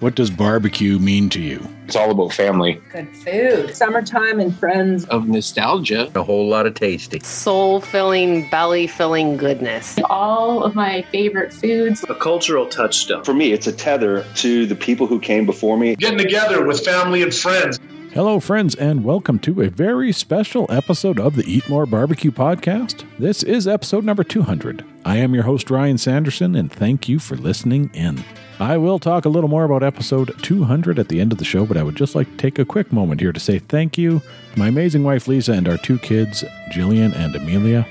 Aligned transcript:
What 0.00 0.14
does 0.14 0.30
barbecue 0.30 1.00
mean 1.00 1.28
to 1.30 1.40
you? 1.40 1.68
It's 1.86 1.96
all 1.96 2.12
about 2.12 2.32
family. 2.32 2.80
Good 2.92 3.08
food. 3.16 3.74
Summertime 3.74 4.38
and 4.38 4.56
friends. 4.56 5.04
Of 5.06 5.26
nostalgia. 5.26 6.08
A 6.14 6.22
whole 6.22 6.46
lot 6.46 6.66
of 6.66 6.74
tasty. 6.74 7.18
Soul 7.18 7.80
filling, 7.80 8.48
belly 8.48 8.86
filling 8.86 9.36
goodness. 9.36 9.98
All 10.08 10.62
of 10.62 10.76
my 10.76 11.02
favorite 11.10 11.52
foods. 11.52 12.04
A 12.08 12.14
cultural 12.14 12.66
touchstone. 12.66 13.24
For 13.24 13.34
me, 13.34 13.50
it's 13.52 13.66
a 13.66 13.72
tether 13.72 14.24
to 14.36 14.66
the 14.66 14.76
people 14.76 15.08
who 15.08 15.18
came 15.18 15.44
before 15.44 15.76
me. 15.76 15.96
Getting 15.96 16.18
together 16.18 16.64
with 16.64 16.84
family 16.84 17.24
and 17.24 17.34
friends. 17.34 17.80
Hello, 18.18 18.40
friends, 18.40 18.74
and 18.74 19.04
welcome 19.04 19.38
to 19.38 19.62
a 19.62 19.70
very 19.70 20.10
special 20.10 20.66
episode 20.70 21.20
of 21.20 21.36
the 21.36 21.44
Eat 21.44 21.68
More 21.68 21.86
Barbecue 21.86 22.32
Podcast. 22.32 23.04
This 23.16 23.44
is 23.44 23.68
episode 23.68 24.02
number 24.02 24.24
200. 24.24 24.84
I 25.04 25.18
am 25.18 25.34
your 25.34 25.44
host, 25.44 25.70
Ryan 25.70 25.98
Sanderson, 25.98 26.56
and 26.56 26.68
thank 26.68 27.08
you 27.08 27.20
for 27.20 27.36
listening 27.36 27.92
in. 27.94 28.24
I 28.58 28.76
will 28.76 28.98
talk 28.98 29.24
a 29.24 29.28
little 29.28 29.48
more 29.48 29.62
about 29.62 29.84
episode 29.84 30.34
200 30.42 30.98
at 30.98 31.06
the 31.06 31.20
end 31.20 31.30
of 31.30 31.38
the 31.38 31.44
show, 31.44 31.64
but 31.64 31.76
I 31.76 31.84
would 31.84 31.94
just 31.94 32.16
like 32.16 32.28
to 32.28 32.36
take 32.36 32.58
a 32.58 32.64
quick 32.64 32.92
moment 32.92 33.20
here 33.20 33.32
to 33.32 33.38
say 33.38 33.60
thank 33.60 33.96
you 33.96 34.20
my 34.56 34.66
amazing 34.66 35.04
wife 35.04 35.28
Lisa 35.28 35.52
and 35.52 35.68
our 35.68 35.78
two 35.78 36.00
kids, 36.00 36.42
Jillian 36.72 37.14
and 37.14 37.36
Amelia. 37.36 37.86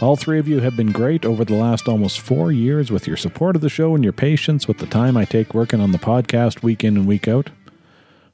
All 0.00 0.14
three 0.14 0.38
of 0.38 0.46
you 0.46 0.60
have 0.60 0.76
been 0.76 0.92
great 0.92 1.24
over 1.24 1.44
the 1.44 1.56
last 1.56 1.88
almost 1.88 2.20
four 2.20 2.52
years 2.52 2.92
with 2.92 3.08
your 3.08 3.16
support 3.16 3.56
of 3.56 3.62
the 3.62 3.68
show 3.68 3.96
and 3.96 4.04
your 4.04 4.12
patience 4.12 4.68
with 4.68 4.78
the 4.78 4.86
time 4.86 5.16
I 5.16 5.24
take 5.24 5.52
working 5.52 5.80
on 5.80 5.90
the 5.90 5.98
podcast 5.98 6.62
week 6.62 6.84
in 6.84 6.96
and 6.96 7.08
week 7.08 7.26
out. 7.26 7.50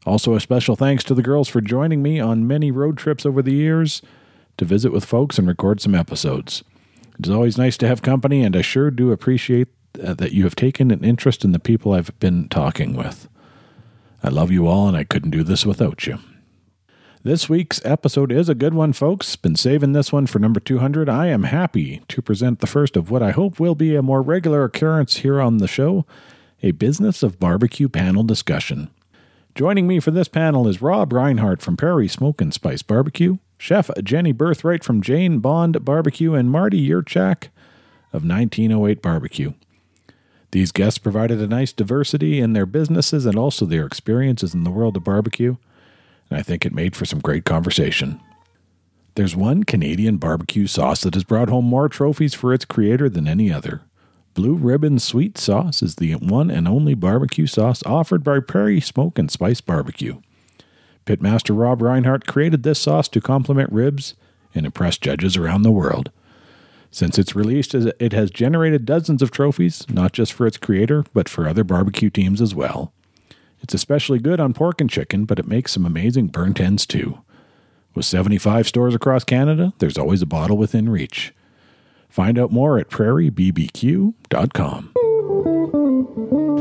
Also, 0.07 0.35
a 0.35 0.41
special 0.41 0.77
thanks 0.77 1.05
to 1.05 1.15
the 1.15 1.23
girls 1.23 1.49
for 1.49 1.61
joining 1.61 2.03
me 2.03 2.19
on 2.19 2.47
many 2.47 2.71
road 2.71 2.97
trips 2.97 3.27
over 3.27 3.43
the 3.43 3.53
years 3.53 4.01
to 4.57 4.65
visit 4.65 4.93
with 4.93 5.05
folks 5.05 5.39
and 5.39 5.47
record 5.47 5.81
some 5.81 5.95
episodes. 5.95 6.65
It's 7.19 7.29
always 7.29 7.59
nice 7.59 7.77
to 7.79 7.87
have 7.87 8.01
company, 8.01 8.43
and 8.43 8.57
I 8.57 8.63
sure 8.63 8.91
do 8.91 9.13
appreciate 9.13 9.69
uh, 10.03 10.15
that 10.15 10.33
you 10.33 10.45
have 10.45 10.57
taken 10.57 10.91
an 10.91 11.05
interest 11.05 11.45
in 11.45 11.53
the 11.53 11.59
people 11.59 11.93
I've 11.93 12.19
been 12.19 12.49
talking 12.49 12.97
with. 12.97 13.29
I 14.23 14.29
love 14.29 14.51
you 14.51 14.67
all, 14.67 14.89
and 14.89 14.97
I 14.97 15.05
couldn't 15.05 15.31
do 15.31 15.43
this 15.43 15.67
without 15.67 16.07
you. 16.07 16.19
This 17.23 17.51
week's 17.51 17.85
episode 17.85 18.33
is 18.33 18.49
a 18.49 18.55
good 18.55 18.73
one, 18.73 18.95
folks. 18.95 19.37
Been 19.37 19.57
saving 19.57 19.93
this 19.93 20.11
one 20.11 20.27
for 20.27 20.39
number 20.39 20.61
200. 20.61 21.07
I 21.11 21.27
am 21.27 21.43
happy 21.43 22.01
to 22.09 22.23
present 22.23 22.61
the 22.61 22.67
first 22.67 22.97
of 22.97 23.11
what 23.11 23.23
I 23.23 23.33
hope 23.33 23.61
will 23.61 23.75
be 23.75 23.95
a 23.95 24.01
more 24.01 24.23
regular 24.23 24.65
occurrence 24.65 25.17
here 25.17 25.41
on 25.41 25.59
the 25.59 25.69
show 25.69 26.07
a 26.63 26.71
Business 26.73 27.23
of 27.23 27.39
Barbecue 27.39 27.89
panel 27.89 28.23
discussion. 28.23 28.91
Joining 29.55 29.87
me 29.89 29.99
for 30.01 30.11
this 30.13 30.29
panel 30.29 30.69
is 30.69 30.81
Rob 30.81 31.13
Reinhardt 31.13 31.61
from 31.61 31.77
Prairie 31.77 32.09
Smoke 32.09 32.41
and 32.41 32.55
Spice 32.55 32.83
Barbecue, 32.83 33.39
Chef 33.59 33.91
Jenny 34.03 34.33
Burthwright 34.33 34.85
from 34.85 35.03
Jane 35.03 35.41
Bond 35.41 35.85
Barbecue, 35.85 36.35
and 36.35 36.51
Marty 36.51 36.89
Yurchak 36.89 37.49
of 38.13 38.25
1908 38.25 39.03
Barbecue. 39.03 39.53
These 40.53 40.73
guests 40.73 40.99
provided 40.99 41.41
a 41.41 41.47
nice 41.47 41.73
diversity 41.73 42.41
in 42.41 42.53
their 42.53 42.67
businesses 42.67 43.27
and 43.27 43.37
also 43.37 43.67
their 43.67 43.87
experiences 43.87 44.55
in 44.55 44.65
the 44.65 44.71
world 44.71 44.97
of 44.97 45.05
barbecue, 45.05 45.57
and 46.31 46.39
I 46.39 46.43
think 46.43 46.65
it 46.65 46.75
made 46.75 46.95
for 46.95 47.05
some 47.05 47.21
great 47.21 47.45
conversation. 47.45 48.21
There's 49.17 49.37
one 49.37 49.65
Canadian 49.65 50.17
barbecue 50.19 50.69
sauce 50.69 51.03
that 51.03 51.15
has 51.15 51.25
brought 51.25 51.49
home 51.49 51.65
more 51.65 51.89
trophies 51.89 52.35
for 52.35 52.55
its 52.55 52.65
creator 52.65 53.09
than 53.09 53.27
any 53.27 53.53
other. 53.53 53.83
Blue 54.35 54.55
Ribbin' 54.55 55.01
Sweet 55.01 55.37
Sauce 55.37 55.83
is 55.83 55.97
the 55.97 56.13
one 56.15 56.51
and 56.51 56.69
only 56.69 56.95
barbecue 56.95 57.47
sauce 57.47 57.83
offered 57.85 58.23
by 58.23 58.39
Prairie 58.39 58.81
Smoke 58.81 59.19
and 59.19 59.31
Spice 59.31 59.61
Barbecue. 59.61 60.21
Pitmaster 61.05 61.59
Rob 61.59 61.83
Reinhardt 61.83 62.27
created 62.27 62.63
this 62.63 62.79
sauce 62.79 63.09
to 63.09 63.21
complement 63.21 63.73
ribs 63.73 64.15
and 64.55 64.65
impress 64.65 64.99
judges 64.99 65.37
around 65.37 65.63
the 65.63 65.73
world. 65.73 66.11
Since 66.93 67.19
its 67.19 67.35
release, 67.35 67.75
it 67.75 68.13
has 68.13 68.31
generated 68.31 68.87
dozens 68.87 69.21
of 69.21 69.33
trophies, 69.33 69.85
not 69.89 70.13
just 70.13 70.33
for 70.33 70.47
its 70.47 70.57
creator, 70.57 71.05
but 71.13 71.29
for 71.29 71.49
other 71.49 71.65
barbecue 71.65 72.11
teams 72.11 72.41
as 72.41 72.55
well. 72.55 72.93
It's 73.63 73.75
especially 73.75 74.21
good 74.21 74.39
on 74.41 74.55
pork 74.55 74.81
and 74.81 74.89
chicken, 74.89 75.25
but 75.25 75.39
it 75.39 75.47
makes 75.47 75.73
some 75.73 75.85
amazing 75.85 76.29
burnt 76.29 76.61
ends 76.61 76.87
too. 76.87 77.21
With 77.95 78.07
75 78.07 78.69
stores 78.69 78.95
across 78.95 79.25
Canada, 79.25 79.73
there's 79.79 79.99
always 79.99 80.23
a 80.23 80.27
bottle 80.27 80.57
within 80.57 80.89
reach. 80.89 81.35
Find 82.11 82.39
out 82.39 82.51
more 82.51 82.79
at 82.79 82.91
prairiebbq.com. 82.91 84.93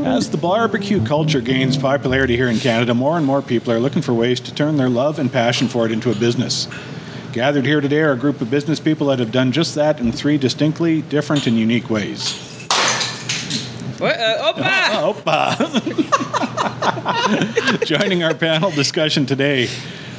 As 0.06 0.30
the 0.30 0.38
barbecue 0.38 1.04
culture 1.04 1.40
gains 1.40 1.76
popularity 1.76 2.36
here 2.36 2.48
in 2.48 2.58
Canada, 2.58 2.94
more 2.94 3.16
and 3.16 3.26
more 3.26 3.42
people 3.42 3.72
are 3.72 3.80
looking 3.80 4.00
for 4.00 4.14
ways 4.14 4.38
to 4.40 4.54
turn 4.54 4.76
their 4.76 4.88
love 4.88 5.18
and 5.18 5.32
passion 5.32 5.68
for 5.68 5.84
it 5.84 5.92
into 5.92 6.10
a 6.10 6.14
business. 6.14 6.68
Gathered 7.32 7.66
here 7.66 7.80
today 7.80 8.00
are 8.00 8.12
a 8.12 8.16
group 8.16 8.40
of 8.40 8.48
business 8.48 8.80
people 8.80 9.08
that 9.08 9.18
have 9.18 9.32
done 9.32 9.50
just 9.50 9.74
that 9.74 9.98
in 9.98 10.12
three 10.12 10.38
distinctly 10.38 11.02
different 11.02 11.48
and 11.48 11.58
unique 11.58 11.90
ways. 11.90 12.32
What? 13.98 14.18
Uh, 14.18 14.52
opa! 14.52 15.54
opa! 17.80 17.84
Joining 17.84 18.22
our 18.22 18.34
panel 18.34 18.70
discussion 18.70 19.26
today, 19.26 19.68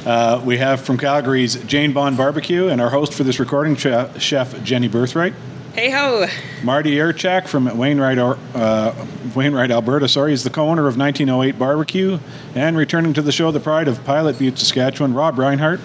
uh, 0.06 0.42
we 0.44 0.58
have 0.58 0.80
from 0.80 0.98
Calgary's 0.98 1.54
Jane 1.64 1.92
Bond 1.92 2.16
Barbecue 2.16 2.68
and 2.68 2.80
our 2.80 2.90
host 2.90 3.14
for 3.14 3.24
this 3.24 3.38
recording, 3.38 3.76
chef, 3.76 4.20
chef 4.20 4.62
Jenny 4.62 4.88
Burthwright. 4.88 5.34
Hey 5.74 5.90
ho! 5.90 6.26
Marty 6.62 6.90
Yurchak 6.96 7.46
from 7.48 7.78
Wainwright, 7.78 8.18
uh, 8.18 8.92
Wainwright, 9.34 9.70
Alberta. 9.70 10.06
Sorry, 10.06 10.34
is 10.34 10.44
the 10.44 10.50
co-owner 10.50 10.86
of 10.86 10.98
1908 10.98 11.58
Barbecue, 11.58 12.18
and 12.54 12.76
returning 12.76 13.14
to 13.14 13.22
the 13.22 13.32
show, 13.32 13.50
the 13.50 13.60
pride 13.60 13.88
of 13.88 14.04
Pilot 14.04 14.38
Butte, 14.38 14.58
Saskatchewan, 14.58 15.14
Rob 15.14 15.38
Reinhardt 15.38 15.80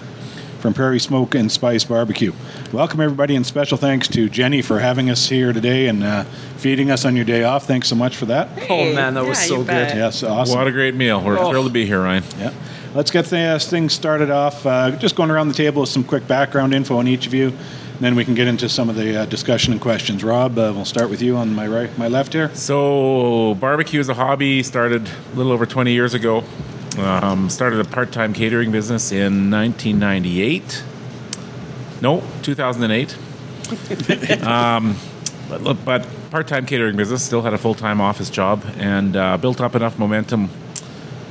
from 0.58 0.74
Prairie 0.74 0.98
Smoke 0.98 1.34
and 1.36 1.50
Spice 1.50 1.84
Barbecue. 1.84 2.32
Welcome, 2.72 3.00
everybody, 3.00 3.34
and 3.34 3.46
special 3.46 3.78
thanks 3.78 4.08
to 4.08 4.28
Jenny 4.28 4.60
for 4.60 4.80
having 4.80 5.08
us 5.08 5.28
here 5.28 5.52
today 5.54 5.86
and 5.86 6.02
uh, 6.04 6.24
feeding 6.58 6.90
us 6.90 7.04
on 7.06 7.16
your 7.16 7.24
day 7.24 7.44
off. 7.44 7.64
Thanks 7.66 7.88
so 7.88 7.94
much 7.94 8.16
for 8.16 8.26
that. 8.26 8.48
Hey, 8.58 8.90
oh, 8.92 8.94
man, 8.94 9.14
that 9.14 9.24
was 9.24 9.40
yeah, 9.40 9.46
so 9.46 9.56
good. 9.58 9.68
bet. 9.68 9.96
Yes, 9.96 10.22
awesome. 10.22 10.58
What 10.58 10.66
a 10.66 10.72
great 10.72 10.96
meal. 10.96 11.22
We're 11.22 11.38
Oh. 11.38 11.48
thrilled 11.48 11.66
to 11.68 11.72
be 11.72 11.86
here, 11.86 12.02
Ryan. 12.02 12.24
Yeah. 12.38 12.52
Let's 12.98 13.12
get 13.12 13.26
the, 13.26 13.38
uh, 13.38 13.58
things 13.60 13.92
started 13.92 14.28
off. 14.28 14.66
Uh, 14.66 14.90
just 14.90 15.14
going 15.14 15.30
around 15.30 15.46
the 15.46 15.54
table 15.54 15.82
with 15.82 15.88
some 15.88 16.02
quick 16.02 16.26
background 16.26 16.74
info 16.74 16.98
on 16.98 17.06
each 17.06 17.28
of 17.28 17.32
you. 17.32 17.50
and 17.50 17.98
Then 18.00 18.16
we 18.16 18.24
can 18.24 18.34
get 18.34 18.48
into 18.48 18.68
some 18.68 18.90
of 18.90 18.96
the 18.96 19.20
uh, 19.20 19.26
discussion 19.26 19.72
and 19.72 19.80
questions. 19.80 20.24
Rob, 20.24 20.58
uh, 20.58 20.72
we'll 20.74 20.84
start 20.84 21.08
with 21.08 21.22
you 21.22 21.36
on 21.36 21.54
my 21.54 21.68
right, 21.68 21.96
my 21.96 22.08
left 22.08 22.32
here. 22.32 22.52
So, 22.56 23.54
barbecue 23.60 24.00
as 24.00 24.08
a 24.08 24.14
hobby 24.14 24.64
started 24.64 25.08
a 25.08 25.36
little 25.36 25.52
over 25.52 25.64
20 25.64 25.92
years 25.92 26.12
ago. 26.12 26.42
Um, 26.98 27.48
started 27.50 27.78
a 27.78 27.84
part 27.84 28.10
time 28.10 28.34
catering 28.34 28.72
business 28.72 29.12
in 29.12 29.48
1998. 29.48 30.82
No, 32.02 32.24
2008. 32.42 33.16
um, 34.44 34.96
but 35.48 35.84
but 35.84 36.04
part 36.32 36.48
time 36.48 36.66
catering 36.66 36.96
business, 36.96 37.22
still 37.22 37.42
had 37.42 37.54
a 37.54 37.58
full 37.58 37.76
time 37.76 38.00
office 38.00 38.28
job, 38.28 38.64
and 38.76 39.14
uh, 39.14 39.36
built 39.36 39.60
up 39.60 39.76
enough 39.76 40.00
momentum 40.00 40.50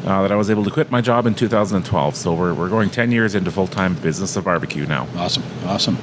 uh, 0.05 0.21
that 0.21 0.31
I 0.31 0.35
was 0.35 0.49
able 0.49 0.63
to 0.63 0.71
quit 0.71 0.91
my 0.91 1.01
job 1.01 1.25
in 1.25 1.35
2012. 1.35 2.15
So, 2.15 2.33
we're, 2.33 2.53
we're 2.53 2.69
going 2.69 2.89
10 2.89 3.11
years 3.11 3.35
into 3.35 3.51
full 3.51 3.67
time 3.67 3.95
business 3.95 4.35
of 4.35 4.45
barbecue 4.45 4.85
now. 4.85 5.07
Awesome, 5.15 5.43
awesome. 5.65 5.97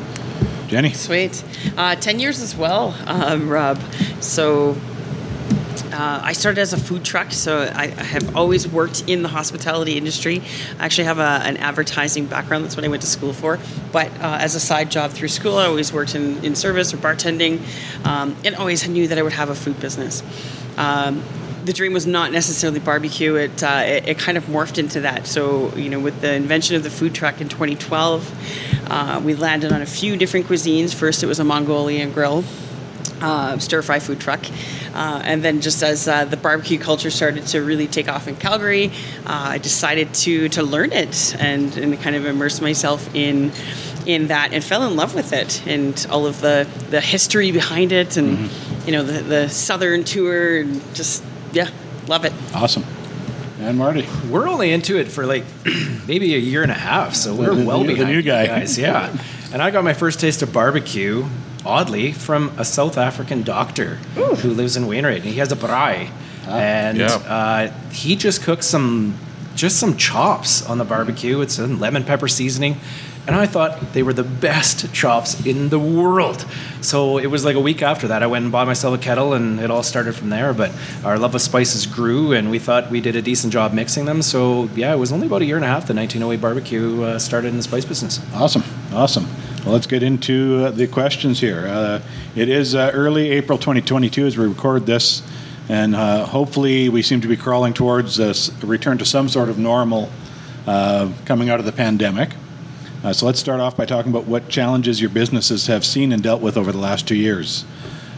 Jenny, 0.68 0.92
Sweet. 0.92 1.44
Uh, 1.76 1.94
10 1.94 2.18
years 2.18 2.40
as 2.40 2.56
well, 2.56 2.96
um, 3.06 3.48
Rob. 3.48 3.78
So 4.20 4.76
uh, 5.92 6.20
I 6.22 6.32
started 6.32 6.60
as 6.60 6.72
a 6.72 6.76
food 6.76 7.04
truck, 7.04 7.32
so 7.32 7.62
I, 7.62 7.84
I 7.84 8.02
have 8.02 8.36
always 8.36 8.66
worked 8.66 9.08
in 9.08 9.22
the 9.22 9.28
hospitality 9.28 9.96
industry. 9.96 10.42
I 10.78 10.84
actually 10.84 11.04
have 11.04 11.18
a, 11.18 11.40
an 11.44 11.58
advertising 11.58 12.26
background. 12.26 12.64
That's 12.64 12.76
what 12.76 12.84
I 12.84 12.88
went 12.88 13.02
to 13.02 13.08
school 13.08 13.32
for. 13.32 13.58
But 13.92 14.08
uh, 14.20 14.38
as 14.40 14.54
a 14.54 14.60
side 14.60 14.90
job 14.90 15.12
through 15.12 15.28
school, 15.28 15.58
I 15.58 15.66
always 15.66 15.92
worked 15.92 16.14
in, 16.14 16.44
in 16.44 16.56
service 16.56 16.92
or 16.92 16.96
bartending, 16.96 17.60
um, 18.04 18.36
and 18.44 18.56
always 18.56 18.86
knew 18.88 19.06
that 19.08 19.18
I 19.18 19.22
would 19.22 19.32
have 19.32 19.50
a 19.50 19.54
food 19.54 19.78
business. 19.78 20.22
Um, 20.76 21.22
the 21.64 21.72
dream 21.72 21.92
was 21.92 22.06
not 22.06 22.30
necessarily 22.32 22.80
barbecue. 22.80 23.36
It, 23.36 23.62
uh, 23.62 23.82
it 23.84 24.08
it 24.08 24.18
kind 24.18 24.36
of 24.36 24.44
morphed 24.44 24.78
into 24.78 25.00
that. 25.00 25.26
So 25.26 25.74
you 25.76 25.88
know, 25.88 26.00
with 26.00 26.20
the 26.20 26.34
invention 26.34 26.76
of 26.76 26.82
the 26.82 26.90
food 26.90 27.14
truck 27.14 27.40
in 27.40 27.48
2012, 27.48 28.90
uh, 28.90 29.20
we 29.24 29.34
landed 29.34 29.72
on 29.72 29.82
a 29.82 29.86
few 29.86 30.16
different 30.16 30.46
cuisines. 30.46 30.94
First, 30.94 31.22
it 31.22 31.26
was 31.26 31.40
a 31.40 31.44
Mongolian 31.44 32.12
grill, 32.12 32.44
uh, 33.20 33.58
stir 33.58 33.82
fry 33.82 33.98
food 33.98 34.20
truck. 34.20 34.44
Uh, 34.94 35.20
and 35.24 35.42
then, 35.42 35.60
just 35.60 35.82
as 35.82 36.06
uh, 36.06 36.24
the 36.24 36.36
barbecue 36.36 36.78
culture 36.78 37.10
started 37.10 37.46
to 37.48 37.62
really 37.62 37.88
take 37.88 38.08
off 38.08 38.28
in 38.28 38.36
Calgary, 38.36 38.88
uh, 39.26 39.54
I 39.54 39.58
decided 39.58 40.12
to 40.14 40.48
to 40.50 40.62
learn 40.62 40.92
it 40.92 41.34
and, 41.38 41.76
and 41.76 42.00
kind 42.00 42.14
of 42.14 42.26
immerse 42.26 42.60
myself 42.60 43.12
in 43.14 43.52
in 44.06 44.26
that 44.28 44.52
and 44.52 44.62
fell 44.62 44.86
in 44.86 44.96
love 44.96 45.14
with 45.14 45.32
it 45.32 45.66
and 45.66 46.06
all 46.10 46.26
of 46.26 46.42
the 46.42 46.68
the 46.90 47.00
history 47.00 47.52
behind 47.52 47.90
it 47.90 48.18
and 48.18 48.50
you 48.84 48.92
know 48.92 49.02
the 49.02 49.22
the 49.22 49.48
southern 49.48 50.04
tour 50.04 50.58
and 50.58 50.94
just 50.94 51.24
yeah, 51.54 51.70
love 52.06 52.24
it. 52.24 52.32
awesome. 52.54 52.84
And 53.60 53.78
Marty, 53.78 54.06
We're 54.28 54.48
only 54.48 54.72
into 54.72 54.98
it 54.98 55.08
for 55.08 55.24
like 55.26 55.44
maybe 56.06 56.34
a 56.34 56.38
year 56.38 56.62
and 56.62 56.70
a 56.70 56.74
half, 56.74 57.14
so 57.14 57.34
we're 57.34 57.50
The- 57.54 57.60
the 57.62 57.64
well 57.64 57.80
new- 57.80 57.86
the 57.88 57.94
behind 57.94 58.10
new 58.10 58.16
you 58.16 58.22
guy. 58.22 58.46
guys. 58.46 58.76
Yeah, 58.78 59.16
and 59.52 59.62
I 59.62 59.70
got 59.70 59.84
my 59.84 59.94
first 59.94 60.20
taste 60.20 60.42
of 60.42 60.52
barbecue, 60.52 61.24
oddly, 61.64 62.12
from 62.12 62.52
a 62.58 62.64
South 62.64 62.98
African 62.98 63.42
doctor 63.42 63.94
who 64.16 64.50
lives 64.50 64.76
in 64.76 64.86
Wainwright, 64.86 65.22
and 65.22 65.30
he 65.32 65.38
has 65.38 65.50
a 65.52 65.56
braai, 65.56 66.10
and 66.46 66.98
Yeah. 66.98 67.06
uh, 67.14 67.72
he 67.90 68.16
just 68.16 68.42
cooks 68.42 68.66
some 68.66 69.14
just 69.54 69.78
some 69.78 69.96
chops 69.96 70.66
on 70.66 70.78
the 70.78 70.84
barbecue. 70.84 71.40
It's 71.40 71.58
in 71.60 71.78
lemon 71.78 72.02
pepper 72.04 72.26
seasoning. 72.28 72.76
And 73.26 73.34
I 73.34 73.46
thought 73.46 73.94
they 73.94 74.02
were 74.02 74.12
the 74.12 74.22
best 74.22 74.92
chops 74.92 75.46
in 75.46 75.70
the 75.70 75.78
world. 75.78 76.44
So 76.82 77.16
it 77.16 77.28
was 77.28 77.44
like 77.44 77.56
a 77.56 77.60
week 77.60 77.80
after 77.80 78.08
that, 78.08 78.22
I 78.22 78.26
went 78.26 78.42
and 78.42 78.52
bought 78.52 78.66
myself 78.66 78.94
a 78.94 79.02
kettle, 79.02 79.32
and 79.32 79.60
it 79.60 79.70
all 79.70 79.82
started 79.82 80.14
from 80.14 80.28
there. 80.28 80.52
But 80.52 80.72
our 81.04 81.18
love 81.18 81.34
of 81.34 81.40
spices 81.40 81.86
grew, 81.86 82.32
and 82.32 82.50
we 82.50 82.58
thought 82.58 82.90
we 82.90 83.00
did 83.00 83.16
a 83.16 83.22
decent 83.22 83.52
job 83.52 83.72
mixing 83.72 84.04
them. 84.04 84.20
So 84.20 84.68
yeah, 84.74 84.92
it 84.92 84.98
was 84.98 85.10
only 85.10 85.26
about 85.26 85.40
a 85.40 85.46
year 85.46 85.56
and 85.56 85.64
a 85.64 85.68
half 85.68 85.86
that 85.86 85.96
1908 85.96 86.40
Barbecue 86.40 87.02
uh, 87.02 87.18
started 87.18 87.48
in 87.48 87.56
the 87.56 87.62
spice 87.62 87.86
business. 87.86 88.20
Awesome, 88.34 88.62
awesome. 88.92 89.26
Well, 89.64 89.72
let's 89.72 89.86
get 89.86 90.02
into 90.02 90.66
uh, 90.66 90.70
the 90.72 90.86
questions 90.86 91.40
here. 91.40 91.66
Uh, 91.66 92.02
it 92.36 92.50
is 92.50 92.74
uh, 92.74 92.90
early 92.92 93.30
April 93.30 93.56
2022 93.56 94.26
as 94.26 94.36
we 94.36 94.46
record 94.46 94.84
this, 94.84 95.22
and 95.70 95.96
uh, 95.96 96.26
hopefully 96.26 96.90
we 96.90 97.00
seem 97.00 97.22
to 97.22 97.28
be 97.28 97.38
crawling 97.38 97.72
towards 97.72 98.18
a 98.18 98.34
return 98.66 98.98
to 98.98 99.06
some 99.06 99.30
sort 99.30 99.48
of 99.48 99.56
normal 99.58 100.10
uh, 100.66 101.10
coming 101.24 101.48
out 101.48 101.60
of 101.60 101.64
the 101.64 101.72
pandemic. 101.72 102.30
Uh, 103.04 103.12
so 103.12 103.26
let's 103.26 103.38
start 103.38 103.60
off 103.60 103.76
by 103.76 103.84
talking 103.84 104.10
about 104.10 104.24
what 104.24 104.48
challenges 104.48 104.98
your 104.98 105.10
businesses 105.10 105.66
have 105.66 105.84
seen 105.84 106.10
and 106.10 106.22
dealt 106.22 106.40
with 106.40 106.56
over 106.56 106.72
the 106.72 106.78
last 106.78 107.06
two 107.06 107.14
years. 107.14 107.66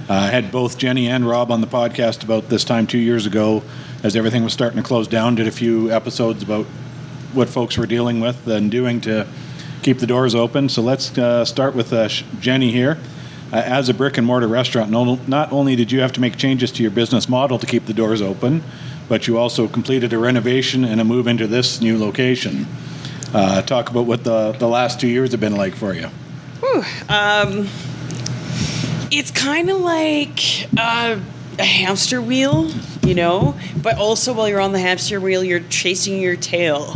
Uh, 0.09 0.13
I 0.13 0.27
had 0.29 0.53
both 0.53 0.79
Jenny 0.79 1.09
and 1.09 1.29
Rob 1.29 1.51
on 1.51 1.61
the 1.61 1.67
podcast 1.67 2.23
about 2.23 2.51
this 2.51 2.63
time 2.63 2.87
two 2.87 2.99
years 2.99 3.27
ago 3.27 3.65
as 4.05 4.15
everything 4.15 4.45
was 4.45 4.53
starting 4.53 4.81
to 4.81 4.87
close 4.87 5.09
down, 5.09 5.35
did 5.35 5.49
a 5.49 5.51
few 5.51 5.91
episodes 5.91 6.41
about 6.41 6.67
what 7.33 7.49
folks 7.49 7.77
were 7.77 7.87
dealing 7.87 8.21
with 8.21 8.47
and 8.47 8.71
doing 8.71 9.01
to 9.01 9.27
keep 9.83 9.99
the 9.99 10.07
doors 10.07 10.37
open. 10.37 10.69
So 10.69 10.83
let's 10.83 11.19
uh, 11.19 11.45
start 11.45 11.75
with 11.75 11.93
uh, 11.93 12.09
Jenny 12.39 12.71
here. 12.71 12.97
Uh, 13.53 13.57
as 13.57 13.89
a 13.89 13.95
brick 13.95 14.17
and 14.19 14.27
mortar 14.27 14.47
restaurant, 14.47 14.89
no, 14.93 15.17
not 15.27 15.51
only 15.51 15.75
did 15.75 15.91
you 15.91 15.99
have 15.99 16.13
to 16.13 16.21
make 16.21 16.37
changes 16.37 16.71
to 16.71 16.83
your 16.83 16.93
business 16.93 17.29
model 17.29 17.59
to 17.59 17.67
keep 17.67 17.87
the 17.87 17.93
doors 17.93 18.23
open, 18.23 18.63
but 19.09 19.27
you 19.27 19.37
also 19.37 19.67
completed 19.67 20.13
a 20.13 20.19
renovation 20.19 20.85
and 20.85 21.01
a 21.01 21.05
move 21.05 21.27
into 21.27 21.49
this 21.49 21.81
new 21.81 21.99
location. 21.99 22.69
Uh, 23.35 23.61
talk 23.63 23.91
about 23.91 24.07
what 24.07 24.25
the, 24.25 24.53
the 24.53 24.69
last 24.69 25.01
two 25.01 25.09
years 25.09 25.33
have 25.33 25.41
been 25.41 25.57
like 25.57 25.75
for 25.75 25.93
you. 25.95 26.09
Um, 27.09 27.69
it's 29.11 29.31
kind 29.31 29.71
of 29.71 29.81
like 29.81 30.41
uh, 30.79 31.19
a 31.59 31.65
hamster 31.65 32.21
wheel, 32.21 32.71
you 33.03 33.15
know, 33.15 33.57
but 33.83 33.97
also 33.99 34.33
while 34.33 34.49
you're 34.49 34.61
on 34.61 34.73
the 34.73 34.79
hamster 34.79 35.21
wheel, 35.21 35.43
you're 35.45 35.61
chasing 35.61 36.21
your 36.21 36.37
tail. 36.37 36.95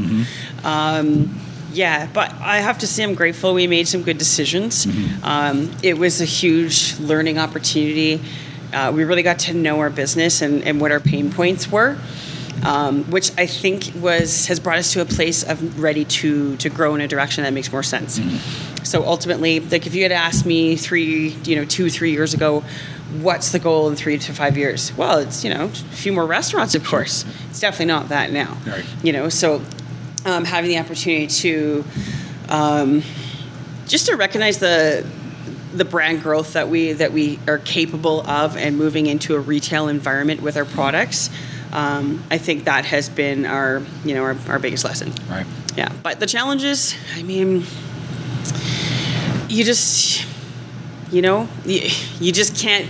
Um, 0.65 1.41
yeah, 1.73 2.09
but 2.13 2.33
I 2.41 2.59
have 2.59 2.79
to 2.79 2.87
say, 2.87 3.05
I'm 3.05 3.15
grateful 3.15 3.55
we 3.55 3.67
made 3.67 3.87
some 3.87 4.03
good 4.03 4.19
decisions. 4.19 4.87
Um, 5.23 5.71
it 5.83 5.99
was 5.99 6.21
a 6.21 6.25
huge 6.25 6.99
learning 6.99 7.39
opportunity. 7.39 8.21
Uh, 8.73 8.93
we 8.95 9.05
really 9.05 9.23
got 9.23 9.39
to 9.41 9.55
know 9.55 9.79
our 9.81 9.91
business 9.91 10.43
and, 10.43 10.63
and 10.65 10.81
what 10.81 10.91
our 10.93 11.01
pain 11.01 11.31
points 11.33 11.71
were. 11.71 11.97
Um, 12.63 13.05
which 13.05 13.31
I 13.39 13.47
think 13.47 13.91
was 13.97 14.47
has 14.47 14.61
brought 14.61 14.77
us 14.77 14.93
to 14.93 15.01
a 15.01 15.07
place 15.07 15.43
of 15.43 15.81
ready 15.81 16.05
to 16.05 16.57
to 16.57 16.69
grow 16.69 16.95
in 16.95 17.01
a 17.01 17.09
direction 17.09 17.45
that 17.45 17.55
makes 17.55 17.73
more 17.73 17.83
sense. 17.83 18.21
So 18.83 19.05
ultimately, 19.05 19.61
like 19.61 19.87
if 19.87 19.95
you 19.95 20.03
had 20.03 20.13
asked 20.13 20.45
me 20.45 20.77
three, 20.77 21.29
you 21.45 21.57
know, 21.57 21.65
two, 21.65 21.89
three 21.89 22.13
years 22.13 22.35
ago, 22.35 22.63
what's 23.21 23.53
the 23.53 23.59
goal 23.59 23.89
in 23.89 23.97
three 23.97 24.19
to 24.19 24.33
five 24.33 24.57
years? 24.57 24.95
Well, 24.97 25.19
it's 25.19 25.45
you 25.45 25.53
know, 25.53 25.67
a 25.67 25.69
few 25.69 26.13
more 26.13 26.27
restaurants, 26.27 26.75
of 26.75 26.85
course. 26.85 27.25
It's 27.49 27.61
definitely 27.61 27.87
not 27.87 28.09
that 28.11 28.31
now. 28.31 28.59
Right. 28.67 28.85
You 29.03 29.13
know, 29.13 29.29
so 29.29 29.63
um, 30.25 30.45
having 30.45 30.71
the 30.71 30.79
opportunity 30.79 31.27
to 31.29 31.85
um, 32.49 33.03
just 33.87 34.07
to 34.07 34.17
recognize 34.17 34.59
the 34.59 35.07
the 35.75 35.85
brand 35.85 36.23
growth 36.23 36.55
that 36.55 36.69
we 36.69 36.93
that 36.93 37.13
we 37.13 37.39
are 37.47 37.59
capable 37.59 38.29
of 38.29 38.57
and 38.57 38.77
moving 38.77 39.07
into 39.07 39.37
a 39.37 39.41
retail 39.41 39.89
environment 39.89 40.43
with 40.43 40.57
our 40.57 40.65
products. 40.65 41.31
Um, 41.73 42.25
I 42.31 42.39
think 42.39 42.65
that 42.65 42.85
has 42.87 43.09
been 43.09 43.47
our 43.47 43.83
you 44.05 44.15
know 44.15 44.23
our, 44.25 44.37
our 44.49 44.59
biggest 44.59 44.85
lesson. 44.85 45.13
Right. 45.29 45.47
Yeah, 45.77 45.93
but 46.03 46.19
the 46.19 46.27
challenges, 46.27 46.97
I 47.15 47.23
mean, 47.23 47.65
you 49.49 49.65
just, 49.65 50.27
you 51.11 51.23
know, 51.23 51.49
you, 51.65 51.89
you 52.19 52.33
just 52.33 52.57
can't, 52.57 52.87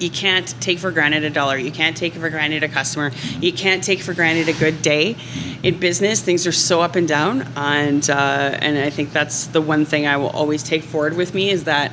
you 0.00 0.10
can't 0.10 0.46
take 0.60 0.78
for 0.78 0.90
granted 0.90 1.24
a 1.24 1.30
dollar. 1.30 1.56
You 1.56 1.70
can't 1.70 1.96
take 1.96 2.14
for 2.14 2.28
granted 2.28 2.62
a 2.62 2.68
customer. 2.68 3.12
You 3.40 3.52
can't 3.52 3.82
take 3.82 4.00
for 4.00 4.12
granted 4.12 4.48
a 4.48 4.58
good 4.58 4.82
day. 4.82 5.16
In 5.62 5.78
business, 5.78 6.20
things 6.20 6.46
are 6.46 6.52
so 6.52 6.80
up 6.80 6.96
and 6.96 7.06
down, 7.06 7.42
and 7.54 8.08
uh, 8.08 8.58
and 8.60 8.78
I 8.78 8.90
think 8.90 9.12
that's 9.12 9.46
the 9.46 9.60
one 9.60 9.84
thing 9.84 10.06
I 10.06 10.16
will 10.16 10.30
always 10.30 10.62
take 10.62 10.82
forward 10.82 11.16
with 11.16 11.34
me 11.34 11.50
is 11.50 11.64
that 11.64 11.92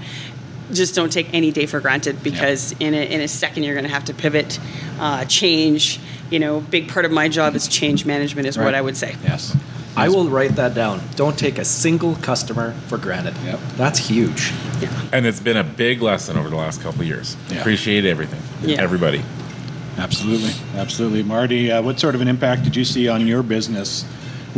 just 0.74 0.96
don't 0.96 1.12
take 1.12 1.34
any 1.34 1.52
day 1.52 1.66
for 1.66 1.80
granted 1.80 2.22
because 2.24 2.74
in 2.80 2.94
a, 2.94 2.98
in 3.10 3.22
a 3.22 3.28
second 3.28 3.64
you're 3.64 3.76
going 3.76 3.86
to 3.86 3.94
have 3.94 4.06
to 4.06 4.14
pivot, 4.14 4.60
uh, 5.00 5.26
change. 5.26 6.00
You 6.30 6.40
know, 6.40 6.60
big 6.60 6.90
part 6.90 7.06
of 7.06 7.12
my 7.12 7.30
job 7.30 7.56
is 7.56 7.68
change 7.68 8.06
management, 8.06 8.48
is 8.48 8.58
Right. 8.58 8.66
what 8.66 8.76
I 8.76 8.82
would 8.82 8.98
say. 8.98 9.16
Yes. 9.24 9.56
I 9.96 10.10
will 10.10 10.30
write 10.30 10.58
that 10.58 10.76
down. 10.76 11.02
Don't 11.16 11.40
take 11.40 11.58
a 11.58 11.66
single 11.66 12.16
customer 12.16 12.74
for 12.88 12.98
granted. 12.98 13.34
Yep. 13.46 13.60
That's 13.78 13.98
huge. 13.98 14.52
Yeah. 14.80 14.90
And 15.12 15.26
it's 15.26 15.40
been 15.40 15.58
a 15.58 15.64
big 15.64 16.02
lesson 16.04 16.38
over 16.38 16.50
the 16.50 16.56
last 16.56 16.82
couple 16.82 17.02
of 17.02 17.08
years. 17.08 17.36
Yeah. 17.50 17.62
Appreciate 17.62 18.06
everything. 18.06 18.42
Yeah. 18.62 18.82
Everybody. 18.82 19.24
Absolutely, 19.98 20.52
absolutely. 20.76 21.24
Marty, 21.24 21.72
uh, 21.72 21.82
what 21.82 22.00
sort 22.00 22.14
of 22.14 22.22
an 22.22 22.28
impact 22.28 22.64
did 22.64 22.76
you 22.76 22.86
see 22.86 23.08
on 23.08 23.26
your 23.26 23.42
business 23.42 24.06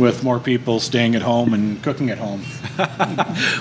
with 0.00 0.24
more 0.24 0.38
people 0.40 0.80
staying 0.80 1.14
at 1.14 1.22
home 1.22 1.54
and 1.54 1.80
cooking 1.82 2.10
at 2.10 2.18
home? 2.18 2.42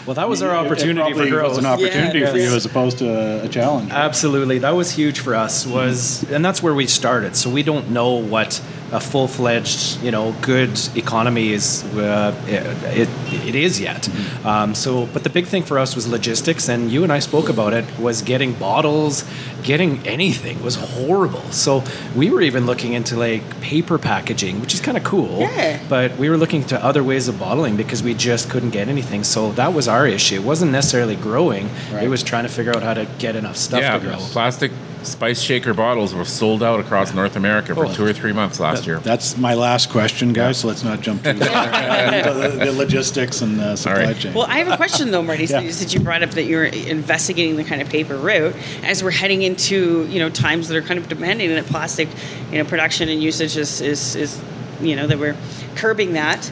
Well, 0.06 0.16
that 0.16 0.28
was 0.30 0.42
our 0.42 0.50
It- 0.56 0.62
it 0.62 0.66
opportunity 0.66 1.14
for 1.14 1.28
growth. 1.28 1.50
was 1.50 1.58
an 1.60 1.66
opportunity 1.66 2.20
Yeah, 2.20 2.32
for 2.32 2.38
you 2.38 2.56
as 2.56 2.66
opposed 2.66 2.98
to 3.00 3.10
a, 3.10 3.46
a 3.46 3.50
challenge. 3.50 3.92
Absolutely, 3.92 4.60
that 4.60 4.76
was 4.76 4.92
huge 4.92 5.20
for 5.20 5.36
us. 5.36 5.68
Was 5.68 6.24
and 6.32 6.44
that's 6.44 6.64
where 6.64 6.74
we 6.74 6.88
started. 6.88 7.36
So 7.36 7.50
we 7.50 7.62
don't 7.62 7.90
know 7.92 8.14
what 8.14 8.62
a 8.92 9.00
full 9.00 9.28
fledged, 9.28 10.02
you 10.02 10.12
know, 10.12 10.36
good 10.42 10.80
economy 10.96 11.54
is. 11.54 11.84
Uh, 11.96 12.36
it, 12.48 13.08
it 13.08 13.50
it 13.50 13.56
is 13.56 13.80
yet. 13.80 14.10
Um, 14.46 14.76
so, 14.76 15.08
but 15.08 15.24
the 15.24 15.30
big 15.30 15.46
thing 15.46 15.64
for 15.64 15.80
us 15.80 15.96
was 15.96 16.08
logistics, 16.08 16.70
and 16.70 16.92
you 16.92 17.04
and 17.04 17.12
I 17.12 17.20
spoke 17.20 17.50
about 17.50 17.74
it. 17.74 17.86
Was 18.00 18.22
getting 18.22 18.54
bottles, 18.54 19.26
getting 19.64 20.06
anything 20.08 20.62
was 20.64 20.76
horrible. 20.76 21.44
So 21.52 21.84
we 22.16 22.30
were 22.30 22.42
even 22.42 22.66
looking 22.66 22.94
into 22.94 23.18
like 23.18 23.62
paper 23.62 23.98
packaging, 23.98 24.62
which 24.62 24.74
is 24.74 24.82
kind 24.82 24.98
of 24.98 25.04
cool. 25.04 25.40
Yeah. 25.40 25.80
But 25.90 26.18
we 26.18 26.30
were 26.30 26.38
looking 26.38 26.64
to 26.66 26.84
other 26.84 27.04
ways 27.04 27.28
of 27.28 27.40
bottling 27.40 27.76
because 27.76 28.04
we 28.04 28.14
just 28.14 28.50
couldn't 28.50 28.72
get 28.72 28.88
anything. 28.88 29.24
So 29.24 29.52
that 29.54 29.74
was 29.74 29.88
our 29.88 30.08
issue. 30.08 30.36
It 30.36 30.44
wasn't 30.44 30.72
necessarily 30.72 31.16
growing. 31.16 31.70
Right. 31.92 32.04
It 32.04 32.08
was 32.08 32.24
trying 32.24 32.44
to 32.44 32.50
figure 32.50 32.76
out 32.76 32.84
how 32.84 32.94
to 32.94 33.08
get 33.18 33.36
enough 33.36 33.58
stuff 33.58 33.82
yeah, 33.82 33.98
to 33.98 34.00
grow. 34.00 34.16
plastic 34.18 34.72
spice 35.04 35.42
shaker 35.42 35.74
bottles 35.74 36.14
were 36.14 36.26
sold 36.26 36.62
out 36.62 36.80
across 36.80 37.14
North 37.14 37.36
America 37.36 37.74
for 37.74 37.86
Oh. 37.86 37.94
two 37.94 38.06
or 38.06 38.14
three 38.14 38.34
months 38.34 38.60
last 38.60 38.86
year. 38.86 39.00
That's 39.00 39.38
my 39.38 39.54
last 39.54 39.90
question, 39.90 40.34
guys. 40.34 40.58
So 40.60 40.68
let's 40.68 40.84
not 40.84 41.02
jump 41.02 41.24
too 41.24 41.34
far 41.36 41.66
into 42.14 42.34
the, 42.34 42.66
the 42.66 42.72
logistics 42.74 43.42
and 43.42 43.60
uh, 43.60 43.76
supply 43.76 44.04
right. 44.06 44.18
chain. 44.18 44.34
Well, 44.34 44.46
I 44.48 44.58
have 44.60 44.68
a 44.68 44.78
question 44.78 45.12
though, 45.12 45.22
Marty. 45.24 45.46
Yeah. 45.46 45.70
Since 45.70 45.94
you 45.94 46.00
brought 46.00 46.24
up 46.24 46.32
that 46.32 46.44
you're 46.44 46.66
investigating 46.66 47.56
the 47.56 47.64
kind 47.64 47.82
of 47.82 47.90
paper 47.90 48.18
route, 48.18 48.56
as 48.84 49.04
we're 49.04 49.12
heading 49.12 49.42
into 49.42 50.06
you 50.08 50.20
know 50.20 50.30
times 50.30 50.68
that 50.68 50.78
are 50.78 50.82
kind 50.82 51.00
of 51.00 51.08
demanding 51.10 51.50
that 51.50 51.66
plastic, 51.66 52.10
you 52.52 52.58
know, 52.58 52.66
production 52.66 53.10
and 53.10 53.22
usage 53.22 53.58
is 53.58 53.82
is, 53.82 54.16
is 54.16 54.42
you 54.82 54.96
know 54.96 55.08
that 55.08 55.18
we're 55.20 55.36
curbing 55.76 56.14
that. 56.14 56.52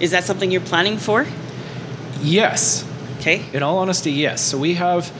Is 0.00 0.12
that 0.12 0.24
something 0.24 0.50
you're 0.50 0.60
planning 0.60 0.96
for? 0.98 1.26
Yes. 2.20 2.84
Okay. 3.20 3.44
In 3.52 3.62
all 3.62 3.78
honesty, 3.78 4.12
yes. 4.12 4.40
So 4.40 4.58
we 4.58 4.74
have, 4.74 5.10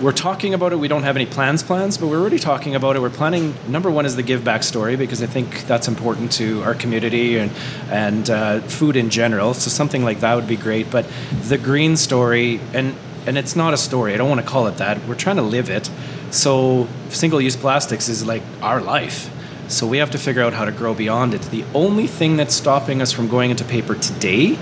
we're 0.00 0.12
talking 0.12 0.54
about 0.54 0.72
it. 0.72 0.76
We 0.76 0.88
don't 0.88 1.04
have 1.04 1.16
any 1.16 1.26
plans, 1.26 1.62
plans, 1.62 1.96
but 1.96 2.08
we're 2.08 2.20
already 2.20 2.38
talking 2.38 2.74
about 2.74 2.96
it. 2.96 3.00
We're 3.00 3.10
planning. 3.10 3.54
Number 3.68 3.90
one 3.90 4.06
is 4.06 4.16
the 4.16 4.22
give 4.22 4.44
back 4.44 4.62
story 4.62 4.96
because 4.96 5.22
I 5.22 5.26
think 5.26 5.66
that's 5.66 5.88
important 5.88 6.32
to 6.32 6.62
our 6.62 6.74
community 6.74 7.38
and 7.38 7.50
and 7.90 8.28
uh, 8.28 8.60
food 8.60 8.96
in 8.96 9.10
general. 9.10 9.54
So 9.54 9.70
something 9.70 10.04
like 10.04 10.20
that 10.20 10.34
would 10.34 10.46
be 10.46 10.56
great. 10.56 10.90
But 10.90 11.06
the 11.48 11.58
green 11.58 11.96
story 11.96 12.60
and 12.74 12.94
and 13.26 13.38
it's 13.38 13.56
not 13.56 13.74
a 13.74 13.76
story. 13.76 14.14
I 14.14 14.16
don't 14.16 14.28
want 14.28 14.40
to 14.40 14.46
call 14.46 14.66
it 14.66 14.76
that. 14.76 15.04
We're 15.06 15.14
trying 15.14 15.36
to 15.36 15.42
live 15.42 15.70
it. 15.70 15.90
So 16.30 16.86
single 17.08 17.40
use 17.40 17.56
plastics 17.56 18.08
is 18.08 18.26
like 18.26 18.42
our 18.62 18.80
life. 18.80 19.30
So 19.68 19.86
we 19.86 19.98
have 19.98 20.12
to 20.12 20.18
figure 20.18 20.42
out 20.42 20.52
how 20.52 20.64
to 20.64 20.72
grow 20.72 20.94
beyond 20.94 21.34
it. 21.34 21.42
The 21.42 21.64
only 21.74 22.06
thing 22.06 22.36
that's 22.36 22.54
stopping 22.54 23.02
us 23.02 23.10
from 23.12 23.28
going 23.28 23.50
into 23.50 23.64
paper 23.64 23.96
today 23.96 24.58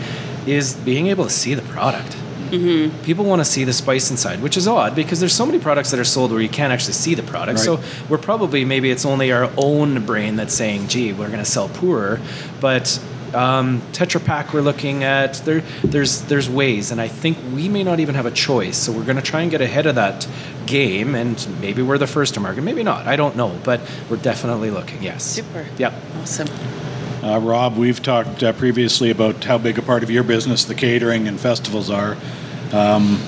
is 0.47 0.75
being 0.75 1.09
able 1.09 1.25
to 1.25 1.31
see 1.31 1.55
the 1.55 1.63
product. 1.63 2.17
People 3.05 3.25
want 3.25 3.41
to 3.41 3.45
see 3.45 3.65
the 3.65 3.73
spice 3.73 4.11
inside, 4.11 4.43
which 4.43 4.57
is 4.57 4.67
odd 4.69 4.95
because 4.95 5.21
there's 5.21 5.35
so 5.35 5.47
many 5.47 5.59
products 5.59 5.91
that 5.91 6.01
are 6.01 6.05
sold 6.05 6.33
where 6.33 6.41
you 6.41 6.49
can't 6.49 6.73
actually 6.73 6.95
see 6.95 7.15
the 7.15 7.23
product. 7.23 7.59
Right. 7.59 7.65
So 7.65 7.81
we're 8.09 8.19
probably 8.19 8.65
maybe 8.65 8.91
it's 8.91 9.05
only 9.05 9.33
our 9.33 9.51
own 9.57 10.05
brain 10.07 10.37
that's 10.37 10.55
saying, 10.55 10.89
"Gee, 10.89 11.13
we're 11.13 11.29
going 11.29 11.39
to 11.39 11.45
sell 11.45 11.69
poorer," 11.69 12.21
but 12.61 12.99
um, 13.35 13.81
Tetra 13.93 14.25
Pak 14.25 14.53
we're 14.55 14.61
looking 14.61 15.05
at 15.05 15.35
there. 15.45 15.61
There's 15.83 16.23
there's 16.23 16.49
ways, 16.49 16.91
and 16.91 17.01
I 17.01 17.09
think 17.09 17.39
we 17.53 17.69
may 17.69 17.83
not 17.83 18.01
even 18.01 18.15
have 18.15 18.27
a 18.27 18.31
choice. 18.31 18.77
So 18.77 18.93
we're 18.93 19.05
going 19.05 19.17
to 19.17 19.23
try 19.23 19.43
and 19.43 19.51
get 19.51 19.61
ahead 19.61 19.87
of 19.87 19.97
that 19.97 20.27
game, 20.67 21.15
and 21.15 21.47
maybe 21.61 21.83
we're 21.83 21.99
the 21.99 22.07
first 22.07 22.35
to 22.35 22.41
market, 22.41 22.63
maybe 22.63 22.83
not. 22.83 23.07
I 23.07 23.17
don't 23.17 23.37
know, 23.37 23.59
but 23.65 23.81
we're 24.09 24.17
definitely 24.17 24.71
looking. 24.71 25.03
Yes. 25.03 25.25
Super. 25.25 25.67
Yep. 25.79 25.93
Awesome. 26.21 26.49
Uh, 27.25 27.39
Rob, 27.41 27.79
we've 27.79 28.03
talked 28.03 28.43
uh, 28.43 28.53
previously 28.53 29.11
about 29.11 29.43
how 29.45 29.57
big 29.57 29.79
a 29.79 29.83
part 29.83 30.03
of 30.03 30.11
your 30.11 30.23
business 30.23 30.67
the 30.67 30.75
catering 30.75 31.27
and 31.27 31.41
festivals 31.41 31.89
are. 31.89 32.19
Um, 32.71 33.19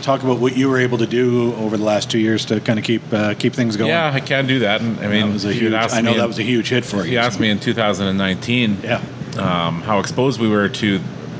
talk 0.00 0.22
about 0.22 0.38
what 0.38 0.56
you 0.56 0.68
were 0.68 0.78
able 0.78 0.98
to 0.98 1.08
do 1.08 1.52
over 1.54 1.76
the 1.76 1.82
last 1.82 2.08
two 2.08 2.20
years 2.20 2.44
to 2.46 2.60
kind 2.60 2.78
of 2.78 2.84
keep 2.84 3.02
uh, 3.12 3.34
keep 3.34 3.52
things 3.52 3.76
going. 3.76 3.88
Yeah, 3.88 4.12
I 4.14 4.20
can 4.20 4.46
do 4.46 4.60
that. 4.60 4.80
And 4.80 4.96
I 5.00 5.08
mean, 5.08 5.26
that 5.26 5.32
was 5.32 5.44
a 5.44 5.52
huge. 5.52 5.72
I 5.72 6.00
know 6.02 6.14
that 6.14 6.20
in- 6.20 6.26
was 6.28 6.38
a 6.38 6.44
huge 6.44 6.68
hit 6.68 6.84
for 6.84 7.04
you. 7.04 7.12
you 7.12 7.18
asked 7.18 7.40
me 7.40 7.50
in 7.50 7.58
2019, 7.58 8.78
Yeah. 8.84 9.02
um, 9.38 9.82
how 9.82 9.98
exposed 9.98 10.40
we 10.40 10.48
were 10.48 10.68
to, 10.68 10.86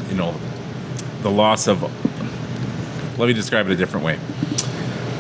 you 0.09 0.14
know, 0.16 0.35
the 1.23 1.30
loss 1.30 1.68
of. 1.68 1.82
Let 3.16 3.28
me 3.28 3.32
describe 3.32 3.66
it 3.66 3.73
a 3.73 3.76
different 3.76 4.04
way. 4.04 4.18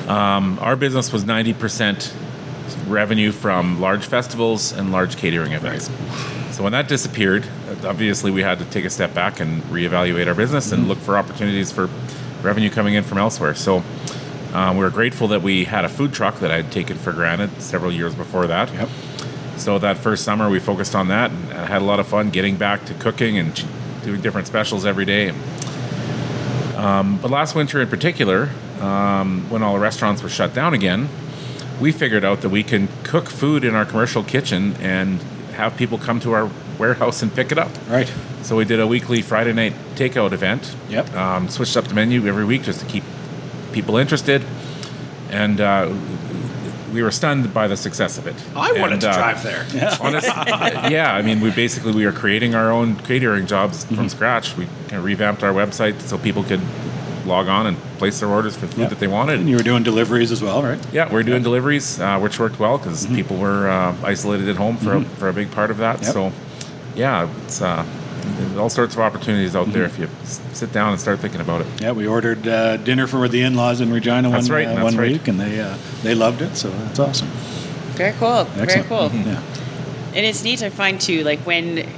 Um, 0.08 0.58
our 0.60 0.74
business 0.74 1.12
was 1.12 1.22
90% 1.22 2.12
revenue 2.88 3.30
from 3.30 3.80
large 3.80 4.04
festivals 4.04 4.72
and 4.72 4.90
large 4.90 5.16
catering 5.16 5.52
events. 5.52 5.88
So 6.52 6.62
when 6.62 6.72
that 6.72 6.86
disappeared, 6.86 7.48
obviously 7.82 8.30
we 8.30 8.42
had 8.42 8.58
to 8.58 8.66
take 8.66 8.84
a 8.84 8.90
step 8.90 9.14
back 9.14 9.40
and 9.40 9.62
reevaluate 9.64 10.26
our 10.26 10.34
business 10.34 10.70
and 10.70 10.86
look 10.86 10.98
for 10.98 11.16
opportunities 11.16 11.72
for 11.72 11.88
revenue 12.42 12.68
coming 12.68 12.92
in 12.92 13.04
from 13.04 13.16
elsewhere. 13.16 13.54
So 13.54 13.82
um, 14.52 14.76
we 14.76 14.84
were 14.84 14.90
grateful 14.90 15.28
that 15.28 15.40
we 15.40 15.64
had 15.64 15.86
a 15.86 15.88
food 15.88 16.12
truck 16.12 16.40
that 16.40 16.50
I'd 16.50 16.70
taken 16.70 16.98
for 16.98 17.12
granted 17.12 17.62
several 17.62 17.90
years 17.90 18.14
before 18.14 18.46
that. 18.48 18.70
Yep. 18.70 18.88
So 19.56 19.78
that 19.78 19.96
first 19.96 20.24
summer 20.24 20.50
we 20.50 20.58
focused 20.58 20.94
on 20.94 21.08
that 21.08 21.30
and 21.30 21.54
I 21.54 21.64
had 21.64 21.80
a 21.80 21.86
lot 21.86 22.00
of 22.00 22.06
fun 22.06 22.28
getting 22.28 22.56
back 22.56 22.84
to 22.84 22.94
cooking 22.94 23.38
and 23.38 23.64
doing 24.04 24.20
different 24.20 24.46
specials 24.46 24.84
every 24.84 25.06
day. 25.06 25.30
Um, 26.76 27.16
but 27.16 27.30
last 27.30 27.54
winter 27.54 27.80
in 27.80 27.88
particular, 27.88 28.50
um, 28.80 29.48
when 29.48 29.62
all 29.62 29.72
the 29.72 29.80
restaurants 29.80 30.22
were 30.22 30.28
shut 30.28 30.52
down 30.52 30.74
again, 30.74 31.08
we 31.80 31.92
figured 31.92 32.24
out 32.24 32.42
that 32.42 32.50
we 32.50 32.62
can 32.62 32.88
cook 33.04 33.30
food 33.30 33.64
in 33.64 33.74
our 33.74 33.86
commercial 33.86 34.22
kitchen 34.22 34.76
and 34.80 35.18
have 35.52 35.76
people 35.76 35.98
come 35.98 36.20
to 36.20 36.32
our 36.32 36.50
warehouse 36.78 37.22
and 37.22 37.32
pick 37.34 37.52
it 37.52 37.58
up. 37.58 37.70
Right. 37.88 38.12
So 38.42 38.56
we 38.56 38.64
did 38.64 38.80
a 38.80 38.86
weekly 38.86 39.22
Friday 39.22 39.52
night 39.52 39.72
takeout 39.94 40.32
event. 40.32 40.74
Yep. 40.88 41.14
Um, 41.14 41.48
switched 41.48 41.76
up 41.76 41.84
the 41.84 41.94
menu 41.94 42.26
every 42.26 42.44
week 42.44 42.62
just 42.62 42.80
to 42.80 42.86
keep 42.86 43.04
people 43.72 43.96
interested, 43.96 44.42
and 45.30 45.60
uh, 45.60 45.94
we 46.92 47.02
were 47.02 47.10
stunned 47.10 47.54
by 47.54 47.68
the 47.68 47.76
success 47.76 48.18
of 48.18 48.26
it. 48.26 48.34
I 48.54 48.72
wanted 48.72 48.92
And, 48.94 49.00
to 49.02 49.10
uh, 49.10 49.14
drive 49.14 49.42
there. 49.42 49.66
Honest, 50.00 50.26
yeah, 50.90 51.14
I 51.14 51.22
mean, 51.22 51.40
we 51.40 51.50
basically 51.50 51.92
we 51.92 52.04
were 52.04 52.12
creating 52.12 52.54
our 52.54 52.70
own 52.70 52.96
catering 52.96 53.46
jobs 53.46 53.84
Mm-hmm. 53.84 53.94
from 53.94 54.08
scratch. 54.08 54.56
We 54.56 54.66
kind 54.88 54.94
of 54.98 55.04
revamped 55.04 55.42
our 55.42 55.52
website 55.52 56.00
so 56.02 56.18
people 56.18 56.42
could 56.44 56.60
log 57.26 57.48
on 57.48 57.66
and 57.66 57.76
place 57.98 58.20
their 58.20 58.28
orders 58.28 58.56
for 58.56 58.66
food 58.66 58.80
Yeah. 58.82 58.88
that 58.88 58.98
they 59.00 59.06
wanted. 59.06 59.40
And 59.40 59.48
you 59.48 59.56
were 59.56 59.62
doing 59.62 59.82
deliveries 59.82 60.30
as 60.32 60.42
well, 60.42 60.62
right? 60.62 60.78
Yeah, 60.92 61.12
we're 61.12 61.22
doing 61.22 61.42
deliveries, 61.42 62.00
uh, 62.00 62.18
which 62.18 62.38
worked 62.38 62.58
well 62.58 62.78
because 62.78 63.04
Mm-hmm. 63.06 63.14
people 63.14 63.36
were 63.36 63.68
uh, 63.68 63.94
isolated 64.04 64.48
at 64.48 64.56
home 64.56 64.76
for, 64.76 64.94
a, 64.96 65.00
for 65.04 65.28
a 65.28 65.32
big 65.32 65.50
part 65.50 65.70
of 65.70 65.78
that. 65.78 66.02
Yep. 66.02 66.12
So, 66.12 66.32
yeah, 66.94 67.28
it's 67.44 67.60
uh, 67.62 67.84
there's 68.38 68.56
all 68.56 68.68
sorts 68.70 68.94
of 68.94 69.00
opportunities 69.00 69.54
out 69.56 69.64
Mm-hmm. 69.66 69.72
there 69.72 69.84
if 69.84 69.98
you 69.98 70.08
s- 70.22 70.40
sit 70.52 70.72
down 70.72 70.92
and 70.92 71.00
start 71.00 71.20
thinking 71.20 71.40
about 71.40 71.60
it. 71.62 71.66
Yeah, 71.80 71.92
we 71.92 72.06
ordered 72.06 72.46
uh, 72.46 72.76
dinner 72.78 73.06
for 73.06 73.26
the 73.28 73.42
in-laws 73.42 73.80
in 73.80 73.92
Regina 73.92 74.30
That's 74.30 74.48
one, 74.48 74.56
right, 74.56 74.66
uh, 74.68 74.74
that's 74.74 74.84
one 74.84 74.96
right. 74.96 75.12
week, 75.12 75.28
and 75.28 75.40
they 75.40 75.60
uh, 75.60 75.76
they 76.02 76.14
loved 76.14 76.42
it. 76.42 76.56
So 76.56 76.70
that's 76.70 76.98
awesome. 76.98 77.28
Very 77.96 78.12
cool. 78.14 78.44
Very 78.44 78.62
Excellent. 78.72 78.88
cool. 79.12 79.20
Yeah. 79.20 79.42
And 80.14 80.26
it's 80.26 80.42
neat 80.44 80.58
to 80.60 80.70
find 80.70 81.00
too, 81.00 81.24
like 81.24 81.40
when 81.40 81.88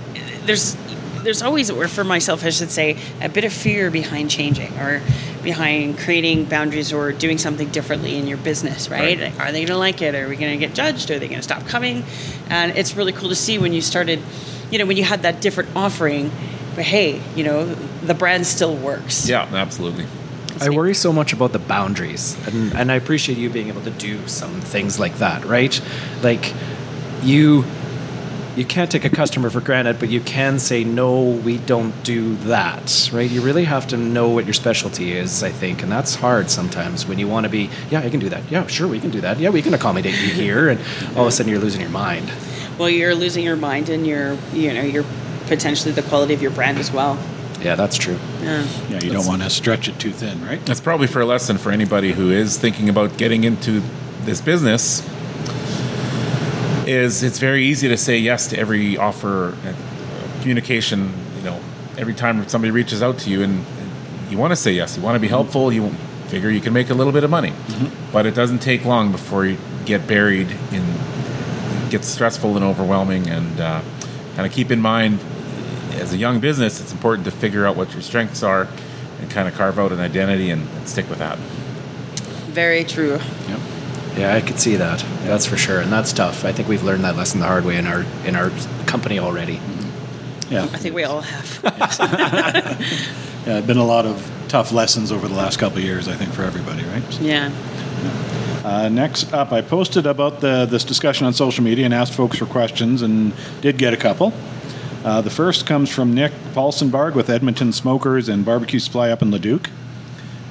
there's 0.47 0.77
there's 1.25 1.43
always, 1.43 1.71
or 1.71 1.89
for 1.89 2.05
myself, 2.05 2.45
I 2.45 2.51
should 2.51 2.71
say, 2.71 2.97
a 3.21 3.29
bit 3.29 3.45
of 3.45 3.53
fear 3.53 3.91
behind 3.91 4.31
changing 4.31 4.73
or 4.79 5.03
behind 5.43 5.99
creating 5.99 6.45
boundaries 6.45 6.93
or 6.93 7.13
doing 7.13 7.39
something 7.39 7.69
differently 7.69 8.17
in 8.17 8.27
your 8.27 8.39
business, 8.39 8.89
right? 8.89 9.19
Right. 9.19 9.41
Are 9.41 9.53
they 9.53 9.61
going 9.61 9.69
to 9.69 9.77
like 9.77 10.01
it? 10.03 10.15
Are 10.15 10.29
we 10.29 10.37
going 10.37 10.53
to 10.53 10.67
get 10.67 10.75
judged? 10.75 11.11
Are 11.11 11.19
they 11.19 11.29
going 11.29 11.41
to 11.41 11.43
stop 11.43 11.67
coming? 11.67 12.05
And 12.49 12.77
it's 12.77 12.95
really 12.95 13.13
cool 13.13 13.29
to 13.29 13.35
see 13.35 13.59
when 13.59 13.73
you 13.73 13.81
started, 13.81 14.21
you 14.71 14.79
know, 14.79 14.87
when 14.87 14.97
you 14.97 15.05
had 15.05 15.23
that 15.23 15.41
different 15.41 15.75
offering, 15.75 16.31
but 16.75 16.85
hey, 16.85 17.21
you 17.35 17.45
know, 17.45 17.67
the 17.75 18.15
brand 18.15 18.47
still 18.47 18.77
works. 18.77 19.29
Yeah, 19.29 19.43
absolutely. 19.53 20.07
I 20.61 20.71
worry 20.71 20.95
so 20.95 21.13
much 21.13 21.33
about 21.33 21.53
the 21.53 21.59
boundaries, 21.59 22.37
and, 22.47 22.75
and 22.75 22.93
I 22.93 22.95
appreciate 22.95 23.39
you 23.39 23.51
being 23.51 23.69
able 23.69 23.83
to 23.83 23.91
do 23.91 24.27
some 24.29 24.61
things 24.61 25.01
like 25.01 25.17
that, 25.17 25.45
right? 25.45 25.81
Like, 26.23 26.55
you 27.23 27.65
you 28.57 28.65
can't 28.65 28.91
take 28.91 29.05
a 29.05 29.11
customer 29.11 29.51
for 29.51 29.61
granted, 29.61 29.99
but 29.99 30.09
you 30.09 30.21
can 30.21 30.59
say 30.59 30.85
no, 30.85 31.23
we 31.23 31.59
don't 31.59 32.05
do 32.05 32.37
that, 32.37 33.11
right? 33.13 33.31
You 33.31 33.41
really 33.43 33.65
have 33.65 33.87
to 33.89 33.97
know 33.97 34.29
what 34.29 34.45
your 34.45 34.55
specialty 34.55 35.13
is, 35.13 35.43
I 35.43 35.51
think, 35.51 35.83
and 35.83 35.91
that's 35.91 36.15
hard 36.15 36.51
sometimes 36.51 37.07
when 37.07 37.19
you 37.19 37.27
want 37.27 37.45
to 37.45 37.51
be, 37.51 37.71
yeah, 37.91 38.01
I 38.01 38.11
can 38.11 38.21
do 38.21 38.29
that, 38.29 38.51
yeah, 38.51 38.67
sure, 38.67 38.87
we 38.87 39.01
can 39.01 39.11
do 39.11 39.21
that, 39.23 39.39
yeah, 39.39 39.51
we 39.51 39.63
can 39.63 39.75
accommodate 39.75 40.15
you 40.15 40.29
here, 40.29 40.69
and 40.69 40.81
all 41.17 41.23
of 41.23 41.29
a 41.29 41.33
sudden 41.33 41.51
you're 41.51 41.61
losing 41.61 41.81
your 41.81 41.91
mind. 41.91 42.31
Well, 42.79 42.89
you're 42.89 43.15
losing 43.15 43.45
your 43.45 43.57
mind 43.57 43.89
and 43.89 44.07
you're, 44.07 44.37
you 44.53 44.73
know, 44.73 44.83
you're 44.83 45.05
potentially 45.47 45.93
the 45.93 46.03
quality 46.03 46.35
of 46.35 46.43
your 46.43 46.51
brand 46.51 46.79
as 46.79 46.91
well. 46.91 47.19
Yeah, 47.61 47.77
that's 47.77 47.97
true. 47.97 48.19
Yeah. 48.43 48.67
Yeah, 48.91 49.01
you 49.01 49.11
don't 49.13 49.27
want 49.27 49.43
to 49.43 49.51
stretch 49.51 49.89
it 49.89 49.99
too 49.99 50.11
thin, 50.11 50.45
right? 50.45 50.65
That's 50.67 50.81
probably 50.81 51.07
for 51.07 51.21
a 51.21 51.27
lesson 51.27 51.57
for 51.57 51.71
anybody 51.71 52.13
who 52.13 52.31
is 52.31 52.59
thinking 52.59 52.89
about 52.89 53.17
getting 53.17 53.45
into 53.45 53.83
this 54.23 54.41
business. 54.41 55.09
Is 56.87 57.23
it's 57.23 57.39
very 57.39 57.65
easy 57.65 57.89
to 57.89 57.97
say 57.97 58.19
yes 58.19 58.49
to 58.49 58.59
every 58.59 58.97
offer 58.97 59.51
and 59.65 59.77
uh, 59.77 60.41
communication. 60.41 61.13
You 61.37 61.43
know, 61.43 61.61
every 61.97 62.15
time 62.15 62.47
somebody 62.49 62.71
reaches 62.71 63.03
out 63.03 63.19
to 63.21 63.31
you 63.31 63.43
and 63.43 63.65
you 64.31 64.39
want 64.39 64.53
to 64.53 64.57
say 64.57 64.73
yes, 64.73 64.97
you 64.97 65.03
want 65.03 65.17
to 65.17 65.21
be 65.21 65.27
mm-hmm. 65.27 65.35
helpful, 65.35 65.73
you 65.73 65.91
figure 66.29 66.51
you 66.51 66.61
can 66.61 66.73
make 66.73 66.91
a 66.91 66.95
little 66.95 67.13
bit 67.13 67.25
of 67.25 67.31
money, 67.31 67.51
mm-hmm. 67.51 68.13
but 68.13 68.27
it 68.27 68.35
doesn't 68.35 68.59
take 68.59 68.85
long 68.85 69.13
before 69.13 69.47
you 69.47 69.59
get 69.85 70.07
buried 70.07 70.51
in 70.73 70.83
it 71.85 71.91
gets 71.91 72.09
stressful 72.09 72.57
and 72.57 72.65
overwhelming. 72.65 73.29
And 73.29 73.61
uh, 73.61 73.83
kind 74.35 74.47
of 74.47 74.53
keep 74.53 74.71
in 74.71 74.81
mind, 74.81 75.21
as 75.93 76.13
a 76.13 76.17
young 76.17 76.41
business, 76.41 76.81
it's 76.81 76.93
important 76.93 77.25
to 77.27 77.31
figure 77.31 77.67
out 77.67 77.77
what 77.77 77.93
your 77.93 78.03
strengths 78.03 78.43
are 78.43 78.69
and 79.21 79.31
kind 79.31 79.49
of 79.49 79.55
carve 79.55 79.79
out 79.79 79.93
an 79.93 80.01
identity 80.01 80.51
and, 80.51 80.69
and 80.69 80.89
stick 80.89 81.09
with 81.09 81.19
that. 81.19 81.39
Very 82.49 82.85
true. 82.85 83.19
Yep. 83.49 83.61
Yeah, 84.17 84.35
I 84.35 84.41
could 84.41 84.59
see 84.61 84.77
that. 84.77 85.01
That's 85.25 85.47
for 85.47 85.57
sure, 85.57 85.81
and 85.81 85.91
that's 85.93 86.13
tough. 86.13 86.45
I 86.45 86.53
think 86.53 86.69
we've 86.69 86.85
learned 86.85 87.05
that 87.05 87.17
lesson 87.17 87.41
the 87.41 87.47
hard 87.47 87.65
way 87.65 87.77
in 87.77 87.87
our 87.87 88.05
in 88.25 88.37
our 88.37 88.51
company 88.87 89.19
already. 89.19 89.61
Yeah. 90.51 90.65
I 90.65 90.79
think 90.79 90.95
we 90.95 91.05
all 91.05 91.21
have. 91.23 93.21
Yeah, 93.47 93.61
been 93.61 93.77
a 93.77 93.85
lot 93.85 94.07
of 94.07 94.31
tough 94.49 94.73
lessons 94.73 95.13
over 95.13 95.29
the 95.29 95.35
last 95.35 95.59
couple 95.59 95.77
of 95.77 95.85
years, 95.85 96.09
I 96.09 96.15
think, 96.15 96.33
for 96.33 96.45
everybody, 96.45 96.83
right? 96.85 97.03
So, 97.13 97.23
yeah. 97.23 97.53
Uh, 98.65 98.89
next 98.89 99.35
up, 99.35 99.53
I 99.53 99.61
posted 99.61 100.07
about 100.07 100.41
the, 100.41 100.65
this 100.65 100.83
discussion 100.83 101.27
on 101.27 101.35
social 101.35 101.63
media 101.63 101.85
and 101.85 101.93
asked 101.93 102.15
folks 102.15 102.39
for 102.39 102.47
questions 102.47 103.03
and 103.03 103.35
did 103.61 103.77
get 103.77 103.93
a 103.93 103.99
couple. 103.99 104.33
Uh, 105.05 105.21
the 105.21 105.29
first 105.29 105.67
comes 105.67 105.91
from 105.91 106.15
Nick 106.15 106.33
Paulsenbarg 106.55 107.15
with 107.15 107.29
Edmonton 107.29 107.71
Smokers 107.71 108.31
and 108.31 108.47
Barbecue 108.47 108.79
Supply 108.79 109.11
up 109.11 109.21
in 109.21 109.31
Leduc. 109.31 109.69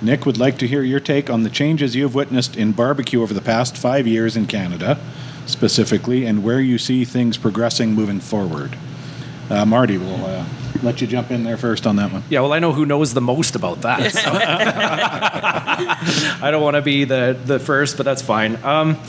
Nick 0.03 0.25
would 0.25 0.38
like 0.38 0.57
to 0.57 0.67
hear 0.67 0.83
your 0.83 1.00
take 1.00 1.29
on 1.29 1.43
the 1.43 1.50
changes 1.50 1.95
you 1.95 2.03
have 2.03 2.13
witnessed 2.13 2.57
in 2.57 2.74
barbecue 2.74 3.22
over 3.22 3.33
the 3.33 3.41
past 3.41 3.77
five 3.77 4.05
years 4.05 4.36
in 4.36 4.45
Canada, 4.45 5.00
specifically, 5.45 6.25
and 6.25 6.43
where 6.43 6.60
you 6.60 6.77
see 6.77 7.05
things 7.05 7.38
progressing 7.38 7.93
moving 7.93 8.19
forward. 8.19 8.77
Uh, 9.50 9.65
Marty, 9.65 9.98
we'll 9.98 10.25
uh, 10.25 10.45
let 10.81 11.00
you 11.00 11.07
jump 11.07 11.31
in 11.31 11.45
there 11.45 11.55
first 11.55 11.88
on 11.88 11.95
that 11.95 12.12
one. 12.12 12.22
Yeah, 12.29 12.41
well, 12.41 12.51
I 12.51 12.60
know 12.60 12.74
who 12.74 12.86
knows 12.86 13.13
the 13.13 13.22
most 13.22 13.55
about 13.55 13.81
that. 13.81 14.12
So. 14.12 14.29
I 16.45 16.51
don't 16.51 16.62
want 16.62 16.75
to 16.75 16.81
be 16.81 17.05
the 17.05 17.38
the 17.45 17.60
first, 17.60 17.95
but 17.95 18.03
that's 18.03 18.22
fine. 18.22 18.62
Um, 18.63 19.00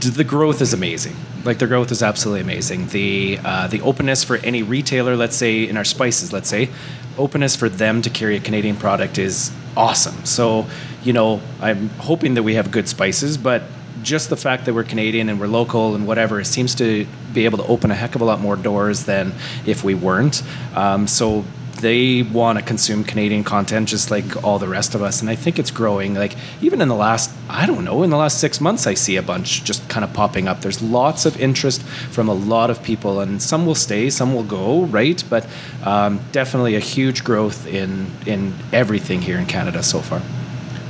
the 0.00 0.24
growth 0.24 0.60
is 0.60 0.72
amazing. 0.72 1.14
Like 1.44 1.58
the 1.58 1.68
growth 1.68 1.92
is 1.92 2.02
absolutely 2.02 2.40
amazing. 2.40 2.88
The 2.88 3.38
uh, 3.44 3.68
the 3.68 3.80
openness 3.82 4.24
for 4.24 4.36
any 4.38 4.64
retailer, 4.64 5.16
let's 5.16 5.36
say 5.36 5.68
in 5.68 5.76
our 5.76 5.84
spices, 5.84 6.32
let's 6.32 6.48
say, 6.48 6.70
openness 7.16 7.54
for 7.54 7.68
them 7.68 8.02
to 8.02 8.10
carry 8.10 8.36
a 8.36 8.40
Canadian 8.40 8.76
product 8.76 9.18
is 9.18 9.52
awesome. 9.78 10.26
So, 10.26 10.66
you 11.04 11.12
know, 11.14 11.40
I'm 11.60 11.88
hoping 11.90 12.34
that 12.34 12.42
we 12.42 12.54
have 12.54 12.70
good 12.70 12.88
spices, 12.88 13.38
but 13.38 13.62
just 14.02 14.28
the 14.28 14.36
fact 14.36 14.66
that 14.66 14.74
we're 14.74 14.84
Canadian 14.84 15.28
and 15.28 15.40
we're 15.40 15.46
local 15.46 15.94
and 15.94 16.06
whatever 16.06 16.42
seems 16.44 16.74
to 16.76 17.06
be 17.32 17.44
able 17.44 17.58
to 17.58 17.66
open 17.66 17.90
a 17.90 17.94
heck 17.94 18.14
of 18.14 18.20
a 18.20 18.24
lot 18.24 18.40
more 18.40 18.56
doors 18.56 19.04
than 19.04 19.32
if 19.64 19.84
we 19.84 19.94
weren't. 19.94 20.42
Um, 20.74 21.06
so 21.06 21.44
they 21.80 22.22
want 22.22 22.58
to 22.58 22.64
consume 22.64 23.04
Canadian 23.04 23.44
content 23.44 23.88
just 23.88 24.10
like 24.10 24.44
all 24.44 24.58
the 24.58 24.68
rest 24.68 24.94
of 24.94 25.02
us. 25.02 25.20
And 25.20 25.30
I 25.30 25.36
think 25.36 25.58
it's 25.58 25.70
growing. 25.70 26.14
Like 26.14 26.34
even 26.60 26.80
in 26.80 26.88
the 26.88 26.94
last, 26.94 27.30
I 27.48 27.66
don't 27.66 27.84
know, 27.84 28.02
in 28.02 28.10
the 28.10 28.16
last 28.16 28.40
six 28.40 28.60
months, 28.60 28.86
I 28.86 28.94
see 28.94 29.16
a 29.16 29.22
bunch 29.22 29.64
just 29.64 29.88
kind 29.88 30.04
of 30.04 30.12
popping 30.12 30.48
up. 30.48 30.60
There's 30.60 30.82
lots 30.82 31.26
of 31.26 31.40
interest 31.40 31.82
from 31.82 32.28
a 32.28 32.34
lot 32.34 32.70
of 32.70 32.82
people, 32.82 33.20
and 33.20 33.40
some 33.40 33.66
will 33.66 33.74
stay, 33.74 34.10
some 34.10 34.34
will 34.34 34.44
go, 34.44 34.82
right? 34.84 35.22
But 35.30 35.46
um, 35.84 36.20
definitely 36.32 36.74
a 36.74 36.80
huge 36.80 37.24
growth 37.24 37.66
in 37.66 38.10
in 38.26 38.54
everything 38.72 39.22
here 39.22 39.38
in 39.38 39.46
Canada 39.46 39.82
so 39.82 40.00
far. 40.00 40.20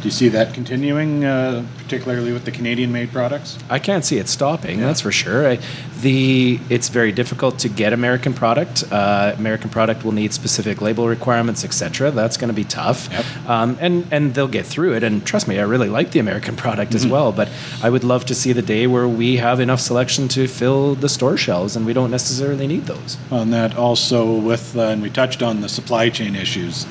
Do 0.00 0.04
you 0.04 0.12
see 0.12 0.28
that 0.28 0.54
continuing, 0.54 1.24
uh, 1.24 1.66
particularly 1.78 2.32
with 2.32 2.44
the 2.44 2.52
Canadian-made 2.52 3.10
products? 3.10 3.58
I 3.68 3.80
can't 3.80 4.04
see 4.04 4.18
it 4.18 4.28
stopping. 4.28 4.78
That's 4.78 5.00
for 5.00 5.10
sure. 5.10 5.48
I, 5.48 5.58
the 6.00 6.60
it's 6.70 6.88
very 6.88 7.10
difficult 7.10 7.58
to 7.60 7.68
get 7.68 7.92
American 7.92 8.32
product. 8.32 8.84
Uh, 8.92 9.34
American 9.36 9.70
product 9.70 10.04
will 10.04 10.12
need 10.12 10.32
specific 10.32 10.80
label 10.80 11.08
requirements, 11.08 11.64
etc. 11.64 12.12
That's 12.12 12.36
going 12.36 12.48
to 12.48 12.54
be 12.54 12.62
tough. 12.62 13.08
Yep. 13.10 13.24
Um, 13.48 13.78
and 13.80 14.06
and 14.12 14.34
they'll 14.34 14.46
get 14.46 14.66
through 14.66 14.94
it. 14.94 15.02
And 15.02 15.26
trust 15.26 15.48
me, 15.48 15.58
I 15.58 15.62
really 15.62 15.88
like 15.88 16.12
the 16.12 16.20
American 16.20 16.54
product 16.64 16.94
as 16.94 17.04
well. 17.04 17.32
But 17.32 17.48
I 17.82 17.90
would 17.90 18.04
love 18.04 18.24
to 18.26 18.34
see 18.36 18.52
the 18.52 18.62
day 18.62 18.86
where 18.86 19.08
we 19.08 19.38
have 19.38 19.58
enough 19.58 19.80
selection 19.80 20.28
to 20.28 20.46
fill 20.46 20.94
the 20.94 21.08
store 21.08 21.36
shelves, 21.36 21.74
and 21.74 21.84
we 21.84 21.92
don't 21.92 22.12
necessarily 22.12 22.68
need 22.68 22.84
those. 22.86 23.16
on 23.32 23.50
that 23.50 23.76
also 23.76 24.38
with, 24.38 24.76
uh, 24.76 24.82
and 24.82 25.02
we 25.02 25.10
touched 25.10 25.42
on 25.42 25.60
the 25.60 25.68
supply 25.68 26.08
chain 26.08 26.36
issues. 26.36 26.86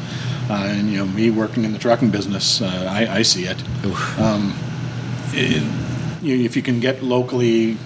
Uh, 0.50 0.54
and 0.54 0.90
you 0.92 0.98
know, 0.98 1.06
me 1.06 1.30
working 1.30 1.66
in 1.66 1.74
the 1.74 1.80
trucking 1.80 2.10
business, 2.10 2.62
uh, 2.62 2.88
I, 2.90 3.18
I 3.18 3.22
see 3.24 3.46
it. 3.46 3.62
Um, 4.20 4.54
it- 5.34 5.64
you- 6.24 6.44
If 6.46 6.56
you 6.56 6.62
can 6.62 6.80
get 6.80 7.04
locally 7.04 7.78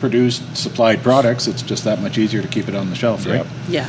produced, 0.00 0.56
supplied 0.56 1.02
products, 1.02 1.46
it's 1.46 1.62
just 1.62 1.84
that 1.84 2.00
much 2.02 2.18
easier 2.18 2.42
to 2.42 2.48
keep 2.48 2.68
it 2.68 2.74
on 2.74 2.90
the 2.90 2.96
shelf, 2.96 3.26
right? 3.26 3.46
Yeah. 3.68 3.88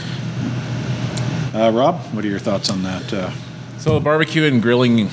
Uh, 1.54 1.72
Rob, 1.72 2.00
what 2.14 2.24
are 2.26 2.28
your 2.28 2.40
thoughts 2.40 2.70
on 2.70 2.84
that? 2.84 3.14
Uh, 3.14 3.30
So 3.78 3.94
the 3.96 4.00
barbecue 4.00 4.44
and 4.46 4.62
grilling 4.62 5.10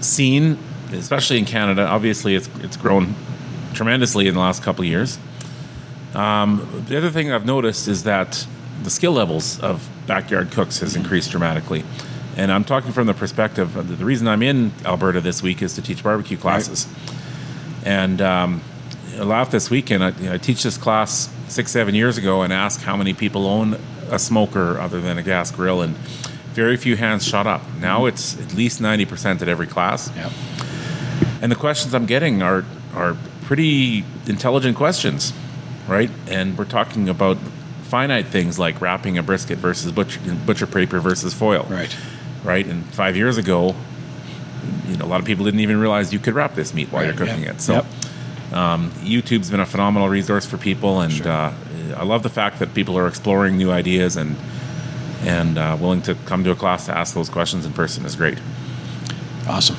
scene, 0.00 0.58
especially 0.92 1.38
in 1.38 1.44
Canada, 1.44 1.86
obviously 1.86 2.34
it's 2.34 2.48
it's 2.62 2.76
grown 2.76 3.14
tremendously 3.74 4.26
in 4.26 4.34
the 4.34 4.40
last 4.40 4.62
couple 4.62 4.82
of 4.82 4.88
years. 4.88 5.18
Um, 6.14 6.66
the 6.88 6.96
other 6.96 7.10
thing 7.10 7.30
I've 7.30 7.44
noticed 7.44 7.86
is 7.88 8.02
that 8.04 8.46
the 8.82 8.90
skill 8.90 9.12
levels 9.12 9.60
of 9.60 9.88
backyard 10.06 10.50
cooks 10.50 10.80
has 10.80 10.96
increased 10.96 11.30
dramatically. 11.30 11.84
And 12.36 12.52
I'm 12.52 12.64
talking 12.64 12.92
from 12.92 13.06
the 13.06 13.14
perspective. 13.14 13.76
Of 13.76 13.98
the 13.98 14.04
reason 14.04 14.28
I'm 14.28 14.42
in 14.42 14.72
Alberta 14.84 15.20
this 15.20 15.42
week 15.42 15.62
is 15.62 15.74
to 15.74 15.82
teach 15.82 16.02
barbecue 16.02 16.36
classes. 16.36 16.86
And 17.84 18.20
um, 18.20 18.60
I 19.14 19.22
laughed 19.22 19.52
this 19.52 19.70
weekend. 19.70 20.04
I, 20.04 20.10
you 20.10 20.26
know, 20.26 20.34
I 20.34 20.38
teach 20.38 20.62
this 20.62 20.76
class 20.76 21.30
six, 21.48 21.70
seven 21.70 21.94
years 21.94 22.18
ago 22.18 22.42
and 22.42 22.52
asked 22.52 22.82
how 22.82 22.96
many 22.96 23.14
people 23.14 23.46
own 23.46 23.78
a 24.10 24.18
smoker 24.18 24.78
other 24.78 25.00
than 25.00 25.18
a 25.18 25.22
gas 25.22 25.50
grill, 25.50 25.82
and 25.82 25.96
very 26.52 26.76
few 26.76 26.96
hands 26.96 27.26
shot 27.26 27.46
up. 27.46 27.62
Now 27.80 28.06
it's 28.06 28.38
at 28.40 28.54
least 28.54 28.80
90% 28.80 29.42
at 29.42 29.48
every 29.48 29.66
class. 29.66 30.14
Yep. 30.14 30.32
And 31.40 31.50
the 31.52 31.56
questions 31.56 31.94
I'm 31.94 32.06
getting 32.06 32.42
are 32.42 32.64
are 32.94 33.16
pretty 33.42 34.04
intelligent 34.26 34.76
questions, 34.76 35.32
right? 35.86 36.10
And 36.28 36.56
we're 36.56 36.64
talking 36.64 37.08
about 37.08 37.36
finite 37.86 38.26
things 38.26 38.58
like 38.58 38.80
wrapping 38.80 39.16
a 39.18 39.22
brisket 39.22 39.58
versus 39.58 39.92
butcher, 39.92 40.20
butcher 40.44 40.66
paper 40.66 41.00
versus 41.00 41.32
foil, 41.34 41.66
Right. 41.70 41.94
right? 42.44 42.66
And 42.66 42.84
five 42.94 43.16
years 43.16 43.38
ago, 43.38 43.74
you 44.88 44.96
know, 44.96 45.04
a 45.04 45.08
lot 45.08 45.20
of 45.20 45.26
people 45.26 45.44
didn't 45.44 45.60
even 45.60 45.78
realize 45.80 46.12
you 46.12 46.18
could 46.18 46.34
wrap 46.34 46.54
this 46.54 46.74
meat 46.74 46.88
while 46.90 47.02
Right, 47.04 47.08
you're 47.16 47.26
cooking 47.26 47.44
yeah. 47.44 47.50
it. 47.50 47.60
So, 47.60 47.72
Yep. 47.74 48.54
um, 48.54 48.90
YouTube's 49.02 49.50
been 49.50 49.60
a 49.60 49.66
phenomenal 49.66 50.08
resource 50.08 50.44
for 50.46 50.56
people, 50.58 51.00
and 51.00 51.12
Sure. 51.12 51.28
uh, 51.30 51.52
I 51.96 52.04
love 52.04 52.22
the 52.22 52.28
fact 52.28 52.58
that 52.58 52.74
people 52.74 52.98
are 52.98 53.06
exploring 53.06 53.56
new 53.56 53.70
ideas 53.70 54.16
and 54.16 54.36
and 55.24 55.56
uh, 55.58 55.76
willing 55.80 56.02
to 56.02 56.14
come 56.26 56.44
to 56.44 56.50
a 56.50 56.54
class 56.54 56.86
to 56.86 56.96
ask 56.96 57.14
those 57.14 57.28
questions 57.30 57.64
in 57.66 57.72
person 57.72 58.04
is 58.04 58.14
great. 58.14 58.38
Awesome. 59.48 59.76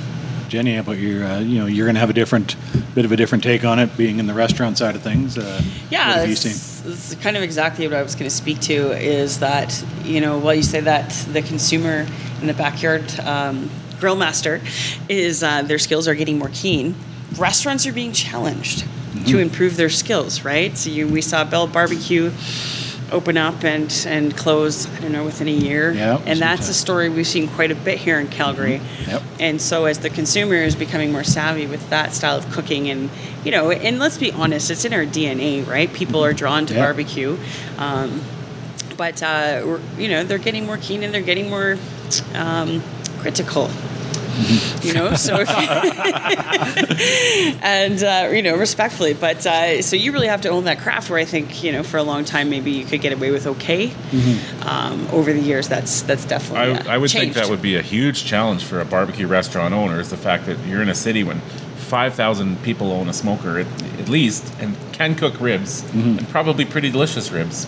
Jenny, 0.47 0.77
about 0.77 0.97
your, 0.97 1.23
uh, 1.25 1.39
you 1.39 1.59
know, 1.59 1.65
you're 1.65 1.85
going 1.85 1.95
to 1.95 1.99
have 1.99 2.09
a 2.09 2.13
different, 2.13 2.55
bit 2.95 3.05
of 3.05 3.11
a 3.11 3.15
different 3.15 3.43
take 3.43 3.63
on 3.65 3.79
it, 3.79 3.95
being 3.97 4.19
in 4.19 4.27
the 4.27 4.33
restaurant 4.33 4.77
side 4.77 4.95
of 4.95 5.01
things. 5.01 5.37
Uh, 5.37 5.61
what 5.61 5.91
Yeah, 5.91 6.23
you 6.23 6.31
it's, 6.31 6.85
it's 6.85 7.15
kind 7.15 7.37
of 7.37 7.43
exactly 7.43 7.87
what 7.87 7.95
I 7.97 8.01
was 8.01 8.15
going 8.15 8.29
to 8.29 8.35
speak 8.35 8.59
to 8.61 8.91
is 8.91 9.39
that, 9.39 9.83
you 10.03 10.21
know, 10.21 10.37
while 10.39 10.53
you 10.53 10.63
say 10.63 10.79
that 10.81 11.09
the 11.31 11.41
consumer 11.41 12.05
in 12.41 12.47
the 12.47 12.53
backyard 12.53 13.19
um, 13.21 13.69
grill 13.99 14.15
master 14.15 14.61
is 15.09 15.43
uh, 15.43 15.61
their 15.63 15.79
skills 15.79 16.07
are 16.07 16.15
getting 16.15 16.37
more 16.39 16.51
keen, 16.53 16.95
restaurants 17.37 17.85
are 17.85 17.93
being 17.93 18.11
challenged 18.13 18.85
Mm-hmm. 19.07 19.25
to 19.31 19.39
improve 19.39 19.77
their 19.77 19.89
skills, 19.89 20.43
right? 20.43 20.77
So 20.77 20.89
you, 20.89 21.07
we 21.07 21.21
saw 21.21 21.43
Bell 21.45 21.65
Barbecue 21.65 22.29
open 23.11 23.37
up 23.37 23.63
and, 23.63 24.05
and 24.07 24.35
close, 24.35 24.85
I 24.95 24.99
don't 24.99 25.11
know, 25.11 25.23
within 25.23 25.47
a 25.47 25.51
year. 25.51 25.93
Yeah, 25.93 26.21
and 26.25 26.39
that's 26.39 26.67
a 26.69 26.73
story 26.73 27.09
we've 27.09 27.25
seen 27.27 27.47
quite 27.47 27.71
a 27.71 27.75
bit 27.75 27.97
here 27.99 28.19
in 28.19 28.27
Calgary. 28.27 28.81
Yep. 29.07 29.21
And 29.39 29.61
so 29.61 29.85
as 29.85 29.99
the 29.99 30.09
consumer 30.09 30.55
is 30.55 30.75
becoming 30.75 31.11
more 31.11 31.23
savvy 31.23 31.67
with 31.67 31.89
that 31.89 32.13
style 32.13 32.37
of 32.37 32.49
cooking 32.51 32.89
and 32.89 33.09
you 33.45 33.51
know, 33.51 33.71
and 33.71 33.97
let's 33.99 34.17
be 34.17 34.31
honest, 34.33 34.69
it's 34.71 34.83
in 34.83 34.93
our 34.93 35.05
DNA, 35.05 35.65
right? 35.65 35.91
People 35.93 36.23
are 36.23 36.33
drawn 36.33 36.65
to 36.65 36.73
Yeah. 36.73 36.81
barbecue. 36.83 37.37
Um, 37.77 38.21
but 38.97 39.21
uh, 39.23 39.77
you 39.97 40.07
know, 40.09 40.23
they're 40.23 40.37
getting 40.37 40.65
more 40.65 40.77
keen 40.77 41.03
and 41.03 41.13
they're 41.13 41.21
getting 41.21 41.49
more 41.49 41.77
um, 42.33 42.81
critical. 43.19 43.69
You 44.81 44.93
know, 44.93 45.15
so 45.15 45.37
if 45.39 45.49
and 47.63 48.03
uh, 48.03 48.29
you 48.33 48.41
know 48.41 48.57
respectfully, 48.57 49.13
but 49.13 49.45
uh, 49.45 49.81
so 49.81 49.95
you 49.95 50.11
really 50.11 50.27
have 50.27 50.41
to 50.41 50.49
own 50.49 50.65
that 50.65 50.79
craft. 50.79 51.09
Where 51.09 51.19
I 51.19 51.25
think 51.25 51.63
you 51.63 51.71
know 51.71 51.83
for 51.83 51.97
a 51.97 52.03
long 52.03 52.25
time 52.25 52.49
maybe 52.49 52.71
you 52.71 52.85
could 52.85 53.01
get 53.01 53.13
away 53.13 53.31
with 53.31 53.47
okay. 53.47 53.91
Um, 54.65 55.07
over 55.11 55.33
the 55.33 55.41
years, 55.41 55.67
that's 55.67 56.01
that's 56.03 56.25
I, 56.25 56.29
definitely 56.29 56.87
uh, 56.87 56.93
I 56.93 56.97
would 56.97 57.11
think 57.11 57.33
that 57.33 57.49
would 57.49 57.61
be 57.61 57.75
a 57.75 57.81
huge 57.81 58.25
challenge 58.25 58.63
for 58.63 58.79
a 58.79 58.85
barbecue 58.85 59.27
restaurant 59.27 59.73
owner 59.73 59.99
is 59.99 60.09
the 60.09 60.17
fact 60.17 60.45
that 60.45 60.57
you're 60.67 60.81
in 60.81 60.89
a 60.89 60.95
city 60.95 61.23
when 61.23 61.39
5,000 61.87 62.61
people 62.63 62.91
own 62.91 63.07
a 63.07 63.13
smoker 63.13 63.59
at, 63.59 63.67
at 63.99 64.09
least 64.09 64.53
and 64.59 64.75
can 64.91 65.15
cook 65.15 65.39
ribs 65.39 65.83
Mm-hmm. 65.83 66.17
and 66.19 66.29
probably 66.29 66.65
pretty 66.65 66.91
delicious 66.91 67.31
ribs. 67.31 67.65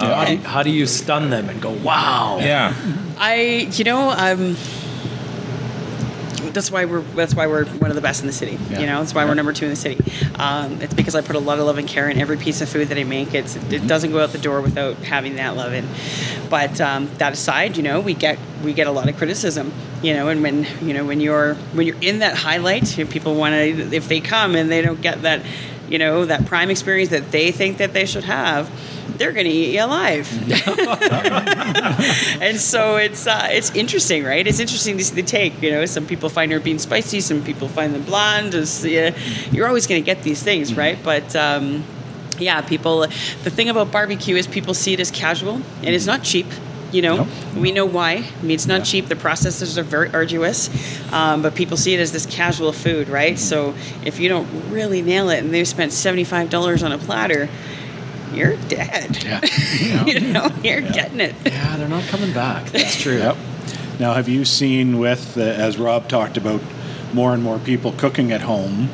how, 0.00 0.24
do 0.24 0.32
you, 0.32 0.38
how 0.38 0.62
do 0.62 0.70
you 0.70 0.86
stun 0.86 1.28
them 1.30 1.48
and 1.50 1.60
go, 1.60 1.70
wow? 1.70 2.38
Yeah. 2.40 2.74
I, 3.18 3.68
you 3.72 3.84
know, 3.84 4.10
um, 4.10 4.56
that's 6.56 6.70
why 6.72 6.84
we're 6.86 7.02
that's 7.14 7.34
why 7.34 7.46
we're 7.46 7.64
one 7.66 7.90
of 7.90 7.94
the 7.94 8.00
best 8.02 8.20
in 8.22 8.26
the 8.26 8.32
city. 8.32 8.58
Yeah. 8.70 8.80
You 8.80 8.86
know, 8.86 8.98
that's 8.98 9.14
why 9.14 9.22
Yeah. 9.22 9.28
we're 9.28 9.34
number 9.34 9.52
two 9.52 9.66
in 9.66 9.70
the 9.70 9.76
city. 9.76 9.98
Um, 10.34 10.80
it's 10.82 10.92
because 10.94 11.14
I 11.14 11.20
put 11.20 11.36
a 11.36 11.38
lot 11.38 11.60
of 11.60 11.66
love 11.66 11.78
and 11.78 11.86
care 11.86 12.08
in 12.08 12.18
every 12.18 12.36
piece 12.36 12.60
of 12.60 12.68
food 12.68 12.88
that 12.88 12.98
I 12.98 13.04
make. 13.04 13.32
It's 13.34 13.54
Mm-hmm. 13.56 13.74
it 13.74 13.86
doesn't 13.86 14.10
go 14.10 14.20
out 14.22 14.32
the 14.32 14.38
door 14.38 14.60
without 14.60 14.96
having 15.04 15.36
that 15.36 15.54
love 15.56 15.72
in. 15.72 15.86
But 16.50 16.80
um, 16.80 17.08
that 17.18 17.32
aside, 17.34 17.76
you 17.76 17.82
know, 17.84 18.00
we 18.00 18.14
get 18.14 18.38
we 18.64 18.72
get 18.72 18.86
a 18.86 18.90
lot 18.90 19.08
of 19.08 19.16
criticism. 19.16 19.72
You 20.02 20.12
know, 20.14 20.28
and 20.28 20.42
when 20.42 20.66
you 20.82 20.92
know 20.94 21.04
when 21.04 21.20
you're 21.20 21.54
when 21.74 21.86
you're 21.86 22.00
in 22.00 22.18
that 22.20 22.36
highlight, 22.36 22.98
you 22.98 23.04
know, 23.04 23.10
people 23.10 23.34
want 23.34 23.54
to 23.54 23.94
if 23.94 24.08
they 24.08 24.20
come 24.20 24.54
and 24.56 24.70
they 24.70 24.82
don't 24.82 25.00
get 25.00 25.22
that, 25.22 25.40
you 25.88 25.98
know, 25.98 26.24
that 26.24 26.46
prime 26.46 26.70
experience 26.70 27.10
that 27.10 27.30
they 27.30 27.52
think 27.52 27.78
that 27.78 27.92
they 27.92 28.06
should 28.06 28.24
have. 28.24 28.70
They're 29.18 29.32
going 29.32 29.46
to 29.46 29.52
eat 29.52 29.74
you 29.74 29.82
alive. 29.82 30.30
and 32.42 32.58
so 32.58 32.96
it's 32.96 33.26
uh, 33.26 33.48
it's 33.50 33.74
interesting, 33.74 34.24
right? 34.24 34.46
It's 34.46 34.60
interesting 34.60 34.98
to 34.98 35.04
see 35.04 35.14
the 35.14 35.22
take. 35.22 35.62
You 35.62 35.70
know, 35.70 35.86
some 35.86 36.06
people 36.06 36.28
find 36.28 36.52
her 36.52 36.60
being 36.60 36.78
spicy, 36.78 37.20
some 37.20 37.42
people 37.42 37.68
find 37.68 37.94
them 37.94 38.02
blonde. 38.02 38.54
It's, 38.54 38.84
yeah, 38.84 39.16
you're 39.50 39.68
always 39.68 39.86
going 39.86 40.02
to 40.02 40.04
get 40.04 40.22
these 40.22 40.42
things, 40.42 40.76
right? 40.76 40.98
But 41.02 41.34
um, 41.34 41.84
yeah, 42.38 42.60
people. 42.60 43.00
The 43.00 43.50
thing 43.50 43.70
about 43.70 43.90
barbecue 43.90 44.36
is 44.36 44.46
people 44.46 44.74
see 44.74 44.92
it 44.92 45.00
as 45.00 45.10
casual, 45.10 45.54
and 45.54 45.94
it's 45.94 46.06
not 46.06 46.22
cheap. 46.22 46.46
You 46.92 47.02
know, 47.02 47.16
Nope. 47.16 47.28
we 47.56 47.72
know 47.72 47.84
why. 47.84 48.12
I 48.38 48.42
mean, 48.42 48.52
it's 48.52 48.66
not 48.66 48.84
cheap. 48.84 49.06
The 49.08 49.16
processes 49.16 49.76
are 49.76 49.82
very 49.82 50.08
arduous, 50.12 50.70
um, 51.12 51.42
but 51.42 51.54
people 51.54 51.76
see 51.76 51.94
it 51.94 52.00
as 52.00 52.12
this 52.12 52.26
casual 52.26 52.72
food, 52.72 53.08
right? 53.08 53.38
So 53.38 53.74
if 54.04 54.20
you 54.20 54.28
don't 54.28 54.48
really 54.70 55.02
nail 55.02 55.28
it, 55.30 55.40
and 55.42 55.52
they've 55.52 55.66
spent 55.66 55.92
seventy 55.92 56.24
five 56.24 56.48
dollars 56.48 56.82
on 56.82 56.92
a 56.92 56.98
platter, 56.98 57.48
you're 58.32 58.56
dead. 58.68 59.22
Yeah. 59.24 59.40
you 60.06 60.20
know, 60.20 60.48
you're 60.62 60.80
getting 60.80 61.20
it. 61.20 61.34
Yeah, 61.44 61.76
they're 61.76 61.88
not 61.88 62.04
coming 62.04 62.32
back. 62.32 62.66
That's 62.70 62.96
true. 63.02 63.18
Yep. 63.18 63.36
Now, 63.98 64.14
have 64.14 64.28
you 64.28 64.44
seen 64.44 64.98
with, 64.98 65.36
uh, 65.38 65.40
as 65.40 65.78
Rob 65.78 66.08
talked 66.08 66.36
about, 66.36 66.60
more 67.14 67.32
and 67.32 67.42
more 67.42 67.58
people 67.58 67.92
cooking 67.92 68.30
at 68.30 68.42
home? 68.42 68.90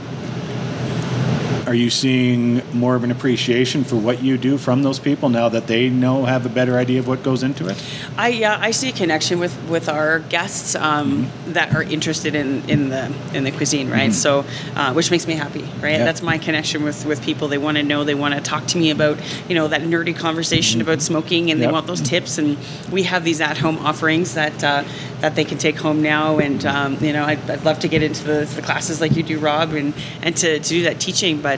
Are 1.67 1.75
you 1.75 1.91
seeing 1.91 2.61
more 2.77 2.95
of 2.97 3.05
an 3.05 3.11
appreciation 3.11 3.85
for 3.85 3.97
what 3.97 4.23
you 4.23 4.37
do 4.37 4.59
from 4.59 4.83
those 4.83 4.99
people 4.99 5.29
now 5.29 5.49
that 5.49 5.67
they 5.69 5.89
know 5.89 6.25
have 6.25 6.45
a 6.45 6.49
better 6.49 6.77
idea 6.77 6.99
of 6.99 7.07
what 7.07 7.23
goes 7.23 7.43
into 7.43 7.69
it? 7.69 7.83
I 8.17 8.29
yeah, 8.29 8.59
I 8.61 8.73
see 8.73 8.89
a 8.89 8.93
connection 8.93 9.39
with 9.39 9.57
with 9.69 9.89
our 9.89 10.19
guests 10.19 10.75
um, 10.75 11.31
that 11.49 11.75
are 11.75 11.83
interested 11.83 12.35
in, 12.35 12.69
in 12.69 12.89
the 12.89 13.13
in 13.33 13.45
the 13.45 13.51
cuisine, 13.53 13.91
right? 13.91 14.13
So, 14.13 14.45
uh, 14.75 14.93
which 14.93 15.11
makes 15.11 15.27
me 15.27 15.35
happy, 15.35 15.63
right? 15.81 15.93
Yeah. 15.93 16.05
That's 16.05 16.23
my 16.23 16.39
connection 16.39 16.83
with 16.83 17.07
with 17.07 17.23
people. 17.23 17.49
They 17.49 17.59
want 17.59 17.77
to 17.77 17.83
know, 17.83 18.05
they 18.05 18.15
want 18.15 18.35
to 18.35 18.41
talk 18.41 18.67
to 18.69 18.79
me 18.79 18.91
about 18.91 19.19
you 19.49 19.55
know 19.55 19.69
that 19.69 19.83
nerdy 19.83 20.17
conversation 20.17 20.81
about 20.81 21.01
smoking, 21.01 21.51
and 21.51 21.61
Yep. 21.61 21.69
they 21.69 21.73
want 21.73 21.87
those 21.87 22.01
tips. 22.01 22.39
And 22.39 22.59
we 22.91 23.05
have 23.05 23.25
these 23.25 23.41
at 23.41 23.59
home 23.59 23.79
offerings 23.79 24.35
that 24.35 24.65
uh, 24.65 24.85
that 25.21 25.37
they 25.37 25.45
can 25.45 25.59
take 25.59 25.77
home 25.77 26.03
now. 26.03 26.39
And 26.39 26.65
um, 26.67 26.97
you 27.01 27.13
know, 27.13 27.25
I'd, 27.25 27.49
I'd 27.51 27.65
love 27.65 27.79
to 27.81 27.89
get 27.89 28.03
into 28.03 28.25
the, 28.25 28.45
the 28.57 28.63
classes 28.63 29.01
like 29.01 29.17
you 29.17 29.23
do, 29.23 29.39
Rob, 29.39 29.73
and 29.75 29.95
and 30.23 30.37
to, 30.39 30.59
to 30.59 30.69
do 30.69 30.83
that 30.85 30.99
teaching. 31.01 31.41
But 31.41 31.52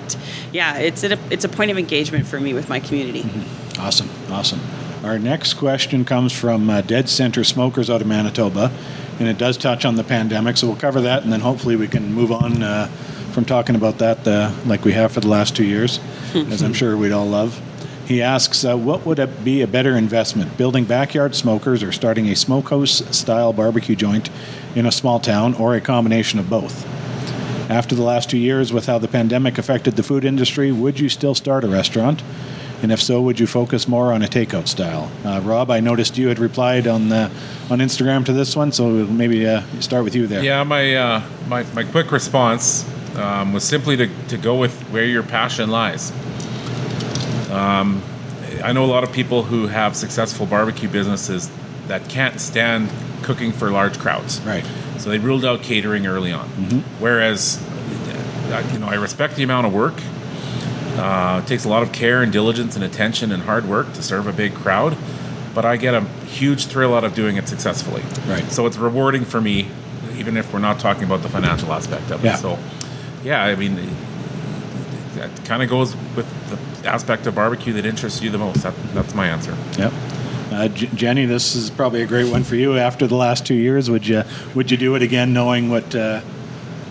yeah, 0.52 0.78
it's 0.78 1.02
a 1.04 1.18
it's 1.30 1.44
a 1.44 1.48
point 1.48 1.70
of 1.70 1.78
engagement 1.78 2.26
for 2.26 2.40
me 2.40 2.54
with 2.54 2.68
my 2.68 2.80
community. 2.80 3.24
Awesome, 3.78 4.08
awesome. 4.30 4.60
Our 5.04 5.18
next 5.18 5.54
question 5.54 6.04
comes 6.06 6.32
from 6.32 6.70
uh, 6.70 6.80
Dead 6.80 7.10
Center 7.10 7.44
Smokers 7.44 7.90
out 7.90 8.00
of 8.00 8.06
Manitoba, 8.06 8.72
and 9.18 9.28
it 9.28 9.36
does 9.36 9.58
touch 9.58 9.84
on 9.84 9.96
the 9.96 10.04
pandemic, 10.04 10.56
so 10.56 10.66
we'll 10.66 10.76
cover 10.76 11.02
that, 11.02 11.22
and 11.22 11.32
then 11.32 11.40
hopefully 11.40 11.76
we 11.76 11.88
can 11.88 12.12
move 12.12 12.32
on 12.32 12.62
uh, 12.62 12.86
from 13.32 13.44
talking 13.44 13.76
about 13.76 13.98
that 13.98 14.26
uh, 14.26 14.50
like 14.64 14.84
we 14.84 14.92
have 14.92 15.12
for 15.12 15.20
the 15.20 15.28
last 15.28 15.54
two 15.54 15.64
years, 15.64 16.00
as 16.34 16.62
I'm 16.62 16.72
sure 16.72 16.96
we'd 16.96 17.12
all 17.12 17.26
love. 17.26 17.60
He 18.06 18.22
asks, 18.22 18.64
uh, 18.64 18.76
what 18.76 19.04
would 19.04 19.18
it 19.18 19.44
be 19.44 19.62
a 19.62 19.66
better 19.66 19.96
investment, 19.96 20.56
building 20.56 20.84
backyard 20.84 21.34
smokers 21.34 21.82
or 21.82 21.90
starting 21.90 22.28
a 22.28 22.36
smokehouse-style 22.36 23.52
barbecue 23.54 23.96
joint 23.96 24.30
in 24.74 24.86
a 24.86 24.92
small 24.92 25.20
town, 25.20 25.54
or 25.54 25.74
a 25.74 25.80
combination 25.80 26.38
of 26.38 26.48
both? 26.48 26.86
After 27.68 27.94
the 27.94 28.02
last 28.02 28.28
two 28.28 28.38
years, 28.38 28.72
with 28.72 28.86
how 28.86 28.98
the 28.98 29.08
pandemic 29.08 29.56
affected 29.56 29.96
the 29.96 30.02
food 30.02 30.24
industry, 30.24 30.70
would 30.70 31.00
you 31.00 31.08
still 31.08 31.34
start 31.34 31.64
a 31.64 31.68
restaurant? 31.68 32.22
And 32.82 32.92
if 32.92 33.00
so, 33.00 33.22
would 33.22 33.40
you 33.40 33.46
focus 33.46 33.88
more 33.88 34.12
on 34.12 34.22
a 34.22 34.26
takeout 34.26 34.68
style? 34.68 35.10
Uh, 35.24 35.40
Rob, 35.42 35.70
I 35.70 35.80
noticed 35.80 36.18
you 36.18 36.28
had 36.28 36.38
replied 36.38 36.86
on 36.86 37.08
the, 37.08 37.30
on 37.70 37.78
Instagram 37.78 38.26
to 38.26 38.34
this 38.34 38.54
one, 38.54 38.72
so 38.72 38.90
maybe 39.06 39.46
uh, 39.46 39.62
start 39.80 40.04
with 40.04 40.14
you 40.14 40.26
there. 40.26 40.42
Yeah, 40.42 40.62
my, 40.64 40.94
uh, 40.94 41.22
my, 41.48 41.62
my 41.72 41.84
quick 41.84 42.12
response 42.12 42.84
um, 43.16 43.54
was 43.54 43.64
simply 43.64 43.96
to, 43.96 44.08
to 44.28 44.36
go 44.36 44.56
with 44.56 44.78
where 44.90 45.06
your 45.06 45.22
passion 45.22 45.70
lies. 45.70 46.10
Um, 47.50 48.02
I 48.62 48.72
know 48.72 48.84
a 48.84 48.86
lot 48.86 49.04
of 49.04 49.12
people 49.12 49.44
who 49.44 49.68
have 49.68 49.96
successful 49.96 50.44
barbecue 50.44 50.88
businesses 50.88 51.50
that 51.86 52.08
can't 52.10 52.40
stand 52.40 52.90
cooking 53.22 53.52
for 53.52 53.70
large 53.70 53.98
crowds. 53.98 54.40
Right. 54.42 54.64
So 54.98 55.10
they 55.10 55.18
ruled 55.18 55.44
out 55.44 55.62
catering 55.62 56.06
early 56.06 56.32
on. 56.32 56.48
Whereas, 56.98 57.58
uh, 58.50 58.68
you 58.72 58.78
know, 58.78 58.86
I 58.88 58.94
respect 58.94 59.36
the 59.36 59.42
amount 59.42 59.66
of 59.66 59.72
work. 59.74 59.94
Uh, 60.96 61.40
it 61.44 61.48
takes 61.48 61.64
a 61.64 61.68
lot 61.68 61.82
of 61.82 61.92
care 61.92 62.22
and 62.22 62.32
diligence 62.32 62.76
and 62.76 62.84
attention 62.84 63.32
and 63.32 63.42
hard 63.42 63.66
work 63.68 63.92
to 63.94 64.02
serve 64.02 64.26
a 64.26 64.32
big 64.32 64.54
crowd. 64.54 64.96
but 65.54 65.64
I 65.64 65.76
get 65.76 65.94
a 65.94 66.00
huge 66.26 66.66
thrill 66.66 66.94
out 66.94 67.04
of 67.04 67.14
doing 67.14 67.36
it 67.36 67.48
successfully. 67.48 68.02
Right. 68.26 68.44
So 68.50 68.66
it's 68.66 68.76
rewarding 68.76 69.24
for 69.24 69.40
me, 69.40 69.68
even 70.16 70.36
if 70.36 70.52
we're 70.52 70.58
not 70.58 70.80
talking 70.80 71.04
about 71.04 71.22
the 71.22 71.28
financial 71.28 71.72
aspect 71.72 72.10
of 72.10 72.24
it. 72.24 72.28
Yeah. 72.28 72.36
So, 72.36 72.58
yeah, 73.22 73.42
I 73.44 73.54
mean, 73.54 73.76
that 75.14 75.30
kind 75.44 75.62
of 75.62 75.68
goes 75.68 75.94
with 76.16 76.26
the 76.50 76.88
aspect 76.88 77.26
of 77.26 77.34
barbecue 77.36 77.72
that 77.74 77.86
interests 77.86 78.20
you 78.20 78.30
the 78.30 78.38
most. 78.38 78.62
That, 78.64 78.74
that's 78.94 79.14
my 79.14 79.28
answer. 79.28 79.56
Yep. 79.78 79.92
Uh, 80.54 80.68
J- 80.68 80.86
Jenny, 80.94 81.26
this 81.26 81.56
is 81.56 81.68
probably 81.68 82.02
a 82.02 82.06
great 82.06 82.30
one 82.30 82.44
for 82.44 82.54
you. 82.54 82.78
After 82.78 83.08
the 83.08 83.16
last 83.16 83.44
two 83.44 83.54
years, 83.56 83.90
would 83.90 84.06
you 84.06 84.22
would 84.54 84.70
you 84.70 84.76
do 84.76 84.94
it 84.94 85.02
again, 85.02 85.32
knowing 85.32 85.68
what 85.68 85.94
uh, 85.94 86.20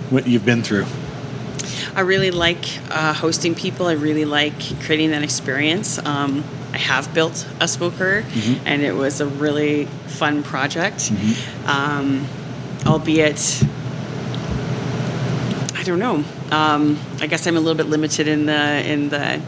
what 0.10 0.28
you've 0.28 0.45
been 0.45 0.63
through? 0.63 0.86
I 1.95 2.02
really 2.02 2.32
like 2.32 2.65
uh, 2.89 3.13
hosting 3.13 3.56
people. 3.56 3.86
I 3.88 3.93
really 3.93 4.26
like 4.26 4.54
creating 4.82 5.12
that 5.12 5.23
experience. 5.23 5.97
Um, 5.99 6.43
I 6.73 6.78
have 6.78 7.13
built 7.13 7.47
a 7.62 7.67
smoker, 7.67 8.26
and 8.65 8.82
it 8.82 8.95
was 8.95 9.21
a 9.21 9.28
really 9.28 9.86
fun 10.08 10.43
project. 10.43 11.12
Um, 11.65 12.28
albeit, 12.86 13.63
I 15.76 15.84
don't 15.86 15.99
know. 15.99 16.23
Um, 16.52 16.99
I 17.21 17.28
guess 17.28 17.47
I'm 17.47 17.56
a 17.56 17.60
little 17.62 17.78
bit 17.78 17.86
limited 17.88 18.28
in 18.28 18.45
the 18.45 18.91
in 18.91 19.08
the 19.10 19.41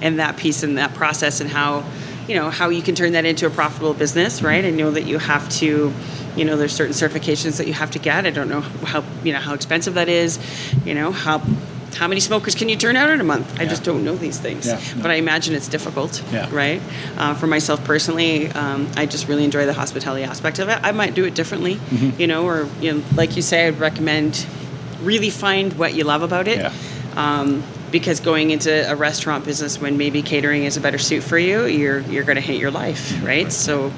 in 0.00 0.16
that 0.16 0.38
piece 0.38 0.62
and 0.62 0.78
that 0.78 0.94
process 0.94 1.40
and 1.42 1.50
how 1.50 1.84
you 2.28 2.34
know 2.34 2.50
how 2.50 2.68
you 2.68 2.82
can 2.82 2.94
turn 2.94 3.12
that 3.12 3.24
into 3.24 3.46
a 3.46 3.50
profitable 3.50 3.94
business, 3.94 4.42
right? 4.42 4.64
I 4.64 4.70
know 4.70 4.90
that 4.90 5.06
you 5.06 5.18
have 5.18 5.48
to. 5.60 5.92
You 6.36 6.44
know, 6.44 6.56
there's 6.56 6.72
certain 6.72 6.94
certifications 6.94 7.56
that 7.58 7.66
you 7.66 7.72
have 7.72 7.90
to 7.90 7.98
get. 7.98 8.24
I 8.24 8.30
don't 8.30 8.48
know 8.48 8.60
how 8.60 9.04
you 9.24 9.32
know 9.32 9.40
how 9.40 9.54
expensive 9.54 9.94
that 9.94 10.08
is. 10.08 10.38
You 10.84 10.94
know 10.94 11.10
how 11.10 11.42
how 11.96 12.06
many 12.06 12.20
smokers 12.20 12.54
can 12.54 12.68
you 12.68 12.76
turn 12.76 12.94
out 12.94 13.10
in 13.10 13.20
a 13.20 13.24
month? 13.24 13.58
I 13.60 13.66
just 13.66 13.82
don't 13.82 14.04
know 14.04 14.14
these 14.14 14.38
things. 14.38 14.64
Yeah, 14.66 14.78
no. 14.94 15.02
But 15.02 15.10
I 15.10 15.14
imagine 15.14 15.56
it's 15.56 15.66
difficult, 15.66 16.22
Yeah. 16.32 16.48
right? 16.52 16.80
Uh, 17.18 17.34
for 17.34 17.48
myself 17.48 17.82
personally, 17.84 18.46
um, 18.52 18.88
I 18.96 19.06
just 19.06 19.26
really 19.26 19.42
enjoy 19.44 19.66
the 19.66 19.72
hospitality 19.74 20.22
aspect 20.22 20.60
of 20.60 20.68
it. 20.68 20.78
I 20.84 20.92
might 20.92 21.14
do 21.14 21.24
it 21.24 21.34
differently, 21.34 21.74
Mm-hmm. 21.76 22.20
you 22.20 22.28
know, 22.28 22.44
or 22.46 22.68
you 22.80 22.92
know, 22.92 23.02
like 23.16 23.34
you 23.34 23.42
say, 23.42 23.66
I'd 23.66 23.80
recommend 23.80 24.46
really 25.02 25.30
find 25.30 25.72
what 25.78 25.94
you 25.94 26.04
love 26.04 26.22
about 26.22 26.46
it. 26.46 26.58
Yeah. 26.58 26.72
Um, 27.16 27.64
because 27.90 28.20
going 28.20 28.50
into 28.50 28.70
a 28.90 28.94
restaurant 28.96 29.44
business 29.44 29.80
when 29.80 29.96
maybe 29.96 30.22
catering 30.22 30.64
is 30.64 30.76
a 30.76 30.80
better 30.80 30.98
suit 30.98 31.22
for 31.22 31.38
you, 31.38 31.64
you're 31.66 32.00
you're 32.00 32.24
going 32.24 32.36
to 32.36 32.42
hate 32.42 32.60
your 32.60 32.70
life, 32.70 33.22
right? 33.24 33.50
So, 33.52 33.92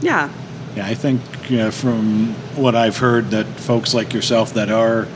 yeah, 0.00 0.30
Yeah, 0.76 0.86
I 0.86 0.94
think 0.94 1.20
uh, 1.52 1.70
from 1.70 2.34
what 2.56 2.74
I've 2.74 2.98
heard 2.98 3.30
that 3.30 3.46
folks 3.46 3.94
like 3.94 4.12
yourself 4.12 4.54
that 4.54 4.70
are 4.70 5.06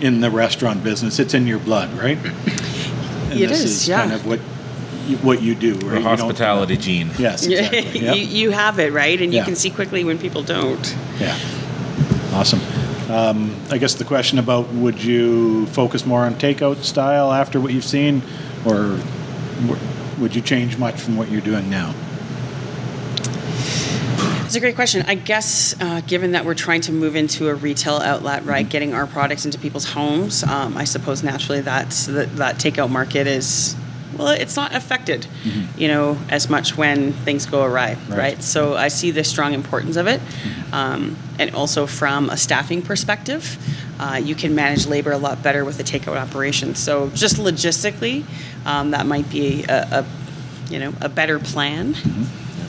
in 0.00 0.20
the 0.20 0.30
restaurant 0.30 0.82
business, 0.84 1.18
it's 1.18 1.34
in 1.34 1.46
your 1.46 1.58
blood, 1.58 1.90
right? 1.98 2.18
And 2.18 3.40
It 3.40 3.48
this 3.48 3.64
is, 3.64 3.88
yeah. 3.88 4.00
kind 4.00 4.12
of 4.12 4.26
what 4.26 4.40
you, 5.08 5.16
what 5.18 5.42
you 5.42 5.54
do, 5.54 5.72
right? 5.74 5.80
The 5.80 5.96
You 6.00 6.02
hospitality 6.02 6.76
gene. 6.76 7.10
Yes, 7.18 7.46
exactly. 7.46 8.00
Yep. 8.00 8.16
you, 8.16 8.22
you 8.22 8.50
have 8.52 8.78
it 8.78 8.92
right, 8.92 9.20
and 9.20 9.32
you 9.32 9.38
Yeah. 9.40 9.44
can 9.44 9.56
see 9.56 9.70
quickly 9.70 10.04
when 10.04 10.18
people 10.18 10.42
don't. 10.42 10.96
Yeah. 11.18 11.36
Awesome. 12.32 12.60
Um, 13.08 13.56
I 13.70 13.78
guess 13.78 13.94
the 13.94 14.04
question 14.04 14.38
about 14.38 14.68
would 14.68 15.02
you 15.02 15.66
focus 15.66 16.04
more 16.04 16.20
on 16.20 16.34
takeout 16.34 16.82
style 16.84 17.32
after 17.32 17.58
what 17.58 17.72
you've 17.72 17.84
seen, 17.84 18.22
or 18.66 19.00
would 20.18 20.36
you 20.36 20.42
change 20.42 20.76
much 20.76 21.00
from 21.00 21.16
what 21.16 21.30
you're 21.30 21.40
doing 21.40 21.70
now? 21.70 21.94
It's 24.44 24.54
a 24.54 24.60
great 24.60 24.76
question. 24.76 25.04
I 25.06 25.14
guess, 25.14 25.78
uh, 25.80 26.00
given 26.06 26.32
that 26.32 26.44
we're 26.44 26.54
trying 26.54 26.80
to 26.82 26.92
move 26.92 27.16
into 27.16 27.48
a 27.48 27.54
retail 27.54 27.96
outlet, 27.96 28.46
right, 28.46 28.66
getting 28.66 28.94
our 28.94 29.06
products 29.06 29.44
into 29.44 29.58
people's 29.58 29.84
homes, 29.84 30.42
um, 30.42 30.76
I 30.76 30.84
suppose 30.84 31.22
naturally 31.22 31.60
that's 31.60 32.06
that, 32.06 32.36
that 32.36 32.56
takeout 32.56 32.90
market 32.90 33.26
is 33.26 33.76
well, 34.18 34.28
it's 34.28 34.56
not 34.56 34.74
affected, 34.74 35.26
you 35.76 35.88
know, 35.88 36.18
as 36.28 36.50
much 36.50 36.76
when 36.76 37.12
things 37.12 37.46
go 37.46 37.62
awry, 37.62 37.90
right? 37.90 37.96
Mm-hmm. 37.98 38.12
Right. 38.12 38.42
So 38.42 38.76
I 38.76 38.88
see 38.88 39.10
the 39.12 39.24
strong 39.24 39.54
importance 39.54 39.96
of 39.96 40.06
it, 40.08 40.20
um, 40.72 41.16
and 41.38 41.54
also 41.54 41.86
from 41.86 42.28
a 42.28 42.36
staffing 42.36 42.82
perspective, 42.82 43.56
uh, 44.00 44.20
you 44.22 44.34
can 44.34 44.54
manage 44.54 44.86
labor 44.86 45.12
a 45.12 45.18
lot 45.18 45.42
better 45.42 45.64
with 45.64 45.80
a 45.80 45.84
takeout 45.84 46.16
operation. 46.16 46.74
So 46.74 47.10
just 47.14 47.36
logistically, 47.36 48.24
um, 48.66 48.90
that 48.90 49.06
might 49.06 49.30
be 49.30 49.64
a, 49.64 50.04
a 50.04 50.06
you 50.70 50.78
know 50.78 50.92
a 51.00 51.08
better 51.08 51.38
plan. 51.38 51.94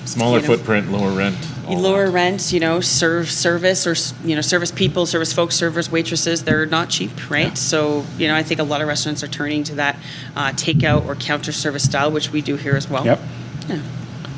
Smaller 0.10 0.40
You 0.40 0.48
know. 0.48 0.56
footprint, 0.56 0.92
lower 0.92 1.12
rent. 1.12 1.38
Lower 1.68 2.06
that. 2.08 2.12
rent, 2.12 2.52
you 2.52 2.60
know, 2.60 2.82
serve 2.82 3.30
service 3.30 3.86
or 3.86 3.96
you 4.28 4.34
know 4.36 4.42
service 4.42 4.72
people, 4.72 5.06
service 5.06 5.32
folks, 5.32 5.56
servers, 5.56 5.92
waitresses. 5.92 6.44
They're 6.44 6.66
not 6.66 6.90
cheap, 6.90 7.30
right? 7.30 7.48
Yeah. 7.50 7.54
So 7.54 8.06
you 8.18 8.28
know, 8.28 8.36
I 8.36 8.42
think 8.44 8.60
a 8.60 8.64
lot 8.64 8.82
of 8.82 8.88
restaurants 8.88 9.24
are 9.24 9.28
turning 9.28 9.64
to 9.66 9.76
that 9.76 9.96
uh, 10.36 10.50
takeout 10.54 11.06
or 11.06 11.16
counter 11.16 11.52
service 11.52 11.84
style, 11.84 12.12
which 12.12 12.32
we 12.32 12.42
do 12.42 12.56
here 12.56 12.76
as 12.76 12.90
well. 12.90 13.06
Yep. 13.06 13.20
Yeah. 13.68 13.82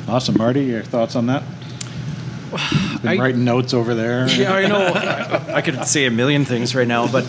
Awesome, 0.08 0.36
Marty. 0.36 0.64
Your 0.64 0.82
thoughts 0.82 1.16
on 1.16 1.26
that? 1.26 1.42
Been 3.02 3.08
I- 3.08 3.16
writing 3.16 3.44
notes 3.44 3.72
over 3.72 3.94
there. 3.94 4.28
Yeah, 4.28 4.52
I 4.52 4.66
know. 4.68 4.78
I, 4.94 5.54
I 5.58 5.62
could 5.62 5.84
say 5.86 6.04
a 6.04 6.10
million 6.10 6.44
things 6.44 6.74
right 6.74 6.86
now, 6.88 7.10
but 7.10 7.24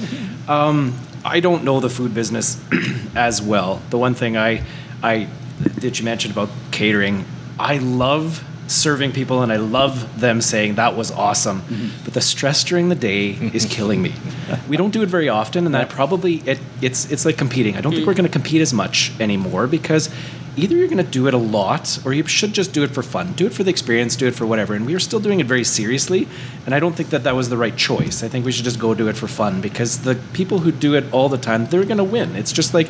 um, 0.50 0.98
I 1.24 1.40
don't 1.40 1.64
know 1.64 1.80
the 1.80 1.90
food 1.90 2.14
business 2.14 2.62
as 3.16 3.42
well. 3.42 3.82
The 3.90 3.98
one 3.98 4.16
thing 4.16 4.36
I, 4.36 4.64
I 5.02 5.30
that 5.76 5.98
you 5.98 6.04
mentioned 6.04 6.34
about 6.34 6.50
catering, 6.72 7.24
I 7.64 7.78
love 7.78 8.44
serving 8.68 9.12
people 9.12 9.42
and 9.42 9.52
I 9.52 9.58
love 9.58 10.20
them 10.20 10.42
saying 10.42 10.76
that 10.76 10.96
was 10.96 11.12
awesome. 11.12 11.62
Mm-hmm. 11.62 12.04
But 12.04 12.14
the 12.14 12.22
stress 12.22 12.64
during 12.64 12.90
the 12.90 12.96
day 12.96 13.30
is 13.32 13.66
killing 13.66 14.02
me. 14.02 14.14
We 14.68 14.78
don't 14.78 14.92
do 14.92 15.02
it 15.02 15.10
very 15.10 15.30
often, 15.30 15.66
and 15.66 15.74
that 15.74 15.90
probably 15.90 16.36
it, 16.46 16.60
it's 16.82 17.10
it's 17.12 17.26
like 17.26 17.38
competing. 17.38 17.76
I 17.76 17.82
don't 17.82 17.94
think 17.94 18.06
we're 18.06 18.14
mm. 18.14 18.18
going 18.18 18.30
to 18.30 18.32
compete 18.32 18.62
as 18.62 18.74
much 18.74 19.12
anymore 19.20 19.68
because 19.68 20.10
either 20.56 20.76
you're 20.76 20.88
going 20.88 21.04
to 21.04 21.12
do 21.12 21.28
it 21.28 21.34
a 21.34 21.38
lot 21.38 21.98
or 22.06 22.14
you 22.14 22.26
should 22.28 22.54
just 22.54 22.74
do 22.74 22.84
it 22.84 22.92
for 22.92 23.02
fun. 23.02 23.34
Do 23.34 23.46
it 23.48 23.54
for 23.54 23.64
the 23.64 23.72
experience, 23.72 24.16
do 24.16 24.28
it 24.28 24.36
for 24.36 24.46
whatever. 24.46 24.76
And 24.76 24.86
we 24.86 24.94
are 24.94 25.00
still 25.00 25.20
doing 25.20 25.40
it 25.40 25.48
very 25.48 25.64
seriously, 25.64 26.28
and 26.66 26.76
I 26.76 26.80
don't 26.80 26.94
think 26.96 27.10
that 27.10 27.24
that 27.24 27.36
was 27.36 27.50
the 27.50 27.58
right 27.58 27.76
choice. 27.76 28.22
I 28.24 28.28
think 28.28 28.46
we 28.46 28.52
should 28.52 28.66
just 28.66 28.80
go 28.80 28.94
do 28.94 29.08
it 29.08 29.18
for 29.18 29.28
fun 29.28 29.62
because 29.62 30.00
the 30.04 30.16
people 30.34 30.60
who 30.60 30.72
do 30.72 30.94
it 30.94 31.06
all 31.12 31.30
the 31.30 31.38
time, 31.38 31.66
they're 31.68 31.86
going 31.86 31.98
to 31.98 32.04
win. 32.04 32.36
It's 32.36 32.52
just 32.52 32.74
like 32.74 32.90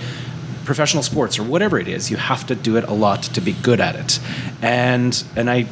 professional 0.65 1.04
sports 1.04 1.38
or 1.39 1.43
whatever 1.43 1.80
it 1.80 1.88
is. 1.88 2.10
You 2.10 2.17
have 2.17 2.45
to 2.47 2.56
do 2.56 2.78
it 2.78 2.84
a 2.86 2.93
lot 2.93 3.23
to 3.23 3.41
be 3.41 3.54
good 3.54 3.80
at 3.80 3.95
it. 3.95 4.19
And 4.62 5.23
and 5.36 5.49
I 5.49 5.67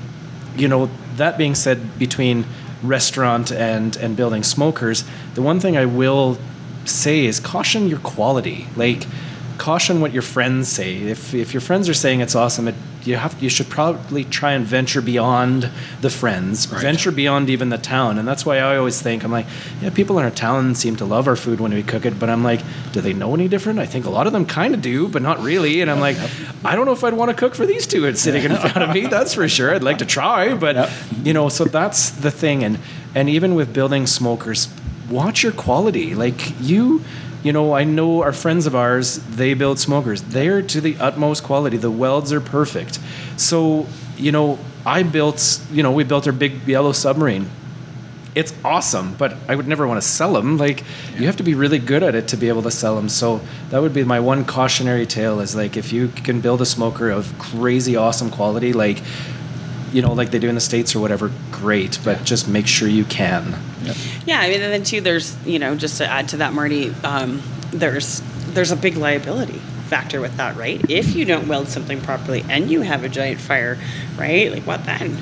you 0.56 0.68
know, 0.68 0.90
that 1.16 1.38
being 1.38 1.56
said 1.56 1.98
between 1.98 2.46
restaurant 2.84 3.52
and 3.52 3.96
and 3.98 4.16
building 4.16 4.44
smokers, 4.44 5.04
the 5.36 5.42
one 5.42 5.60
thing 5.60 5.78
I 5.78 5.86
will 5.86 6.38
say 6.86 7.26
is 7.26 7.40
caution 7.40 7.88
your 7.88 8.00
quality. 8.00 8.68
Like 8.76 9.06
caution 9.62 10.02
what 10.02 10.12
your 10.12 10.24
friends 10.24 10.68
say. 10.68 10.98
If 10.98 11.36
if 11.36 11.54
your 11.54 11.62
friends 11.62 11.88
are 11.88 11.94
saying 11.94 12.22
it's 12.22 12.34
awesome, 12.34 12.68
it, 12.68 12.74
you 13.04 13.16
have 13.18 13.42
you 13.44 13.48
should 13.48 13.70
probably 13.70 14.24
try 14.24 14.54
and 14.54 14.66
venture 14.66 15.02
beyond 15.02 15.70
the 16.02 16.10
friends, 16.10 16.66
venture 16.66 17.12
beyond 17.12 17.48
even 17.52 17.70
the 17.70 17.78
town. 17.78 18.18
And 18.18 18.28
that's 18.28 18.44
why 18.44 18.58
I 18.58 18.78
always 18.78 19.00
think 19.00 19.24
I'm 19.24 19.32
like, 19.32 19.46
yeah, 19.80 19.92
people 19.92 20.18
in 20.18 20.26
our 20.26 20.32
town 20.32 20.74
seem 20.74 20.96
to 20.96 21.06
love 21.06 21.28
our 21.28 21.36
food 21.36 21.60
when 21.62 21.72
we 21.72 21.84
cook 21.84 22.08
it, 22.08 22.20
but 22.20 22.28
I'm 22.28 22.44
like, 22.44 22.62
do 22.92 23.02
they 23.02 23.14
know 23.14 23.36
any 23.36 23.48
different? 23.48 23.78
I 23.78 23.86
think 23.86 24.06
a 24.06 24.10
lot 24.10 24.26
of 24.26 24.34
them 24.34 24.48
kind 24.48 24.74
of 24.74 24.82
do, 24.82 25.08
but 25.08 25.22
not 25.22 25.40
really. 25.40 25.82
And 25.82 25.92
I'm 25.92 26.00
like, 26.00 26.18
I 26.66 26.76
don't 26.76 26.88
know 26.88 26.94
if 26.94 27.04
I'd 27.04 27.14
want 27.14 27.30
to 27.30 27.38
cook 27.38 27.54
for 27.54 27.68
these 27.68 27.86
two 27.86 28.12
sitting 28.16 28.44
in 28.44 28.56
front 28.56 28.78
of 28.78 28.90
me. 28.96 29.06
That's 29.06 29.36
for 29.36 29.48
sure. 29.48 29.76
I'd 29.76 29.84
like 29.84 30.00
to 30.00 30.08
try, 30.08 30.56
but 30.56 30.90
you 31.24 31.34
know, 31.34 31.50
so 31.50 31.66
that's 31.66 32.10
the 32.10 32.32
thing. 32.32 32.64
And 32.64 32.80
and 33.14 33.30
even 33.30 33.54
with 33.54 33.74
building 33.74 34.08
smokers, 34.08 34.70
watch 35.08 35.44
your 35.44 35.52
quality. 35.52 36.16
Like 36.16 36.60
you, 36.60 37.04
you 37.44 37.52
know, 37.52 37.74
I 37.74 37.84
know 37.84 38.22
our 38.22 38.34
friends 38.34 38.68
of 38.68 38.76
ours, 38.76 39.18
they 39.18 39.54
build 39.54 39.80
smokers. 39.80 40.22
They're 40.22 40.62
to 40.62 40.82
the 40.82 40.98
utmost 40.98 41.44
quality. 41.44 41.78
The 41.78 41.92
welds 41.92 42.32
are 42.32 42.42
perfect. 42.42 43.00
So, 43.38 43.88
you 44.18 44.32
know, 44.32 44.60
I 44.86 45.04
built, 45.04 45.62
you 45.72 45.84
know, 45.84 45.92
we 45.92 46.04
built 46.04 46.28
our 46.28 46.34
big 46.34 46.68
yellow 46.68 46.92
submarine. 46.92 47.50
It's 48.34 48.54
awesome, 48.64 49.16
but 49.16 49.36
I 49.50 49.56
would 49.56 49.68
never 49.68 49.86
want 49.86 50.02
to 50.02 50.08
sell 50.08 50.34
them. 50.34 50.58
Like, 50.58 50.84
you 51.18 51.26
have 51.26 51.36
to 51.38 51.44
be 51.44 51.54
really 51.54 51.80
good 51.80 52.02
at 52.02 52.16
it 52.16 52.30
to 52.30 52.38
be 52.38 52.48
able 52.48 52.62
to 52.62 52.72
sell 52.72 52.96
them. 52.96 53.10
So 53.10 53.42
that 53.72 53.82
would 53.82 53.94
be 53.94 54.06
my 54.06 54.22
one 54.22 54.46
cautionary 54.46 55.06
tale: 55.06 55.42
is 55.42 55.54
like 55.54 55.76
if 55.76 55.92
you 55.92 56.08
can 56.08 56.40
build 56.40 56.62
a 56.62 56.66
smoker 56.66 57.10
of 57.10 57.38
crazy 57.40 57.98
awesome 57.98 58.30
quality, 58.30 58.72
like 58.72 59.02
you 59.92 60.02
know, 60.02 60.14
like 60.14 60.32
they 60.32 60.40
do 60.40 60.48
in 60.48 60.56
the 60.56 60.62
states 60.62 60.96
or 60.96 61.02
whatever, 61.02 61.30
great. 61.52 62.00
But 62.06 62.24
just 62.24 62.48
make 62.48 62.68
sure 62.68 62.88
you 62.88 63.04
can. 63.04 63.60
Yeah, 64.26 64.40
I 64.40 64.50
mean, 64.50 64.62
and 64.62 64.72
then 64.72 64.84
too, 64.84 65.02
there's 65.02 65.36
you 65.46 65.60
know, 65.60 65.76
just 65.76 65.98
to 65.98 66.08
add 66.08 66.30
to 66.30 66.38
that, 66.38 66.54
Marty, 66.54 66.94
um, 67.04 67.42
there's 67.72 68.22
there's 68.54 68.72
a 68.72 68.76
big 68.76 68.98
liability 68.98 69.60
factor 69.88 70.22
with 70.22 70.38
that, 70.38 70.56
right? 70.56 70.82
If 70.90 71.16
you 71.16 71.26
don't 71.26 71.48
weld 71.48 71.68
something 71.68 72.00
properly 72.02 72.46
and 72.50 72.70
you 72.72 72.82
have 72.82 73.04
a 73.04 73.10
giant 73.10 73.42
fire, 73.42 73.78
right? 74.18 74.52
Like 74.52 74.64
what 74.64 74.86
then? 74.86 75.22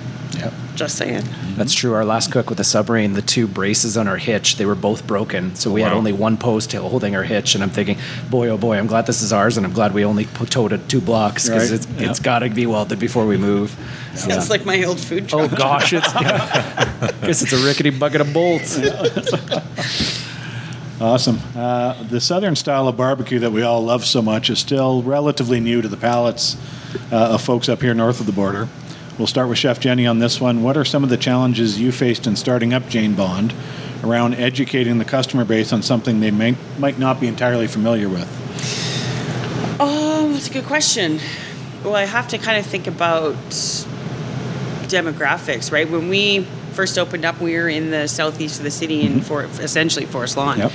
Yep. 0.80 0.88
Just 0.88 0.98
saying. 0.98 1.24
That's 1.56 1.74
true. 1.74 1.94
Our 1.94 2.06
last 2.06 2.32
cook 2.32 2.48
with 2.50 2.58
the 2.58 2.64
submarine, 2.64 3.14
the 3.14 3.22
two 3.22 3.48
braces 3.48 3.98
on 3.98 4.08
our 4.08 4.18
hitch, 4.18 4.56
they 4.56 4.66
were 4.66 4.76
both 4.76 5.06
broken. 5.06 5.56
So 5.56 5.72
we 5.72 5.82
had 5.82 5.92
only 5.92 6.14
one 6.14 6.38
post 6.38 6.72
holding 6.74 7.16
our 7.16 7.24
hitch. 7.24 7.54
And 7.56 7.64
I'm 7.64 7.70
thinking, 7.70 7.98
boy, 8.30 8.48
oh 8.50 8.58
boy, 8.58 8.78
I'm 8.78 8.88
glad 8.88 9.06
this 9.06 9.22
is 9.22 9.34
ours. 9.34 9.58
And 9.58 9.66
I'm 9.66 9.74
glad 9.74 9.94
we 9.94 10.06
only 10.06 10.26
towed 10.26 10.72
it 10.74 10.88
two 10.88 11.02
blocks 11.02 11.48
because 11.50 11.70
Right. 11.72 11.80
it's, 11.82 11.88
Yeah. 12.02 12.10
it's 12.10 12.20
got 12.20 12.40
to 12.40 12.50
be 12.50 12.66
welded 12.66 12.98
before 13.00 13.26
we 13.28 13.36
move. 13.38 13.76
Sounds 14.16 14.50
like 14.50 14.66
my 14.66 14.82
old 14.84 15.00
food 15.00 15.28
truck. 15.28 15.52
Oh 15.52 15.56
gosh, 15.56 15.92
it's 15.94 16.08
I 16.08 17.14
guess 17.22 17.42
it's 17.42 17.54
a 17.54 17.66
rickety 17.66 17.90
bucket 17.90 18.22
of 18.22 18.34
bolts. 18.34 18.80
Awesome. 21.02 21.40
Uh, 21.56 22.04
the 22.10 22.20
southern 22.20 22.58
style 22.58 22.90
of 22.90 22.98
barbecue 22.98 23.40
that 23.40 23.54
we 23.54 23.62
all 23.62 23.82
love 23.82 24.04
so 24.04 24.22
much 24.22 24.50
is 24.50 24.60
still 24.60 25.02
relatively 25.02 25.62
new 25.62 25.82
to 25.82 25.88
the 25.88 25.96
palates 25.96 26.58
uh, 27.10 27.16
of 27.36 27.42
folks 27.42 27.70
up 27.70 27.82
here 27.82 27.94
north 27.94 28.20
of 28.20 28.26
the 28.26 28.34
border. 28.34 28.68
We'll 29.20 29.28
start 29.28 29.50
with 29.50 29.58
Chef 29.58 29.80
Jenny 29.80 30.08
on 30.08 30.18
this 30.20 30.42
one. 30.42 30.64
What 30.64 30.78
are 30.78 30.86
some 30.86 31.04
of 31.04 31.10
the 31.10 31.18
challenges 31.18 31.80
you 31.80 31.92
faced 31.92 32.26
in 32.26 32.36
starting 32.38 32.74
up 32.74 32.88
Jane 32.88 33.14
Bond 33.14 33.54
around 34.04 34.34
educating 34.36 34.98
the 34.98 35.06
customer 35.06 35.44
base 35.44 35.74
on 35.74 35.84
something 35.84 36.22
they 36.22 36.32
may, 36.32 36.56
might 36.80 36.98
not 36.98 37.20
be 37.20 37.28
entirely 37.28 37.68
familiar 37.68 38.08
with? 38.08 38.28
Oh, 39.80 40.32
that's 40.32 40.50
a 40.50 40.54
good 40.54 40.66
question. 40.66 41.20
Well, 41.84 41.96
I 41.96 42.06
have 42.06 42.30
to 42.30 42.38
kind 42.38 42.58
of 42.58 42.66
think 42.66 42.88
about 42.88 43.36
demographics, 44.88 45.72
right? 45.72 45.90
When 45.90 46.10
we 46.10 46.48
first 46.72 46.98
opened 46.98 47.26
up, 47.26 47.42
we 47.42 47.56
were 47.56 47.70
in 47.70 47.92
the 47.92 48.08
southeast 48.08 48.60
of 48.60 48.64
the 48.64 48.72
city 48.72 49.02
in 49.02 49.20
for 49.22 49.44
essentially 49.44 50.06
Forest 50.06 50.38
Lawn. 50.38 50.60
Yep. 50.60 50.72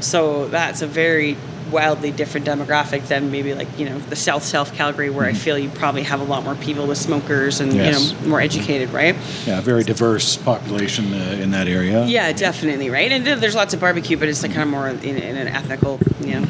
So 0.00 0.48
that's 0.48 0.82
a 0.82 0.86
very 0.86 1.36
wildly 1.74 2.10
different 2.12 2.46
demographic 2.46 3.08
than 3.08 3.30
maybe 3.30 3.52
like 3.54 3.68
you 3.78 3.86
know 3.88 3.98
the 3.98 4.16
South 4.16 4.42
South 4.44 4.72
Calgary, 4.74 5.10
where 5.10 5.26
I 5.26 5.34
feel 5.34 5.58
you 5.58 5.68
probably 5.68 6.04
have 6.04 6.20
a 6.20 6.24
lot 6.24 6.44
more 6.44 6.54
people 6.54 6.86
with 6.86 6.96
smokers 6.98 7.60
and 7.60 7.74
Yes. 7.74 7.84
you 7.84 7.92
know 7.92 8.28
more 8.30 8.40
educated, 8.40 8.90
right? 8.90 9.14
Yeah, 9.46 9.60
very 9.60 9.82
diverse 9.84 10.36
population 10.36 11.12
uh, 11.12 11.42
in 11.42 11.50
that 11.50 11.66
area. 11.68 12.06
Yeah, 12.06 12.32
definitely, 12.32 12.88
right? 12.88 13.10
And 13.12 13.26
there's 13.26 13.54
lots 13.54 13.74
of 13.74 13.80
barbecue, 13.80 14.16
but 14.16 14.28
it's 14.28 14.42
like 14.42 14.52
kind 14.52 14.62
of 14.62 14.68
more 14.68 14.88
in, 14.88 15.00
in 15.04 15.36
an 15.36 15.48
ethnical, 15.48 15.98
you 16.20 16.40
know, 16.40 16.46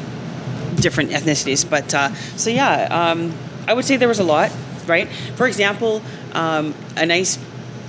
different 0.75 1.09
ethnicities. 1.11 1.67
But 1.69 1.93
uh, 1.93 2.13
so 2.37 2.49
yeah, 2.49 2.87
um, 2.91 3.33
I 3.67 3.73
would 3.73 3.85
say 3.85 3.97
there 3.97 4.07
was 4.07 4.19
a 4.19 4.23
lot, 4.23 4.51
right? 4.87 5.07
For 5.35 5.47
example, 5.47 6.01
um, 6.33 6.73
a 6.95 7.05
nice 7.05 7.37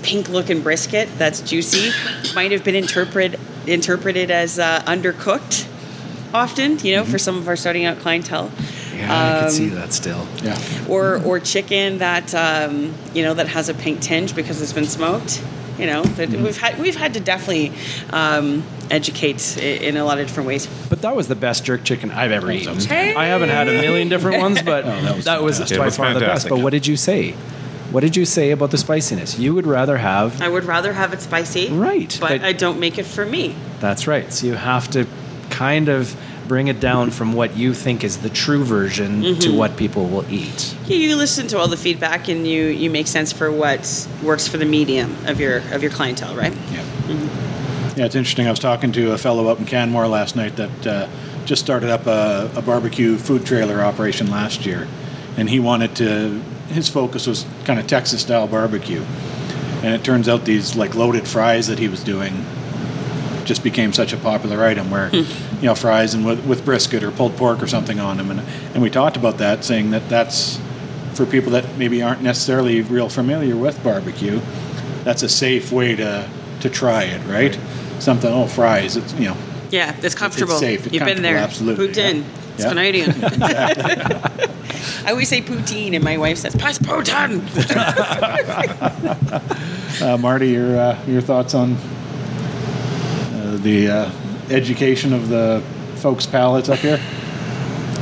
pink-looking 0.02 0.62
brisket 0.62 1.08
that's 1.18 1.40
juicy 1.40 1.90
might 2.34 2.52
have 2.52 2.64
been 2.64 2.74
interpreted 2.76 3.38
interpreted 3.66 4.30
as 4.30 4.58
uh, 4.58 4.80
undercooked. 4.86 5.66
Often, 6.34 6.80
you 6.80 6.96
know, 6.96 7.04
for 7.04 7.18
some 7.18 7.36
of 7.38 7.48
our 7.48 7.56
starting 7.56 7.84
out 7.84 7.98
clientele. 7.98 8.50
Yeah, 8.94 9.04
I 9.04 9.38
can 9.38 9.44
Um, 9.44 9.50
see 9.50 9.68
that 9.68 9.92
still. 9.92 10.26
Yeah. 10.42 10.58
or 10.88 11.20
or 11.24 11.38
chicken 11.40 11.98
that 11.98 12.34
um, 12.34 12.94
you 13.14 13.22
know 13.22 13.34
that 13.34 13.48
has 13.48 13.68
a 13.68 13.74
pink 13.74 14.00
tinge 14.00 14.34
because 14.34 14.60
it's 14.62 14.72
been 14.72 14.86
smoked. 14.86 15.42
You 15.78 15.86
know, 15.86 16.02
that 16.04 16.30
Mm-hmm. 16.30 16.42
we've 16.44 16.56
had 16.56 16.78
we've 16.78 16.96
had 16.96 17.12
to 17.14 17.20
definitely 17.20 17.70
um, 18.10 18.62
educate 18.90 19.58
in 19.58 19.96
a 19.98 20.04
lot 20.04 20.18
of 20.18 20.26
different 20.26 20.46
ways. 20.46 20.66
But 20.88 21.02
that 21.02 21.14
was 21.14 21.28
the 21.28 21.34
best 21.34 21.64
jerk 21.66 21.84
chicken 21.84 22.10
I've 22.10 22.32
ever 22.32 22.50
eaten. 22.50 22.74
outstanding. 22.76 23.16
I 23.16 23.26
haven't 23.26 23.50
had 23.50 23.68
a 23.68 23.72
million 23.82 24.08
different 24.08 24.38
ones, 24.40 24.62
but 24.62 24.84
Oh, 24.86 25.00
that 25.02 25.14
was 25.16 25.24
that 25.26 25.42
was 25.42 25.58
fantastic. 25.58 25.76
It 25.76 25.78
by 25.78 25.84
was 25.84 25.96
far 25.96 26.14
the 26.14 26.20
best. 26.20 26.48
But 26.48 26.60
what 26.60 26.70
did 26.70 26.86
you 26.86 26.96
say? 26.96 27.32
What 27.92 28.00
did 28.00 28.16
you 28.16 28.24
say 28.24 28.50
about 28.50 28.70
the 28.70 28.78
spiciness? 28.78 29.38
You 29.38 29.54
would 29.54 29.66
rather 29.66 29.98
have. 29.98 30.40
I 30.42 30.48
would 30.48 30.64
rather 30.64 30.92
have 30.94 31.12
it 31.12 31.20
spicy, 31.20 31.68
Right, 31.70 32.16
But, 32.20 32.28
but- 32.40 32.44
I 32.44 32.52
don't 32.52 32.80
make 32.80 32.96
it 32.98 33.04
for 33.06 33.24
me. 33.26 33.54
That's 33.80 34.06
right. 34.08 34.32
So 34.32 34.46
you 34.46 34.54
have 34.54 34.90
to 34.92 35.06
kind 35.56 35.88
of 35.88 36.14
bring 36.48 36.68
it 36.68 36.78
down 36.78 37.10
from 37.10 37.32
what 37.32 37.56
you 37.56 37.74
think 37.74 38.04
is 38.04 38.18
the 38.18 38.28
true 38.30 38.62
version 38.64 39.22
to 39.22 39.28
Mm-hmm. 39.32 39.56
what 39.56 39.76
people 39.76 40.06
will 40.06 40.24
eat. 40.30 40.76
You, 40.86 40.96
you 40.96 41.16
listen 41.16 41.48
to 41.48 41.58
all 41.58 41.66
the 41.68 41.76
feedback 41.76 42.28
and 42.28 42.46
you 42.46 42.66
you 42.66 42.90
make 42.90 43.06
sense 43.06 43.32
for 43.32 43.50
what 43.50 43.80
works 44.22 44.46
for 44.48 44.58
the 44.58 44.64
medium 44.66 45.10
of 45.26 45.40
your 45.40 45.58
of 45.74 45.82
your 45.82 45.90
clientele, 45.90 46.36
right? 46.36 46.52
Yeah. 46.72 46.84
Yeah, 47.96 48.04
it's 48.04 48.14
interesting. 48.14 48.46
I 48.46 48.50
was 48.50 48.58
talking 48.58 48.92
to 48.92 49.12
a 49.12 49.18
fellow 49.18 49.48
up 49.48 49.58
in 49.58 49.64
Canmore 49.64 50.06
last 50.06 50.36
night 50.36 50.56
that 50.56 50.86
uh, 50.86 51.08
just 51.46 51.62
started 51.64 51.88
up 51.88 52.06
a, 52.06 52.50
a 52.54 52.60
barbecue 52.60 53.16
food 53.16 53.46
trailer 53.46 53.80
operation 53.80 54.30
last 54.30 54.66
year, 54.66 54.86
and 55.38 55.48
he 55.48 55.58
wanted 55.60 55.96
to. 55.96 56.42
His 56.68 56.88
focus 56.90 57.26
was 57.26 57.46
kind 57.64 57.80
of 57.80 57.86
Texas 57.86 58.20
style 58.20 58.46
barbecue, 58.48 59.02
and 59.82 59.94
it 59.94 60.04
turns 60.04 60.28
out 60.28 60.44
these 60.44 60.76
like 60.76 60.94
loaded 60.94 61.26
fries 61.26 61.66
that 61.68 61.78
he 61.78 61.88
was 61.88 62.04
doing 62.04 62.44
just 63.46 63.62
became 63.62 63.92
such 63.92 64.12
a 64.12 64.16
popular 64.16 64.62
item 64.64 64.90
where 64.90 65.08
you 65.60 65.66
know 65.66 65.74
fries 65.74 66.14
and 66.14 66.24
with, 66.26 66.44
with 66.46 66.64
brisket 66.64 67.02
or 67.02 67.10
pulled 67.10 67.36
pork 67.36 67.62
or 67.62 67.66
something 67.66 67.98
on 68.00 68.16
them 68.18 68.30
and 68.30 68.40
and 68.74 68.82
we 68.82 68.90
talked 68.90 69.16
about 69.16 69.38
that 69.38 69.64
saying 69.64 69.90
that 69.90 70.08
that's 70.08 70.58
for 71.14 71.24
people 71.26 71.50
that 71.52 71.64
maybe 71.78 72.02
aren't 72.02 72.20
necessarily 72.22 72.82
real 72.82 73.08
familiar 73.08 73.56
with 73.56 73.82
barbecue 73.82 74.40
that's 75.04 75.22
a 75.22 75.28
safe 75.28 75.72
way 75.72 75.96
to 75.96 76.28
to 76.60 76.68
try 76.68 77.04
it 77.04 77.20
right 77.26 77.58
something 77.98 78.30
oh 78.32 78.46
fries 78.46 78.96
it's 78.96 79.12
you 79.14 79.28
know 79.28 79.36
Yeah, 79.70 79.96
it's 80.02 80.14
comfortable. 80.14 80.52
it's 80.52 80.60
safe, 80.60 80.84
it's 80.86 80.94
You've 80.94 81.04
been 81.04 81.22
there. 81.22 81.38
absolutely, 81.38 81.88
Poutine. 81.88 82.20
yeah. 82.22 82.24
It's 82.54 82.62
Yeah. 82.64 82.68
Canadian. 82.68 83.12
I 85.06 85.10
always 85.10 85.28
say 85.28 85.40
poutine, 85.42 85.94
and 85.94 86.02
my 86.04 86.16
wife 86.18 86.38
says, 86.38 86.54
"Pass 86.56 86.78
poutine." 86.78 87.40
uh, 90.02 90.16
Marty 90.18 90.48
your 90.50 90.78
uh, 90.78 90.98
your 91.06 91.20
thoughts 91.20 91.54
on 91.54 91.72
uh, 93.34 93.58
the 93.62 93.88
uh, 93.90 94.10
education 94.50 95.12
of 95.12 95.28
the 95.28 95.62
folks 95.96 96.26
palates 96.26 96.68
up 96.68 96.78
here 96.78 97.00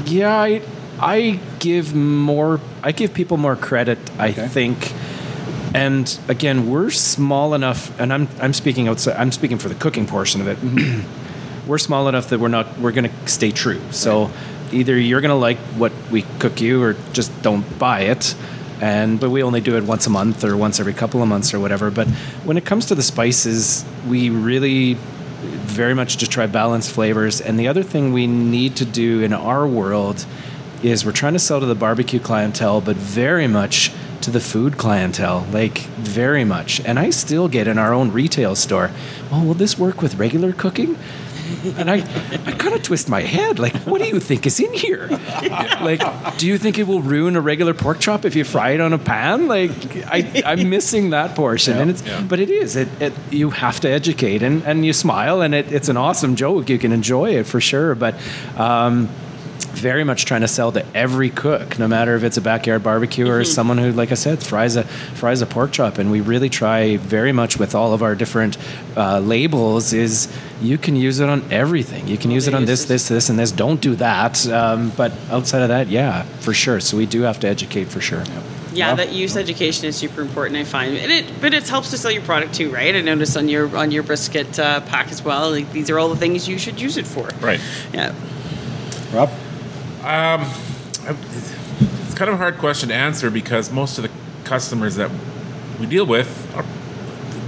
Yeah, 0.06 0.34
I, 0.36 0.60
I 1.00 1.40
give 1.60 1.94
more. 1.94 2.60
I 2.82 2.92
give 2.92 3.14
people 3.14 3.36
more 3.38 3.56
credit. 3.56 3.98
I 4.18 4.28
Okay. 4.30 4.46
think, 4.48 4.92
and 5.74 6.06
again, 6.28 6.68
we're 6.68 6.90
small 6.90 7.54
enough, 7.54 7.98
and 7.98 8.12
I'm 8.12 8.28
I'm 8.40 8.52
speaking 8.52 8.86
outside. 8.88 9.16
I'm 9.16 9.32
speaking 9.32 9.58
for 9.58 9.68
the 9.70 9.74
cooking 9.74 10.06
portion 10.06 10.40
of 10.42 10.46
it. 10.48 10.58
Mm-hmm. 10.58 11.66
we're 11.68 11.78
small 11.78 12.08
enough 12.08 12.28
that 12.28 12.38
we're 12.38 12.48
not. 12.48 12.78
We're 12.78 12.92
going 12.92 13.08
to 13.10 13.28
stay 13.28 13.50
true. 13.50 13.80
So 13.90 14.30
either 14.72 14.98
you're 14.98 15.20
going 15.22 15.30
to 15.30 15.46
like 15.48 15.58
what 15.78 15.92
we 16.10 16.22
cook 16.38 16.60
you, 16.60 16.82
or 16.82 16.96
just 17.14 17.30
don't 17.42 17.64
buy 17.78 18.00
it. 18.02 18.34
And 18.82 19.18
but 19.18 19.30
we 19.30 19.42
only 19.42 19.60
do 19.62 19.76
it 19.78 19.84
once 19.84 20.06
a 20.06 20.10
month 20.10 20.44
or 20.44 20.54
once 20.56 20.80
every 20.80 20.92
couple 20.94 21.22
of 21.22 21.28
months 21.28 21.54
or 21.54 21.60
whatever. 21.60 21.90
But 21.90 22.08
when 22.44 22.56
it 22.58 22.66
comes 22.66 22.86
to 22.86 22.94
the 22.94 23.02
spices, 23.02 23.84
we 24.06 24.28
really 24.30 24.98
very 25.44 25.94
much 25.94 26.16
to 26.18 26.26
try 26.26 26.46
balanced 26.46 26.90
flavors. 26.90 27.40
And 27.40 27.58
the 27.58 27.68
other 27.68 27.82
thing 27.82 28.12
we 28.12 28.26
need 28.26 28.76
to 28.76 28.84
do 28.84 29.22
in 29.22 29.32
our 29.32 29.66
world 29.66 30.26
is 30.82 31.04
we're 31.04 31.12
trying 31.12 31.32
to 31.32 31.38
sell 31.38 31.60
to 31.60 31.66
the 31.66 31.74
barbecue 31.74 32.20
clientele, 32.20 32.80
but 32.80 32.96
very 32.96 33.46
much 33.46 33.92
to 34.20 34.30
the 34.30 34.40
food 34.40 34.78
clientele, 34.78 35.46
like 35.52 35.78
very 35.78 36.44
much. 36.44 36.80
And 36.84 36.98
I 36.98 37.10
still 37.10 37.48
get 37.48 37.68
in 37.68 37.78
our 37.78 37.92
own 37.92 38.10
retail 38.10 38.54
store, 38.54 38.90
well, 39.30 39.44
will 39.44 39.54
this 39.54 39.78
work 39.78 40.02
with 40.02 40.16
regular 40.16 40.52
cooking? 40.52 40.98
And 41.76 41.90
I, 41.90 41.96
I 41.96 42.52
kind 42.52 42.74
of 42.74 42.82
twist 42.82 43.08
my 43.08 43.20
head, 43.20 43.58
like, 43.58 43.74
what 43.86 44.00
do 44.00 44.08
you 44.08 44.20
think 44.20 44.46
is 44.46 44.60
in 44.60 44.72
here? 44.72 45.08
Like, 45.80 46.38
do 46.38 46.46
you 46.46 46.58
think 46.58 46.78
it 46.78 46.86
will 46.86 47.02
ruin 47.02 47.36
a 47.36 47.40
regular 47.40 47.74
pork 47.74 48.00
chop 48.00 48.24
if 48.24 48.34
you 48.34 48.44
fry 48.44 48.70
it 48.70 48.80
on 48.80 48.92
a 48.92 48.98
pan? 48.98 49.48
Like, 49.48 49.70
I, 50.06 50.42
I'm 50.46 50.70
missing 50.70 51.10
that 51.10 51.34
portion, 51.34 51.78
and 51.78 51.90
it's, 51.90 52.02
but 52.28 52.40
it 52.40 52.50
is. 52.50 52.76
It, 52.76 52.88
it 53.00 53.12
you 53.30 53.50
have 53.50 53.80
to 53.80 53.88
educate, 53.88 54.42
and, 54.42 54.62
and 54.64 54.84
you 54.86 54.92
smile, 54.92 55.42
and 55.42 55.54
it, 55.54 55.72
it's 55.72 55.88
an 55.88 55.96
awesome 55.96 56.36
joke. 56.36 56.68
You 56.68 56.78
can 56.78 56.92
enjoy 56.92 57.36
it 57.36 57.46
for 57.46 57.60
sure, 57.60 57.94
but. 57.94 58.14
Um, 58.56 59.08
very 59.74 60.04
much 60.04 60.24
trying 60.24 60.40
to 60.40 60.48
sell 60.48 60.72
to 60.72 60.84
every 60.94 61.30
cook, 61.30 61.78
no 61.78 61.86
matter 61.86 62.16
if 62.16 62.24
it's 62.24 62.36
a 62.36 62.40
backyard 62.40 62.82
barbecue 62.82 63.28
or 63.28 63.44
someone 63.44 63.76
who, 63.76 63.92
like 63.92 64.12
I 64.12 64.14
said, 64.14 64.42
fries 64.42 64.76
a 64.76 64.84
fries 64.84 65.42
a 65.42 65.46
pork 65.46 65.72
chop. 65.72 65.98
And 65.98 66.10
we 66.10 66.20
really 66.20 66.48
try 66.48 66.96
very 66.96 67.32
much 67.32 67.58
with 67.58 67.74
all 67.74 67.92
of 67.92 68.02
our 68.02 68.14
different 68.14 68.56
uh, 68.96 69.18
labels 69.18 69.92
is 69.92 70.34
you 70.62 70.78
can 70.78 70.96
use 70.96 71.20
it 71.20 71.28
on 71.28 71.44
everything. 71.52 72.08
You 72.08 72.16
can 72.16 72.30
use 72.30 72.48
it 72.48 72.54
on 72.54 72.64
this, 72.64 72.86
this, 72.86 73.08
this, 73.08 73.28
and 73.28 73.38
this. 73.38 73.52
Don't 73.52 73.80
do 73.80 73.94
that. 73.96 74.46
Um, 74.48 74.90
but 74.96 75.12
outside 75.30 75.62
of 75.62 75.68
that, 75.68 75.88
yeah, 75.88 76.22
for 76.40 76.54
sure. 76.54 76.80
So 76.80 76.96
we 76.96 77.06
do 77.06 77.22
have 77.22 77.40
to 77.40 77.48
educate 77.48 77.86
for 77.88 78.00
sure. 78.00 78.24
Yeah, 78.72 78.94
that 78.96 79.12
use 79.12 79.36
education 79.36 79.86
is 79.86 79.94
super 79.94 80.20
important. 80.20 80.56
I 80.56 80.64
find, 80.64 80.96
and 80.96 81.12
it 81.12 81.40
but 81.40 81.54
it 81.54 81.68
helps 81.68 81.90
to 81.90 81.98
sell 81.98 82.10
your 82.10 82.22
product 82.22 82.54
too, 82.54 82.70
right? 82.70 82.92
I 82.94 83.02
noticed 83.02 83.36
on 83.36 83.48
your 83.48 83.76
on 83.76 83.92
your 83.92 84.02
brisket 84.02 84.58
uh, 84.58 84.80
pack 84.80 85.12
as 85.12 85.22
well. 85.22 85.50
Like 85.50 85.70
these 85.70 85.90
are 85.90 85.98
all 85.98 86.08
the 86.08 86.16
things 86.16 86.48
you 86.48 86.58
should 86.58 86.80
use 86.80 86.96
it 86.96 87.06
for. 87.06 87.28
Right. 87.40 87.60
Yeah. 87.92 88.12
Rob 89.12 89.30
It's 91.06 92.14
kind 92.14 92.28
of 92.28 92.34
a 92.34 92.36
hard 92.38 92.58
question 92.58 92.88
to 92.90 92.94
answer 92.94 93.30
because 93.30 93.70
most 93.72 93.98
of 93.98 94.04
the 94.04 94.10
customers 94.44 94.96
that 94.96 95.10
we 95.80 95.86
deal 95.86 96.06
with 96.06 96.54
are, 96.56 96.64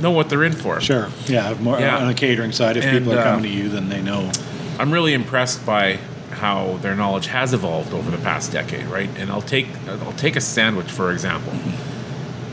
know 0.02 0.10
what 0.10 0.28
they're 0.28 0.44
in 0.44 0.52
for. 0.52 0.80
Sure. 0.80 1.08
Yeah. 1.26 1.54
More 1.54 1.78
Yeah. 1.78 1.98
on 1.98 2.08
the 2.08 2.14
catering 2.14 2.52
side, 2.52 2.76
if 2.76 2.84
And, 2.84 2.98
people 2.98 3.14
are 3.14 3.20
uh, 3.20 3.24
coming 3.24 3.44
to 3.44 3.48
you, 3.56 3.68
then 3.68 3.88
they 3.88 4.02
know. 4.02 4.30
I'm 4.78 4.90
really 4.92 5.14
impressed 5.14 5.64
by 5.64 5.98
how 6.32 6.78
their 6.82 6.94
knowledge 6.94 7.28
has 7.28 7.54
evolved 7.54 7.92
over 7.94 8.10
the 8.10 8.18
past 8.18 8.52
decade, 8.52 8.84
right? 8.86 9.08
And 9.16 9.30
I'll 9.30 9.40
take 9.42 9.68
I'll 9.88 10.12
take 10.12 10.36
a 10.36 10.40
sandwich 10.40 10.90
for 10.90 11.12
example. 11.12 11.52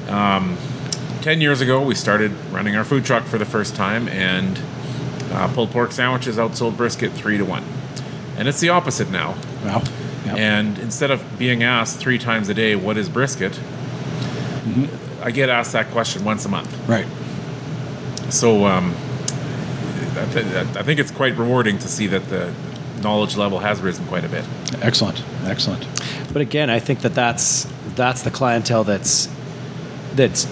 Um, 0.09 0.57
Ten 1.21 1.39
years 1.39 1.61
ago, 1.61 1.81
we 1.81 1.95
started 1.95 2.31
running 2.51 2.75
our 2.75 2.83
food 2.83 3.05
truck 3.05 3.23
for 3.23 3.37
the 3.37 3.45
first 3.45 3.77
time, 3.77 4.09
and 4.09 4.59
uh, 5.31 5.47
pulled 5.53 5.71
pork 5.71 5.93
sandwiches 5.93 6.35
outsold 6.35 6.75
brisket 6.75 7.13
three 7.13 7.37
to 7.37 7.45
one. 7.45 7.63
And 8.37 8.47
it's 8.47 8.59
the 8.59 8.69
opposite 8.69 9.09
now. 9.11 9.35
Wow. 9.63 9.83
Yep. 10.25 10.37
And 10.37 10.77
instead 10.79 11.11
of 11.11 11.21
being 11.37 11.63
asked 11.63 11.99
three 11.99 12.17
times 12.17 12.49
a 12.49 12.53
day, 12.53 12.75
"What 12.75 12.97
is 12.97 13.09
brisket?" 13.09 13.59
I 15.21 15.31
get 15.31 15.49
asked 15.49 15.73
that 15.73 15.89
question 15.91 16.23
once 16.23 16.45
a 16.45 16.49
month. 16.49 16.71
right. 16.87 17.05
So 18.31 18.65
um, 18.65 18.95
I, 20.17 20.25
th- 20.33 20.45
I 20.77 20.81
think 20.83 20.99
it's 20.99 21.11
quite 21.11 21.37
rewarding 21.37 21.77
to 21.79 21.87
see 21.87 22.07
that 22.07 22.29
the 22.29 22.53
knowledge 23.03 23.35
level 23.37 23.59
has 23.59 23.81
risen 23.81 24.05
quite 24.07 24.23
a 24.23 24.29
bit. 24.29 24.45
Excellent. 24.81 25.23
Excellent. 25.45 25.85
But 26.31 26.41
again, 26.41 26.69
I 26.69 26.79
think 26.79 27.01
that 27.01 27.13
that's 27.13 27.67
that's 27.95 28.23
the 28.23 28.31
clientele 28.31 28.83
that's 28.85 29.27
that's 30.15 30.45
s- 30.45 30.51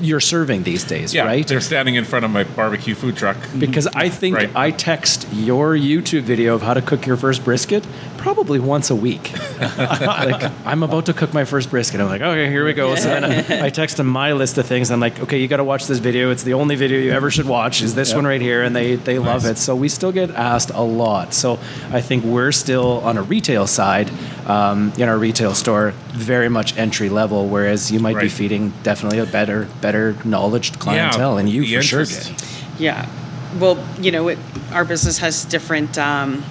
you're 0.00 0.20
serving 0.20 0.62
these 0.64 0.84
days, 0.84 1.14
right? 1.16 1.46
They're 1.46 1.60
standing 1.60 1.94
in 1.94 2.04
front 2.04 2.24
of 2.24 2.30
my 2.30 2.44
barbecue 2.44 2.94
food 2.94 3.16
truck. 3.16 3.36
because 3.58 3.86
I 3.88 4.08
think 4.08 4.36
Right. 4.36 4.50
I 4.54 4.70
text 4.70 5.26
your 5.32 5.74
YouTube 5.76 6.22
video 6.22 6.54
of 6.54 6.62
how 6.62 6.74
to 6.74 6.82
cook 6.82 7.06
your 7.06 7.16
first 7.16 7.44
brisket 7.44 7.84
probably 8.20 8.60
once 8.60 8.90
a 8.90 8.94
week. 8.94 9.32
like 9.60 10.52
I'm 10.66 10.82
about 10.82 11.06
to 11.06 11.14
cook 11.14 11.32
my 11.32 11.44
first 11.44 11.70
brisket. 11.70 12.00
I'm 12.00 12.08
like, 12.08 12.20
okay, 12.20 12.48
here 12.48 12.64
we 12.64 12.72
go. 12.74 12.94
So 12.94 13.08
then 13.08 13.24
I, 13.24 13.66
I 13.66 13.70
text 13.70 13.96
them 13.96 14.06
my 14.06 14.32
list 14.32 14.58
of 14.58 14.66
things. 14.66 14.90
I'm 14.90 15.00
like, 15.00 15.18
okay, 15.20 15.38
you 15.38 15.48
got 15.48 15.56
to 15.56 15.64
watch 15.64 15.86
this 15.86 15.98
video. 15.98 16.30
It's 16.30 16.42
the 16.42 16.54
only 16.54 16.76
video 16.76 16.98
you 16.98 17.12
ever 17.12 17.30
should 17.30 17.46
watch. 17.46 17.82
Is 17.82 17.94
this 17.94 18.14
one 18.14 18.26
right 18.26 18.40
here? 18.40 18.62
And 18.62 18.76
they 18.76 18.96
they 18.96 19.18
love 19.18 19.46
it. 19.46 19.58
So 19.58 19.74
we 19.74 19.88
still 19.88 20.12
get 20.12 20.30
asked 20.30 20.70
a 20.70 20.82
lot. 20.82 21.34
So 21.34 21.58
I 21.90 22.00
think 22.00 22.24
we're 22.24 22.52
still 22.52 23.00
on 23.00 23.16
a 23.16 23.22
retail 23.22 23.66
side 23.66 24.10
um, 24.46 24.92
in 24.98 25.08
our 25.08 25.18
retail 25.18 25.54
store, 25.54 25.92
very 26.08 26.48
much 26.48 26.76
entry 26.76 27.08
level. 27.08 27.48
Whereas 27.48 27.90
you 27.90 28.00
might 28.00 28.20
be 28.20 28.28
feeding 28.28 28.72
definitely 28.82 29.18
a 29.18 29.26
better 29.26 29.68
better 29.80 30.16
knowledge 30.24 30.78
clientele, 30.78 31.38
and 31.38 31.48
you 31.48 31.62
the 31.62 31.76
for 31.76 31.82
sure 31.82 32.00
interest. 32.00 32.28
get. 32.28 32.80
Yeah. 32.80 33.08
Well, 33.58 33.84
you 34.00 34.12
know, 34.12 34.28
it, 34.28 34.38
our 34.72 34.84
business 34.84 35.18
has 35.18 35.44
different. 35.44 35.98
Um, 35.98 36.44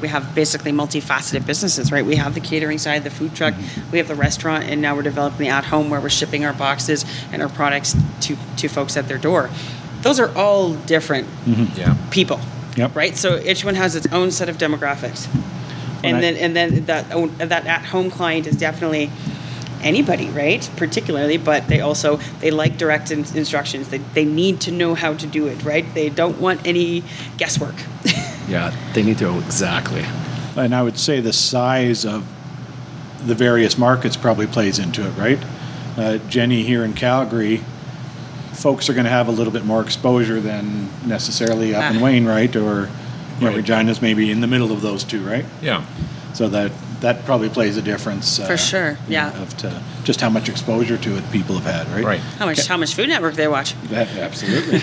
we 0.00 0.08
have 0.08 0.34
basically 0.34 0.72
multifaceted 0.72 1.46
businesses, 1.46 1.90
right? 1.90 2.04
We 2.04 2.16
have 2.16 2.34
the 2.34 2.40
catering 2.40 2.78
side, 2.78 3.04
the 3.04 3.10
food 3.10 3.34
truck, 3.34 3.54
mm-hmm. 3.54 3.90
we 3.90 3.98
have 3.98 4.08
the 4.08 4.14
restaurant, 4.14 4.64
and 4.64 4.80
now 4.82 4.94
we're 4.94 5.02
developing 5.02 5.46
the 5.46 5.48
at 5.48 5.64
home 5.64 5.90
where 5.90 6.00
we're 6.00 6.08
shipping 6.08 6.44
our 6.44 6.52
boxes 6.52 7.04
and 7.32 7.42
our 7.42 7.48
products 7.48 7.96
to 8.22 8.36
to 8.56 8.68
folks 8.68 8.96
at 8.96 9.08
their 9.08 9.18
door. 9.18 9.50
Those 10.02 10.20
are 10.20 10.34
all 10.36 10.74
different 10.74 11.26
mm-hmm. 11.44 11.78
Yeah. 11.78 11.96
people, 12.10 12.40
Yep. 12.76 12.94
right? 12.94 13.16
So 13.16 13.38
each 13.38 13.64
one 13.64 13.74
has 13.74 13.96
its 13.96 14.06
own 14.12 14.30
set 14.30 14.48
of 14.48 14.58
demographics, 14.58 15.28
and 16.04 16.18
I- 16.18 16.20
then 16.20 16.36
and 16.36 16.56
then 16.56 16.84
that 16.86 17.08
that 17.38 17.66
at 17.66 17.86
home 17.86 18.10
client 18.10 18.46
is 18.46 18.56
definitely 18.56 19.10
anybody, 19.82 20.28
right? 20.30 20.68
Particularly, 20.76 21.36
but 21.36 21.68
they 21.68 21.80
also 21.80 22.16
they 22.40 22.50
like 22.50 22.76
direct 22.76 23.10
in- 23.10 23.24
instructions. 23.34 23.88
They 23.88 23.98
they 23.98 24.24
need 24.24 24.60
to 24.62 24.70
know 24.70 24.94
how 24.94 25.14
to 25.14 25.26
do 25.26 25.46
it, 25.46 25.62
right? 25.64 25.84
They 25.94 26.08
don't 26.10 26.40
want 26.40 26.66
any 26.66 27.02
guesswork. 27.36 27.76
Yeah, 28.48 28.74
they 28.94 29.02
need 29.02 29.18
to 29.18 29.24
know 29.24 29.38
exactly. 29.38 30.04
And 30.56 30.74
I 30.74 30.82
would 30.82 30.98
say 30.98 31.20
the 31.20 31.32
size 31.32 32.04
of 32.04 32.24
the 33.26 33.34
various 33.34 33.76
markets 33.76 34.16
probably 34.16 34.46
plays 34.46 34.78
into 34.78 35.06
it, 35.06 35.10
right? 35.16 35.38
Uh, 35.96 36.18
Jenny 36.28 36.62
here 36.62 36.84
in 36.84 36.92
Calgary, 36.94 37.62
folks 38.52 38.88
are 38.88 38.94
going 38.94 39.04
to 39.04 39.10
have 39.10 39.28
a 39.28 39.32
little 39.32 39.52
bit 39.52 39.64
more 39.64 39.82
exposure 39.82 40.40
than 40.40 40.88
necessarily 41.06 41.74
up 41.74 41.90
in 41.92 41.98
Ah. 41.98 42.04
Wayne, 42.04 42.24
right? 42.24 42.54
Or 42.54 42.88
you 43.38 43.42
know, 43.44 43.48
Right. 43.48 43.56
Regina's 43.56 44.00
maybe 44.00 44.30
in 44.30 44.40
the 44.40 44.46
middle 44.46 44.72
of 44.72 44.80
those 44.80 45.04
two, 45.04 45.22
right? 45.26 45.44
Yeah. 45.60 45.84
So 46.32 46.48
that 46.48 46.72
that 47.00 47.24
probably 47.24 47.48
plays 47.48 47.76
a 47.76 47.82
difference. 47.82 48.38
Uh, 48.38 48.46
For 48.46 48.56
sure, 48.56 48.98
yeah. 49.08 49.36
Of 49.42 49.56
to, 49.58 49.82
just 50.04 50.20
how 50.20 50.30
much 50.30 50.48
exposure 50.48 50.96
to 50.96 51.16
it 51.18 51.30
people 51.30 51.58
have 51.58 51.64
had, 51.86 51.88
right? 51.94 52.04
Right. 52.04 52.20
how 52.20 52.46
much 52.46 52.66
how 52.66 52.76
much 52.76 52.94
Food 52.94 53.08
Network 53.08 53.34
they 53.34 53.48
watch? 53.48 53.74
That, 53.88 54.08
absolutely. 54.16 54.78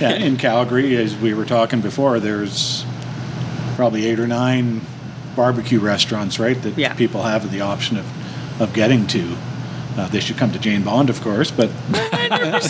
yeah, 0.00 0.14
in 0.14 0.36
Calgary, 0.36 0.96
as 0.96 1.16
we 1.16 1.32
were 1.34 1.44
talking 1.44 1.80
before, 1.80 2.18
there's 2.20 2.84
probably 3.76 4.06
eight 4.06 4.18
or 4.18 4.26
nine 4.26 4.80
barbecue 5.34 5.78
restaurants, 5.80 6.38
right, 6.38 6.60
that 6.62 6.76
Yeah. 6.78 6.94
people 6.94 7.22
have 7.22 7.50
the 7.52 7.60
option 7.60 7.96
of, 7.98 8.06
of 8.60 8.72
getting 8.72 9.06
to. 9.08 9.36
Uh, 9.96 10.08
they 10.08 10.20
should 10.20 10.36
come 10.36 10.52
to 10.52 10.58
Jane 10.58 10.82
Bond, 10.82 11.08
of 11.08 11.20
course, 11.22 11.50
but 11.50 11.70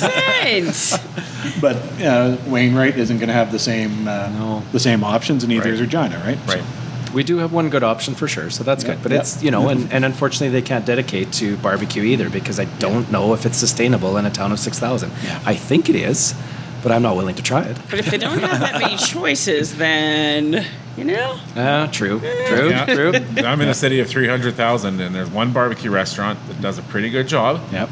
Thanks. 0.01 0.97
but 1.61 1.77
uh, 2.03 2.37
Wainwright 2.47 2.97
isn't 2.99 3.19
going 3.19 3.29
to 3.29 3.33
have 3.35 3.51
the 3.53 3.59
same 3.59 4.07
uh, 4.07 4.29
No. 4.31 4.63
the 4.73 4.79
same 4.81 5.03
options, 5.03 5.43
and 5.43 5.53
neither 5.53 5.71
is 5.71 5.81
Regina, 5.81 6.19
right? 6.25 6.39
Right. 6.47 6.63
We 7.15 7.23
do 7.25 7.39
have 7.39 7.53
one 7.53 7.71
good 7.71 7.83
option 7.83 8.15
for 8.15 8.29
sure, 8.29 8.51
so 8.51 8.63
that's 8.65 8.85
Yeah. 8.85 8.95
good. 8.95 9.03
But 9.03 9.13
Yeah. 9.13 9.19
it's 9.21 9.43
you 9.43 9.51
know, 9.51 9.69
and, 9.69 9.91
and 9.93 10.05
unfortunately 10.05 10.49
they 10.51 10.63
can't 10.67 10.85
dedicate 10.85 11.33
to 11.35 11.57
barbecue 11.59 12.03
either 12.03 12.29
because 12.29 12.61
I 12.61 12.65
don't 12.79 13.11
know 13.11 13.33
if 13.35 13.47
it's 13.47 13.57
sustainable 13.59 14.17
in 14.17 14.27
a 14.27 14.31
town 14.31 14.53
of 14.53 14.59
six 14.59 14.79
thousand. 14.79 15.13
Yeah. 15.25 15.39
I 15.47 15.55
think 15.55 15.89
it 15.89 15.97
is, 15.97 16.35
but 16.83 16.93
I'm 16.93 17.03
not 17.03 17.17
willing 17.17 17.35
to 17.37 17.43
try 17.43 17.63
it. 17.63 17.77
But 17.91 17.99
if 18.01 18.07
they 18.11 18.19
don't 18.19 18.39
have 18.41 18.61
that 18.61 18.81
many 18.81 18.97
choices, 19.15 19.77
then 19.77 20.65
you 20.97 21.05
know. 21.05 21.39
Ah, 21.57 21.89
true, 21.93 22.21
true, 22.49 22.71
Yeah. 22.71 22.87
true. 22.87 23.13
I'm 23.45 23.61
in 23.61 23.69
a 23.69 23.75
city 23.75 24.01
of 24.01 24.09
300,000, 24.09 25.01
and 25.01 25.15
there's 25.15 25.29
one 25.31 25.53
barbecue 25.53 25.91
restaurant 25.91 26.39
that 26.49 26.61
does 26.63 26.79
a 26.79 26.83
pretty 26.83 27.11
good 27.11 27.29
job. 27.29 27.61
Yep. 27.73 27.91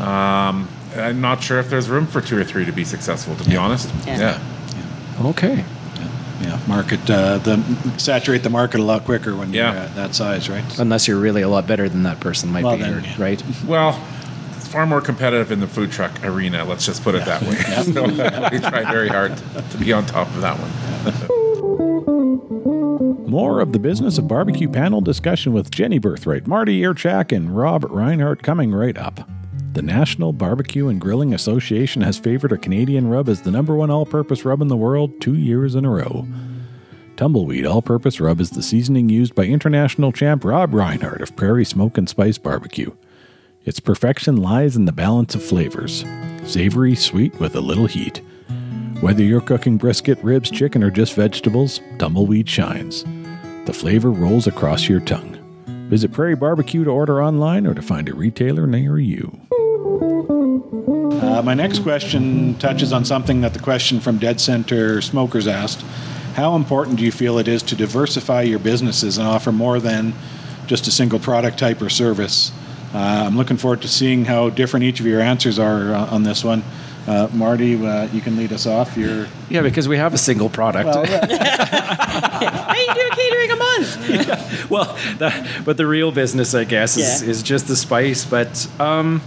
I'm 0.00 1.20
not 1.20 1.42
sure 1.42 1.58
if 1.58 1.70
there's 1.70 1.88
room 1.88 2.06
for 2.06 2.20
two 2.20 2.36
or 2.38 2.44
three 2.44 2.64
to 2.64 2.72
be 2.72 2.84
successful, 2.84 3.34
to 3.36 3.48
be 3.48 3.56
honest. 3.56 3.90
Yeah. 4.06 4.38
Okay. 5.20 5.64
Yeah, 6.42 6.58
market 6.66 7.08
uh, 7.08 7.38
the 7.38 7.62
saturate 7.98 8.42
the 8.42 8.50
market 8.50 8.80
a 8.80 8.82
lot 8.82 9.04
quicker 9.04 9.34
when 9.36 9.52
Yeah. 9.52 9.72
you're 9.72 9.82
at 9.82 9.94
that 9.94 10.14
size, 10.14 10.48
right? 10.48 10.64
Unless 10.78 11.06
you're 11.08 11.18
really 11.20 11.42
a 11.42 11.48
lot 11.48 11.66
better 11.66 11.88
than 11.88 12.02
that 12.02 12.20
person 12.20 12.50
might 12.50 12.64
Well, 12.64 12.76
be, 12.76 12.82
then, 12.82 13.04
yeah. 13.04 13.14
right? 13.18 13.42
Well, 13.66 14.00
it's 14.56 14.66
far 14.68 14.86
more 14.86 15.00
competitive 15.00 15.52
in 15.52 15.60
the 15.60 15.66
food 15.68 15.92
truck 15.92 16.10
arena. 16.24 16.64
Let's 16.64 16.84
just 16.86 17.02
put 17.04 17.14
it 17.14 17.24
that 17.26 17.42
way. 17.42 17.54
so 17.92 18.02
we 18.52 18.58
try 18.58 18.90
very 18.90 19.08
hard 19.08 19.36
to 19.70 19.78
be 19.78 19.92
on 19.92 20.04
top 20.06 20.26
of 20.28 20.40
that 20.40 20.56
one. 20.58 20.72
More 23.28 23.60
of 23.60 23.72
the 23.72 23.78
business 23.78 24.18
of 24.18 24.28
barbecue 24.28 24.68
panel 24.68 25.00
discussion 25.00 25.52
with 25.54 25.70
Jenny 25.70 25.98
Burthwright, 25.98 26.46
Marty 26.46 26.78
Yurchak, 26.80 27.34
and 27.34 27.56
Rob 27.56 27.84
Reinhardt 27.90 28.42
coming 28.42 28.72
right 28.72 28.96
up. 28.98 29.26
The 29.72 29.80
National 29.80 30.34
Barbecue 30.34 30.88
and 30.88 31.00
Grilling 31.00 31.32
Association 31.32 32.02
has 32.02 32.18
favored 32.18 32.52
a 32.52 32.58
Canadian 32.58 33.08
rub 33.08 33.26
as 33.30 33.40
the 33.40 33.50
number 33.50 33.74
one 33.74 33.90
all 33.90 34.04
purpose 34.04 34.44
rub 34.44 34.60
in 34.60 34.68
the 34.68 34.76
world 34.76 35.18
two 35.18 35.34
years 35.34 35.74
in 35.74 35.86
a 35.86 35.90
row. 35.90 36.26
Tumbleweed 37.16 37.64
All 37.64 37.80
Purpose 37.80 38.20
Rub 38.20 38.38
is 38.38 38.50
the 38.50 38.62
seasoning 38.62 39.08
used 39.08 39.34
by 39.34 39.44
international 39.44 40.12
champ 40.12 40.44
Rob 40.44 40.74
Reinhardt 40.74 41.22
of 41.22 41.36
Prairie 41.36 41.64
Smoke 41.64 41.96
and 41.96 42.06
Spice 42.06 42.36
Barbecue. 42.36 42.90
Its 43.64 43.80
perfection 43.80 44.36
lies 44.36 44.76
in 44.76 44.84
the 44.84 44.92
balance 44.92 45.34
of 45.34 45.42
flavors 45.42 46.04
savory, 46.44 46.94
sweet, 46.94 47.38
with 47.40 47.54
a 47.54 47.60
little 47.60 47.86
heat. 47.86 48.20
Whether 49.00 49.22
you're 49.22 49.40
cooking 49.40 49.78
brisket, 49.78 50.18
ribs, 50.22 50.50
chicken, 50.50 50.82
or 50.82 50.90
just 50.90 51.14
vegetables, 51.14 51.80
Tumbleweed 51.98 52.48
shines. 52.48 53.04
The 53.64 53.72
flavor 53.72 54.10
rolls 54.10 54.46
across 54.46 54.86
your 54.86 55.00
tongue. 55.00 55.38
Visit 55.88 56.12
Prairie 56.12 56.36
Barbecue 56.36 56.84
to 56.84 56.90
order 56.90 57.22
online 57.22 57.66
or 57.66 57.74
to 57.74 57.82
find 57.82 58.08
a 58.08 58.14
retailer 58.14 58.66
near 58.66 58.98
you. 58.98 59.40
Uh, 60.02 61.40
my 61.44 61.54
next 61.54 61.78
question 61.80 62.54
touches 62.58 62.92
on 62.92 63.04
something 63.04 63.40
that 63.42 63.54
the 63.54 63.60
question 63.60 64.00
from 64.00 64.18
Dead 64.18 64.40
Center 64.40 65.00
Smokers 65.00 65.46
asked. 65.46 65.82
How 66.34 66.56
important 66.56 66.96
do 66.98 67.04
you 67.04 67.12
feel 67.12 67.38
it 67.38 67.46
is 67.46 67.62
to 67.64 67.76
diversify 67.76 68.42
your 68.42 68.58
businesses 68.58 69.16
and 69.18 69.28
offer 69.28 69.52
more 69.52 69.78
than 69.78 70.12
just 70.66 70.88
a 70.88 70.90
single 70.90 71.20
product 71.20 71.56
type 71.58 71.80
or 71.80 71.88
service? 71.88 72.50
Uh, 72.92 72.98
I'm 73.26 73.36
looking 73.36 73.56
forward 73.56 73.82
to 73.82 73.88
seeing 73.88 74.24
how 74.24 74.50
different 74.50 74.84
each 74.84 74.98
of 74.98 75.06
your 75.06 75.20
answers 75.20 75.58
are 75.58 75.94
uh, 75.94 76.06
on 76.06 76.24
this 76.24 76.42
one. 76.42 76.64
Uh, 77.06 77.28
Marty, 77.32 77.74
uh, 77.86 78.08
you 78.12 78.20
can 78.20 78.36
lead 78.36 78.52
us 78.52 78.66
off. 78.66 78.96
You're 78.96 79.28
Yeah, 79.50 79.62
because 79.62 79.86
we 79.88 79.98
have 79.98 80.14
a 80.14 80.18
single 80.18 80.48
product. 80.48 80.88
Hey, 82.42 82.86
you 82.88 82.94
do 82.94 83.08
a 83.12 83.14
catering 83.14 83.50
a 83.52 83.56
month. 83.56 84.70
well, 84.70 84.98
that, 85.18 85.64
but 85.64 85.76
the 85.76 85.86
real 85.86 86.10
business, 86.10 86.54
I 86.54 86.64
guess, 86.64 86.96
is, 86.96 87.22
Yeah. 87.22 87.28
is 87.30 87.42
just 87.42 87.68
the 87.68 87.76
spice. 87.76 88.24
But 88.24 88.66
um, 88.80 89.22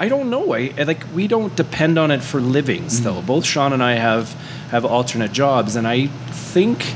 I 0.00 0.08
don't 0.08 0.30
know. 0.30 0.54
I 0.54 0.72
like 0.78 1.04
we 1.14 1.28
don't 1.28 1.54
depend 1.54 1.98
on 1.98 2.10
it 2.10 2.22
for 2.22 2.40
livings, 2.40 3.02
though. 3.02 3.20
Both 3.20 3.44
Sean 3.44 3.74
and 3.74 3.82
I 3.82 3.92
have 3.92 4.32
have 4.70 4.86
alternate 4.86 5.30
jobs, 5.30 5.76
and 5.76 5.86
I 5.86 6.06
think 6.06 6.94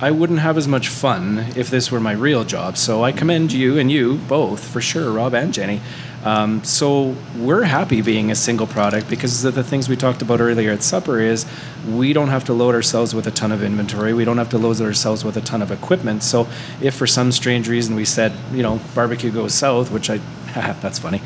I 0.00 0.12
wouldn't 0.12 0.38
have 0.38 0.56
as 0.56 0.68
much 0.68 0.88
fun 0.88 1.38
if 1.56 1.68
this 1.68 1.90
were 1.90 1.98
my 1.98 2.12
real 2.12 2.44
job. 2.44 2.76
So 2.76 3.02
I 3.02 3.10
commend 3.10 3.52
you 3.52 3.76
and 3.76 3.90
you 3.90 4.18
both 4.28 4.68
for 4.68 4.80
sure, 4.80 5.10
Rob 5.10 5.34
and 5.34 5.52
Jenny. 5.52 5.80
Um, 6.24 6.62
so 6.62 7.16
we're 7.36 7.64
happy 7.64 8.02
being 8.02 8.30
a 8.30 8.34
single 8.34 8.66
product 8.66 9.10
because 9.10 9.44
of 9.44 9.54
the 9.54 9.64
things 9.64 9.88
we 9.88 9.96
talked 9.96 10.22
about 10.22 10.40
earlier 10.40 10.70
at 10.70 10.82
supper 10.82 11.20
is 11.20 11.44
we 11.90 12.12
don't 12.12 12.28
have 12.28 12.44
to 12.44 12.52
load 12.54 12.74
ourselves 12.74 13.14
with 13.14 13.26
a 13.26 13.30
ton 13.30 13.50
of 13.50 13.62
inventory. 13.62 14.14
We 14.14 14.24
don't 14.24 14.38
have 14.38 14.48
to 14.50 14.58
load 14.58 14.80
ourselves 14.80 15.24
with 15.24 15.36
a 15.36 15.42
ton 15.42 15.60
of 15.60 15.70
equipment. 15.70 16.22
So 16.22 16.48
if 16.80 16.94
for 16.94 17.06
some 17.06 17.30
strange 17.30 17.68
reason 17.68 17.94
we 17.94 18.04
said, 18.04 18.32
you 18.52 18.62
know, 18.62 18.80
barbecue 18.94 19.30
goes 19.30 19.54
south, 19.54 19.90
which 19.90 20.08
I, 20.08 20.20
that's 20.80 20.98
funny. 20.98 21.20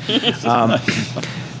Um, 0.45 0.79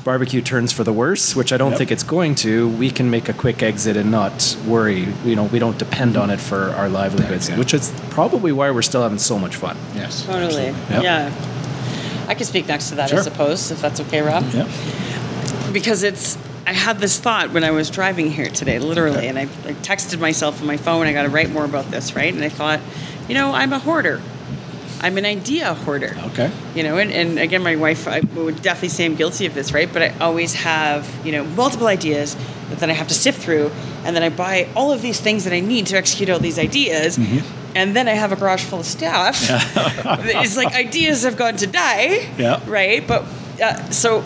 barbecue 0.03 0.41
turns 0.41 0.71
for 0.71 0.83
the 0.83 0.93
worse, 0.93 1.35
which 1.35 1.53
I 1.53 1.57
don't 1.57 1.75
think 1.77 1.91
it's 1.91 2.03
going 2.03 2.35
to, 2.35 2.69
we 2.69 2.89
can 2.89 3.09
make 3.09 3.29
a 3.29 3.33
quick 3.33 3.61
exit 3.61 3.95
and 3.97 4.09
not 4.11 4.57
worry. 4.65 5.07
You 5.23 5.35
know, 5.35 5.43
we 5.43 5.59
don't 5.59 5.77
depend 5.77 6.17
on 6.17 6.29
it 6.29 6.39
for 6.39 6.69
our 6.71 6.89
livelihoods, 6.89 7.49
which 7.51 7.73
is 7.73 7.93
probably 8.09 8.51
why 8.51 8.71
we're 8.71 8.81
still 8.81 9.03
having 9.03 9.19
so 9.19 9.37
much 9.37 9.55
fun. 9.55 9.77
yes, 9.95 10.25
Totally. 10.25 10.65
Yep. 10.65 11.03
Yeah. 11.03 12.25
I 12.27 12.35
can 12.35 12.45
speak 12.45 12.67
next 12.67 12.89
to 12.89 12.95
that, 12.95 13.09
Sure. 13.09 13.19
I 13.19 13.21
suppose, 13.23 13.71
if 13.71 13.81
that's 13.81 13.99
okay, 14.01 14.21
Rob. 14.21 14.43
Yeah. 14.53 14.67
Because 15.71 16.03
it's, 16.03 16.37
I 16.65 16.73
had 16.73 16.99
this 16.99 17.19
thought 17.19 17.51
when 17.51 17.63
I 17.63 17.71
was 17.71 17.89
driving 17.89 18.31
here 18.31 18.49
today, 18.49 18.79
literally, 18.79 19.27
and 19.27 19.37
I, 19.37 19.43
I 19.43 19.73
texted 19.81 20.19
myself 20.19 20.61
on 20.61 20.67
my 20.67 20.77
phone, 20.77 21.07
I 21.07 21.13
got 21.13 21.23
to 21.23 21.29
write 21.29 21.49
more 21.49 21.65
about 21.65 21.85
this, 21.91 22.15
right? 22.15 22.33
And 22.33 22.43
I 22.43 22.49
thought, 22.49 22.79
you 23.27 23.33
know, 23.35 23.51
I'm 23.51 23.73
a 23.73 23.79
hoarder. 23.79 24.21
I'm 25.01 25.17
an 25.17 25.25
idea 25.25 25.73
hoarder. 25.73 26.15
Okay. 26.27 26.51
You 26.75 26.83
know, 26.83 26.97
and, 26.97 27.11
and 27.11 27.39
again, 27.39 27.63
my 27.63 27.75
wife, 27.75 28.07
I 28.07 28.19
would 28.35 28.61
definitely 28.61 28.89
say 28.89 29.05
I'm 29.05 29.15
guilty 29.15 29.45
of 29.45 29.53
this, 29.53 29.71
right? 29.73 29.91
But 29.91 30.01
I 30.01 30.09
always 30.19 30.53
have, 30.55 31.07
you 31.25 31.31
know, 31.31 31.43
multiple 31.45 31.87
ideas 31.87 32.35
that 32.69 32.79
then 32.79 32.89
I 32.89 32.93
have 32.93 33.07
to 33.07 33.13
sift 33.13 33.41
through, 33.41 33.71
and 34.03 34.15
then 34.15 34.23
I 34.23 34.29
buy 34.29 34.67
all 34.75 34.91
of 34.91 35.01
these 35.01 35.19
things 35.19 35.43
that 35.45 35.53
I 35.53 35.59
need 35.59 35.87
to 35.87 35.97
execute 35.97 36.29
all 36.29 36.39
these 36.39 36.59
ideas, 36.59 37.17
and 37.75 37.95
then 37.95 38.07
I 38.07 38.13
have 38.13 38.31
a 38.31 38.35
garage 38.35 38.63
full 38.63 38.79
of 38.81 38.85
stuff. 38.85 39.37
it's 39.49 40.55
like 40.57 40.73
ideas 40.75 41.23
have 41.23 41.37
gone 41.37 41.55
to 41.57 41.67
die, 41.67 42.29
Yeah. 42.37 42.61
right? 42.67 43.05
But 43.07 43.23
uh, 43.61 43.89
so 43.91 44.23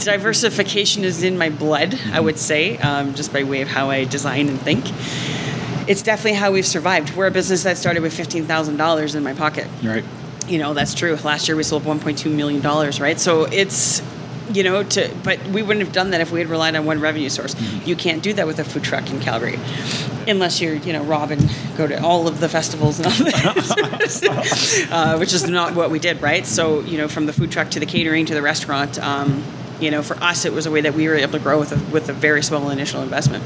diversification 0.00 1.04
is 1.04 1.22
in 1.22 1.38
my 1.38 1.50
blood, 1.50 1.98
I 2.12 2.20
would 2.20 2.38
say, 2.38 2.78
um, 2.78 3.14
just 3.14 3.32
by 3.32 3.44
way 3.44 3.62
of 3.62 3.68
how 3.68 3.90
I 3.90 4.04
design 4.04 4.48
and 4.48 4.60
think. 4.60 4.84
It's 5.88 6.02
definitely 6.02 6.38
how 6.38 6.52
we've 6.52 6.66
survived. 6.66 7.14
We're 7.16 7.26
a 7.26 7.30
business 7.30 7.62
that 7.64 7.78
started 7.78 8.02
with 8.02 8.14
fifteen 8.14 8.44
thousand 8.44 8.76
dollars 8.76 9.14
in 9.14 9.22
my 9.22 9.34
pocket. 9.34 9.68
Right. 9.82 10.04
You 10.48 10.58
know, 10.58 10.74
that's 10.74 10.94
true. 10.94 11.16
Last 11.16 11.48
year 11.48 11.56
we 11.56 11.62
sold 11.62 11.84
one 11.84 12.00
point 12.00 12.18
two 12.18 12.30
million 12.30 12.60
dollars, 12.60 13.00
right? 13.00 13.18
So 13.18 13.44
it's 13.44 14.02
you 14.52 14.62
know, 14.62 14.82
to 14.82 15.14
but 15.22 15.42
we 15.48 15.62
wouldn't 15.62 15.84
have 15.84 15.94
done 15.94 16.10
that 16.10 16.20
if 16.20 16.32
we 16.32 16.40
had 16.40 16.48
relied 16.48 16.76
on 16.76 16.84
one 16.84 17.00
revenue 17.00 17.28
source. 17.28 17.54
You 17.86 17.96
can't 17.96 18.22
do 18.22 18.32
that 18.34 18.46
with 18.46 18.58
a 18.58 18.64
food 18.64 18.82
truck 18.82 19.08
in 19.10 19.20
Calgary, 19.20 19.58
unless 20.28 20.60
you're 20.60 20.74
you 20.74 20.92
know 20.92 21.02
Rob 21.04 21.30
and 21.30 21.50
go 21.76 21.86
to 21.86 22.02
all 22.02 22.28
of 22.28 22.40
the 22.40 22.48
festivals 22.48 22.98
and 22.98 23.06
all 23.06 23.12
that, 23.12 24.88
uh, 24.92 25.16
which 25.18 25.32
is 25.32 25.48
not 25.48 25.74
what 25.74 25.90
we 25.90 25.98
did, 25.98 26.20
right? 26.20 26.44
So 26.46 26.80
you 26.80 26.98
know, 26.98 27.08
from 27.08 27.26
the 27.26 27.32
food 27.32 27.50
truck 27.50 27.70
to 27.70 27.80
the 27.80 27.86
catering 27.86 28.26
to 28.26 28.34
the 28.34 28.42
restaurant, 28.42 28.98
um, 28.98 29.42
you 29.80 29.90
know, 29.90 30.02
for 30.02 30.16
us 30.22 30.44
it 30.44 30.52
was 30.52 30.66
a 30.66 30.70
way 30.70 30.80
that 30.82 30.94
we 30.94 31.08
were 31.08 31.14
able 31.14 31.32
to 31.32 31.38
grow 31.38 31.58
with 31.58 31.72
a, 31.72 31.92
with 31.92 32.08
a 32.08 32.12
very 32.12 32.42
small 32.42 32.70
initial 32.70 33.02
investment. 33.02 33.44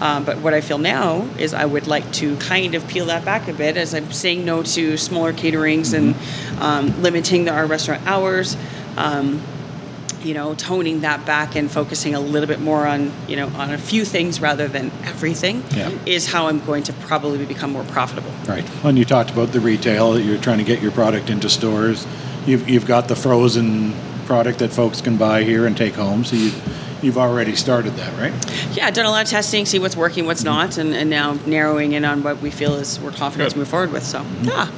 Um, 0.00 0.24
but 0.24 0.38
what 0.38 0.52
I 0.54 0.60
feel 0.60 0.78
now 0.78 1.22
is 1.38 1.54
I 1.54 1.64
would 1.64 1.86
like 1.86 2.12
to 2.14 2.36
kind 2.36 2.74
of 2.74 2.86
peel 2.86 3.06
that 3.06 3.24
back 3.24 3.48
a 3.48 3.52
bit 3.52 3.76
as 3.76 3.94
I'm 3.94 4.12
saying 4.12 4.44
no 4.44 4.62
to 4.62 4.96
smaller 4.96 5.32
caterings 5.32 5.94
and 5.94 6.14
um, 6.60 7.02
limiting 7.02 7.44
the, 7.46 7.52
our 7.52 7.66
restaurant 7.66 8.06
hours. 8.06 8.56
Um, 8.96 9.42
you 10.22 10.34
know, 10.34 10.54
toning 10.56 11.02
that 11.02 11.24
back 11.24 11.54
and 11.54 11.70
focusing 11.70 12.14
a 12.16 12.18
little 12.18 12.48
bit 12.48 12.60
more 12.60 12.84
on, 12.84 13.12
you 13.28 13.36
know, 13.36 13.46
on 13.48 13.70
a 13.70 13.78
few 13.78 14.04
things 14.04 14.40
rather 14.40 14.66
than 14.66 14.90
everything 15.04 15.62
Yeah. 15.70 15.90
is 16.04 16.26
how 16.26 16.48
I'm 16.48 16.58
going 16.66 16.82
to 16.84 16.92
probably 16.92 17.44
become 17.46 17.70
more 17.70 17.84
profitable. 17.84 18.32
Right. 18.48 18.64
When 18.82 18.96
you 18.96 19.04
talked 19.04 19.30
about 19.30 19.52
the 19.52 19.60
retail, 19.60 20.14
that 20.14 20.22
you're 20.22 20.38
trying 20.40 20.58
to 20.58 20.64
get 20.64 20.82
your 20.82 20.90
product 20.90 21.30
into 21.30 21.48
stores. 21.48 22.04
You've, 22.44 22.68
you've 22.68 22.86
got 22.86 23.06
the 23.06 23.14
frozen 23.14 23.94
product 24.24 24.58
that 24.58 24.72
folks 24.72 25.00
can 25.00 25.16
buy 25.16 25.44
here 25.44 25.64
and 25.64 25.76
take 25.76 25.94
home. 25.94 26.24
So 26.24 26.34
you've, 26.34 26.85
you've 27.06 27.16
already 27.16 27.54
started 27.56 27.94
that, 27.94 28.12
right? 28.18 28.76
Yeah, 28.76 28.86
I've 28.86 28.94
done 28.94 29.06
a 29.06 29.10
lot 29.10 29.22
of 29.24 29.30
testing, 29.30 29.64
see 29.64 29.78
what's 29.78 29.96
working, 29.96 30.26
what's 30.26 30.44
not, 30.44 30.76
and, 30.76 30.92
and 30.92 31.08
now 31.08 31.34
narrowing 31.46 31.92
in 31.92 32.04
on 32.04 32.22
what 32.22 32.42
we 32.42 32.50
feel 32.50 32.74
is 32.74 32.98
we're 33.00 33.12
confident 33.12 33.52
to 33.52 33.58
move 33.58 33.68
forward 33.68 33.92
with. 33.92 34.02
So, 34.02 34.26
yeah, 34.42 34.70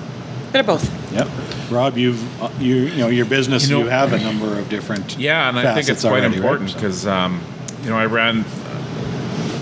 bit 0.52 0.60
of 0.60 0.66
both. 0.66 1.12
Yep. 1.12 1.28
Rob, 1.70 1.96
you've 1.96 2.42
uh, 2.42 2.50
you 2.60 2.76
you 2.76 2.98
know 2.98 3.08
your 3.08 3.26
business. 3.26 3.68
You, 3.68 3.78
You 3.80 3.86
have 3.86 4.12
a 4.12 4.18
number 4.20 4.58
of 4.58 4.68
different. 4.68 5.18
Yeah, 5.18 5.48
and 5.48 5.58
I 5.58 5.74
think 5.74 5.88
it's 5.88 6.02
quite 6.02 6.10
already, 6.20 6.26
right? 6.28 6.36
important 6.36 6.70
So- 6.70 6.76
because 6.76 7.06
um, 7.06 7.40
you 7.82 7.90
know 7.90 7.96
I 7.98 8.06
ran 8.06 8.44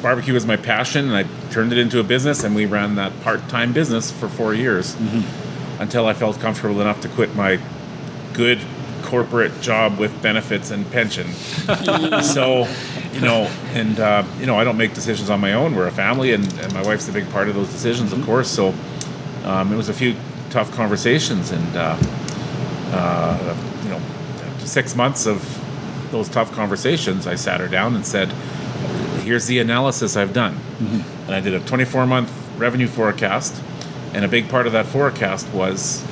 barbecue 0.02 0.34
was 0.34 0.44
my 0.46 0.56
passion, 0.56 1.08
and 1.08 1.16
I 1.16 1.24
turned 1.50 1.72
it 1.72 1.78
into 1.78 1.98
a 2.00 2.04
business, 2.04 2.44
and 2.44 2.54
we 2.54 2.66
ran 2.66 2.96
that 2.96 3.12
part-time 3.22 3.72
business 3.72 4.10
for 4.10 4.28
four 4.28 4.54
years 4.54 4.94
Mm-hmm. 4.96 5.82
until 5.82 6.06
I 6.06 6.12
felt 6.14 6.38
comfortable 6.40 6.80
enough 6.80 7.00
to 7.02 7.08
quit 7.08 7.34
my 7.34 7.58
good 8.34 8.58
corporate 9.06 9.60
job 9.62 9.98
with 9.98 10.20
benefits 10.22 10.70
and 10.70 10.90
pension. 10.90 11.26
so, 12.22 12.68
you 13.12 13.20
know, 13.20 13.50
and 13.72 13.98
uh, 13.98 14.24
you 14.38 14.46
know, 14.46 14.58
I 14.58 14.64
don't 14.64 14.76
make 14.76 14.92
decisions 14.94 15.30
on 15.30 15.40
my 15.40 15.54
own. 15.54 15.74
We're 15.74 15.86
a 15.86 15.92
family, 15.92 16.32
and, 16.32 16.44
and 16.60 16.72
my 16.74 16.82
wife's 16.82 17.08
a 17.08 17.12
big 17.12 17.30
part 17.30 17.48
of 17.48 17.54
those 17.54 17.70
decisions, 17.70 18.10
Mm-hmm. 18.10 18.20
of 18.20 18.26
course. 18.26 18.50
So, 18.50 18.74
um, 19.44 19.72
it 19.72 19.76
was 19.76 19.88
a 19.88 19.94
few 19.94 20.14
tough 20.50 20.70
conversations, 20.72 21.50
and 21.52 21.76
uh, 21.76 21.96
uh, 22.92 23.56
you 23.84 23.90
know, 23.90 24.00
six 24.58 24.94
months 24.94 25.26
of 25.26 25.40
those 26.10 26.28
tough 26.28 26.52
conversations, 26.52 27.26
I 27.26 27.34
sat 27.36 27.60
her 27.60 27.68
down 27.68 27.94
and 27.94 28.04
said, 28.06 28.28
"Here's 29.24 29.46
the 29.46 29.58
analysis 29.60 30.16
I've 30.16 30.32
done," 30.32 30.58
and 31.26 31.34
I 31.34 31.40
did 31.40 31.54
a 31.54 31.60
24 31.60 32.06
month 32.06 32.32
revenue 32.58 32.88
forecast, 32.88 33.62
and 34.14 34.24
a 34.24 34.28
big 34.28 34.48
part 34.48 34.66
of 34.66 34.72
that 34.72 34.86
forecast 34.86 35.48
was 35.52 36.04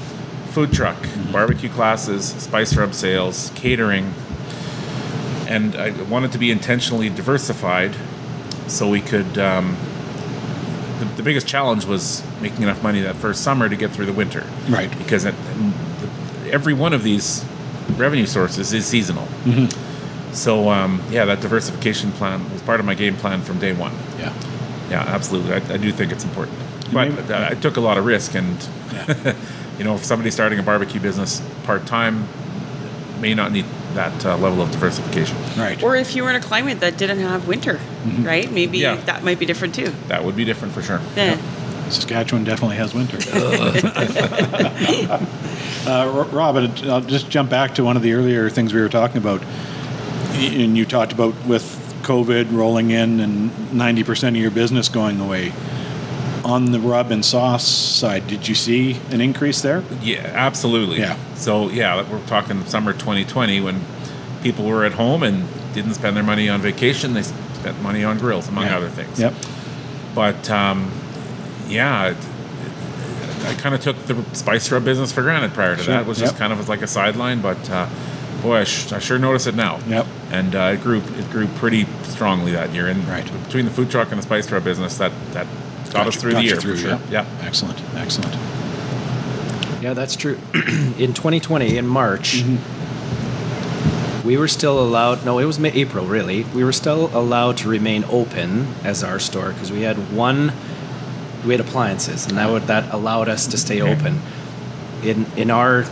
food 0.55 0.73
truck, 0.73 0.97
barbecue 1.33 1.69
classes, 1.69 2.25
spice 2.27 2.77
rub 2.77 2.95
sales, 2.95 3.51
catering, 3.57 4.15
and 5.49 5.75
I 5.77 5.91
wanted 6.05 6.31
to 6.33 6.39
be 6.39 6.51
intentionally 6.53 7.09
diversified 7.11 7.95
so 8.69 8.89
we 8.89 9.01
could. 9.01 9.37
Um, 9.37 9.77
the, 11.01 11.07
the 11.17 11.23
biggest 11.25 11.49
challenge 11.49 11.85
was 11.87 12.23
making 12.41 12.63
enough 12.63 12.81
money 12.85 13.01
that 13.01 13.17
first 13.17 13.43
summer 13.43 13.69
to 13.69 13.75
get 13.75 13.91
through 13.91 14.07
the 14.07 14.13
winter 14.13 14.47
Right. 14.69 14.97
because 14.97 15.25
it, 15.25 15.35
every 16.53 16.73
one 16.73 16.93
of 16.93 17.03
these 17.03 17.45
revenue 17.97 18.27
sources 18.27 18.73
is 18.73 18.87
seasonal. 18.87 19.27
So 20.33 20.71
um, 20.71 21.03
yeah, 21.11 21.25
that 21.25 21.41
diversification 21.41 22.13
plan 22.13 22.49
was 22.53 22.63
part 22.63 22.79
of 22.79 22.87
my 22.87 22.95
game 22.95 23.17
plan 23.17 23.43
from 23.43 23.59
day 23.59 23.73
one. 23.73 23.93
Yeah. 24.21 24.33
Yeah, 24.89 25.01
absolutely. 25.03 25.55
I, 25.55 25.75
I 25.75 25.77
do 25.79 25.91
think 25.91 26.13
it's 26.13 26.23
important, 26.25 26.59
but 26.93 27.29
uh, 27.29 27.49
I 27.51 27.55
took 27.55 27.77
a 27.77 27.81
lot 27.81 27.99
of 27.99 28.05
risk, 28.07 28.35
and 28.37 28.57
Yeah. 28.93 29.35
you 29.79 29.85
know, 29.85 29.95
if 29.95 30.05
somebody 30.05 30.31
starting 30.31 30.59
a 30.59 30.63
barbecue 30.63 31.01
business 31.01 31.43
part 31.65 31.87
time 31.87 32.27
may 33.21 33.35
not 33.35 33.53
need 33.53 33.65
that 33.95 34.27
uh, 34.27 34.37
level 34.39 34.61
of 34.61 34.71
diversification. 34.71 35.37
Right. 35.57 35.81
Or 35.83 35.97
if 35.97 36.17
you 36.17 36.25
were 36.25 36.31
in 36.31 36.37
a 36.37 36.41
climate 36.41 36.81
that 36.81 36.99
didn't 36.99 37.21
have 37.21 37.47
winter, 37.47 37.81
right? 38.21 38.51
Maybe 38.51 38.79
Yeah. 38.79 38.97
that 38.97 39.23
might 39.23 39.39
be 39.39 39.47
different 39.47 39.75
too. 39.75 39.93
That 40.09 40.25
would 40.25 40.37
be 40.37 40.45
different 40.45 40.75
for 40.75 40.83
sure. 40.83 41.01
Yeah. 41.17 41.39
Saskatchewan 41.91 42.45
definitely 42.45 42.77
has 42.77 42.95
winter. 42.95 43.19
uh, 45.87 46.27
Rob, 46.33 46.57
I'll 46.57 47.01
just 47.03 47.31
jump 47.31 47.51
back 47.51 47.75
to 47.77 47.85
one 47.85 47.97
of 47.97 48.03
the 48.03 48.15
earlier 48.15 48.49
things 48.51 48.73
we 48.73 48.81
were 48.81 48.89
talking 48.89 49.19
about. 49.19 49.43
And 50.35 50.77
you 50.77 50.85
talked 50.85 51.13
about 51.13 51.35
with 51.47 51.63
COVID 52.03 52.53
rolling 52.53 52.91
in 52.91 53.21
and 53.21 53.51
90% 53.51 54.29
of 54.29 54.37
your 54.37 54.51
business 54.51 54.89
going 54.89 55.21
away. 55.21 55.53
On 56.45 56.73
the 56.73 56.79
rub 56.81 57.11
and 57.11 57.25
sauce 57.25 57.67
side, 57.67 58.27
did 58.27 58.47
you 58.47 58.55
see 58.55 59.01
an 59.11 59.21
increase 59.23 59.63
there? 59.63 59.83
Yeah, 60.03 60.31
absolutely. 60.35 60.99
Yeah. 60.99 61.17
So 61.37 61.71
yeah, 61.71 62.09
we're 62.11 62.25
talking 62.27 62.63
summer 62.67 62.93
2020 62.93 63.61
when 63.63 63.81
people 64.43 64.67
were 64.67 64.85
at 64.85 64.93
home 64.93 65.23
and 65.23 65.47
didn't 65.73 65.95
spend 65.95 66.15
their 66.17 66.23
money 66.23 66.51
on 66.51 66.61
vacation. 66.61 67.15
They 67.15 67.23
spent 67.23 67.81
money 67.81 68.05
on 68.05 68.19
grills, 68.19 68.47
among 68.49 68.67
Yeah. 68.67 68.77
other 68.77 68.91
things. 68.91 69.19
Yep. 69.19 69.33
But 70.15 70.51
um, 70.51 70.93
yeah, 71.67 72.09
it, 72.09 72.17
it, 72.19 73.47
I 73.47 73.55
kind 73.55 73.75
of 73.75 73.81
took 73.81 73.97
the 74.05 74.23
spice 74.35 74.71
rub 74.71 74.85
business 74.85 75.13
for 75.13 75.23
granted 75.23 75.55
prior 75.55 75.77
to 75.77 75.83
Sure. 75.83 75.95
that. 75.95 76.03
It 76.03 76.07
was 76.07 76.19
just 76.19 76.37
kind 76.37 76.53
of 76.53 76.69
like 76.69 76.83
a 76.83 76.87
sideline, 76.87 77.41
but 77.41 77.71
uh, 77.71 77.89
boy, 78.43 78.59
I, 78.59 78.65
sh- 78.65 78.93
I 78.93 78.99
sure 78.99 79.19
notice 79.19 79.47
it 79.47 79.55
now. 79.55 79.81
Yep. 79.89 80.07
And 80.31 80.55
uh, 80.55 80.73
it 80.75 80.83
grew 80.83 80.99
it 81.01 81.31
grew 81.31 81.47
pretty 81.57 81.87
strongly 82.03 82.53
that 82.53 82.75
year. 82.75 82.87
And 82.89 83.03
Right. 83.09 83.25
between 83.45 83.65
the 83.65 83.71
food 83.71 83.91
truck 83.91 84.11
and 84.11 84.19
the 84.19 84.23
spice 84.23 84.51
rub 84.53 84.63
business, 84.63 84.99
that 84.99 85.13
that 85.33 85.47
got, 85.95 86.09
us 86.09 86.17
through 86.17 86.33
got 86.33 86.39
the 86.39 86.45
year 86.45 86.57
through, 86.57 86.77
for 86.77 86.81
sure. 86.81 86.91
yeah. 87.11 87.25
Yeah. 87.25 87.47
Excellent. 87.47 87.81
Excellent. 87.95 88.35
Yeah, 89.85 89.93
that's 89.93 90.17
true. 90.17 90.39
in 90.99 91.13
2020, 91.13 91.77
in 91.77 91.87
March, 91.87 92.43
mm-hmm. 92.43 92.57
we 94.27 94.39
were 94.39 94.49
still 94.49 94.81
allowed. 94.83 95.25
No, 95.27 95.39
it 95.39 95.45
was 95.45 95.59
May, 95.59 95.73
April. 95.73 96.07
Really, 96.07 96.45
we 96.45 96.65
were 96.65 96.73
still 96.73 97.15
allowed 97.17 97.59
to 97.59 97.69
remain 97.69 98.05
open 98.05 98.67
as 98.83 99.05
our 99.05 99.19
store 99.19 99.53
because 99.53 99.71
we 99.71 99.83
had 99.83 99.97
one. 100.11 100.53
We 101.45 101.53
had 101.53 101.61
appliances, 101.61 102.27
and 102.27 102.39
that 102.39 102.51
would 102.51 102.63
that 102.63 102.95
allowed 102.95 103.29
us 103.29 103.47
to 103.49 103.59
stay 103.59 103.83
open. 103.83 104.23
In 105.03 105.27
in 105.37 105.51
our 105.51 105.85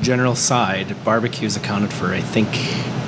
general 0.00 0.34
side, 0.34 0.96
barbecues 1.04 1.54
accounted 1.54 1.92
for 1.92 2.14
I 2.14 2.22
think 2.22 2.48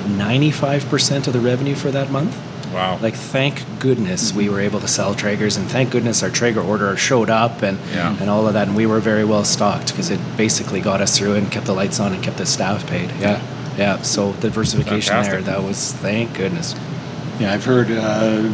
95 0.07 0.85
percent 0.85 1.25
of 1.25 1.33
the 1.33 1.39
revenue 1.39 1.73
for 1.73 1.89
that 1.89 2.11
month. 2.11 2.37
Wow. 2.73 2.97
Like, 3.01 3.15
thank 3.15 3.63
goodness 3.79 4.33
we 4.33 4.47
were 4.49 4.59
able 4.61 4.79
to 4.79 4.87
sell 4.87 5.13
Traegers, 5.13 5.57
and 5.57 5.69
thank 5.69 5.89
goodness 5.91 6.23
our 6.23 6.29
Traeger 6.29 6.61
order 6.61 6.95
showed 6.95 7.29
up 7.29 7.61
and 7.63 7.77
Yeah. 7.93 8.15
and 8.19 8.29
all 8.29 8.47
of 8.47 8.53
that, 8.53 8.67
and 8.67 8.75
we 8.77 8.85
were 8.85 8.99
very 8.99 9.25
well 9.25 9.43
stocked 9.43 9.87
because 9.87 10.09
it 10.09 10.19
basically 10.37 10.79
got 10.81 11.01
us 11.01 11.17
through 11.17 11.35
and 11.35 11.51
kept 11.51 11.65
the 11.65 11.73
lights 11.73 11.99
on 11.99 12.13
and 12.13 12.23
kept 12.23 12.37
the 12.37 12.45
staff 12.45 12.87
paid. 12.87 13.11
Yeah, 13.19 13.39
yeah. 13.77 14.01
So 14.03 14.31
the 14.33 14.47
diversification 14.49 15.13
Fantastic. 15.13 15.45
there, 15.45 15.55
that 15.55 15.63
was 15.63 15.91
thank 15.93 16.33
goodness. 16.37 16.75
Yeah, 17.39 17.53
I've 17.53 17.65
heard 17.65 17.91
uh, 17.91 18.49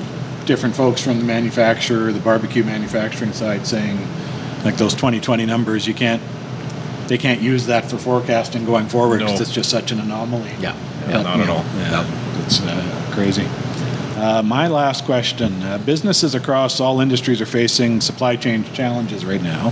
different 0.45 0.75
folks 0.75 1.01
from 1.01 1.19
the 1.19 1.25
manufacturer, 1.25 2.11
the 2.11 2.19
barbecue 2.19 2.63
manufacturing 2.63 3.33
side, 3.33 3.67
saying 3.67 3.99
like 4.63 4.77
those 4.77 4.93
2020 4.95 5.45
numbers, 5.45 5.87
you 5.87 5.93
can't, 5.93 6.21
they 7.07 7.17
can't 7.17 7.41
use 7.41 7.67
that 7.67 7.85
for 7.89 7.97
forecasting 7.97 8.65
going 8.65 8.87
forward 8.87 9.19
because 9.19 9.35
No. 9.35 9.41
it's 9.41 9.51
just 9.51 9.69
such 9.69 9.91
an 9.91 9.99
anomaly. 9.99 10.51
Yeah, 10.59 10.73
Yeah, 11.07 11.21
not 11.21 11.39
at 11.39 11.49
all. 11.49 11.63
Yeah, 11.77 12.43
it's 12.45 12.61
uh, 12.61 13.09
crazy. 13.11 13.45
Uh, 14.17 14.41
my 14.41 14.67
last 14.67 15.05
question: 15.05 15.61
uh, 15.61 15.77
Businesses 15.77 16.33
across 16.33 16.79
all 16.79 17.01
industries 17.01 17.39
are 17.39 17.45
facing 17.45 18.01
supply 18.01 18.35
chain 18.35 18.63
challenges 18.73 19.23
right 19.23 19.43
now. 19.43 19.67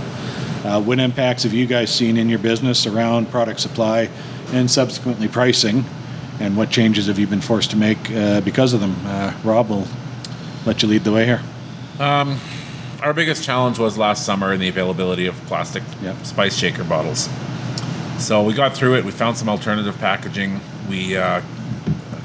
Uh, 0.64 0.80
what 0.80 1.00
impacts 1.00 1.42
have 1.42 1.52
you 1.52 1.66
guys 1.66 1.92
seen 1.92 2.16
in 2.16 2.28
your 2.28 2.38
business 2.38 2.86
around 2.86 3.28
product 3.30 3.58
supply 3.58 4.08
and 4.52 4.70
subsequently 4.70 5.26
pricing? 5.26 5.84
And 6.38 6.56
what 6.56 6.70
changes 6.70 7.06
have 7.08 7.18
you 7.18 7.26
been 7.26 7.40
forced 7.40 7.70
to 7.72 7.76
make 7.76 7.98
uh, 8.12 8.40
because 8.42 8.72
of 8.72 8.78
them? 8.80 8.94
Uh, 9.04 9.34
Rob 9.42 9.68
will 9.68 9.88
let 10.64 10.80
you 10.80 10.88
lead 10.88 11.02
the 11.02 11.12
way 11.12 11.24
here. 11.24 11.42
Our 11.98 13.12
biggest 13.12 13.42
challenge 13.42 13.78
was 13.80 13.98
last 13.98 14.24
summer 14.24 14.52
in 14.52 14.60
the 14.60 14.68
availability 14.68 15.26
of 15.26 15.34
plastic 15.46 15.82
Yep. 16.02 16.24
spice 16.24 16.56
shaker 16.56 16.84
bottles. 16.84 17.28
So 18.18 18.42
we 18.44 18.54
got 18.54 18.74
through 18.74 18.96
it. 18.96 19.04
We 19.04 19.10
found 19.10 19.36
some 19.36 19.48
alternative 19.48 19.98
packaging. 19.98 20.60
We 20.88 21.16
uh, 21.16 21.42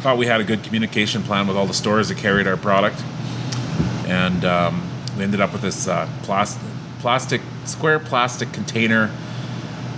thought 0.01 0.17
we 0.17 0.25
had 0.25 0.41
a 0.41 0.43
good 0.43 0.63
communication 0.63 1.23
plan 1.23 1.47
with 1.47 1.55
all 1.55 1.65
the 1.65 1.73
stores 1.73 2.09
that 2.09 2.17
carried 2.17 2.47
our 2.47 2.57
product, 2.57 3.01
and 4.07 4.43
um, 4.43 4.89
we 5.17 5.23
ended 5.23 5.41
up 5.41 5.53
with 5.53 5.61
this 5.61 5.87
uh, 5.87 6.09
plastic, 6.23 6.61
plastic 6.99 7.41
square 7.65 7.99
plastic 7.99 8.51
container. 8.51 9.11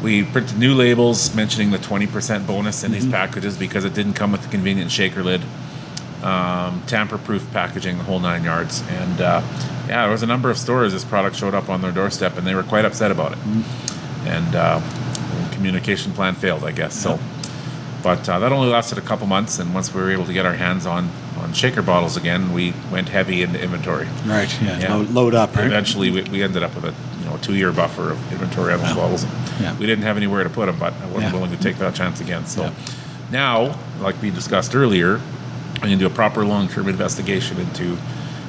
We 0.04 0.24
printed 0.24 0.58
new 0.58 0.76
labels 0.76 1.34
mentioning 1.34 1.72
the 1.72 1.78
20% 1.78 2.46
bonus 2.46 2.84
in 2.84 2.92
these 2.92 3.08
packages 3.08 3.58
because 3.58 3.86
it 3.86 3.94
didn't 3.94 4.14
come 4.14 4.34
with 4.34 4.46
a 4.46 4.50
convenient 4.50 4.92
shaker 4.92 5.24
lid 5.24 5.42
um, 6.24 6.82
tamper-proof 6.88 7.52
packaging, 7.52 7.98
the 7.98 8.04
whole 8.04 8.20
nine 8.20 8.44
yards. 8.44 8.82
And 8.90 9.22
uh, 9.22 9.42
yeah, 9.88 10.04
there 10.04 10.12
was 10.12 10.24
a 10.24 10.28
number 10.28 10.50
of 10.50 10.58
stores 10.58 10.94
this 10.94 11.04
product 11.04 11.36
showed 11.36 11.54
up 11.54 11.70
on 11.70 11.82
their 11.82 11.92
doorstep, 11.92 12.38
and 12.38 12.48
they 12.48 12.56
were 12.56 12.64
quite 12.64 12.86
upset 12.86 13.12
about 13.12 13.34
it. 13.34 13.40
And 14.26 14.56
uh, 14.56 14.82
communication 15.52 16.14
plan 16.14 16.36
failed, 16.36 16.64
I 16.64 16.72
guess. 16.72 16.94
So, 16.96 17.20
but 18.04 18.28
uh, 18.30 18.40
that 18.40 18.52
only 18.52 18.68
lasted 18.70 18.98
a 18.98 19.02
couple 19.02 19.26
months, 19.28 19.58
and 19.60 19.74
once 19.74 19.94
we 19.94 20.02
were 20.02 20.12
able 20.12 20.26
to 20.26 20.34
get 20.34 20.46
our 20.46 20.54
hands 20.56 20.86
on 20.86 21.10
on 21.40 21.52
shaker 21.54 21.82
bottles 21.82 22.16
again, 22.16 22.54
we 22.54 22.74
went 22.92 23.10
heavy 23.10 23.42
into 23.42 23.62
inventory. 23.62 24.08
Right. 24.26 24.50
Yeah. 24.62 24.94
Load, 24.96 25.10
load 25.12 25.36
up. 25.36 25.56
Right. 25.56 25.66
Eventually, 25.66 26.10
we, 26.12 26.22
we 26.24 26.44
ended 26.44 26.64
up 26.64 26.74
with 26.76 26.86
a 26.86 26.94
you 27.20 27.26
know 27.26 27.38
two 27.38 27.56
year 27.56 27.72
buffer 27.72 28.12
of 28.12 28.32
inventory 28.32 28.74
on 28.74 28.80
those 28.80 28.94
bottles. 28.96 29.26
Yeah. 29.60 29.76
We 29.78 29.86
didn't 29.86 30.04
have 30.04 30.18
anywhere 30.18 30.44
to 30.44 30.50
put 30.50 30.68
them, 30.68 30.78
but 30.80 30.94
I 30.94 31.06
wasn't 31.08 31.24
Yeah. 31.24 31.34
willing 31.34 31.52
to 31.52 31.58
take 31.62 31.78
that 31.80 31.96
chance 31.96 32.20
again. 32.22 32.46
So 32.46 32.64
Yeah. 32.64 32.72
now, 33.32 33.80
like 34.02 34.22
we 34.22 34.30
discussed 34.32 34.76
earlier, 34.76 35.20
I'm 35.76 35.82
going 35.82 35.92
to 35.92 35.98
do 35.98 36.06
a 36.08 36.10
proper 36.16 36.46
long 36.46 36.68
term 36.68 36.88
investigation 36.88 37.58
into 37.60 37.98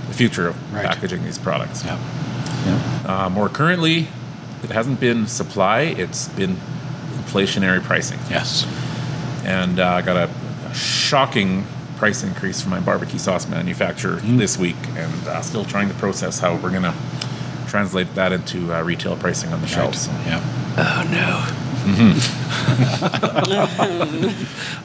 the 0.09 0.15
future 0.15 0.49
of 0.49 0.73
Right. 0.75 0.85
packaging 0.87 1.25
these 1.25 1.39
products. 1.39 1.85
Yeah. 1.85 1.99
Yeah. 2.67 3.25
Uh, 3.25 3.29
more 3.31 3.49
currently, 3.49 4.09
it 4.63 4.71
hasn't 4.71 5.01
been 5.01 5.27
supply; 5.27 5.81
it's 5.81 6.29
been 6.29 6.57
inflationary 7.19 7.83
pricing. 7.83 8.19
Yes. 8.31 8.67
And 9.45 9.79
uh, 9.81 9.89
I 9.89 10.03
got 10.03 10.17
a, 10.17 10.31
a 10.69 10.75
shocking 10.75 11.65
price 11.97 12.23
increase 12.23 12.61
from 12.61 12.71
my 12.71 12.81
barbecue 12.81 13.19
sauce 13.19 13.47
manufacturer 13.49 14.17
Mm-hmm. 14.17 14.37
this 14.39 14.59
week, 14.59 14.77
and 14.97 15.29
uh, 15.29 15.41
still 15.43 15.65
trying 15.65 15.89
to 15.89 15.95
process 15.95 16.39
how 16.39 16.55
we're 16.57 16.71
going 16.71 16.83
to 16.83 16.95
translate 17.69 18.15
that 18.15 18.33
into 18.33 18.73
uh, 18.73 18.83
retail 18.83 19.17
pricing 19.17 19.53
on 19.53 19.61
the 19.61 19.67
shelves. 19.67 20.03
So, 20.07 20.11
Yeah. 20.27 20.41
Oh 20.77 21.05
no. 21.11 21.43
Mm-hmm. 21.85 22.19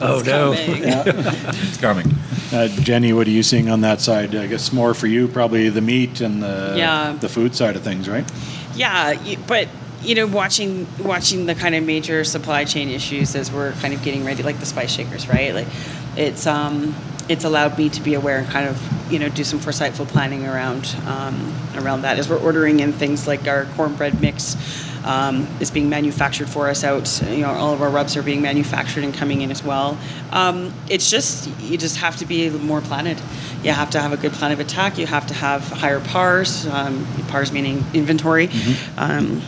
oh 0.00 0.22
no. 0.24 0.52
it's 0.56 1.76
coming. 1.78 2.12
Uh, 2.52 2.68
Jenny, 2.68 3.12
what 3.12 3.26
are 3.26 3.30
you 3.30 3.42
seeing 3.42 3.68
on 3.70 3.80
that 3.82 4.00
side? 4.00 4.34
I 4.34 4.46
guess 4.46 4.72
more 4.72 4.92
for 4.94 5.06
you, 5.06 5.28
probably 5.28 5.68
the 5.68 5.80
meat 5.80 6.20
and 6.20 6.42
the 6.42 6.74
Yeah. 6.76 7.16
the 7.20 7.28
food 7.28 7.54
side 7.54 7.76
of 7.76 7.82
things, 7.82 8.08
right? 8.08 8.30
Yeah, 8.74 9.14
but 9.46 9.68
you 10.02 10.14
know, 10.14 10.26
watching 10.26 10.86
watching 11.02 11.46
the 11.46 11.54
kind 11.54 11.74
of 11.74 11.84
major 11.84 12.24
supply 12.24 12.64
chain 12.64 12.88
issues 12.88 13.34
as 13.34 13.52
we're 13.52 13.72
kind 13.72 13.92
of 13.92 14.02
getting 14.02 14.24
ready, 14.24 14.42
like 14.42 14.58
the 14.58 14.66
spice 14.66 14.90
shakers, 14.90 15.28
right? 15.28 15.54
Like, 15.54 15.68
it's 16.16 16.46
um, 16.46 16.94
it's 17.28 17.44
allowed 17.44 17.78
me 17.78 17.88
to 17.88 18.00
be 18.00 18.14
aware 18.14 18.38
and 18.38 18.48
kind 18.48 18.68
of 18.68 19.12
you 19.12 19.18
know 19.18 19.28
do 19.28 19.44
some 19.44 19.58
foresightful 19.60 20.06
planning 20.08 20.46
around 20.46 20.96
um, 21.06 21.54
around 21.76 22.02
that 22.02 22.18
as 22.18 22.28
we're 22.28 22.40
ordering 22.40 22.80
in 22.80 22.92
things 22.92 23.26
like 23.26 23.46
our 23.46 23.66
cornbread 23.76 24.20
mix. 24.20 24.56
Um, 25.02 25.48
is 25.60 25.70
being 25.70 25.88
manufactured 25.88 26.50
for 26.50 26.68
us 26.68 26.84
out. 26.84 27.22
You 27.26 27.38
know, 27.38 27.48
all 27.48 27.72
of 27.72 27.80
our 27.80 27.88
rubs 27.88 28.18
are 28.18 28.22
being 28.22 28.42
manufactured 28.42 29.02
and 29.02 29.14
coming 29.14 29.40
in 29.40 29.50
as 29.50 29.64
well. 29.64 29.96
Um, 30.30 30.74
it's 30.90 31.08
just 31.10 31.48
you 31.58 31.78
just 31.78 31.96
have 31.96 32.16
to 32.16 32.26
be 32.26 32.50
more 32.50 32.82
planned. 32.82 33.18
You 33.62 33.72
have 33.72 33.88
to 33.92 34.00
have 34.00 34.12
a 34.12 34.18
good 34.18 34.32
plan 34.32 34.52
of 34.52 34.60
attack. 34.60 34.98
You 34.98 35.06
have 35.06 35.26
to 35.28 35.32
have 35.32 35.66
higher 35.70 36.00
pars. 36.00 36.66
Um, 36.66 37.06
pars 37.28 37.50
meaning 37.50 37.82
inventory. 37.94 38.50
Um, 38.98 39.40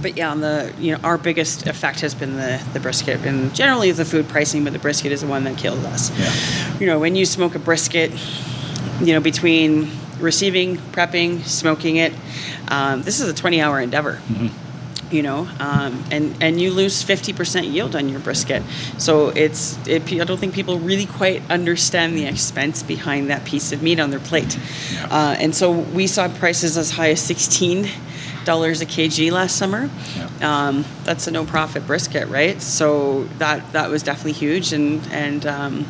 but 0.00 0.16
yeah, 0.16 0.30
on 0.30 0.40
the 0.40 0.72
you 0.78 0.92
know 0.92 1.00
our 1.02 1.18
biggest 1.18 1.66
effect 1.66 2.00
has 2.00 2.14
been 2.14 2.36
the 2.36 2.62
the 2.72 2.80
brisket, 2.80 3.20
and 3.24 3.54
generally 3.54 3.90
the 3.92 4.04
food 4.04 4.28
pricing, 4.28 4.64
but 4.64 4.72
the 4.72 4.78
brisket 4.78 5.12
is 5.12 5.20
the 5.20 5.26
one 5.26 5.44
that 5.44 5.58
kills 5.58 5.84
us. 5.84 6.10
Yeah. 6.18 6.78
You 6.78 6.86
know, 6.86 6.98
when 6.98 7.14
you 7.14 7.26
smoke 7.26 7.54
a 7.54 7.58
brisket, 7.58 8.10
you 9.00 9.12
know 9.12 9.20
between 9.20 9.90
receiving, 10.18 10.76
prepping, 10.76 11.44
smoking 11.44 11.96
it, 11.96 12.12
um, 12.68 13.02
this 13.02 13.20
is 13.20 13.28
a 13.28 13.34
twenty 13.34 13.60
hour 13.60 13.80
endeavor. 13.80 14.20
You 15.10 15.22
know, 15.22 15.46
um, 15.60 16.02
and 16.10 16.42
and 16.42 16.58
you 16.58 16.70
lose 16.70 17.02
fifty 17.02 17.34
percent 17.34 17.66
yield 17.66 17.94
on 17.94 18.08
your 18.08 18.20
brisket, 18.20 18.62
so 18.96 19.28
it's 19.28 19.78
it, 19.86 20.10
I 20.10 20.24
don't 20.24 20.38
think 20.38 20.54
people 20.54 20.78
really 20.78 21.04
quite 21.04 21.42
understand 21.50 22.16
the 22.16 22.24
expense 22.24 22.82
behind 22.82 23.28
that 23.28 23.44
piece 23.44 23.72
of 23.72 23.82
meat 23.82 24.00
on 24.00 24.08
their 24.08 24.20
plate, 24.20 24.58
uh, 25.10 25.36
and 25.38 25.54
so 25.54 25.70
we 25.70 26.06
saw 26.06 26.28
prices 26.28 26.78
as 26.78 26.92
high 26.92 27.10
as 27.10 27.20
sixteen 27.20 27.82
dollars 27.82 27.96
a 28.48 28.86
kg 28.86 29.32
last 29.32 29.56
summer. 29.56 29.90
Um, 30.40 30.84
that's 31.04 31.26
a 31.26 31.30
no 31.30 31.44
profit 31.44 31.86
brisket, 31.86 32.28
right? 32.28 32.60
So 32.60 33.24
that 33.38 33.72
that 33.72 33.90
was 33.90 34.02
definitely 34.02 34.32
huge, 34.32 34.72
and 34.72 35.06
and 35.12 35.46
um, 35.46 35.86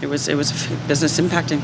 it 0.00 0.06
was 0.06 0.28
it 0.28 0.34
was 0.34 0.52
business 0.88 1.18
impacting. 1.18 1.62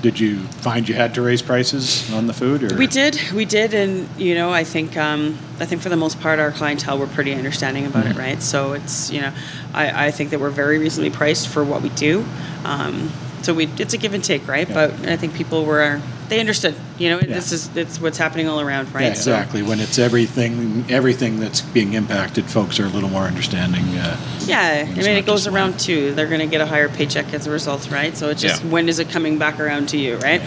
Did 0.00 0.18
you 0.18 0.38
find 0.62 0.88
you 0.88 0.94
had 0.94 1.14
to 1.16 1.22
raise 1.22 1.42
prices 1.42 2.10
on 2.14 2.26
the 2.26 2.32
food, 2.32 2.62
or 2.62 2.74
We 2.76 2.86
did, 2.86 3.20
we 3.34 3.44
did, 3.44 3.74
and 3.74 4.08
you 4.18 4.34
know, 4.34 4.50
I 4.50 4.64
think 4.64 4.96
um, 4.96 5.38
I 5.60 5.66
think 5.66 5.82
for 5.82 5.90
the 5.90 5.96
most 5.96 6.20
part, 6.20 6.38
our 6.38 6.50
clientele 6.50 6.98
were 6.98 7.06
pretty 7.06 7.34
understanding 7.34 7.84
about 7.84 8.06
it, 8.06 8.16
right? 8.16 8.42
So 8.42 8.72
it's 8.72 9.10
you 9.10 9.20
know, 9.20 9.32
I, 9.74 10.06
I 10.06 10.10
think 10.10 10.30
that 10.30 10.40
we're 10.40 10.48
very 10.50 10.78
reasonably 10.78 11.10
priced 11.10 11.48
for 11.48 11.62
what 11.62 11.82
we 11.82 11.90
do. 11.90 12.24
Um, 12.64 13.10
so 13.42 13.52
we 13.52 13.66
it's 13.78 13.92
a 13.92 13.98
give 13.98 14.14
and 14.14 14.24
take, 14.24 14.48
right? 14.48 14.66
But 14.66 15.06
I 15.06 15.16
think 15.16 15.34
people 15.34 15.66
were 15.66 16.00
they 16.28 16.40
understood. 16.40 16.74
You 16.98 17.10
know, 17.10 17.20
this 17.20 17.52
is 17.52 17.74
it's 17.76 18.00
what's 18.00 18.18
happening 18.18 18.48
all 18.48 18.60
around, 18.60 18.92
right? 18.94 19.04
Yeah, 19.06 19.14
So- 19.14 19.32
exactly. 19.32 19.62
When 19.62 19.80
it's 19.80 19.98
everything, 19.98 20.84
everything 20.88 21.40
that's 21.40 21.60
being 21.60 21.94
impacted, 21.94 22.44
folks 22.46 22.78
are 22.80 22.84
a 22.86 22.88
little 22.88 23.08
more 23.10 23.22
understanding. 23.24 23.84
Uh, 23.98 24.16
Yeah, 24.46 24.84
I 24.88 24.92
mean, 24.94 25.06
it 25.16 25.26
goes 25.26 25.44
just 25.44 25.54
around 25.54 25.78
too. 25.78 26.12
They're 26.14 26.26
going 26.26 26.40
to 26.40 26.46
get 26.46 26.60
a 26.60 26.66
higher 26.66 26.88
paycheck 26.88 27.32
as 27.34 27.46
a 27.46 27.50
result, 27.50 27.90
right? 27.90 28.16
So 28.16 28.28
it's 28.30 28.42
just 28.42 28.62
Yeah. 28.64 28.70
when 28.70 28.88
is 28.88 28.98
it 28.98 29.10
coming 29.10 29.38
back 29.38 29.58
around 29.60 29.88
to 29.90 29.96
you, 29.98 30.16
right? 30.18 30.40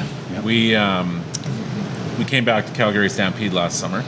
We 0.44 0.76
um, 0.76 1.22
we 2.18 2.26
came 2.26 2.46
back 2.46 2.66
to 2.68 2.72
Calgary 2.74 3.10
Stampede 3.10 3.54
last 3.54 3.80
summer, 3.80 4.04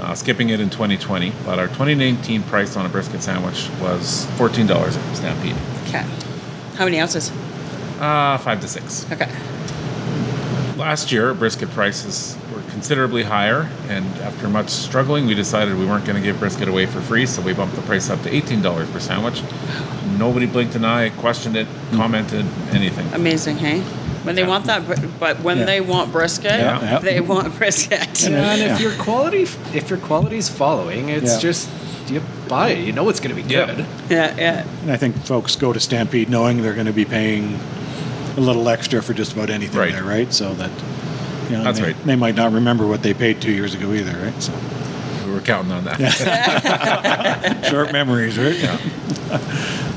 uh, 0.00 0.14
skipping 0.14 0.48
it 0.50 0.60
in 0.60 0.70
2020. 0.70 1.32
But 1.44 1.58
our 1.58 1.68
2019 1.68 2.42
price 2.44 2.76
on 2.76 2.86
a 2.86 2.88
brisket 2.88 3.22
sandwich 3.22 3.68
was 3.80 4.26
$14 4.38 4.96
at 4.96 5.16
Stampede, 5.16 5.56
Okay. 5.88 6.04
How 6.76 6.84
many 6.84 6.98
ounces? 7.00 7.30
uh, 8.00 8.36
five 8.38 8.60
to 8.60 8.68
six. 8.68 9.06
Okay. 9.12 9.28
Last 10.76 11.12
year, 11.12 11.34
brisket 11.34 11.70
prices 11.70 12.36
were 12.54 12.62
considerably 12.70 13.22
higher, 13.24 13.68
and 13.88 14.06
after 14.20 14.48
much 14.48 14.70
struggling, 14.70 15.26
we 15.26 15.34
decided 15.34 15.76
we 15.76 15.86
weren't 15.86 16.04
going 16.04 16.16
to 16.16 16.22
give 16.22 16.38
brisket 16.38 16.68
away 16.68 16.86
for 16.86 17.00
free, 17.00 17.26
so 17.26 17.42
we 17.42 17.52
bumped 17.52 17.76
the 17.76 17.82
price 17.82 18.08
up 18.10 18.22
to 18.22 18.30
$18 18.30 18.90
per 18.92 18.98
sandwich. 18.98 19.42
Nobody 20.18 20.46
blinked 20.46 20.74
an 20.74 20.84
eye, 20.84 21.10
questioned 21.10 21.56
it, 21.56 21.66
mm. 21.66 21.96
commented, 21.96 22.46
anything. 22.70 23.06
Amazing, 23.12 23.58
hey? 23.58 23.80
When 24.24 24.34
they 24.34 24.44
want 24.44 24.66
that, 24.66 24.82
but 25.18 25.40
when 25.40 25.58
Yeah. 25.58 25.64
they 25.64 25.80
want 25.80 26.12
brisket, 26.12 26.52
Yeah, 26.52 26.80
yeah. 26.80 26.98
they 27.00 27.20
want 27.20 27.56
brisket. 27.58 28.22
Yeah, 28.22 28.52
and 28.52 28.60
Yeah. 28.60 28.74
if 28.74 28.80
your 28.80 28.92
quality, 28.92 29.42
if 29.74 29.90
your 29.90 29.98
quality's 29.98 30.48
following, 30.48 31.08
it's 31.08 31.34
Yeah. 31.34 31.40
just 31.40 31.68
you 32.08 32.22
buy 32.48 32.70
it. 32.70 32.84
You 32.84 32.92
know 32.92 33.08
it's 33.08 33.20
going 33.20 33.34
to 33.34 33.40
be 33.40 33.48
good. 33.48 33.84
Yeah, 34.08 34.34
yeah. 34.36 34.64
and 34.82 34.92
I 34.92 34.96
think 34.96 35.16
folks 35.24 35.56
go 35.56 35.72
to 35.72 35.80
Stampede 35.80 36.28
knowing 36.28 36.62
they're 36.62 36.74
going 36.74 36.86
to 36.86 36.92
be 36.92 37.04
paying 37.04 37.58
a 38.36 38.40
little 38.40 38.68
extra 38.68 39.02
for 39.02 39.14
just 39.14 39.32
about 39.32 39.50
anything 39.50 39.78
Right. 39.78 39.92
there, 39.92 40.04
right? 40.04 40.32
So 40.32 40.54
that 40.54 40.70
you 41.50 41.58
know, 41.58 41.64
That's 41.64 41.80
they, 41.80 41.86
right. 41.86 42.04
They 42.04 42.16
might 42.16 42.34
not 42.36 42.52
remember 42.52 42.86
what 42.86 43.02
they 43.02 43.12
paid 43.14 43.40
two 43.42 43.52
years 43.52 43.74
ago 43.74 43.92
either, 43.92 44.16
right? 44.16 44.42
So 44.42 44.52
We 45.26 45.32
were 45.32 45.40
counting 45.40 45.72
on 45.72 45.84
that. 45.84 47.66
short 47.70 47.92
memories, 47.92 48.38
right? 48.38 48.56
Yeah. 48.56 48.78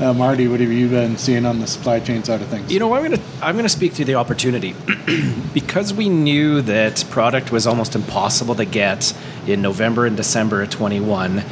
uh, 0.10 0.12
Marty, 0.14 0.48
what 0.48 0.60
have 0.60 0.70
you 0.70 0.88
been 0.88 1.16
seeing 1.16 1.46
on 1.46 1.60
the 1.60 1.66
supply 1.66 2.00
chain 2.00 2.24
side 2.24 2.42
of 2.42 2.48
things? 2.48 2.70
You 2.72 2.78
know, 2.80 2.92
I'm 2.94 3.02
gonna 3.02 3.22
I'm 3.40 3.56
gonna 3.56 3.68
speak 3.68 3.94
to 3.94 4.04
the 4.04 4.16
opportunity 4.16 4.74
because 5.54 5.92
we 5.94 6.08
knew 6.08 6.62
that 6.62 7.04
product 7.10 7.52
was 7.52 7.66
almost 7.66 7.94
impossible 7.94 8.54
to 8.56 8.64
get 8.64 9.14
in 9.46 9.62
November 9.62 10.04
and 10.06 10.16
December 10.16 10.62
of 10.62 10.70
21. 10.70 11.42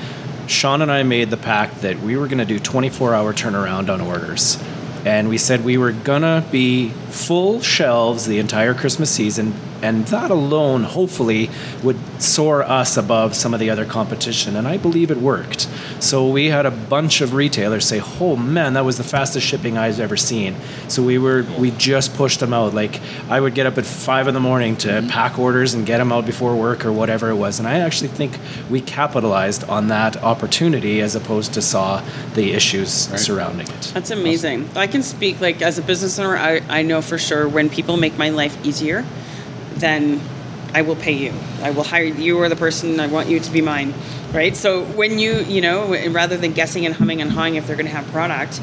Sean 0.46 0.82
and 0.82 0.90
I 0.92 1.02
made 1.04 1.30
the 1.30 1.36
pact 1.38 1.80
that 1.82 2.00
we 2.00 2.16
were 2.16 2.26
gonna 2.28 2.44
do 2.44 2.58
24 2.58 3.14
hour 3.14 3.32
turnaround 3.32 3.88
on 3.92 4.00
orders, 4.00 4.58
and 5.04 5.28
we 5.28 5.38
said 5.38 5.64
we 5.64 5.76
were 5.76 5.92
gonna 5.92 6.44
be 6.50 6.88
full 6.88 7.60
shelves 7.60 8.26
the 8.26 8.38
entire 8.38 8.74
Christmas 8.74 9.10
season, 9.10 9.54
and 9.82 10.06
that 10.08 10.30
alone 10.30 10.84
hopefully 10.84 11.50
would 11.82 11.98
soar 12.20 12.62
us 12.62 12.96
above 12.96 13.34
some 13.34 13.54
of 13.54 13.60
the 13.60 13.70
other 13.70 13.84
competition, 13.84 14.56
and 14.56 14.66
I 14.66 14.76
believe 14.76 15.10
it 15.10 15.18
worked. 15.18 15.68
So 16.00 16.28
we 16.28 16.46
had 16.46 16.66
a 16.66 16.70
bunch 16.70 17.20
of 17.20 17.34
retailers 17.34 17.86
say, 17.86 18.00
"Oh 18.20 18.36
man, 18.36 18.74
that 18.74 18.84
was 18.84 18.96
the 18.96 19.04
fastest 19.04 19.46
shipping 19.46 19.78
I've 19.78 20.00
ever 20.00 20.16
seen." 20.16 20.56
So 20.88 21.02
we 21.02 21.18
were 21.18 21.44
we 21.58 21.70
just 21.72 22.14
pushed 22.14 22.40
them 22.40 22.52
out. 22.52 22.74
Like 22.74 23.00
I 23.28 23.40
would 23.40 23.54
get 23.54 23.66
up 23.66 23.78
at 23.78 23.86
five 23.86 24.28
in 24.28 24.34
the 24.34 24.40
morning 24.40 24.76
to 24.78 24.88
mm-hmm. 24.88 25.08
pack 25.08 25.38
orders 25.38 25.74
and 25.74 25.86
get 25.86 25.98
them 25.98 26.12
out 26.12 26.26
before 26.26 26.56
work 26.56 26.84
or 26.84 26.92
whatever 26.92 27.30
it 27.30 27.36
was, 27.36 27.58
and 27.58 27.68
I 27.68 27.78
actually 27.80 28.08
think 28.08 28.38
we 28.70 28.80
capitalized 28.80 29.64
on 29.64 29.88
that 29.88 30.16
opportunity 30.22 31.00
as 31.00 31.14
opposed 31.14 31.54
to 31.54 31.62
saw 31.62 32.02
the 32.34 32.52
issues 32.52 32.90
surrounding 32.90 33.68
it. 33.68 33.92
That's 33.94 34.10
amazing. 34.10 34.68
I 34.76 34.86
can 34.86 35.02
speak 35.02 35.40
like 35.40 35.62
as 35.62 35.78
a 35.78 35.82
business 35.82 36.18
owner, 36.18 36.36
I, 36.36 36.60
I 36.68 36.82
know 36.82 37.02
for 37.02 37.18
sure 37.18 37.48
when 37.48 37.68
people 37.70 37.96
make 37.96 38.16
my 38.18 38.30
life 38.30 38.56
easier, 38.64 39.04
then 39.76 40.20
I 40.74 40.82
will 40.82 40.96
pay 40.96 41.12
you. 41.12 41.32
I 41.62 41.70
will 41.70 41.84
hire 41.84 42.04
you 42.04 42.38
or 42.38 42.48
the 42.48 42.56
person 42.56 42.98
I 42.98 43.06
want 43.06 43.28
you 43.28 43.38
to 43.38 43.50
be 43.52 43.60
mine. 43.60 43.94
Right? 44.32 44.56
So 44.56 44.84
when 44.84 45.18
you, 45.20 45.36
you 45.44 45.60
know, 45.60 45.94
rather 46.10 46.36
than 46.36 46.52
guessing 46.52 46.84
and 46.84 46.94
humming 46.94 47.22
and 47.22 47.30
hawing 47.30 47.54
if 47.54 47.66
they're 47.66 47.76
going 47.76 47.86
to 47.86 47.92
have 47.92 48.06
product, 48.08 48.60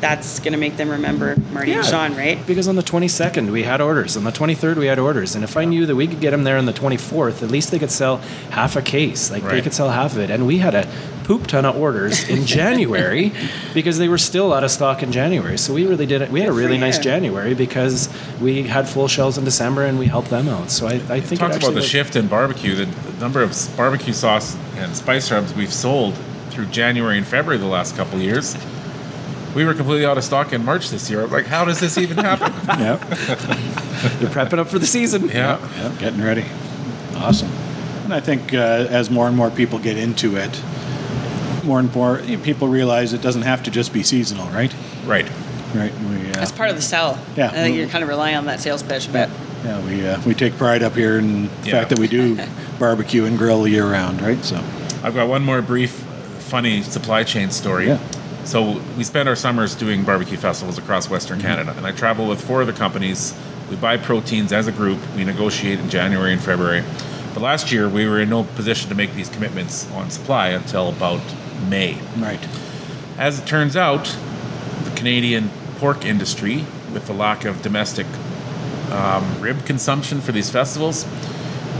that's 0.00 0.38
going 0.40 0.52
to 0.52 0.58
make 0.58 0.76
them 0.76 0.90
remember 0.90 1.36
Marty 1.52 1.72
and 1.72 1.84
Sean, 1.84 2.14
right? 2.16 2.44
Because 2.46 2.68
on 2.68 2.76
the 2.76 2.82
22nd 2.82 3.50
we 3.50 3.64
had 3.64 3.80
orders, 3.80 4.16
on 4.16 4.24
the 4.24 4.30
23rd 4.30 4.76
we 4.76 4.86
had 4.86 4.98
orders, 4.98 5.34
and 5.34 5.42
if 5.44 5.56
I 5.56 5.64
knew 5.64 5.86
that 5.86 5.96
we 5.96 6.06
could 6.06 6.20
get 6.20 6.30
them 6.30 6.44
there 6.44 6.56
on 6.56 6.66
the 6.66 6.72
24th, 6.72 7.42
at 7.42 7.50
least 7.50 7.70
they 7.70 7.78
could 7.78 7.90
sell 7.90 8.18
half 8.50 8.76
a 8.76 8.82
case. 8.82 9.30
Like 9.30 9.42
they 9.42 9.60
could 9.62 9.74
sell 9.74 9.90
half 9.90 10.12
of 10.12 10.18
it, 10.18 10.30
and 10.30 10.46
we 10.46 10.58
had 10.58 10.74
a 10.74 10.88
poop 11.24 11.46
ton 11.46 11.66
of 11.66 11.76
orders 11.76 12.26
in 12.28 12.46
January 12.58 13.32
because 13.74 13.98
they 13.98 14.08
were 14.08 14.16
still 14.18 14.52
out 14.54 14.64
of 14.64 14.70
stock 14.70 15.02
in 15.02 15.12
January. 15.12 15.58
So 15.58 15.74
we 15.74 15.84
really 15.86 16.06
did 16.06 16.22
it. 16.22 16.30
We 16.30 16.40
had 16.40 16.48
a 16.48 16.52
really 16.52 16.78
nice. 16.78 16.98
January 16.98 17.54
because 17.54 18.08
we 18.40 18.62
had 18.62 18.88
full 18.88 19.08
shelves 19.08 19.36
in 19.36 19.44
December 19.44 19.84
and 19.84 19.98
we 19.98 20.06
helped 20.06 20.30
them 20.30 20.48
out. 20.48 20.70
So 20.70 20.86
I, 20.86 20.94
I 20.94 21.20
think 21.20 21.32
it 21.32 21.36
Talks 21.38 21.56
about 21.58 21.68
the 21.70 21.74
was- 21.76 21.86
shift 21.86 22.16
in 22.16 22.28
barbecue. 22.28 22.74
The, 22.74 22.86
the 22.86 23.20
number 23.20 23.42
of 23.42 23.54
barbecue 23.76 24.12
sauce 24.14 24.56
and 24.76 24.96
spice 24.96 25.30
rubs 25.30 25.52
we've 25.54 25.72
sold 25.72 26.14
through 26.50 26.66
January 26.66 27.18
and 27.18 27.26
February 27.26 27.58
the 27.58 27.66
last 27.66 27.94
couple 27.96 28.16
of 28.16 28.22
years. 28.22 28.56
We 29.54 29.64
were 29.64 29.74
completely 29.74 30.06
out 30.06 30.18
of 30.18 30.24
stock 30.24 30.52
in 30.52 30.64
March 30.64 30.90
this 30.90 31.10
year. 31.10 31.22
I'm 31.22 31.30
like, 31.30 31.46
how 31.46 31.64
does 31.64 31.80
this 31.80 31.98
even 31.98 32.16
happen? 32.24 32.52
Yep. 32.80 33.00
They're 34.20 34.30
prepping 34.30 34.58
up 34.58 34.68
for 34.68 34.78
the 34.78 34.86
season. 34.86 35.28
yeah. 35.28 35.58
Yep, 35.82 35.98
getting 35.98 36.22
ready. 36.22 36.44
Awesome. 37.16 37.50
And 38.04 38.14
I 38.14 38.20
think 38.20 38.54
uh, 38.54 38.56
as 38.56 39.10
more 39.10 39.26
and 39.26 39.36
more 39.36 39.50
people 39.50 39.78
get 39.78 39.96
into 39.96 40.36
it, 40.36 40.62
more 41.64 41.80
and 41.80 41.92
more 41.94 42.18
people 42.42 42.68
realize 42.68 43.12
it 43.12 43.20
doesn't 43.22 43.42
have 43.42 43.62
to 43.64 43.70
just 43.70 43.92
be 43.92 44.02
seasonal, 44.02 44.46
right? 44.48 44.72
Right. 45.04 45.28
Right. 45.74 45.92
We, 46.00 46.30
uh, 46.30 46.34
That's 46.34 46.52
part 46.52 46.70
of 46.70 46.76
the 46.76 46.82
sell. 46.82 47.18
Yeah. 47.36 47.48
I 47.48 47.52
think 47.54 47.76
you're 47.76 47.88
kind 47.88 48.02
of 48.02 48.08
relying 48.08 48.36
on 48.36 48.46
that 48.46 48.60
sales 48.60 48.82
pitch 48.82 49.08
a 49.08 49.12
bit. 49.12 49.28
yeah, 49.64 49.84
we 49.84 50.06
uh, 50.06 50.20
we 50.24 50.32
take 50.34 50.56
pride 50.56 50.82
up 50.82 50.94
here 50.94 51.18
in 51.18 51.44
the 51.44 51.50
Yeah. 51.64 51.72
fact 51.72 51.90
that 51.90 51.98
we 51.98 52.06
do 52.08 52.38
barbecue 52.78 53.24
and 53.26 53.36
grill 53.36 53.66
year 53.68 53.84
round, 53.90 54.22
right? 54.22 54.42
So 54.44 54.56
I've 55.02 55.14
got 55.14 55.28
one 55.28 55.42
more 55.44 55.60
brief, 55.60 55.90
funny 56.38 56.80
supply 56.82 57.24
chain 57.24 57.50
story. 57.50 57.88
Yeah. 57.88 57.98
So 58.48 58.80
we 58.96 59.04
spend 59.04 59.28
our 59.28 59.36
summers 59.36 59.74
doing 59.74 60.04
barbecue 60.04 60.38
festivals 60.38 60.78
across 60.78 61.10
Western 61.10 61.38
Canada, 61.38 61.74
and 61.76 61.86
I 61.86 61.92
travel 61.92 62.26
with 62.26 62.40
four 62.40 62.62
of 62.62 62.66
the 62.66 62.72
companies. 62.72 63.34
We 63.68 63.76
buy 63.76 63.98
proteins 63.98 64.54
as 64.54 64.66
a 64.66 64.72
group. 64.72 64.98
We 65.14 65.22
negotiate 65.24 65.78
in 65.78 65.90
January 65.90 66.32
and 66.32 66.40
February. 66.40 66.82
But 67.34 67.42
last 67.42 67.70
year, 67.70 67.90
we 67.90 68.08
were 68.08 68.18
in 68.18 68.30
no 68.30 68.44
position 68.44 68.88
to 68.88 68.94
make 68.94 69.12
these 69.12 69.28
commitments 69.28 69.86
on 69.92 70.10
supply 70.10 70.48
until 70.48 70.88
about 70.88 71.20
May. 71.68 72.00
right. 72.16 72.40
As 73.18 73.38
it 73.38 73.46
turns 73.46 73.76
out, 73.76 74.16
the 74.84 74.92
Canadian 74.96 75.50
pork 75.76 76.06
industry, 76.06 76.64
with 76.94 77.06
the 77.06 77.12
lack 77.12 77.44
of 77.44 77.60
domestic 77.60 78.06
um, 78.90 79.42
rib 79.42 79.66
consumption 79.66 80.22
for 80.22 80.32
these 80.32 80.48
festivals, 80.48 81.04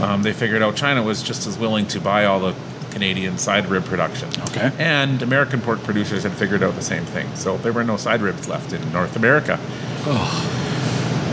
um, 0.03 0.21
they 0.21 0.33
figured 0.33 0.61
out 0.61 0.75
China 0.75 1.01
was 1.01 1.23
just 1.23 1.47
as 1.47 1.57
willing 1.57 1.87
to 1.87 1.99
buy 1.99 2.25
all 2.25 2.39
the 2.39 2.55
Canadian 2.91 3.37
side 3.37 3.67
rib 3.67 3.85
production. 3.85 4.29
Okay. 4.49 4.71
And 4.77 5.21
American 5.21 5.61
pork 5.61 5.81
producers 5.83 6.23
had 6.23 6.33
figured 6.33 6.63
out 6.63 6.75
the 6.75 6.81
same 6.81 7.05
thing. 7.05 7.35
So 7.35 7.57
there 7.57 7.73
were 7.73 7.83
no 7.83 7.97
side 7.97 8.21
ribs 8.21 8.47
left 8.47 8.73
in 8.73 8.91
North 8.91 9.15
America. 9.15 9.59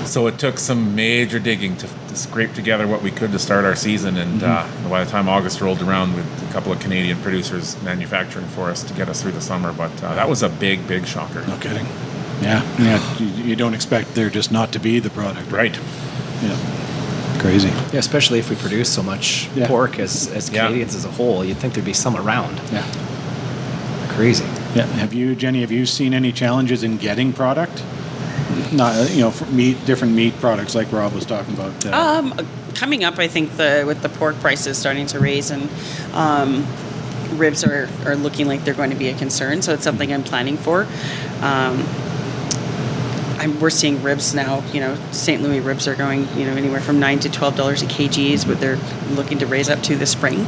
So 0.07 0.29
it 0.29 0.39
took 0.39 0.59
some 0.59 0.95
major 0.95 1.39
digging 1.39 1.77
to, 1.79 1.89
to 1.89 2.17
scrape 2.17 2.55
together 2.55 2.87
what 2.87 3.03
we 3.03 3.11
could 3.11 3.33
to 3.33 3.39
start 3.39 3.65
our 3.65 3.75
season. 3.75 4.17
And 4.17 4.43
uh, 4.43 4.67
by 4.89 5.03
the 5.05 5.11
time 5.11 5.29
August 5.29 5.61
rolled 5.61 5.83
around, 5.83 6.15
with 6.15 6.49
a 6.49 6.53
couple 6.53 6.73
of 6.73 6.79
Canadian 6.81 7.19
producers 7.23 7.81
manufacturing 7.83 8.47
for 8.47 8.71
us 8.71 8.85
to 8.85 8.95
get 8.95 9.09
us 9.09 9.23
through 9.23 9.33
the 9.33 9.41
summer. 9.41 9.73
But 9.73 9.91
uh, 10.03 10.15
that 10.15 10.29
was 10.29 10.43
a 10.43 10.49
big, 10.49 10.87
big 10.87 11.07
shocker. 11.07 11.45
No 11.47 11.59
kidding. 11.59 11.87
Yeah. 12.41 12.63
Yeah. 12.79 13.19
You, 13.19 13.27
you 13.45 13.57
don't 13.57 13.75
expect 13.75 14.15
there 14.15 14.31
just 14.31 14.53
not 14.53 14.73
to 14.73 14.79
be 14.79 15.01
the 15.01 15.11
product. 15.11 15.51
Right. 15.51 15.77
Yeah. 16.43 16.86
Crazy. 17.47 17.69
Yeah, 17.69 18.01
especially 18.01 18.41
if 18.41 18.51
we 18.51 18.57
produce 18.57 18.93
so 18.93 19.05
much 19.05 19.49
Yeah. 19.55 19.69
pork 19.69 20.01
as, 20.01 20.27
as 20.35 20.51
Yeah. 20.51 20.67
Canadians 20.67 20.97
as 20.97 21.05
a 21.05 21.11
whole, 21.13 21.45
you'd 21.45 21.59
think 21.59 21.75
there'd 21.75 21.87
be 21.87 21.93
some 21.93 22.17
around. 22.17 22.61
Yeah. 22.73 22.83
Crazy. 24.09 24.45
Yeah. 24.75 24.87
Have 24.87 25.13
you, 25.15 25.37
Jenny? 25.37 25.61
Have 25.61 25.71
you 25.71 25.87
seen 25.87 26.13
any 26.13 26.33
challenges 26.33 26.83
in 26.83 26.97
getting 26.97 27.33
product? 27.33 27.85
Not 28.73 28.97
uh, 28.97 29.03
you 29.13 29.21
know, 29.21 29.33
meat, 29.53 29.77
different 29.87 30.13
meat 30.15 30.35
products 30.41 30.75
like 30.75 30.91
Rob 30.91 31.13
was 31.13 31.25
talking 31.25 31.55
about. 31.55 31.87
Uh, 31.87 32.19
Um, 32.19 32.47
coming 32.75 33.05
up, 33.05 33.17
I 33.21 33.29
think 33.29 33.57
the 33.57 33.85
with 33.87 34.03
the 34.03 34.09
pork 34.09 34.41
prices 34.41 34.77
starting 34.77 35.07
to 35.07 35.21
raise 35.21 35.53
and 35.53 35.69
um, 36.15 36.67
ribs 37.39 37.63
are, 37.65 37.89
are 38.05 38.17
looking 38.17 38.49
like 38.49 38.65
they're 38.65 38.75
going 38.75 38.91
to 38.91 38.97
be 38.97 39.09
a 39.09 39.15
concern. 39.15 39.63
So 39.63 39.73
it's 39.73 39.85
something 39.85 40.13
I'm 40.13 40.25
planning 40.25 40.57
for. 40.57 40.87
Um, 41.43 41.85
I'm, 43.39 43.61
we're 43.61 43.71
seeing 43.71 44.03
ribs 44.03 44.35
now. 44.35 44.65
You 44.73 44.81
know, 44.81 44.95
St. 45.13 45.43
Louis 45.43 45.61
ribs 45.61 45.87
are 45.89 45.95
going 45.95 46.29
you 46.37 46.47
know 46.47 46.55
anywhere 46.55 46.81
from 46.81 46.99
nine 47.01 47.19
to 47.21 47.31
twelve 47.31 47.57
dollars 47.57 47.83
a 47.83 47.87
kg 47.87 48.31
is 48.31 48.47
what 48.47 48.61
they're 48.61 48.79
looking 49.11 49.39
to 49.39 49.47
raise 49.47 49.69
up 49.69 49.83
to 49.85 49.97
this 49.97 50.13
spring. 50.13 50.45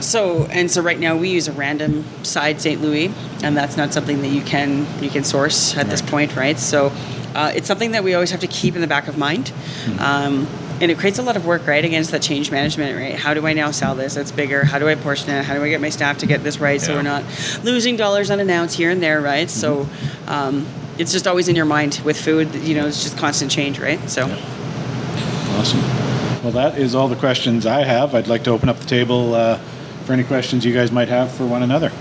So 0.00 0.46
and 0.50 0.70
so 0.70 0.82
right 0.82 0.98
now 0.98 1.16
we 1.16 1.30
use 1.30 1.48
a 1.48 1.52
random 1.52 2.04
side 2.24 2.60
St. 2.60 2.80
Louis, 2.80 3.12
and 3.42 3.56
that's 3.56 3.76
not 3.76 3.92
something 3.92 4.20
that 4.22 4.28
you 4.28 4.42
can 4.42 4.86
you 5.02 5.10
can 5.10 5.24
source 5.24 5.76
at 5.76 5.88
this 5.88 6.02
point, 6.02 6.36
right? 6.36 6.58
So 6.58 6.92
uh, 7.34 7.52
it's 7.54 7.66
something 7.66 7.92
that 7.92 8.04
we 8.04 8.14
always 8.14 8.30
have 8.30 8.40
to 8.40 8.46
keep 8.46 8.74
in 8.74 8.80
the 8.80 8.86
back 8.86 9.08
of 9.08 9.16
mind. 9.16 9.52
Um, 9.98 10.46
and 10.80 10.90
it 10.90 10.98
creates 10.98 11.20
a 11.20 11.22
lot 11.22 11.36
of 11.36 11.46
work, 11.46 11.68
right? 11.68 11.84
Against 11.84 12.10
that 12.10 12.22
change 12.22 12.50
management, 12.50 12.98
right? 12.98 13.14
How 13.14 13.34
do 13.34 13.46
I 13.46 13.52
now 13.52 13.70
sell 13.70 13.94
this? 13.94 14.16
It's 14.16 14.32
bigger. 14.32 14.64
How 14.64 14.80
do 14.80 14.88
I 14.88 14.96
portion 14.96 15.30
it? 15.30 15.44
How 15.44 15.54
do 15.54 15.62
I 15.62 15.68
get 15.68 15.80
my 15.80 15.90
staff 15.90 16.18
to 16.18 16.26
get 16.26 16.42
this 16.42 16.58
right 16.58 16.80
so 16.80 16.96
we're 16.96 17.02
not 17.02 17.22
losing 17.62 17.96
dollars 17.96 18.32
unannounced 18.32 18.76
here 18.76 18.90
and 18.90 19.00
there, 19.00 19.20
right? 19.20 19.48
So 19.48 19.88
um, 20.26 20.66
it's 21.02 21.12
just 21.12 21.26
always 21.26 21.48
in 21.48 21.56
your 21.56 21.64
mind 21.64 22.00
with 22.04 22.18
food. 22.18 22.54
You 22.54 22.76
know, 22.76 22.86
it's 22.86 23.02
just 23.02 23.18
constant 23.18 23.50
change, 23.50 23.80
right? 23.80 23.98
So. 24.08 24.22
Awesome. 24.24 25.80
Well, 26.42 26.52
that 26.52 26.78
is 26.78 26.94
all 26.94 27.08
the 27.08 27.16
questions 27.16 27.66
I 27.66 27.82
have. 27.82 28.14
I'd 28.14 28.28
like 28.28 28.44
to 28.44 28.50
open 28.50 28.68
up 28.68 28.78
the 28.78 28.86
table 28.86 29.34
uh, 29.34 29.58
for 30.04 30.12
any 30.12 30.22
questions 30.24 30.64
you 30.64 30.72
guys 30.72 30.90
might 30.92 31.08
have 31.08 31.32
for 31.32 31.44
one 31.44 31.62
another. 31.62 31.92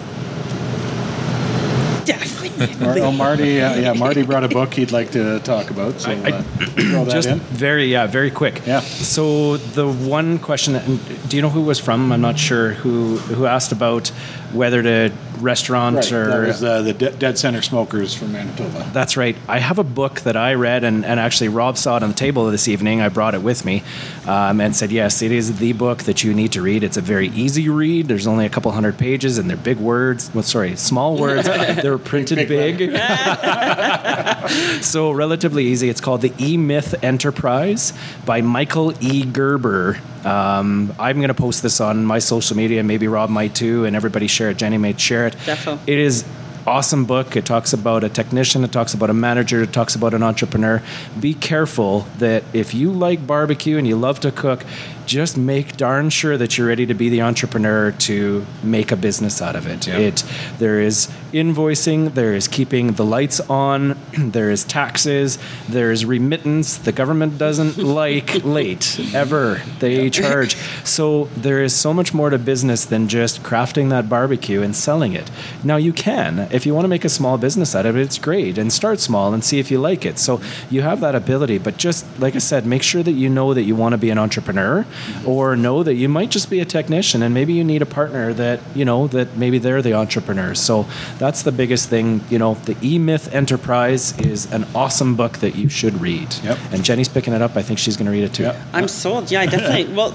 Or, 2.80 3.00
oh, 3.00 3.12
Marty, 3.12 3.60
uh, 3.60 3.76
yeah, 3.76 3.94
Marty 3.94 4.22
brought 4.22 4.44
a 4.44 4.48
book 4.48 4.76
he'd 4.76 4.92
like 4.92 5.12
to 5.14 5.40
talk 5.40 5.72
about. 5.72 6.00
So 6.00 6.12
I- 6.12 6.30
uh, 6.30 6.42
throw 6.44 7.06
that 7.06 7.12
Just 7.12 7.28
in. 7.28 7.40
very, 7.40 7.86
yeah, 7.86 8.06
very 8.06 8.30
quick. 8.30 8.62
Yeah. 8.68 8.82
So 8.82 9.58
the 9.58 9.92
one 9.92 10.38
question, 10.38 10.76
and 10.76 11.00
do 11.30 11.38
you 11.38 11.42
know 11.42 11.50
who 11.50 11.62
it 11.62 11.66
was 11.66 11.80
from? 11.80 12.12
I'm 12.12 12.22
not 12.22 12.38
sure 12.38 12.74
who 12.74 13.18
who 13.18 13.48
asked 13.48 13.72
about 13.72 14.12
whether 14.54 14.82
to 14.84 15.12
restaurants 15.40 16.12
Right, 16.12 16.20
or 16.20 16.28
that 16.28 16.48
was 16.48 16.64
uh, 16.64 16.82
the 16.82 16.94
De- 16.94 17.12
Dead 17.12 17.38
Center 17.38 17.62
Smokers 17.62 18.14
from 18.14 18.32
Manitoba. 18.32 18.90
That's 18.94 19.18
right. 19.18 19.36
I 19.48 19.60
have 19.60 19.80
a 19.80 19.84
book 19.84 20.22
that 20.22 20.36
I 20.36 20.54
read, 20.54 20.84
and, 20.84 21.04
and 21.04 21.20
actually 21.20 21.50
Rob 21.50 21.78
saw 21.78 21.98
it 21.98 22.04
on 22.04 22.10
the 22.10 22.16
table 22.16 22.50
this 22.52 22.68
evening. 22.68 23.02
I 23.02 23.10
brought 23.10 23.34
it 23.34 23.42
with 23.42 23.66
me 23.66 23.84
um, 24.28 24.62
and 24.62 24.76
said, 24.76 24.92
yes, 24.92 25.22
it 25.22 25.32
is 25.32 25.58
the 25.58 25.74
book 25.74 26.04
that 26.04 26.24
you 26.24 26.34
need 26.34 26.52
to 26.54 26.62
read. 26.62 26.84
It's 26.84 26.98
a 26.98 27.02
very 27.02 27.30
easy 27.30 27.70
read. 27.70 28.08
There's 28.08 28.28
only 28.28 28.46
a 28.46 28.50
couple 28.50 28.72
hundred 28.72 28.98
pages, 28.98 29.38
and 29.38 29.50
they're 29.50 29.58
big 29.58 29.78
words. 29.78 30.32
Well, 30.34 30.44
sorry, 30.44 30.76
small 30.76 31.18
words. 31.18 31.46
they're 31.82 31.98
printed 31.98 32.48
big. 32.48 32.96
so 34.84 35.12
relatively 35.12 35.66
easy. 35.66 35.90
It's 35.90 36.02
called 36.02 36.22
The 36.22 36.34
E 36.40 36.58
Myth 36.58 36.96
Enterprise 37.04 37.94
by 38.26 38.42
Michael 38.42 38.94
E. 39.04 39.26
Gerber. 39.26 40.00
Um, 40.26 40.94
I'm 41.00 41.18
going 41.18 41.30
to 41.30 41.34
post 41.34 41.64
this 41.64 41.82
on 41.82 42.06
my 42.06 42.20
social 42.20 42.56
media. 42.56 42.84
Maybe 42.84 43.08
Rob 43.08 43.30
might 43.30 43.56
too, 43.56 43.86
and 43.86 43.96
everybody 43.96 44.28
share 44.28 44.50
it. 44.50 44.58
Jenny 44.58 44.78
might 44.78 45.00
share 45.00 45.28
it. 45.28 45.34
Defo. 45.46 45.80
It 45.88 45.98
is 45.98 46.26
awesome 46.68 47.06
book. 47.06 47.36
It 47.36 47.46
talks 47.46 47.74
about 47.74 48.04
a 48.04 48.10
technician, 48.10 48.64
it 48.64 48.72
talks 48.72 48.94
about 48.94 49.10
a 49.10 49.14
manager, 49.14 49.62
it 49.64 49.74
talks 49.74 49.96
about 49.96 50.14
an 50.14 50.24
entrepreneur. 50.24 50.82
Be 51.20 51.34
careful 51.34 52.02
that 52.20 52.44
if 52.54 52.74
you 52.74 52.92
like 52.92 53.26
barbecue 53.26 53.78
and 53.78 53.88
you 53.88 53.96
love 53.96 54.20
to 54.22 54.32
cook, 54.32 54.64
just 55.12 55.38
make 55.38 55.76
darn 55.76 56.10
sure 56.10 56.38
that 56.38 56.58
you're 56.58 56.68
ready 56.68 56.86
to 56.86 56.94
be 56.94 57.10
the 57.10 57.22
entrepreneur 57.22 57.92
to 57.92 58.46
make 58.64 58.94
a 58.94 58.96
business 58.96 59.42
out 59.42 59.58
of 59.58 59.68
it. 59.68 59.86
Yeah. 59.86 59.98
It 59.98 60.24
there 60.58 60.80
is 60.80 61.08
invoicing, 61.34 62.14
there 62.14 62.34
is 62.34 62.48
keeping 62.48 62.94
the 62.94 63.04
lights 63.04 63.42
on, 63.42 63.98
there 64.18 64.50
is 64.50 64.64
taxes, 64.64 65.38
there 65.68 65.92
is 65.92 66.06
remittance. 66.06 66.78
The 66.78 66.94
government 66.94 67.38
doesn't 67.38 67.78
like 68.02 68.46
late 68.46 69.14
ever. 69.14 69.62
They 69.80 70.10
charge. 70.10 70.56
So 70.86 71.26
there 71.36 71.62
is 71.62 71.76
so 71.76 71.94
much 71.94 72.14
more 72.14 72.30
to 72.30 72.38
business 72.38 72.86
than 72.86 73.10
just 73.10 73.44
crafting 73.44 73.90
that 73.90 74.08
barbecue 74.08 74.62
and 74.62 74.74
selling 74.74 75.12
it. 75.12 75.30
Now 75.62 75.76
you 75.76 75.92
can, 75.92 76.48
if 76.52 76.66
you 76.66 76.74
want 76.74 76.86
to 76.86 76.90
make 76.90 77.04
a 77.04 77.10
small 77.10 77.38
business 77.38 77.76
out 77.76 77.86
of 77.86 77.98
it, 77.98 78.02
it's 78.02 78.18
great 78.18 78.58
and 78.58 78.72
start 78.72 79.02
small 79.02 79.34
and 79.34 79.44
see 79.44 79.60
if 79.60 79.70
you 79.70 79.78
like 79.78 80.06
it. 80.06 80.18
So 80.18 80.42
you 80.70 80.84
have 80.84 81.02
that 81.02 81.16
ability, 81.16 81.58
but 81.58 81.76
just 81.76 82.06
like 82.18 82.36
I 82.36 82.40
said, 82.40 82.66
make 82.66 82.84
sure 82.84 83.04
that 83.04 83.12
you 83.12 83.28
know 83.28 83.54
that 83.54 83.64
you 83.64 83.76
want 83.76 83.92
to 83.92 83.98
be 83.98 84.10
an 84.10 84.18
entrepreneur 84.18 84.86
or 85.26 85.56
know 85.56 85.84
that 85.84 85.96
you 85.96 86.10
might 86.10 86.30
just 86.30 86.50
be 86.50 86.60
a 86.60 86.66
technician 86.66 87.22
and 87.24 87.34
maybe 87.34 87.54
you 87.54 87.64
need 87.64 87.82
a 87.82 87.86
partner 87.86 88.34
that, 88.34 88.60
you 88.76 88.86
know, 88.86 89.08
that 89.08 89.38
maybe 89.38 89.58
they're 89.58 89.82
the 89.82 89.94
entrepreneurs 89.94 90.60
So 90.60 90.86
that's 91.18 91.44
the 91.44 91.52
biggest 91.52 91.90
thing, 91.90 92.22
you 92.30 92.40
know, 92.40 92.56
the 92.66 92.76
E 92.84 92.98
Myth 92.98 93.34
Enterprise 93.34 94.18
is 94.20 94.52
an 94.52 94.66
awesome 94.76 95.16
book 95.16 95.40
that 95.40 95.56
you 95.56 95.70
should 95.70 96.00
read. 96.02 96.34
Yep. 96.44 96.58
And 96.72 96.84
Jenny's 96.84 97.10
picking 97.10 97.34
it 97.34 97.42
up. 97.42 97.56
I 97.56 97.62
think 97.62 97.80
she's 97.80 97.98
going 97.98 98.06
to 98.06 98.12
read 98.12 98.24
it 98.24 98.34
too. 98.34 98.44
Yep. 98.44 98.58
I'm 98.74 98.88
sold. 98.88 99.32
Yeah, 99.32 99.42
I 99.42 99.46
definitely. 99.46 99.94
well, 99.96 100.12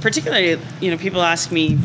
particularly, 0.00 0.60
you 0.80 0.90
know, 0.90 0.96
people 0.96 1.22
ask 1.22 1.52
me, 1.52 1.78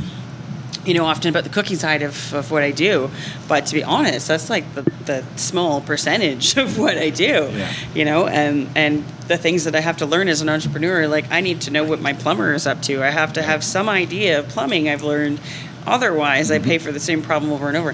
you 0.86 0.94
know, 0.94 1.06
often 1.06 1.30
about 1.30 1.44
the 1.44 1.50
cooking 1.50 1.78
side 1.78 2.02
of, 2.02 2.34
of 2.34 2.52
what 2.52 2.64
I 2.64 2.72
do. 2.72 3.10
But 3.48 3.66
to 3.68 3.74
be 3.74 3.84
honest, 3.84 4.28
that's 4.28 4.50
like 4.50 4.74
the, 4.76 4.84
the 5.06 5.24
small 5.36 5.82
percentage 5.82 6.58
of 6.64 6.78
what 6.78 6.98
I 6.98 7.10
do. 7.10 7.50
Yeah. 7.52 7.74
You 7.94 8.06
know, 8.06 8.28
and 8.28 8.70
and 8.76 9.04
the 9.28 9.38
things 9.38 9.64
that 9.64 9.76
I 9.76 9.80
have 9.80 9.98
to 9.98 10.06
learn 10.06 10.28
as 10.28 10.42
an 10.42 10.50
entrepreneur, 10.50 11.08
like 11.08 11.32
I 11.32 11.42
need 11.42 11.62
to 11.62 11.72
know 11.72 11.84
what 11.84 12.02
my 12.02 12.14
plumber 12.14 12.54
is 12.54 12.68
up 12.68 12.82
to. 12.84 13.04
I 13.04 13.10
have 13.10 13.34
to 13.34 13.42
have 13.42 13.64
some 13.64 13.90
idea 13.90 14.40
of 14.40 14.48
plumbing. 14.50 14.90
I've 14.90 15.04
learned. 15.04 15.40
Otherwise, 15.88 16.52
I 16.52 16.60
pay 16.60 16.78
for 16.78 16.92
the 16.92 17.00
same 17.00 17.22
problem 17.22 17.52
over 17.52 17.68
and 17.68 17.78
over. 17.78 17.94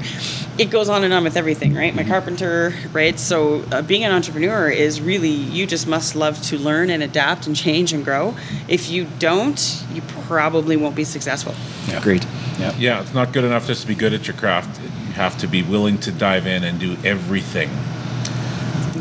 It 0.58 0.70
goes 0.70 0.90
on 0.90 1.04
and 1.04 1.14
on 1.14 1.24
with 1.24 1.36
everything, 1.36 1.74
right? 1.74 1.94
My 1.94 2.04
carpenter, 2.04 2.74
right? 2.94 3.20
So, 3.20 3.64
uh, 3.72 3.82
being 3.82 4.04
an 4.04 4.12
entrepreneur 4.12 4.70
is 4.70 5.02
really 5.02 5.30
you 5.30 5.68
just 5.68 5.88
must 5.88 6.16
love 6.16 6.42
to 6.44 6.58
learn 6.58 6.90
and 6.90 7.04
adapt 7.04 7.48
and 7.48 7.56
change 7.56 7.94
and 7.94 8.04
grow. 8.04 8.36
If 8.68 8.90
you 8.90 9.08
don't, 9.20 9.84
you 9.94 10.02
probably 10.28 10.78
won't 10.78 10.96
be 10.96 11.04
successful. 11.04 11.54
Yeah. 11.88 12.00
Agreed. 12.00 12.26
Yeah. 12.60 12.76
Yeah, 12.78 13.02
it's 13.02 13.14
not 13.14 13.34
good 13.34 13.44
enough 13.44 13.68
just 13.68 13.82
to 13.82 13.88
be 13.88 13.96
good 13.96 14.14
at 14.14 14.28
your 14.28 14.36
craft. 14.38 14.82
You 14.82 15.14
have 15.14 15.38
to 15.40 15.48
be 15.48 15.64
willing 15.64 15.98
to 16.00 16.12
dive 16.12 16.48
in 16.48 16.64
and 16.64 16.80
do 16.80 16.96
everything. 17.04 17.70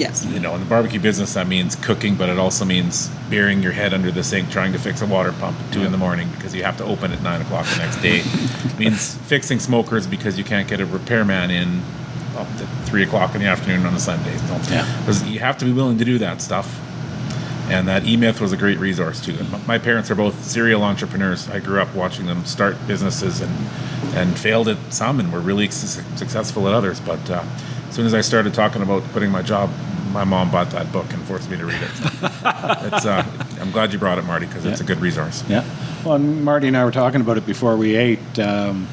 Yes. 0.00 0.24
You 0.24 0.40
know, 0.40 0.54
in 0.54 0.60
the 0.60 0.66
barbecue 0.66 0.98
business, 0.98 1.34
that 1.34 1.46
means 1.46 1.76
cooking, 1.76 2.14
but 2.16 2.28
it 2.28 2.38
also 2.38 2.64
means 2.64 3.08
burying 3.28 3.62
your 3.62 3.72
head 3.72 3.92
under 3.94 4.10
the 4.10 4.24
sink 4.24 4.50
trying 4.50 4.72
to 4.72 4.78
fix 4.78 5.02
a 5.02 5.06
water 5.06 5.32
pump 5.32 5.58
at 5.60 5.72
two 5.72 5.82
in 5.82 5.92
the 5.92 5.98
morning 5.98 6.28
because 6.30 6.54
you 6.54 6.62
have 6.64 6.76
to 6.78 6.84
open 6.84 7.12
at 7.12 7.22
nine 7.22 7.40
o'clock 7.42 7.66
the 7.66 7.76
next 7.78 8.00
day. 8.00 8.22
it 8.24 8.78
means 8.78 9.14
fixing 9.28 9.58
smokers 9.60 10.06
because 10.06 10.38
you 10.38 10.44
can't 10.44 10.66
get 10.68 10.80
a 10.80 10.86
repairman 10.86 11.50
in 11.50 11.82
up 12.36 12.48
to 12.58 12.66
three 12.86 13.02
o'clock 13.02 13.34
in 13.34 13.40
the 13.42 13.46
afternoon 13.46 13.84
on 13.86 13.94
a 13.94 13.98
Sunday. 14.00 14.36
So 14.38 14.72
Yeah. 14.72 15.02
'cause 15.04 15.22
you 15.24 15.40
have 15.40 15.58
to 15.58 15.64
be 15.66 15.72
willing 15.72 15.98
to 15.98 16.04
do 16.04 16.18
that 16.18 16.40
stuff. 16.40 16.80
And 17.68 17.86
that 17.86 18.04
E-Myth 18.04 18.40
was 18.40 18.52
a 18.52 18.56
great 18.56 18.78
resource 18.80 19.20
too. 19.20 19.36
And 19.38 19.66
my 19.66 19.78
parents 19.78 20.10
are 20.10 20.16
both 20.16 20.42
serial 20.44 20.82
entrepreneurs. 20.82 21.48
I 21.50 21.60
grew 21.60 21.80
up 21.80 21.94
watching 21.94 22.26
them 22.26 22.44
start 22.44 22.76
businesses 22.88 23.40
and 23.40 23.52
and 24.16 24.36
failed 24.36 24.66
at 24.66 24.76
some 24.92 25.20
and 25.20 25.32
were 25.32 25.38
really 25.38 25.68
su- 25.70 26.02
successful 26.16 26.66
at 26.66 26.74
others. 26.74 26.98
But 26.98 27.30
uh, 27.30 27.44
as 27.90 27.96
soon 27.96 28.06
as 28.06 28.14
I 28.14 28.20
started 28.20 28.54
talking 28.54 28.82
about 28.82 29.02
quitting 29.10 29.32
my 29.32 29.42
job, 29.42 29.68
my 30.12 30.22
mom 30.22 30.50
bought 30.52 30.70
that 30.70 30.92
book 30.92 31.12
and 31.12 31.20
forced 31.24 31.50
me 31.50 31.56
to 31.56 31.66
read 31.66 31.82
it. 31.82 31.90
it's, 32.02 33.04
uh, 33.04 33.24
I'm 33.60 33.72
glad 33.72 33.92
you 33.92 33.98
brought 33.98 34.18
it, 34.18 34.24
Marty, 34.24 34.46
because 34.46 34.64
it's 34.64 34.80
a 34.80 34.84
good 34.84 35.00
resource. 35.00 35.42
Yeah. 35.48 35.64
Well, 36.04 36.14
and 36.14 36.44
Marty 36.44 36.68
and 36.68 36.76
I 36.76 36.84
were 36.84 36.92
talking 36.92 37.20
about 37.20 37.36
it 37.36 37.44
before 37.44 37.76
we 37.76 37.96
ate. 37.96 38.38
Um, 38.38 38.86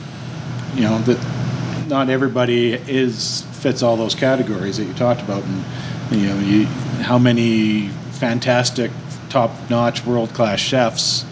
you 0.73 0.81
know 0.81 0.97
that 0.99 1.87
not 1.87 2.09
everybody 2.09 2.73
is 2.73 3.43
fits 3.53 3.83
all 3.83 3.97
those 3.97 4.15
categories 4.15 4.77
that 4.77 4.85
you 4.85 4.93
talked 4.95 5.21
about, 5.21 5.43
and 5.43 5.63
you 6.11 6.27
know 6.29 6.39
you, 6.39 6.65
how 7.03 7.19
many 7.19 7.89
fantastic, 8.13 8.91
top-notch, 9.29 10.05
world-class 10.07 10.59
chefs 10.59 11.23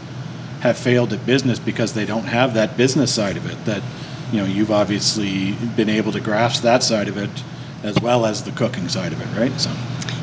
have 0.62 0.78
failed 0.78 1.14
at 1.14 1.26
business 1.26 1.58
because 1.58 1.94
they 1.94 2.06
don't 2.06 2.26
have 2.26 2.54
that 2.54 2.78
business 2.78 3.14
side 3.14 3.38
of 3.38 3.50
it. 3.50 3.66
That 3.66 3.82
you 4.32 4.40
know 4.40 4.46
you've 4.46 4.72
obviously 4.72 5.54
been 5.76 5.90
able 5.90 6.12
to 6.12 6.20
grasp 6.20 6.62
that 6.62 6.84
side 6.84 7.08
of 7.08 7.18
it 7.18 7.32
as 7.86 8.00
well 8.02 8.26
as 8.26 8.44
the 8.44 8.52
cooking 8.52 8.90
side 8.90 9.14
of 9.14 9.22
it, 9.22 9.40
right? 9.40 9.58
So. 9.60 9.72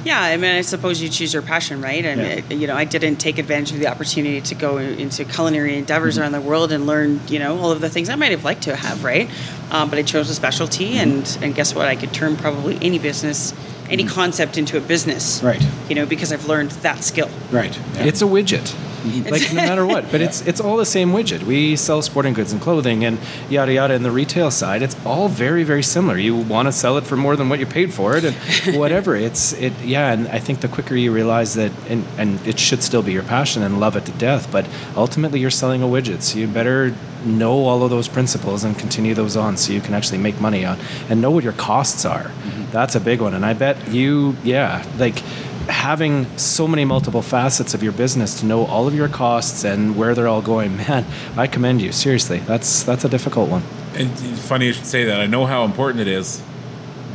Yeah, 0.05 0.21
I 0.21 0.37
mean, 0.37 0.57
I 0.57 0.63
suppose 0.63 1.01
you 1.01 1.09
choose 1.09 1.33
your 1.33 1.43
passion, 1.43 1.81
right? 1.81 2.05
And 2.05 2.21
Yeah. 2.21 2.27
it, 2.27 2.51
you 2.53 2.67
know, 2.67 2.75
I 2.77 2.85
didn't 2.85 3.17
take 3.17 3.39
advantage 3.39 3.73
of 3.73 3.79
the 3.79 3.87
opportunity 3.87 4.41
to 4.41 4.55
go 4.57 4.79
into 4.79 5.25
culinary 5.25 5.79
endeavors 5.79 6.15
Mm-hmm. 6.15 6.23
around 6.23 6.33
the 6.33 6.41
world 6.41 6.73
and 6.73 6.87
learn, 6.87 7.21
you 7.29 7.39
know, 7.39 7.57
all 7.59 7.71
of 7.71 7.81
the 7.81 7.89
things 7.89 8.09
I 8.09 8.17
might 8.17 8.33
have 8.33 8.45
liked 8.45 8.63
to 8.63 8.75
have, 8.75 9.05
right? 9.05 9.31
Um, 9.71 9.91
but 9.91 9.99
I 10.01 10.03
chose 10.03 10.29
a 10.29 10.35
specialty, 10.35 10.95
Mm-hmm. 10.95 10.99
and 11.01 11.39
and 11.43 11.55
guess 11.55 11.73
what? 11.75 11.87
I 11.87 11.95
could 11.95 12.13
turn 12.13 12.37
probably 12.37 12.79
any 12.83 12.99
business, 12.99 13.55
any 13.89 14.05
concept 14.05 14.59
into 14.59 14.77
a 14.77 14.81
business, 14.81 15.39
Mm-hmm. 15.39 15.47
Right. 15.47 15.63
You 15.89 15.95
know, 15.95 16.07
because 16.07 16.33
I've 16.33 16.47
learned 16.49 16.73
that 16.83 17.05
skill. 17.05 17.31
Right. 17.53 17.79
Yeah. 17.95 18.05
It's 18.07 18.23
a 18.23 18.27
widget. 18.27 18.75
Like 19.33 19.53
no 19.53 19.57
matter 19.57 19.87
what, 19.87 20.11
but 20.11 20.21
it's 20.21 20.43
it's 20.43 20.61
all 20.61 20.77
the 20.77 20.87
same 20.87 21.13
widget. 21.13 21.43
We 21.43 21.77
sell 21.77 22.03
sporting 22.03 22.35
goods 22.35 22.53
and 22.53 22.61
clothing 22.61 23.05
and 23.05 23.19
yada 23.49 23.73
yada. 23.73 23.95
In 23.95 24.03
the 24.03 24.11
retail 24.11 24.51
side, 24.51 24.83
it's 24.83 24.97
all 25.07 25.29
very 25.29 25.65
very 25.65 25.83
similar. 25.83 26.19
You 26.19 26.37
want 26.37 26.69
to 26.69 26.73
sell 26.73 26.97
it 26.99 27.05
for 27.05 27.17
more 27.17 27.35
than 27.37 27.49
what 27.49 27.59
you 27.59 27.67
paid 27.67 27.93
for 27.95 28.17
it, 28.17 28.25
and 28.25 28.37
whatever. 28.79 29.17
It's 29.17 29.53
it 29.55 29.73
yeah. 29.81 30.13
And 30.13 30.29
I 30.29 30.39
think 30.39 30.61
the 30.61 30.69
quicker 30.69 30.95
you 30.95 31.13
realize 31.13 31.55
that, 31.55 31.73
and 31.89 32.05
and 32.19 32.47
it 32.47 32.59
should 32.59 32.83
still 32.83 33.03
be 33.03 33.13
your 33.13 33.23
passion 33.23 33.63
and 33.63 33.81
love 33.81 33.97
it 33.97 34.05
to 34.07 34.13
death, 34.13 34.51
but 34.53 34.67
ultimately 34.97 35.41
you're 35.41 35.51
selling 35.51 35.83
a 35.83 35.87
widget, 35.87 36.23
so 36.23 36.39
you 36.39 36.47
better 36.47 36.95
know 37.25 37.65
all 37.67 37.85
of 37.85 37.91
those 37.91 38.09
principles 38.09 38.65
and 38.65 38.79
continue 38.79 39.15
those 39.15 39.37
on, 39.37 39.57
so 39.57 39.73
you 39.73 39.81
can 39.81 39.95
actually 39.95 40.19
make 40.19 40.41
money 40.41 40.65
on 40.65 40.79
and 41.09 41.21
know 41.21 41.31
what 41.31 41.45
your 41.45 41.53
costs 41.55 42.05
are. 42.05 42.25
Mm-hmm. 42.25 42.71
That's 42.73 42.95
a 42.95 43.01
big 43.01 43.21
one, 43.21 43.35
and 43.35 43.45
I 43.47 43.55
bet 43.55 43.89
you 43.89 44.37
yeah 44.45 44.85
like 44.99 45.23
having 45.69 46.27
so 46.39 46.67
many 46.69 46.85
multiple 46.85 47.23
facets 47.23 47.75
of 47.75 47.83
your 47.83 47.93
business 47.93 48.41
to 48.41 48.47
know 48.47 48.67
all 48.67 48.87
of 48.87 48.95
your 48.95 49.09
costs 49.09 49.65
and 49.65 49.97
where 49.97 50.15
they're 50.15 50.29
all 50.29 50.43
going 50.43 50.77
man 50.89 51.05
i 51.37 51.47
commend 51.47 51.81
you 51.81 51.93
seriously 51.93 52.39
that's 52.41 52.83
that's 52.83 53.05
a 53.05 53.09
difficult 53.09 53.49
one 53.49 53.63
And 53.95 54.11
it's 54.11 54.47
funny 54.49 54.67
you 54.67 54.73
should 54.73 54.87
say 54.87 55.05
that. 55.05 55.21
I 55.21 55.27
know 55.27 55.45
how 55.47 55.65
important 55.65 56.01
it 56.01 56.09
is, 56.09 56.41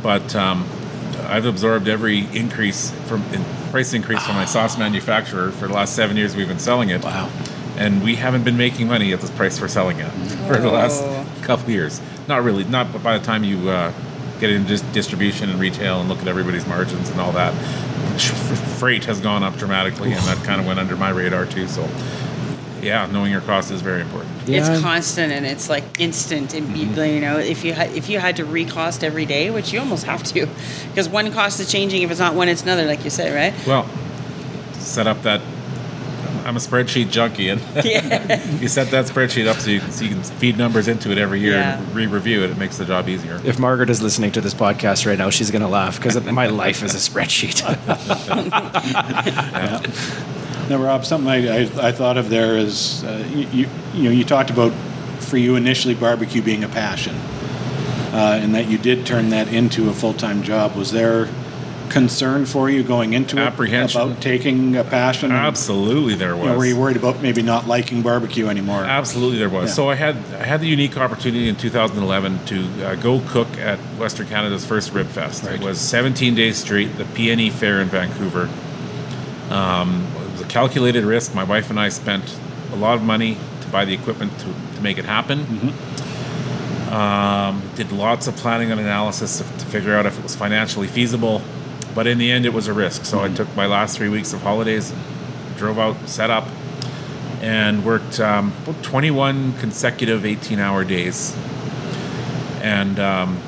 but 0.02 0.34
um, 0.36 0.64
I've 1.26 1.44
absorbed 1.44 1.88
every 1.88 2.20
increase 2.36 2.90
from 3.08 3.22
in 3.32 3.44
price 3.70 3.92
increase 3.92 4.24
from 4.24 4.36
my 4.36 4.44
sauce 4.46 4.78
manufacturer 4.78 5.50
for 5.50 5.66
the 5.68 5.74
last 5.74 5.94
seven 5.96 6.16
years. 6.16 6.36
We've 6.36 6.46
been 6.48 6.60
selling 6.60 6.90
it. 6.90 7.02
Wow. 7.02 7.30
And 7.76 8.02
we 8.02 8.14
haven't 8.16 8.44
been 8.44 8.56
making 8.56 8.86
money 8.88 9.12
at 9.12 9.20
this 9.20 9.30
price 9.30 9.60
we're 9.60 9.68
selling 9.68 9.98
it 9.98 10.08
for 10.48 10.56
the 10.58 10.70
last 10.70 11.02
couple 11.42 11.70
years. 11.70 12.00
Not 12.28 12.44
really. 12.44 12.64
Not 12.64 12.92
but 12.92 13.02
by 13.02 13.18
the 13.18 13.24
time 13.24 13.42
you 13.44 13.68
uh, 13.70 13.92
get 14.40 14.50
into 14.50 14.78
distribution 14.92 15.50
and 15.50 15.58
retail 15.60 16.00
and 16.00 16.08
look 16.08 16.20
at 16.20 16.28
everybody's 16.28 16.66
margins 16.66 17.10
and 17.10 17.20
all 17.20 17.32
that, 17.32 17.52
sh- 17.52 17.87
freight 18.26 19.04
has 19.04 19.20
gone 19.20 19.42
up 19.42 19.56
dramatically, 19.56 20.12
and 20.12 20.22
that 20.24 20.38
kind 20.44 20.60
of 20.60 20.66
went 20.66 20.78
under 20.78 20.96
my 20.96 21.10
radar 21.10 21.46
too. 21.46 21.68
So, 21.68 21.88
yeah, 22.82 23.06
knowing 23.06 23.30
your 23.32 23.40
cost 23.40 23.70
is 23.70 23.80
very 23.80 24.00
important. 24.02 24.30
It's 24.48 24.80
constant 24.80 25.32
and 25.32 25.44
it's 25.44 25.68
like 25.68 25.84
instant. 26.00 26.54
And 26.54 26.76
you- 26.76 26.86
mm-hmm. 26.86 27.14
you 27.14 27.20
know, 27.20 27.38
if 27.38 27.64
you 27.64 27.72
had 27.72 27.90
if 27.92 28.08
you 28.08 28.18
had 28.18 28.36
to 28.36 28.44
recost 28.44 29.04
every 29.04 29.26
day, 29.26 29.50
which 29.50 29.72
you 29.72 29.80
almost 29.80 30.04
have 30.04 30.22
to, 30.24 30.48
because 30.88 31.08
one 31.08 31.30
cost 31.32 31.60
is 31.60 31.70
changing. 31.70 32.02
If 32.02 32.10
it's 32.10 32.20
not 32.20 32.34
one, 32.34 32.48
it's 32.48 32.62
another, 32.62 32.86
like 32.86 33.04
you 33.04 33.10
said, 33.10 33.34
right? 33.34 33.66
Well, 33.66 33.86
set 34.74 35.06
up 35.06 35.22
that. 35.22 35.40
I'm 36.48 36.56
a 36.56 36.60
spreadsheet 36.60 37.10
junkie, 37.10 37.50
and 37.50 37.60
Yeah. 37.84 38.42
you 38.58 38.68
set 38.68 38.90
that 38.92 39.04
spreadsheet 39.04 39.46
up 39.46 39.58
so 39.58 39.68
you, 39.68 39.80
can, 39.80 39.92
so 39.92 40.04
you 40.04 40.10
can 40.12 40.22
feed 40.22 40.56
numbers 40.56 40.88
into 40.88 41.10
it 41.12 41.18
every 41.18 41.40
year 41.40 41.52
Yeah. 41.52 41.76
and 41.78 41.94
re-review 41.94 42.42
it. 42.42 42.48
It 42.50 42.56
makes 42.56 42.78
the 42.78 42.86
job 42.86 43.06
easier. 43.06 43.38
if 43.44 43.58
margaret 43.58 43.90
is 43.90 44.00
listening 44.00 44.32
to 44.32 44.40
this 44.40 44.54
podcast 44.54 45.04
right 45.06 45.18
now 45.18 45.28
she's 45.28 45.50
going 45.50 45.60
to 45.60 45.68
laugh 45.68 45.98
because 46.00 46.18
my 46.24 46.46
life 46.46 46.82
is 46.82 46.94
a 46.94 47.10
spreadsheet 47.10 47.62
Now, 50.70 50.82
Rob, 50.82 51.04
something 51.04 51.28
I, 51.30 51.64
I, 51.64 51.88
I 51.88 51.92
thought 51.92 52.16
of 52.18 52.28
there 52.30 52.56
is, 52.56 53.02
uh, 53.04 53.26
you, 53.30 53.46
you, 53.48 53.68
you 53.94 54.02
know, 54.04 54.10
you 54.10 54.24
talked 54.24 54.50
about 54.50 54.72
for 55.20 55.36
you 55.38 55.56
initially 55.56 55.94
barbecue 55.94 56.42
being 56.42 56.62
a 56.64 56.68
passion, 56.68 57.14
uh, 58.12 58.38
and 58.42 58.54
that 58.54 58.68
you 58.68 58.76
did 58.76 59.06
turn 59.06 59.30
that 59.30 59.48
into 59.48 59.88
a 59.88 59.94
full 59.94 60.12
time 60.12 60.42
job. 60.42 60.76
Was 60.76 60.92
there 60.92 61.28
concern 61.88 62.46
for 62.46 62.70
you 62.70 62.82
going 62.82 63.12
into 63.12 63.38
Apprehension. 63.38 64.00
it 64.00 64.04
about 64.04 64.22
taking 64.22 64.76
a 64.76 64.84
passion? 64.84 65.32
Absolutely, 65.32 66.14
there 66.14 66.30
you 66.30 66.36
was. 66.36 66.46
know, 66.46 66.56
were 66.58 66.66
you 66.66 66.78
worried 66.78 66.96
about 66.96 67.22
maybe 67.22 67.42
not 67.42 67.66
liking 67.66 68.02
barbecue 68.02 68.48
anymore? 68.48 68.84
Absolutely, 68.84 69.38
there 69.38 69.48
was. 69.48 69.70
Yeah. 69.70 69.74
So 69.74 69.90
I 69.90 69.94
had 69.94 70.16
I 70.34 70.44
had 70.44 70.60
the 70.60 70.68
unique 70.68 70.96
opportunity 70.96 71.48
in 71.48 71.56
2011 71.56 72.44
to 72.46 72.86
uh, 72.86 72.94
go 72.96 73.20
cook 73.28 73.48
at 73.58 73.78
Western 73.98 74.26
Canada's 74.28 74.64
first 74.64 74.92
Rib 74.92 75.06
Fest. 75.06 75.44
Right. 75.44 75.54
It 75.54 75.60
was 75.60 75.80
17 75.80 76.34
days 76.34 76.58
straight, 76.58 76.96
the 76.96 77.04
PNE 77.04 77.52
Fair 77.52 77.80
in 77.80 77.88
Vancouver. 77.88 78.48
Um, 79.50 80.06
it 80.24 80.32
was 80.32 80.40
a 80.42 80.46
calculated 80.48 81.04
risk. 81.04 81.34
My 81.34 81.44
wife 81.44 81.70
and 81.70 81.80
I 81.80 81.88
spent 81.88 82.38
a 82.72 82.76
lot 82.76 82.96
of 82.96 83.02
money 83.02 83.36
to 83.62 83.68
buy 83.68 83.84
the 83.84 83.94
equipment 83.94 84.38
to, 84.40 84.46
to 84.76 84.82
make 84.82 84.98
it 84.98 85.04
happen. 85.04 85.40
Mm-hmm. 85.40 86.94
Um, 86.94 87.62
did 87.74 87.92
lots 87.92 88.26
of 88.28 88.36
planning 88.36 88.70
and 88.70 88.80
analysis 88.80 89.38
to, 89.38 89.44
to 89.44 89.66
figure 89.66 89.94
out 89.94 90.06
if 90.06 90.18
it 90.18 90.22
was 90.22 90.34
financially 90.34 90.86
feasible. 90.86 91.42
But 91.98 92.06
in 92.06 92.18
the 92.18 92.30
end, 92.30 92.46
it 92.46 92.52
was 92.52 92.68
a 92.68 92.72
risk. 92.72 93.04
So 93.06 93.16
Mm-hmm. 93.18 93.32
I 93.32 93.36
took 93.36 93.56
my 93.56 93.66
last 93.66 93.96
three 93.96 94.08
weeks 94.08 94.32
of 94.32 94.40
holidays, 94.42 94.94
drove 95.56 95.80
out, 95.80 95.96
set 96.08 96.30
up, 96.30 96.46
and 97.42 97.84
worked 97.84 98.20
um, 98.20 98.52
about 98.62 98.80
21 98.84 99.54
consecutive 99.54 100.24
18 100.24 100.60
hour 100.60 100.84
days. 100.84 101.36
And 102.62 103.00
um, 103.00 103.40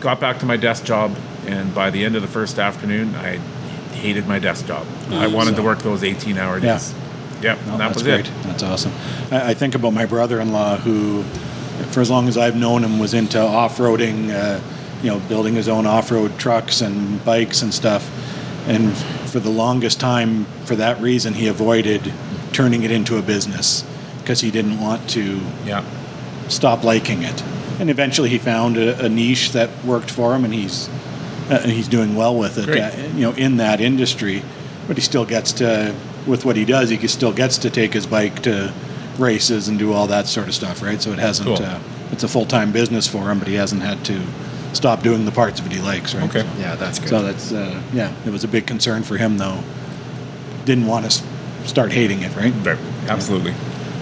got 0.00 0.18
back 0.18 0.40
to 0.40 0.46
my 0.46 0.56
desk 0.56 0.84
job. 0.84 1.16
And 1.46 1.72
by 1.72 1.90
the 1.90 2.04
end 2.04 2.16
of 2.16 2.22
the 2.22 2.28
first 2.28 2.58
afternoon, 2.58 3.14
I 3.14 3.36
hated 3.94 4.26
my 4.26 4.40
desk 4.40 4.66
job. 4.66 4.84
I 5.10 5.28
wanted 5.28 5.54
to 5.54 5.62
work 5.62 5.78
those 5.78 6.02
18 6.02 6.38
hour 6.38 6.58
Yeah. 6.58 6.72
days. 6.72 6.92
Yep, 7.40 7.58
No, 7.66 7.70
that 7.72 7.78
that's 7.78 7.94
was 7.94 8.02
great. 8.02 8.26
it. 8.26 8.32
That's 8.42 8.64
awesome. 8.64 8.90
I, 9.30 9.50
I 9.50 9.54
think 9.54 9.76
about 9.76 9.92
my 9.92 10.06
brother-in-law 10.06 10.78
who, 10.78 11.22
for 11.92 12.00
as 12.00 12.10
long 12.10 12.26
as 12.26 12.36
I've 12.36 12.56
known 12.56 12.82
him, 12.82 12.98
was 12.98 13.14
into 13.14 13.40
off-roading. 13.40 14.30
Uh, 14.34 14.58
you 15.02 15.10
know, 15.10 15.18
building 15.20 15.54
his 15.54 15.68
own 15.68 15.86
off-road 15.86 16.38
trucks 16.38 16.80
and 16.80 17.24
bikes 17.24 17.62
and 17.62 17.72
stuff. 17.74 18.08
And 18.68 18.96
for 19.30 19.40
the 19.40 19.50
longest 19.50 19.98
time, 19.98 20.44
for 20.64 20.76
that 20.76 21.00
reason, 21.00 21.34
he 21.34 21.48
avoided 21.48 22.12
turning 22.52 22.82
it 22.84 22.90
into 22.90 23.16
a 23.18 23.22
business 23.22 23.84
because 24.20 24.40
he 24.40 24.50
didn't 24.50 24.78
want 24.80 25.08
to 25.10 25.40
Yeah. 25.66 25.82
stop 26.48 26.84
liking 26.84 27.22
it. 27.22 27.42
And 27.80 27.90
eventually, 27.90 28.28
he 28.28 28.38
found 28.38 28.76
a, 28.76 29.04
a 29.04 29.08
niche 29.08 29.52
that 29.52 29.68
worked 29.84 30.10
for 30.10 30.34
him, 30.36 30.44
and 30.44 30.54
he's 30.54 30.88
uh, 31.50 31.58
and 31.62 31.72
he's 31.72 31.88
doing 31.88 32.14
well 32.14 32.36
with 32.36 32.56
it. 32.58 32.68
Uh, 32.68 32.90
you 33.16 33.22
know, 33.22 33.32
in 33.32 33.56
that 33.56 33.80
industry, 33.80 34.42
but 34.86 34.96
he 34.96 35.02
still 35.02 35.24
gets 35.24 35.50
to 35.54 35.92
with 36.26 36.44
what 36.44 36.54
he 36.54 36.64
does. 36.64 36.90
He 36.90 37.08
still 37.08 37.32
gets 37.32 37.58
to 37.58 37.70
take 37.70 37.92
his 37.94 38.06
bike 38.06 38.42
to 38.42 38.72
races 39.18 39.66
and 39.66 39.78
do 39.78 39.92
all 39.92 40.06
that 40.06 40.26
sort 40.28 40.46
of 40.46 40.54
stuff, 40.54 40.82
right? 40.82 41.02
So 41.02 41.10
it 41.12 41.18
hasn't. 41.18 41.48
Cool. 41.48 41.66
Uh, 41.66 41.80
it's 42.12 42.22
a 42.22 42.28
full 42.28 42.46
time 42.46 42.70
business 42.70 43.08
for 43.08 43.28
him, 43.30 43.38
but 43.40 43.48
he 43.48 43.54
hasn't 43.54 43.82
had 43.82 44.04
to 44.04 44.20
stop 44.72 45.02
doing 45.02 45.24
the 45.24 45.32
parts 45.32 45.60
of 45.60 45.66
it 45.66 45.72
he 45.72 45.80
likes, 45.80 46.14
right? 46.14 46.28
Okay. 46.28 46.48
yeah 46.58 46.74
that's 46.76 46.98
good 46.98 47.08
So 47.08 47.22
that's 47.22 47.52
uh, 47.52 47.82
yeah, 47.92 48.12
it 48.26 48.30
was 48.30 48.44
a 48.44 48.48
big 48.48 48.66
concern 48.66 49.02
for 49.02 49.16
him 49.16 49.38
though. 49.38 49.62
Didn't 50.64 50.86
want 50.86 51.10
to 51.10 51.22
start 51.66 51.92
hating 51.92 52.22
it, 52.22 52.34
right? 52.36 52.52
Right. 52.64 52.78
Absolutely. 53.08 53.54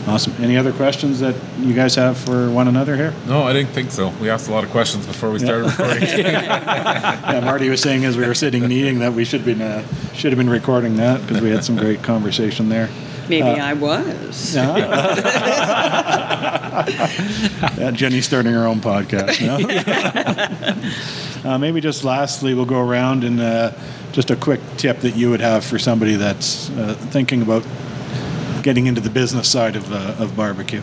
Awesome. 0.07 0.33
Any 0.43 0.57
other 0.57 0.73
questions 0.73 1.21
that 1.21 1.35
you 1.59 1.75
guys 1.75 1.95
have 1.95 2.17
for 2.17 2.51
one 2.51 2.69
another 2.69 2.97
here? 2.97 3.15
No, 3.27 3.43
I 3.43 3.53
didn't 3.53 3.71
think 3.71 3.91
so. 3.91 4.09
We 4.21 4.31
asked 4.31 4.49
a 4.49 4.51
lot 4.51 4.65
of 4.65 4.71
questions 4.71 5.07
before 5.07 5.31
we 5.31 5.39
started 5.39 5.67
recording. 5.67 6.03
yeah, 6.19 7.41
Marty 7.45 7.69
was 7.69 7.83
saying 7.83 8.05
as 8.07 8.17
we 8.17 8.27
were 8.27 8.35
sitting 8.35 8.65
and 8.65 8.73
eating 8.73 9.01
that 9.01 9.13
we 9.13 9.25
should 9.25 9.45
been 9.45 9.61
uh, 9.61 9.87
should 10.15 10.33
have 10.33 10.39
been 10.39 10.51
recording 10.51 10.97
that 10.97 11.21
because 11.21 11.43
we 11.43 11.51
had 11.51 11.65
some 11.65 11.77
great 11.77 12.03
conversation 12.03 12.71
there. 12.71 12.89
Maybe 13.29 13.43
Uh, 13.49 13.65
I 13.65 13.73
was. 13.75 14.55
yeah, 17.79 17.91
Jenny's 17.93 18.27
starting 18.27 18.53
her 18.53 18.67
own 18.67 18.81
podcast 18.81 19.41
now. 21.45 21.51
uh, 21.55 21.59
maybe 21.59 21.81
just 21.81 22.05
lastly, 22.05 22.55
we'll 22.55 22.65
go 22.65 22.81
around 22.81 23.25
and 23.25 23.41
uh, 23.41 23.73
just 24.13 24.31
a 24.31 24.37
quick 24.37 24.61
tip 24.77 25.01
that 25.01 25.17
you 25.17 25.31
would 25.31 25.41
have 25.41 25.65
for 25.65 25.79
somebody 25.79 26.17
that's 26.17 26.71
uh, 26.71 26.95
thinking 27.11 27.43
about 27.43 27.65
getting 28.63 28.87
into 28.87 29.01
the 29.01 29.11
business 29.11 29.49
side 29.49 29.77
of, 29.77 29.93
uh, 29.93 30.23
of 30.23 30.37
barbecue. 30.37 30.83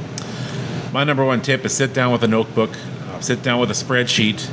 My 0.92 1.04
number 1.04 1.26
one 1.26 1.42
tip 1.42 1.66
is 1.66 1.74
sit 1.74 1.94
down 1.94 2.12
with 2.12 2.24
a 2.24 2.28
notebook, 2.28 2.72
uh, 3.12 3.20
sit 3.20 3.44
down 3.44 3.60
with 3.60 3.70
a 3.70 3.74
spreadsheet, 3.74 4.50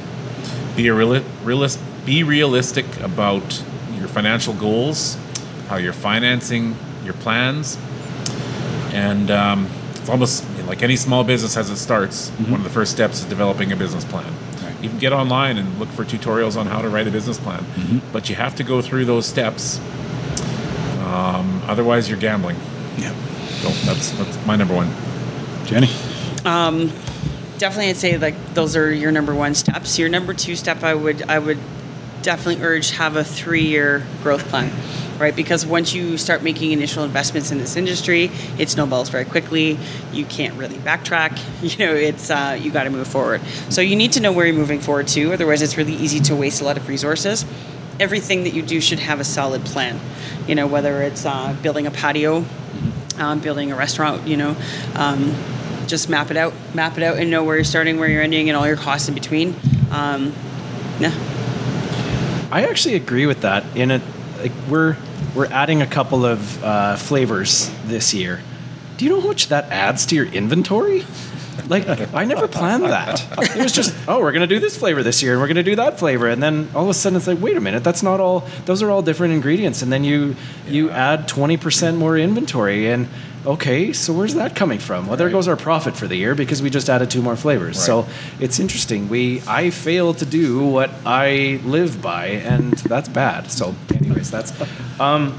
be 0.77 0.89
a 0.89 0.93
reali- 0.93 1.25
realist, 1.45 1.79
be 2.05 2.23
realistic 2.23 2.85
about 3.01 3.63
your 3.99 4.09
financial 4.09 4.53
goals, 4.53 5.17
how 5.69 5.77
you're 5.77 5.93
financing 5.95 6.77
your 7.05 7.15
plans, 7.15 7.79
and 8.93 9.31
um, 9.31 9.69
it's 9.95 10.09
almost 10.09 10.45
like 10.67 10.83
any 10.83 10.97
small 10.97 11.25
business 11.25 11.57
as 11.57 11.71
it 11.71 11.77
starts. 11.77 12.31
One 12.31 12.55
of 12.61 12.65
the 12.65 12.71
first 12.71 12.93
steps 12.93 13.21
is 13.21 13.25
developing 13.27 13.73
a 13.73 13.77
business 13.77 14.05
plan. 14.05 14.33
You 14.83 14.91
can 14.91 14.99
get 14.99 15.15
online 15.15 15.57
and 15.57 15.79
look 15.79 15.89
for 15.89 16.05
tutorials 16.05 16.59
on 16.59 16.67
how 16.67 16.83
to 16.83 16.91
write 16.91 17.07
a 17.07 17.11
business 17.11 17.39
plan, 17.39 17.65
but 18.13 18.29
you 18.29 18.37
have 18.37 18.55
to 18.57 18.65
go 18.65 18.83
through 18.83 19.07
those 19.07 19.25
steps. 19.25 19.79
Um, 21.01 21.63
otherwise, 21.67 22.11
you're 22.11 22.19
gambling. 22.19 22.57
Yep. 22.99 23.15
So 23.63 23.69
that's 23.87 24.11
that's 24.11 24.47
my 24.47 24.57
number 24.57 24.75
one. 24.75 24.91
Jenny. 25.65 25.89
Um, 26.45 26.93
definitely, 27.57 27.89
I'd 27.89 27.97
say 27.97 28.19
like 28.19 28.35
those 28.53 28.77
are 28.77 28.93
your 28.93 29.11
number 29.11 29.35
one 29.35 29.55
steps. 29.55 29.99
Your 29.99 30.11
number 30.11 30.35
two 30.35 30.55
step, 30.55 30.83
I 30.83 30.95
would 30.95 31.23
I 31.31 31.39
would 31.39 31.59
definitely 32.21 32.63
urge 32.63 32.91
have 32.91 33.17
a 33.17 33.25
three 33.25 33.65
year 33.67 34.05
growth 34.23 34.47
plan, 34.49 34.71
right? 35.19 35.35
Because 35.35 35.67
once 35.67 35.95
you 35.95 36.17
start 36.19 36.43
making 36.43 36.73
initial 36.73 37.05
investments 37.05 37.51
in 37.51 37.59
this 37.59 37.77
industry, 37.77 38.31
it 38.59 38.71
snowballs 38.71 39.09
very 39.09 39.25
quickly. 39.25 39.79
You 40.13 40.25
can't 40.25 40.55
really 40.55 40.77
backtrack. 40.77 41.41
You 41.65 41.87
know, 41.87 41.95
it's 41.95 42.31
uh, 42.31 42.59
you 42.61 42.71
got 42.71 42.85
to 42.85 42.91
move 42.91 43.09
forward. 43.09 43.41
So 43.71 43.81
you 43.81 43.97
need 43.97 44.13
to 44.13 44.21
know 44.21 44.33
where 44.33 44.45
you're 44.45 44.55
moving 44.55 44.81
forward 44.81 45.09
to. 45.09 45.33
Otherwise, 45.33 45.63
it's 45.63 45.79
really 45.79 45.95
easy 45.95 46.21
to 46.21 46.37
waste 46.37 46.61
a 46.61 46.65
lot 46.65 46.77
of 46.77 46.89
resources. 46.89 47.47
Everything 47.99 48.45
that 48.45 48.53
you 48.53 48.61
do 48.61 48.81
should 48.81 48.99
have 48.99 49.19
a 49.19 49.25
solid 49.25 49.65
plan. 49.65 49.99
You 50.47 50.55
know, 50.55 50.67
whether 50.67 51.03
it's 51.03 51.25
uh, 51.25 51.57
building 51.63 51.87
a 51.87 51.91
patio, 51.91 52.45
um, 53.17 53.41
building 53.41 53.73
a 53.73 53.77
restaurant. 53.77 54.29
You 54.29 54.37
know. 54.37 54.57
Um, 54.95 55.35
just 55.87 56.09
map 56.09 56.31
it 56.31 56.37
out, 56.37 56.53
map 56.75 56.97
it 56.97 57.03
out, 57.03 57.19
and 57.19 57.31
know 57.31 57.45
where 57.45 57.57
you're 57.57 57.65
starting, 57.65 57.99
where 57.99 58.09
you're 58.09 58.23
ending, 58.23 58.49
and 58.49 58.57
all 58.57 58.67
your 58.67 58.77
costs 58.77 59.09
in 59.09 59.15
between. 59.15 59.55
Um, 59.91 60.35
yeah. 60.99 61.13
I 62.51 62.67
actually 62.69 62.95
agree 62.95 63.27
with 63.27 63.41
that. 63.43 63.65
In 63.77 63.91
a, 63.91 64.01
like 64.39 64.53
we're 64.69 64.97
we're 65.35 65.47
adding 65.47 65.83
a 65.83 65.87
couple 65.87 66.25
of 66.25 66.63
uh, 66.63 66.97
flavors 66.97 67.71
this 67.85 68.15
year. 68.15 68.43
Do 68.97 69.05
you 69.05 69.11
know 69.11 69.21
how 69.21 69.29
much 69.29 69.49
that 69.49 69.71
adds 69.71 70.07
to 70.07 70.15
your 70.15 70.27
inventory? 70.27 71.05
Like 71.69 71.89
I 72.15 72.25
never 72.25 72.49
planned 72.49 72.85
that. 72.85 73.25
It 73.57 73.63
was 73.63 73.73
just 73.73 73.95
oh 74.09 74.21
we're 74.21 74.33
gonna 74.33 74.47
do 74.47 74.59
this 74.59 74.77
flavor 74.77 75.03
this 75.03 75.23
year 75.23 75.33
and 75.33 75.41
we're 75.41 75.47
gonna 75.49 75.63
do 75.63 75.77
that 75.77 75.99
flavor 75.99 76.29
and 76.29 76.43
then 76.43 76.69
all 76.75 76.85
of 76.85 76.91
a 76.91 76.95
sudden 76.95 77.17
it's 77.17 77.27
like 77.27 77.41
wait 77.41 77.57
a 77.57 77.61
minute 77.61 77.85
that's 77.85 78.03
not 78.03 78.21
all 78.21 78.41
those 78.67 78.83
are 78.83 78.91
all 78.91 79.03
different 79.03 79.35
ingredients 79.35 79.81
and 79.81 79.93
then 79.93 80.05
you 80.05 80.37
you 80.67 80.91
add 80.91 81.29
twenty 81.29 81.57
percent 81.57 81.97
more 81.97 82.19
inventory 82.19 82.91
and 82.91 83.09
okay 83.47 83.93
so 83.93 84.13
where's 84.13 84.35
that 84.35 84.55
coming 84.57 84.79
from? 84.79 85.07
Well 85.07 85.17
there 85.17 85.31
goes 85.31 85.49
our 85.49 85.57
profit 85.57 85.97
for 85.97 86.07
the 86.07 86.17
year 86.17 86.35
because 86.35 86.63
we 86.63 86.71
just 86.71 86.89
added 86.89 87.11
two 87.11 87.23
more 87.23 87.37
flavors. 87.37 87.83
So 87.83 88.07
it's 88.41 88.59
interesting. 88.59 89.09
We 89.09 89.43
I 89.47 89.71
fail 89.71 90.15
to 90.15 90.27
do 90.27 90.67
what 90.67 90.91
I 91.05 91.61
live 91.65 92.01
by 92.03 92.27
and 92.27 92.73
that's 92.75 93.09
bad. 93.09 93.51
So 93.51 93.75
anyways 93.95 94.31
that's 94.31 94.53
um, 95.01 95.39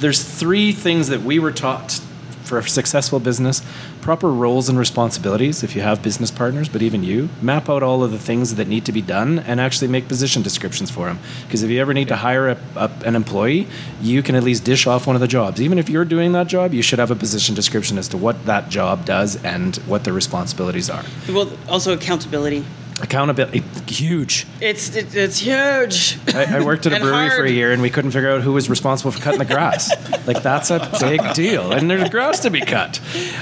there's 0.00 0.22
three 0.22 0.72
things 0.72 1.08
that 1.08 1.22
we 1.22 1.38
were 1.38 1.52
taught 1.52 2.00
for 2.44 2.58
a 2.58 2.68
successful 2.68 3.20
business 3.20 3.62
proper 4.00 4.30
roles 4.30 4.68
and 4.68 4.78
responsibilities 4.78 5.62
if 5.62 5.76
you 5.76 5.82
have 5.82 6.02
business 6.02 6.30
partners 6.30 6.68
but 6.68 6.82
even 6.82 7.02
you. 7.02 7.28
Map 7.42 7.68
out 7.68 7.82
all 7.82 8.02
of 8.02 8.10
the 8.10 8.18
things 8.18 8.54
that 8.54 8.68
need 8.68 8.84
to 8.84 8.92
be 8.92 9.02
done 9.02 9.38
and 9.40 9.60
actually 9.60 9.88
make 9.88 10.08
position 10.08 10.42
descriptions 10.42 10.90
for 10.90 11.06
them 11.06 11.18
because 11.46 11.62
if 11.62 11.70
you 11.70 11.80
ever 11.80 11.94
need 11.94 12.08
to 12.08 12.16
hire 12.16 12.48
a, 12.48 12.58
a, 12.76 12.90
an 13.04 13.14
employee 13.14 13.66
you 14.00 14.22
can 14.22 14.34
at 14.34 14.42
least 14.42 14.64
dish 14.64 14.86
off 14.86 15.06
one 15.06 15.16
of 15.16 15.20
the 15.20 15.28
jobs. 15.28 15.60
Even 15.60 15.78
if 15.78 15.88
you're 15.88 16.04
doing 16.04 16.32
that 16.32 16.46
job 16.46 16.72
you 16.72 16.82
should 16.82 16.98
have 16.98 17.10
a 17.10 17.16
position 17.16 17.54
description 17.54 17.98
as 17.98 18.08
to 18.08 18.16
what 18.16 18.46
that 18.46 18.68
job 18.68 19.04
does 19.04 19.42
and 19.44 19.76
what 19.86 20.04
the 20.04 20.12
responsibilities 20.12 20.88
are. 20.88 21.04
Well, 21.28 21.50
also 21.68 21.92
accountability. 21.92 22.64
Accountability 23.00 23.62
huge 23.86 24.46
It's 24.60 24.94
it, 24.94 25.14
it's 25.14 25.38
huge. 25.38 26.18
I, 26.34 26.58
I 26.58 26.64
worked 26.64 26.86
at 26.86 26.92
a 26.92 27.00
brewery 27.00 27.30
for 27.30 27.44
a 27.44 27.50
year, 27.50 27.72
and 27.72 27.80
we 27.80 27.90
couldn't 27.90 28.10
figure 28.10 28.30
out 28.30 28.42
who 28.42 28.52
was 28.52 28.68
responsible 28.68 29.10
for 29.10 29.20
cutting 29.20 29.38
the 29.38 29.44
grass. 29.44 29.90
like 30.26 30.42
that's 30.42 30.70
a 30.70 30.90
big 31.00 31.20
deal, 31.34 31.72
and 31.72 31.90
there's 31.90 32.08
grass 32.10 32.40
to 32.40 32.50
be 32.50 32.60
cut. 32.60 33.00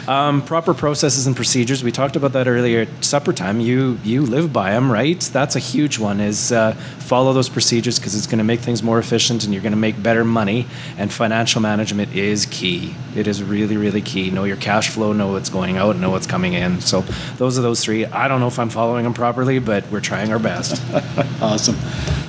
Um, 0.08 0.42
proper 0.42 0.74
processes 0.74 1.26
and 1.26 1.34
procedures. 1.34 1.82
We 1.82 1.92
talked 1.92 2.16
about 2.16 2.32
that 2.32 2.48
earlier 2.48 2.82
at 2.82 3.04
supper 3.04 3.32
time. 3.32 3.60
You 3.60 3.98
you 4.04 4.22
live 4.22 4.52
by 4.52 4.72
them, 4.72 4.90
right? 4.90 5.20
That's 5.20 5.56
a 5.56 5.58
huge 5.58 5.98
one. 5.98 6.20
Is 6.20 6.52
uh, 6.52 6.72
follow 6.72 7.32
those 7.32 7.48
procedures 7.48 7.98
because 7.98 8.14
it's 8.14 8.26
going 8.26 8.38
to 8.38 8.44
make 8.44 8.60
things 8.60 8.82
more 8.82 8.98
efficient, 8.98 9.44
and 9.44 9.52
you're 9.52 9.62
going 9.62 9.72
to 9.72 9.78
make 9.78 10.02
better 10.02 10.24
money. 10.24 10.66
And 10.98 11.12
financial 11.12 11.60
management 11.60 12.14
is 12.14 12.46
key. 12.46 12.94
It 13.14 13.26
is 13.26 13.42
really 13.42 13.76
really 13.76 14.02
key. 14.02 14.30
Know 14.30 14.44
your 14.44 14.56
cash 14.58 14.90
flow. 14.90 15.12
Know 15.12 15.32
what's 15.32 15.50
going 15.50 15.76
out. 15.76 15.96
Know 15.96 16.10
what's 16.10 16.26
coming 16.26 16.52
in. 16.52 16.80
So 16.80 17.00
those 17.38 17.58
are 17.58 17.62
those 17.62 17.82
three. 17.82 18.04
I 18.04 18.28
don't 18.28 18.40
know 18.40 18.48
if 18.48 18.58
I'm 18.58 18.70
following 18.70 19.04
them 19.04 19.14
properly, 19.14 19.45
but 19.58 19.90
we're 19.90 20.00
trying 20.00 20.32
our 20.32 20.38
best. 20.38 20.82
Awesome. 21.40 21.76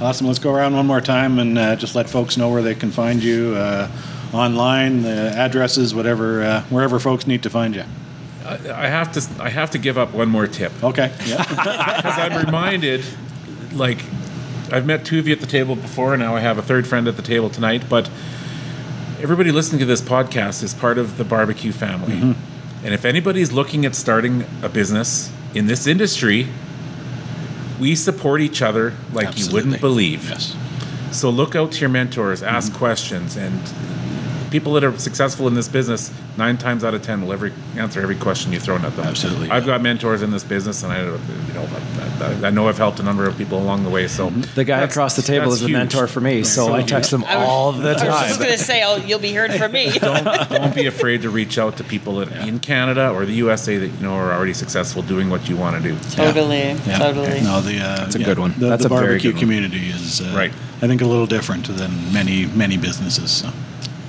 Awesome. 0.02 0.28
Let's 0.28 0.40
go 0.40 0.54
around 0.54 0.76
one 0.76 0.86
more 0.86 1.02
time 1.02 1.40
and 1.40 1.58
uh, 1.58 1.76
just 1.76 1.96
let 1.96 2.10
folks 2.10 2.36
know 2.38 2.50
where 2.50 2.62
they 2.62 2.76
can 2.76 2.92
find 2.92 3.24
you 3.24 3.56
uh, 3.56 3.90
online, 4.34 5.02
the 5.02 5.32
addresses, 5.36 5.96
whatever, 5.96 6.44
uh, 6.44 6.62
wherever 6.64 7.00
folks 7.00 7.26
need 7.26 7.44
to 7.44 7.50
find 7.50 7.74
you. 7.74 7.84
I, 8.46 8.54
I 8.84 8.88
have 8.88 9.12
to 9.14 9.44
I 9.44 9.50
have 9.50 9.72
to 9.72 9.78
give 9.78 9.98
up 9.98 10.14
one 10.14 10.30
more 10.30 10.46
tip. 10.48 10.72
Okay. 10.84 11.12
Yeah. 11.26 11.44
because 11.44 12.18
I'm 12.18 12.46
reminded, 12.46 13.04
like, 13.74 14.00
I've 14.72 14.86
met 14.86 15.06
two 15.06 15.20
of 15.20 15.28
you 15.28 15.34
at 15.34 15.42
the 15.42 15.48
table 15.48 15.76
before, 15.76 16.14
and 16.14 16.22
now 16.22 16.36
I 16.36 16.42
have 16.42 16.58
a 16.58 16.62
third 16.62 16.86
friend 16.86 17.08
at 17.08 17.16
the 17.16 17.24
table 17.24 17.50
tonight. 17.50 17.84
But 17.90 18.10
everybody 19.22 19.52
listening 19.52 19.80
to 19.80 19.86
this 19.86 20.02
podcast 20.02 20.64
is 20.64 20.74
part 20.74 20.98
of 20.98 21.18
the 21.18 21.24
barbecue 21.24 21.72
family. 21.72 22.18
Mm-hmm. 22.18 22.86
And 22.86 22.94
if 22.94 23.06
anybody's 23.06 23.52
looking 23.52 23.86
at 23.86 23.96
starting 23.96 24.46
a 24.62 24.70
business 24.70 25.32
in 25.56 25.68
this 25.68 25.88
industry, 25.88 26.48
we 27.80 27.96
support 27.96 28.42
each 28.42 28.62
other 28.62 28.94
like 29.14 29.38
you 29.38 29.52
wouldn't 29.52 29.80
believe. 29.82 30.30
Yes. 30.30 30.56
So 31.12 31.30
look 31.30 31.56
out 31.56 31.72
to 31.74 31.80
your 31.80 31.90
mentors, 31.90 32.44
ask 32.44 32.72
Mm-hmm. 32.72 32.80
questions, 32.80 33.38
and 33.38 33.60
people 34.52 34.74
that 34.74 34.84
are 34.84 34.98
successful 34.98 35.48
in 35.48 35.54
this 35.54 35.68
business, 35.68 36.12
nine 36.38 36.58
times 36.58 36.84
out 36.84 36.94
of 36.94 37.02
ten, 37.02 37.22
will 37.24 37.34
every 37.34 37.54
answer 37.76 38.02
every 38.02 38.16
question 38.16 38.52
you 38.54 38.60
throw 38.60 38.76
at 38.76 38.96
them. 38.96 39.06
Absolutely, 39.06 39.50
I've 39.50 39.66
got 39.66 39.82
mentors 39.82 40.22
in 40.22 40.32
this 40.32 40.44
business, 40.44 40.84
and 40.84 40.92
I, 40.94 41.02
you 41.04 41.54
know, 41.54 41.68
I, 42.44 42.48
I 42.48 42.50
know 42.50 42.68
I've 42.68 42.78
helped 42.78 43.00
a 43.00 43.04
number 43.04 43.28
of 43.28 43.38
people 43.38 43.60
along 43.60 43.84
the 43.84 43.90
way. 43.90 44.08
So 44.08 44.28
Mm-hmm. 44.30 44.56
The 44.56 44.64
guy 44.66 44.82
across 44.82 45.16
the 45.16 45.22
table 45.22 45.52
is 45.54 45.62
the 45.62 45.68
huge. 45.68 45.78
mentor 45.78 46.08
for 46.08 46.20
me, 46.22 46.44
so 46.44 46.74
I 46.74 46.82
text 46.84 47.14
him 47.14 47.24
all 47.26 47.72
the 47.72 47.94
time. 47.94 48.12
I 48.12 48.22
was 48.22 48.28
just 48.30 48.40
gonna 48.40 48.58
say, 48.58 48.82
I'll, 48.82 49.00
you'll 49.00 49.20
be 49.20 49.30
hearing 49.30 49.52
from 49.58 49.72
me. 49.72 49.90
don't, 50.00 50.50
don't 50.50 50.76
be 50.76 50.86
afraid 50.88 51.22
to 51.22 51.30
reach 51.30 51.58
out 51.58 51.78
to 51.78 51.84
people 51.84 52.16
that, 52.18 52.48
in 52.48 52.60
Canada 52.60 53.10
or 53.12 53.26
the 53.26 53.34
USA 53.34 53.78
that 53.78 53.88
you 53.88 54.02
know 54.02 54.14
are 54.14 54.34
already 54.34 54.54
successful 54.54 55.02
doing 55.02 55.30
what 55.30 55.48
you 55.50 55.56
want 55.56 55.82
to 55.82 55.90
do. 55.90 55.98
Totally, 56.12 56.58
Yeah. 56.58 56.98
totally. 57.00 57.42
No, 57.42 57.62
the 57.62 57.80
uh, 57.80 57.98
That's 57.98 58.16
a 58.16 58.20
yeah, 58.20 58.26
good 58.26 58.40
one. 58.40 58.54
The, 58.58 58.68
That's 58.70 58.84
the 58.84 58.88
a 58.94 58.98
very 58.98 59.08
barbecue 59.08 59.32
good 59.32 59.36
one. 59.36 59.42
community 59.42 59.88
is 59.90 60.22
uh, 60.22 60.34
Right. 60.36 60.52
I 60.82 60.88
think 60.88 61.02
a 61.02 61.06
little 61.06 61.26
different 61.28 61.66
than 61.68 62.12
many 62.14 62.46
many 62.48 62.78
businesses. 62.78 63.32
So. 63.32 63.50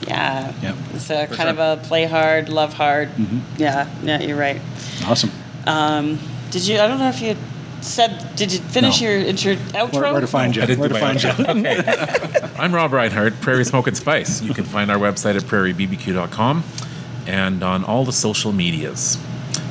Yeah. 0.06 0.52
Yep. 0.62 0.74
It's 0.94 1.10
a 1.10 1.26
For 1.26 1.34
kind 1.34 1.56
sure. 1.56 1.64
of 1.64 1.78
a 1.80 1.82
play 1.84 2.04
hard, 2.06 2.48
love 2.48 2.72
hard. 2.74 3.08
Mm-hmm. 3.10 3.38
Yeah, 3.62 3.88
yeah, 4.02 4.20
you're 4.20 4.36
right. 4.38 4.60
Awesome. 5.04 5.30
Um, 5.66 6.18
did 6.50 6.66
you? 6.66 6.78
I 6.78 6.86
don't 6.86 6.98
know 6.98 7.08
if 7.08 7.20
you 7.20 7.36
said. 7.80 8.34
Did 8.36 8.52
you 8.52 8.60
finish 8.60 9.00
No. 9.00 9.08
your 9.08 9.18
intro 9.20 9.54
outro? 9.54 9.92
Where, 10.02 10.12
where 10.12 10.20
to 10.20 10.26
find 10.26 10.56
you? 10.56 10.62
I 10.62 10.66
didn't 10.66 10.80
Where 10.80 10.88
do 10.88 10.94
to 10.94 11.00
my 11.00 11.14
find 11.14 11.22
you? 11.22 11.44
own. 11.46 11.66
okay. 11.66 12.50
I'm 12.58 12.74
Rob 12.74 12.92
Reinhardt, 12.92 13.40
Prairie 13.40 13.64
Smoke 13.64 13.86
and 13.86 13.96
Spice. 13.96 14.40
You 14.42 14.54
can 14.54 14.64
find 14.64 14.90
our 14.90 14.98
website 14.98 15.36
at 15.36 15.42
prairiebbq.com 15.42 16.64
and 17.26 17.62
on 17.62 17.84
all 17.84 18.04
the 18.04 18.12
social 18.12 18.52
medias. 18.52 19.18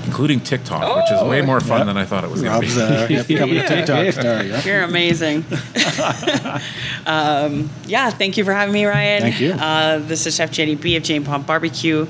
Including 0.06 0.40
TikTok, 0.40 0.96
which 0.96 1.12
is 1.12 1.22
way 1.24 1.42
more 1.42 1.60
fun 1.60 1.80
Yep. 1.80 1.88
than 1.88 1.98
I 1.98 2.06
thought 2.06 2.24
it 2.24 2.30
was 2.30 2.42
going 2.42 2.62
to 2.62 2.68
be. 2.68 2.82
uh, 2.82 3.08
yep, 3.10 3.28
becoming 3.28 3.56
TikTok 3.68 4.14
star. 4.14 4.42
Yeah. 4.44 4.64
You're 4.64 4.84
amazing. 4.84 5.44
um, 7.06 7.70
yeah, 7.86 8.10
thank 8.10 8.38
you 8.38 8.44
for 8.46 8.54
having 8.54 8.74
me, 8.74 8.86
Ryan. 8.86 9.22
Thank 9.22 9.40
you. 9.42 9.52
Uh, 9.52 10.00
this 10.00 10.26
is 10.26 10.36
Chef 10.36 10.52
Jenny 10.52 10.76
B 10.76 10.96
of 10.96 11.04
Jane 11.04 11.24
Bond 11.24 11.46
Barbecue. 11.46 12.08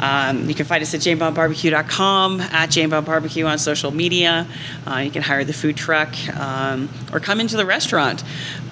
Um, 0.00 0.48
you 0.48 0.54
can 0.54 0.66
find 0.66 0.82
us 0.82 0.92
at 0.94 1.00
janebondbarbecue.com, 1.00 2.40
at 2.40 2.70
Jane 2.70 2.88
Bond 2.90 3.06
Barbecue 3.06 3.44
on 3.46 3.58
social 3.58 3.90
media. 3.90 4.46
Uh, 4.86 4.96
you 4.98 5.10
can 5.10 5.22
hire 5.22 5.44
the 5.44 5.52
food 5.52 5.76
truck 5.76 6.14
um, 6.36 6.88
or 7.12 7.20
come 7.20 7.40
into 7.40 7.56
the 7.56 7.64
restaurant. 7.66 8.22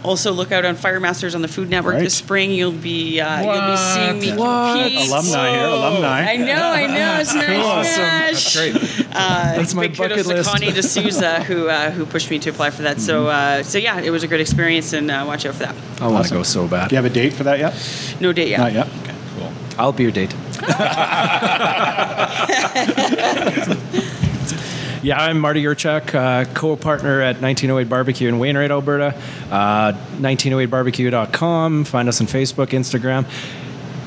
Also, 0.05 0.33
look 0.33 0.51
out 0.51 0.65
on 0.65 0.75
Fire 0.75 0.99
Masters 0.99 1.37
on 1.37 1.43
the 1.43 1.49
Food 1.49 1.71
Network 1.71 1.95
Right. 1.95 2.03
this 2.03 2.15
spring. 2.17 2.51
You'll 2.51 2.73
be 2.73 3.21
uh, 3.21 3.41
you'll 3.41 3.71
be 3.71 3.77
seeing 3.77 4.19
me 4.19 4.37
What? 4.37 4.81
compete. 4.83 5.09
Alumni 5.09 5.51
here, 5.51 5.67
alumni. 5.69 6.21
I 6.33 6.37
know, 6.39 6.55
I 6.55 6.87
know. 6.89 7.19
It's 7.21 7.35
nice. 7.35 7.65
Awesome. 7.65 8.03
Nash. 8.03 8.55
That's 8.55 8.57
great. 8.57 9.07
Uh, 9.15 9.57
That's 9.57 9.75
my 9.75 9.83
big 9.83 9.95
kudos 9.97 10.09
bucket 10.09 10.23
to 10.27 10.35
list. 10.35 10.51
Connie 10.51 10.73
D'Souza 10.73 11.45
who 11.45 11.69
uh, 11.69 11.91
who 11.93 12.05
pushed 12.05 12.31
me 12.31 12.41
to 12.41 12.51
apply 12.51 12.71
for 12.71 12.83
that. 12.83 12.99
So 13.01 13.29
uh, 13.29 13.63
so 13.63 13.79
yeah, 13.79 14.01
it 14.01 14.11
was 14.11 14.25
a 14.25 14.29
great 14.29 14.41
experience, 14.41 14.93
and 14.93 15.09
uh, 15.09 15.23
watch 15.25 15.47
out 15.47 15.55
for 15.55 15.61
that. 15.67 15.77
I 16.01 16.09
want 16.09 16.27
to 16.27 16.35
go 16.35 16.43
so 16.43 16.67
bad. 16.67 16.89
Do 16.89 16.97
you 16.97 17.03
have 17.03 17.09
a 17.11 17.15
date 17.15 17.35
for 17.35 17.45
that 17.45 17.61
yet? 17.61 18.17
No 18.21 18.33
date 18.33 18.49
yet. 18.49 18.59
Not 18.59 18.73
yet. 18.73 18.89
Okay. 19.03 19.15
Cool. 19.39 19.53
I'll 19.79 19.93
be 19.93 20.03
your 20.03 20.11
date. 20.13 20.35
yeah, 25.03 25.21
I'm 25.21 25.41
Marty 25.41 25.65
Yurchak, 25.65 26.15
uh, 26.15 26.45
co-partner 26.55 27.21
at 27.21 27.41
1908 27.41 27.89
Barbecue 27.89 28.29
in 28.29 28.39
Wainwright, 28.39 28.71
Alberta. 28.71 29.13
Uh, 29.51 29.93
1908barbecue.com. 30.21 31.85
Find 31.85 32.09
us 32.09 32.21
on 32.21 32.29
Facebook, 32.29 32.69
Instagram. 32.69 33.27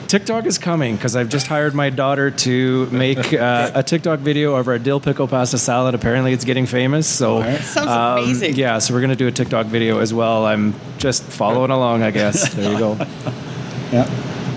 TikTok 0.08 0.46
is 0.46 0.58
coming 0.58 0.96
because 0.96 1.18
I've 1.18 1.28
just 1.28 1.48
hired 1.48 1.74
my 1.74 1.90
daughter 1.90 2.32
to 2.32 2.86
make 2.86 3.34
uh, 3.34 3.72
a 3.74 3.84
TikTok 3.84 4.20
video 4.20 4.56
of 4.56 4.70
our 4.70 4.80
dill 4.80 5.02
pickle 5.02 5.28
pasta 5.28 5.58
salad. 5.58 5.94
Apparently, 5.94 6.32
it's 6.32 6.46
getting 6.46 6.68
famous. 6.68 7.06
So. 7.08 7.42
Sounds 7.42 7.78
um, 7.78 8.20
amazing. 8.20 8.56
yeah, 8.56 8.80
so 8.80 8.94
we're 8.94 9.02
gonna 9.02 9.18
do 9.18 9.28
a 9.28 9.32
TikTok 9.32 9.66
video 9.66 10.00
as 10.00 10.14
well. 10.14 10.46
I'm 10.46 10.74
just 11.00 11.24
following 11.24 11.72
along, 11.72 12.04
I 12.04 12.12
guess. 12.12 12.54
There 12.54 12.72
you 12.72 12.80
go. 12.80 12.98
Yeah. 13.92 14.10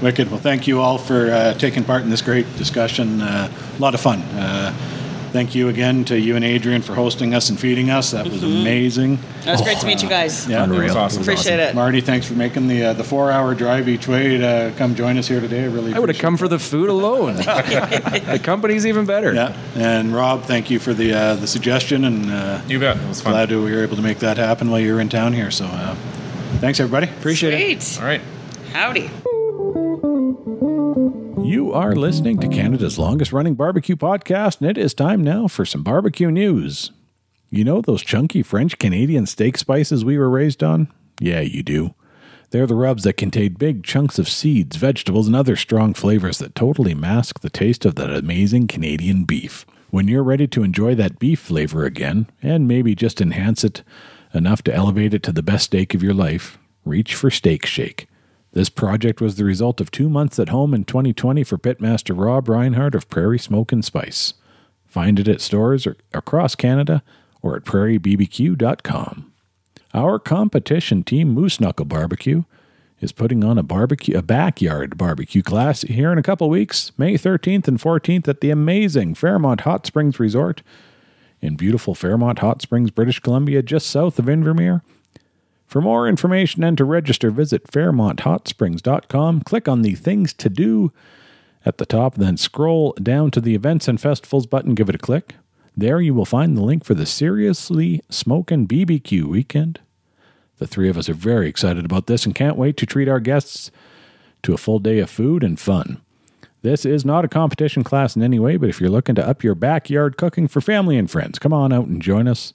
Wicked. 0.02 0.30
Well, 0.30 0.40
thank 0.40 0.66
you 0.66 0.80
all 0.80 0.98
for 0.98 1.30
uh, 1.30 1.54
taking 1.54 1.84
part 1.84 2.02
in 2.02 2.10
this 2.10 2.22
great 2.22 2.46
discussion. 2.56 3.20
Uh, 3.20 3.50
a 3.76 3.80
lot 3.80 3.94
of 3.94 4.00
fun. 4.00 4.20
Uh, 4.20 4.72
thank 5.32 5.54
you 5.54 5.68
again 5.68 6.04
to 6.06 6.18
you 6.18 6.36
and 6.36 6.44
Adrian 6.44 6.82
for 6.82 6.94
hosting 6.94 7.34
us 7.34 7.50
and 7.50 7.58
feeding 7.58 7.90
us. 7.90 8.12
That 8.12 8.26
was 8.28 8.42
amazing. 8.42 9.18
That 9.42 9.52
was 9.52 9.62
great 9.62 9.78
to 9.78 9.86
meet 9.86 10.02
you 10.02 10.08
guys. 10.08 10.48
Yeah. 10.48 10.64
It 10.64 10.70
was 10.70 10.94
awesome. 10.94 11.22
Appreciate 11.22 11.58
it. 11.58 11.74
Marty, 11.74 12.00
thanks 12.00 12.26
for 12.26 12.34
making 12.34 12.68
the 12.68 12.86
uh, 12.86 12.92
the 12.92 13.04
four 13.04 13.30
hour 13.30 13.54
drive 13.54 13.88
each 13.88 14.06
way 14.08 14.38
to 14.38 14.72
come 14.76 14.94
join 14.94 15.18
us 15.18 15.26
here 15.28 15.40
today. 15.40 15.64
I 15.64 15.66
really 15.66 15.92
I 15.94 15.98
would 15.98 16.08
have 16.08 16.16
appreciate 16.16 16.22
come 16.22 16.36
for 16.36 16.48
the 16.48 16.58
food 16.58 16.88
alone. 16.88 17.36
the 17.36 18.40
company's 18.42 18.86
even 18.86 19.04
better. 19.04 19.34
Yeah. 19.34 19.56
And 19.74 20.14
Rob, 20.14 20.44
thank 20.44 20.70
you 20.70 20.78
for 20.78 20.94
the 20.94 21.12
uh, 21.12 21.34
the 21.34 21.46
suggestion 21.46 22.04
and 22.04 22.30
uh, 22.30 22.62
You 22.68 22.78
bet. 22.78 22.96
It 22.96 23.08
was 23.08 23.20
fun. 23.20 23.32
glad 23.32 23.48
that 23.50 23.58
we 23.60 23.72
were 23.72 23.82
able 23.82 23.96
to 23.96 24.02
make 24.02 24.20
that 24.20 24.36
happen 24.36 24.70
while 24.70 24.80
you 24.80 24.94
were 24.94 25.00
in 25.00 25.08
town 25.08 25.32
here. 25.32 25.50
So 25.50 25.66
uh, 25.66 25.94
thanks 26.60 26.78
everybody. 26.80 27.08
Appreciate 27.08 27.54
it. 27.54 27.98
All 27.98 28.06
right. 28.06 28.22
Howdy. 28.72 29.10
You 30.28 31.72
are 31.72 31.94
listening 31.94 32.38
to 32.40 32.48
Canada's 32.48 32.98
longest 32.98 33.32
running 33.32 33.54
barbecue 33.54 33.96
podcast, 33.96 34.60
and 34.60 34.68
it 34.68 34.76
is 34.76 34.92
time 34.92 35.24
now 35.24 35.48
for 35.48 35.64
some 35.64 35.82
barbecue 35.82 36.30
news. 36.30 36.90
You 37.48 37.64
know 37.64 37.80
those 37.80 38.02
chunky 38.02 38.42
French 38.42 38.78
Canadian 38.78 39.24
steak 39.24 39.56
spices 39.56 40.04
we 40.04 40.18
were 40.18 40.28
raised 40.28 40.62
on? 40.62 40.92
Yeah, 41.18 41.40
you 41.40 41.62
do. 41.62 41.94
They're 42.50 42.66
the 42.66 42.74
rubs 42.74 43.04
that 43.04 43.14
contain 43.14 43.54
big 43.54 43.84
chunks 43.84 44.18
of 44.18 44.28
seeds, 44.28 44.76
vegetables, 44.76 45.28
and 45.28 45.34
other 45.34 45.56
strong 45.56 45.94
flavors 45.94 46.36
that 46.38 46.54
totally 46.54 46.94
mask 46.94 47.40
the 47.40 47.48
taste 47.48 47.86
of 47.86 47.94
that 47.94 48.10
amazing 48.10 48.66
Canadian 48.66 49.24
beef. 49.24 49.64
When 49.88 50.08
you're 50.08 50.22
ready 50.22 50.46
to 50.48 50.62
enjoy 50.62 50.94
that 50.96 51.18
beef 51.18 51.40
flavor 51.40 51.86
again, 51.86 52.26
and 52.42 52.68
maybe 52.68 52.94
just 52.94 53.22
enhance 53.22 53.64
it 53.64 53.82
enough 54.34 54.62
to 54.64 54.74
elevate 54.74 55.14
it 55.14 55.22
to 55.22 55.32
the 55.32 55.42
best 55.42 55.64
steak 55.66 55.94
of 55.94 56.02
your 56.02 56.12
life, 56.12 56.58
reach 56.84 57.14
for 57.14 57.30
Steak 57.30 57.64
Shake. 57.64 58.08
This 58.52 58.68
project 58.68 59.20
was 59.20 59.36
the 59.36 59.44
result 59.44 59.80
of 59.80 59.90
two 59.90 60.08
months 60.08 60.38
at 60.38 60.48
home 60.48 60.74
in 60.74 60.84
2020 60.84 61.44
for 61.44 61.58
pitmaster 61.58 62.18
Rob 62.18 62.48
Reinhardt 62.48 62.94
of 62.94 63.08
Prairie 63.08 63.38
Smoke 63.38 63.72
and 63.72 63.84
Spice. 63.84 64.34
Find 64.86 65.18
it 65.20 65.28
at 65.28 65.40
stores 65.40 65.86
or 65.86 65.96
across 66.14 66.54
Canada 66.54 67.02
or 67.42 67.56
at 67.56 67.64
prairiebbq.com. 67.64 69.32
Our 69.94 70.18
competition 70.18 71.02
team, 71.02 71.30
Moose 71.30 71.60
Knuckle 71.60 71.84
Barbecue, 71.84 72.44
is 73.00 73.12
putting 73.12 73.44
on 73.44 73.58
a 73.58 73.62
barbecue, 73.62 74.16
a 74.16 74.22
backyard 74.22 74.98
barbecue 74.98 75.42
class 75.42 75.82
here 75.82 76.10
in 76.10 76.18
a 76.18 76.22
couple 76.22 76.48
weeks, 76.48 76.92
May 76.98 77.14
13th 77.14 77.68
and 77.68 77.78
14th 77.78 78.28
at 78.28 78.40
the 78.40 78.50
amazing 78.50 79.14
Fairmont 79.14 79.62
Hot 79.62 79.86
Springs 79.86 80.18
Resort 80.18 80.62
in 81.40 81.56
beautiful 81.56 81.94
Fairmont 81.94 82.40
Hot 82.40 82.60
Springs, 82.60 82.90
British 82.90 83.20
Columbia, 83.20 83.62
just 83.62 83.88
south 83.88 84.18
of 84.18 84.24
Invermere. 84.24 84.82
For 85.68 85.82
more 85.82 86.08
information 86.08 86.64
and 86.64 86.78
to 86.78 86.84
register, 86.86 87.30
visit 87.30 87.64
FairmontHotSprings.com. 87.64 89.42
Click 89.42 89.68
on 89.68 89.82
the 89.82 89.94
Things 89.94 90.32
to 90.32 90.48
Do 90.48 90.92
at 91.66 91.76
the 91.76 91.84
top, 91.84 92.14
then 92.14 92.38
scroll 92.38 92.94
down 92.94 93.30
to 93.32 93.40
the 93.40 93.54
Events 93.54 93.86
and 93.86 94.00
Festivals 94.00 94.46
button. 94.46 94.74
Give 94.74 94.88
it 94.88 94.94
a 94.94 94.98
click. 94.98 95.34
There 95.76 96.00
you 96.00 96.14
will 96.14 96.24
find 96.24 96.56
the 96.56 96.62
link 96.62 96.84
for 96.84 96.94
the 96.94 97.04
Seriously 97.04 98.00
Smokin' 98.08 98.66
BBQ 98.66 99.24
weekend. 99.24 99.78
The 100.56 100.66
three 100.66 100.88
of 100.88 100.96
us 100.96 101.10
are 101.10 101.14
very 101.14 101.48
excited 101.48 101.84
about 101.84 102.06
this 102.06 102.24
and 102.24 102.34
can't 102.34 102.56
wait 102.56 102.78
to 102.78 102.86
treat 102.86 103.06
our 103.06 103.20
guests 103.20 103.70
to 104.44 104.54
a 104.54 104.58
full 104.58 104.78
day 104.78 105.00
of 105.00 105.10
food 105.10 105.44
and 105.44 105.60
fun. 105.60 106.00
This 106.62 106.86
is 106.86 107.04
not 107.04 107.26
a 107.26 107.28
competition 107.28 107.84
class 107.84 108.16
in 108.16 108.22
any 108.22 108.38
way, 108.38 108.56
but 108.56 108.70
if 108.70 108.80
you're 108.80 108.88
looking 108.88 109.14
to 109.16 109.28
up 109.28 109.44
your 109.44 109.54
backyard 109.54 110.16
cooking 110.16 110.48
for 110.48 110.62
family 110.62 110.96
and 110.96 111.10
friends, 111.10 111.38
come 111.38 111.52
on 111.52 111.74
out 111.74 111.86
and 111.86 112.00
join 112.00 112.26
us. 112.26 112.54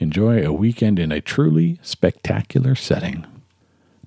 Enjoy 0.00 0.46
a 0.46 0.52
weekend 0.52 1.00
in 1.00 1.10
a 1.10 1.20
truly 1.20 1.80
spectacular 1.82 2.76
setting. 2.76 3.26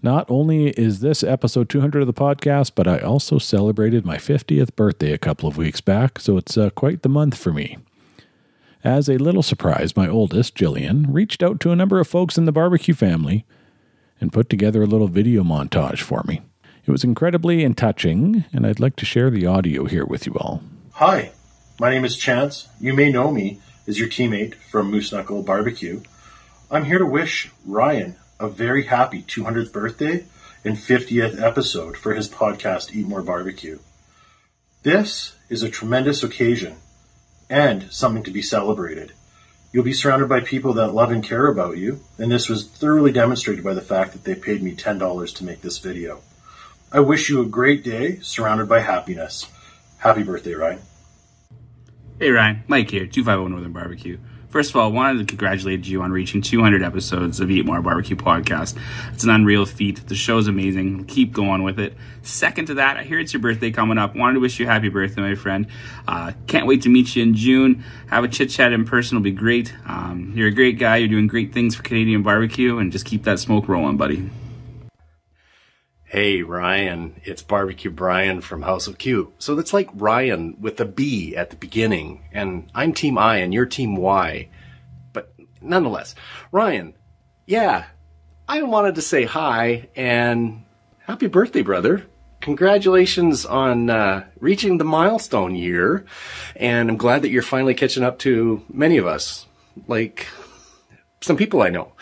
Not 0.02 0.26
only 0.32 0.70
is 0.70 1.02
this 1.02 1.22
episode 1.22 1.68
200 1.68 2.00
of 2.00 2.08
the 2.08 2.14
podcast, 2.14 2.72
but 2.76 2.88
I 2.88 3.00
also 3.00 3.38
celebrated 3.38 4.06
my 4.06 4.16
50th 4.16 4.74
birthday 4.78 5.12
a 5.12 5.18
couple 5.18 5.50
of 5.50 5.58
weeks 5.58 5.82
back, 5.82 6.18
so 6.18 6.38
it's 6.38 6.58
uh, 6.58 6.70
quite 6.70 7.02
the 7.02 7.10
month 7.10 7.38
for 7.38 7.52
me. 7.52 7.78
As 8.86 9.10
a 9.10 9.18
little 9.18 9.44
surprise, 9.44 9.98
my 9.98 10.08
oldest, 10.08 10.56
Jillian, 10.56 11.08
reached 11.10 11.44
out 11.44 11.60
to 11.60 11.72
a 11.72 11.76
number 11.76 12.00
of 12.00 12.08
folks 12.08 12.38
in 12.38 12.46
the 12.46 12.54
barbecue 12.54 12.94
family 12.94 13.46
and 14.22 14.32
put 14.32 14.50
together 14.50 14.82
a 14.82 14.88
little 14.88 15.10
video 15.10 15.44
montage 15.44 16.00
for 16.00 16.24
me. 16.26 16.42
It 16.86 16.92
was 16.92 17.04
incredibly 17.04 17.66
and 17.66 17.78
touching, 17.78 18.46
and 18.54 18.66
I'd 18.66 18.80
like 18.80 18.96
to 18.96 19.06
share 19.06 19.30
the 19.30 19.46
audio 19.46 19.86
here 19.86 20.06
with 20.06 20.26
you 20.26 20.36
all. 20.36 20.64
Hi, 20.94 21.32
my 21.82 21.90
name 21.90 22.06
is 22.06 22.16
Chance. 22.16 22.70
You 22.80 22.94
may 22.94 23.12
know 23.12 23.30
me 23.30 23.60
as 23.92 24.00
your 24.00 24.08
teammate 24.08 24.56
from 24.56 24.90
Moose 24.90 25.12
Knuckle 25.12 25.44
Barbecue. 25.44 26.00
I'm 26.72 26.86
here 26.86 27.00
to 27.00 27.06
wish 27.06 27.52
Ryan 27.66 28.16
a 28.40 28.48
very 28.48 28.84
happy 28.84 29.22
200th 29.22 29.74
birthday 29.74 30.24
and 30.64 30.78
50th 30.78 31.42
episode 31.42 31.98
for 31.98 32.14
his 32.14 32.30
podcast, 32.30 32.96
Eat 32.96 33.06
More 33.06 33.22
Barbecue. 33.22 33.80
This 34.84 35.36
is 35.50 35.62
a 35.62 35.70
tremendous 35.70 36.24
occasion 36.24 36.78
and 37.50 37.92
something 37.92 38.24
to 38.24 38.32
be 38.32 38.42
celebrated. 38.42 39.12
You'll 39.74 39.84
be 39.84 39.92
surrounded 39.92 40.30
by 40.30 40.40
people 40.40 40.72
that 40.76 40.94
love 40.94 41.12
and 41.12 41.22
care 41.22 41.48
about 41.48 41.78
you, 41.78 42.00
and 42.18 42.32
this 42.32 42.48
was 42.48 42.66
thoroughly 42.66 43.12
demonstrated 43.12 43.62
by 43.62 43.74
the 43.74 43.82
fact 43.82 44.14
that 44.14 44.24
they 44.24 44.36
paid 44.36 44.64
me 44.64 44.74
$10 44.74 45.36
to 45.36 45.44
make 45.44 45.60
this 45.60 45.80
video. 45.80 46.22
I 46.94 47.02
wish 47.02 47.28
you 47.28 47.42
a 47.42 47.46
great 47.46 47.84
day 47.84 48.20
surrounded 48.22 48.70
by 48.70 48.80
happiness. 48.80 49.48
Happy 49.98 50.24
birthday, 50.24 50.54
Ryan. 50.54 50.80
Hey 52.22 52.30
Ryan, 52.30 52.64
Mike 52.68 52.92
here, 52.92 53.08
250 53.08 53.50
Northern 53.50 53.72
Barbecue. 53.72 54.20
First 54.50 54.70
of 54.70 54.76
all, 54.76 54.90
I 54.90 54.92
wanted 54.92 55.18
to 55.18 55.26
congratulate 55.26 55.88
you 55.88 56.04
on 56.04 56.12
reaching 56.12 56.44
200 56.44 56.84
episodes 56.84 57.40
of 57.40 57.50
Eat 57.50 57.66
More 57.66 57.82
Barbecue 57.82 58.16
podcast. 58.16 58.78
It's 59.12 59.24
an 59.24 59.32
unreal 59.32 59.66
feat. 59.66 60.08
The 60.08 60.14
show's 60.14 60.48
amazing. 60.48 61.06
Keep 61.06 61.34
going 61.34 61.64
with 61.64 61.80
it. 61.80 61.98
Second 62.22 62.68
to 62.68 62.76
that, 62.76 62.98
I 62.98 63.06
hear 63.06 63.18
it's 63.18 63.34
your 63.34 63.42
birthday 63.42 63.72
coming 63.72 63.98
up. 63.98 64.16
Wanted 64.16 64.36
to 64.36 64.40
wish 64.40 64.60
you 64.60 64.68
a 64.68 64.70
happy 64.70 64.90
birthday, 64.90 65.22
my 65.22 65.34
friend. 65.34 65.66
Uh, 66.08 66.34
can't 66.46 66.68
wait 66.68 66.84
to 66.84 66.90
meet 66.90 67.16
you 67.16 67.24
in 67.24 67.34
June. 67.34 67.84
Have 68.12 68.24
a 68.24 68.28
chit 68.28 68.52
chat 68.52 68.72
in 68.72 68.86
person 68.86 69.18
will 69.18 69.24
be 69.24 69.32
great. 69.32 69.74
Um, 69.88 70.34
you're 70.36 70.50
a 70.50 70.54
great 70.54 70.78
guy. 70.78 70.98
You're 70.98 71.08
doing 71.08 71.26
great 71.26 71.54
things 71.54 71.74
for 71.74 71.82
Canadian 71.82 72.22
barbecue, 72.22 72.78
and 72.78 72.92
just 72.92 73.06
keep 73.06 73.24
that 73.24 73.40
smoke 73.40 73.68
rolling, 73.68 73.98
buddy. 73.98 74.30
Hey 76.12 76.42
Ryan, 76.42 77.22
it's 77.24 77.42
Barbecue 77.42 77.90
Brian 77.90 78.42
from 78.42 78.64
House 78.64 78.86
of 78.88 78.98
Q. 78.98 79.32
So 79.40 79.56
that's 79.56 79.72
like 79.72 79.88
Ryan 79.94 80.58
with 80.60 80.78
a 80.82 80.86
B 80.86 81.38
at 81.38 81.52
the 81.52 81.56
beginning, 81.56 82.26
and 82.34 82.70
I'm 82.76 82.92
Team 82.92 83.18
I 83.18 83.38
and 83.38 83.54
you're 83.54 83.66
Team 83.66 83.96
Y. 83.96 84.50
But 85.14 85.34
nonetheless, 85.62 86.14
Ryan, 86.52 86.96
yeah, 87.46 87.86
I 88.46 88.62
wanted 88.64 88.96
to 88.96 89.02
say 89.02 89.24
hi 89.24 89.88
and 89.96 90.66
happy 91.00 91.28
birthday, 91.28 91.62
brother. 91.62 92.06
Congratulations 92.42 93.46
on 93.46 93.90
uh, 93.90 94.26
reaching 94.42 94.80
the 94.80 94.84
milestone 94.84 95.56
year, 95.56 96.06
and 96.58 96.90
I'm 96.90 96.98
glad 96.98 97.22
that 97.22 97.30
you're 97.30 97.42
finally 97.42 97.74
catching 97.74 98.04
up 98.04 98.20
to 98.20 98.62
many 98.68 98.98
of 98.98 99.08
us, 99.08 99.46
like 99.88 100.28
some 101.22 101.38
people 101.38 101.62
I 101.62 101.70
know. 101.70 101.94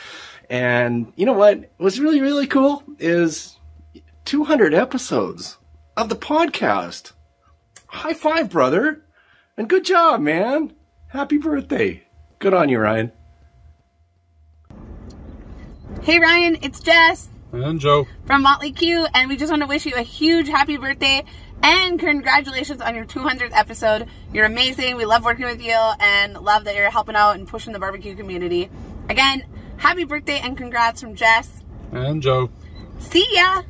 And 0.50 1.14
you 1.16 1.28
know 1.28 1.34
what 1.34 1.70
was 1.78 2.00
really, 2.00 2.22
really 2.22 2.48
cool 2.48 2.82
is 2.98 3.56
200 4.34 4.76
episodes 4.76 5.58
of 5.98 6.08
the 6.08 6.16
podcast. 6.16 7.14
High 7.88 8.14
five, 8.14 8.52
brother. 8.52 9.04
And 9.58 9.68
good 9.68 9.84
job, 9.84 10.22
man. 10.22 10.74
Happy 11.08 11.40
birthday. 11.40 12.04
Good 12.38 12.54
on 12.54 12.70
you, 12.70 12.78
Ryan. 12.78 13.12
Hey 16.04 16.20
Ryan, 16.20 16.60
it's 16.62 16.80
Jess 16.80 17.28
And 17.52 17.80
Joe. 17.80 18.06
from 18.28 18.44
Motley 18.44 18.72
Q, 18.72 19.08
and 19.16 19.30
we 19.30 19.36
just 19.36 19.50
want 19.50 19.64
to 19.64 19.68
wish 19.68 19.88
you 19.88 19.96
a 19.96 20.04
huge 20.04 20.48
happy 20.48 20.78
birthday 20.78 21.26
and 21.64 22.00
congratulations 22.00 22.82
on 22.82 22.94
your 22.94 23.06
200th 23.06 23.50
episode. 23.54 24.08
You're 24.32 24.46
amazing. 24.46 24.96
We 24.96 25.06
love 25.06 25.26
working 25.26 25.46
with 25.46 25.60
you 25.60 25.74
and 25.74 26.36
love 26.40 26.66
that 26.66 26.76
you're 26.76 26.92
helping 26.92 27.16
out 27.16 27.32
and 27.36 27.48
pushing 27.48 27.74
the 27.74 27.80
barbecue 27.80 28.16
community. 28.16 28.70
Again, 29.10 29.44
happy 29.78 30.04
birthday 30.04 30.40
and 30.40 30.56
congrats 30.56 31.02
from 31.02 31.16
Jess. 31.16 31.64
And 31.92 32.22
Joe. 32.22 32.52
See 33.00 33.26
ya! 33.32 33.64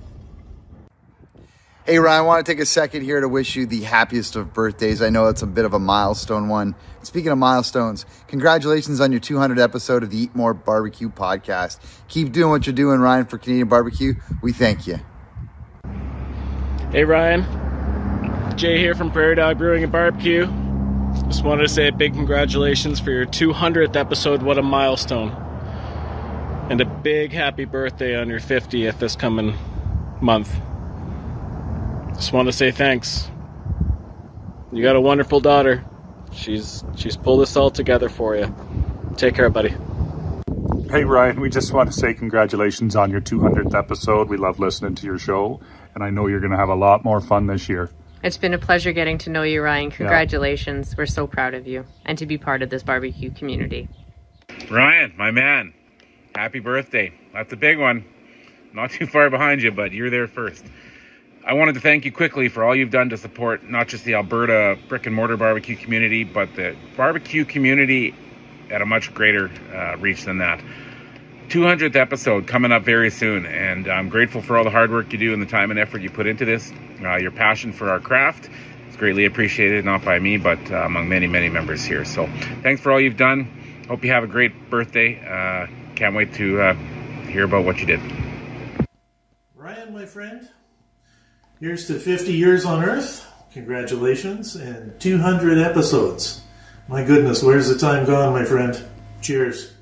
Hey, 1.89 1.97
Ryan, 1.97 2.19
I 2.19 2.21
want 2.21 2.45
to 2.45 2.51
take 2.51 2.61
a 2.61 2.67
second 2.67 3.01
here 3.01 3.19
to 3.19 3.27
wish 3.27 3.55
you 3.55 3.65
the 3.65 3.81
happiest 3.81 4.35
of 4.35 4.53
birthdays. 4.53 5.01
I 5.01 5.09
know 5.09 5.25
it's 5.25 5.41
a 5.41 5.47
bit 5.47 5.65
of 5.65 5.73
a 5.73 5.79
milestone 5.79 6.47
one. 6.47 6.75
Speaking 7.01 7.31
of 7.31 7.39
milestones, 7.39 8.05
congratulations 8.27 9.01
on 9.01 9.11
your 9.11 9.19
200 9.19 9.57
episode 9.57 10.03
of 10.03 10.11
the 10.11 10.19
Eat 10.19 10.35
More 10.35 10.53
Barbecue 10.53 11.09
podcast. 11.09 11.79
Keep 12.07 12.31
doing 12.31 12.51
what 12.51 12.67
you're 12.67 12.75
doing, 12.75 12.99
Ryan, 12.99 13.25
for 13.25 13.39
Canadian 13.39 13.69
barbecue. 13.69 14.13
We 14.43 14.53
thank 14.53 14.85
you. 14.85 14.99
Hey 16.91 17.05
Ryan, 17.05 17.43
Jay 18.55 18.77
here 18.77 18.93
from 18.93 19.09
Prairie 19.11 19.33
Dog 19.33 19.57
Brewing 19.57 19.81
and 19.81 19.91
Barbecue. 19.91 20.45
Just 21.25 21.43
wanted 21.43 21.63
to 21.63 21.69
say 21.69 21.87
a 21.87 21.91
big 21.91 22.13
congratulations 22.13 22.99
for 22.99 23.09
your 23.09 23.25
200th 23.25 23.95
episode. 23.95 24.43
What 24.43 24.59
a 24.59 24.61
milestone! 24.61 25.31
And 26.69 26.81
a 26.81 26.85
big 26.85 27.31
happy 27.31 27.65
birthday 27.65 28.15
on 28.15 28.29
your 28.29 28.39
50th 28.39 28.99
this 28.99 29.15
coming 29.15 29.55
month. 30.21 30.55
Just 32.19 32.33
want 32.33 32.49
to 32.49 32.51
say 32.51 32.71
thanks. 32.71 33.31
You 34.73 34.83
got 34.83 34.97
a 34.97 35.01
wonderful 35.01 35.39
daughter. 35.39 35.85
She's 36.33 36.83
she's 36.97 37.15
pulled 37.15 37.41
this 37.41 37.55
all 37.55 37.71
together 37.71 38.09
for 38.09 38.35
you. 38.35 38.53
Take 39.15 39.35
care, 39.35 39.49
buddy. 39.49 39.73
Hey 40.89 41.05
Ryan, 41.05 41.39
we 41.39 41.49
just 41.49 41.71
want 41.71 41.89
to 41.89 41.97
say 41.97 42.13
congratulations 42.13 42.97
on 42.97 43.09
your 43.09 43.21
200th 43.21 43.73
episode. 43.73 44.27
We 44.27 44.35
love 44.35 44.59
listening 44.59 44.95
to 44.95 45.05
your 45.05 45.17
show, 45.17 45.61
and 45.95 46.03
I 46.03 46.09
know 46.09 46.27
you're 46.27 46.41
going 46.41 46.51
to 46.51 46.57
have 46.57 46.67
a 46.67 46.75
lot 46.75 47.05
more 47.05 47.21
fun 47.21 47.47
this 47.47 47.69
year. 47.69 47.89
It's 48.21 48.37
been 48.37 48.53
a 48.53 48.59
pleasure 48.59 48.91
getting 48.91 49.17
to 49.19 49.29
know 49.29 49.43
you, 49.43 49.61
Ryan. 49.61 49.89
Congratulations. 49.89 50.97
We're 50.97 51.05
so 51.05 51.25
proud 51.25 51.53
of 51.53 51.67
you 51.67 51.85
and 52.03 52.17
to 52.17 52.25
be 52.25 52.37
part 52.37 52.61
of 52.61 52.69
this 52.69 52.83
barbecue 52.83 53.31
community. 53.31 53.87
Ryan, 54.69 55.13
my 55.17 55.31
man, 55.31 55.73
happy 56.35 56.59
birthday. 56.59 57.13
That's 57.33 57.53
a 57.53 57.57
big 57.57 57.79
one. 57.79 58.03
Not 58.73 58.91
too 58.91 59.07
far 59.07 59.29
behind 59.29 59.61
you, 59.61 59.71
but 59.71 59.93
you're 59.93 60.09
there 60.09 60.27
first. 60.27 60.65
I 61.49 61.53
wanted 61.53 61.73
to 61.73 61.81
thank 61.81 62.05
you 62.05 62.11
quickly 62.11 62.47
for 62.47 62.63
all 62.63 62.75
you've 62.75 62.91
done 62.91 63.09
to 63.09 63.17
support 63.17 63.67
not 63.67 63.87
just 63.87 64.05
the 64.05 64.13
Alberta 64.13 64.77
brick 64.87 65.07
and 65.07 65.15
mortar 65.15 65.35
barbecue 65.35 65.75
community, 65.75 66.23
but 66.23 66.53
the 66.53 66.75
barbecue 66.95 67.43
community 67.43 68.13
at 68.69 68.83
a 68.83 68.85
much 68.85 69.11
greater 69.15 69.49
uh, 69.73 69.97
reach 69.97 70.25
than 70.25 70.37
that. 70.37 70.61
200th 71.47 71.95
episode 71.95 72.45
coming 72.45 72.71
up 72.71 72.83
very 72.83 73.09
soon, 73.09 73.47
and 73.47 73.87
I'm 73.87 74.09
grateful 74.09 74.43
for 74.43 74.59
all 74.59 74.63
the 74.63 74.69
hard 74.69 74.91
work 74.91 75.11
you 75.11 75.17
do 75.17 75.33
and 75.33 75.41
the 75.41 75.47
time 75.47 75.71
and 75.71 75.79
effort 75.79 76.03
you 76.03 76.11
put 76.11 76.27
into 76.27 76.45
this. 76.45 76.71
Uh, 77.01 77.15
your 77.15 77.31
passion 77.31 77.73
for 77.73 77.89
our 77.89 77.99
craft 77.99 78.47
is 78.87 78.95
greatly 78.95 79.25
appreciated, 79.25 79.83
not 79.85 80.05
by 80.05 80.19
me, 80.19 80.37
but 80.37 80.59
uh, 80.71 80.83
among 80.85 81.09
many, 81.09 81.25
many 81.25 81.49
members 81.49 81.83
here. 81.83 82.05
So 82.05 82.29
thanks 82.61 82.79
for 82.79 82.91
all 82.91 83.01
you've 83.01 83.17
done. 83.17 83.85
Hope 83.87 84.03
you 84.03 84.11
have 84.11 84.23
a 84.23 84.27
great 84.27 84.69
birthday. 84.69 85.17
Uh, 85.19 85.65
can't 85.95 86.13
wait 86.13 86.31
to 86.35 86.61
uh, 86.61 86.73
hear 87.25 87.45
about 87.45 87.65
what 87.65 87.79
you 87.79 87.87
did. 87.87 88.01
Ryan, 89.55 89.91
my 89.91 90.05
friend, 90.05 90.47
here's 91.59 91.87
to 91.87 91.99
50 91.99 92.31
years 92.31 92.65
on 92.65 92.83
Earth. 92.83 93.25
Congratulations, 93.51 94.55
and 94.55 94.97
200 94.99 95.57
episodes. 95.57 96.41
My 96.87 97.03
goodness, 97.03 97.43
where's 97.43 97.67
the 97.67 97.77
time 97.77 98.05
gone, 98.05 98.33
my 98.33 98.45
friend? 98.45 98.81
Cheers. 99.21 99.73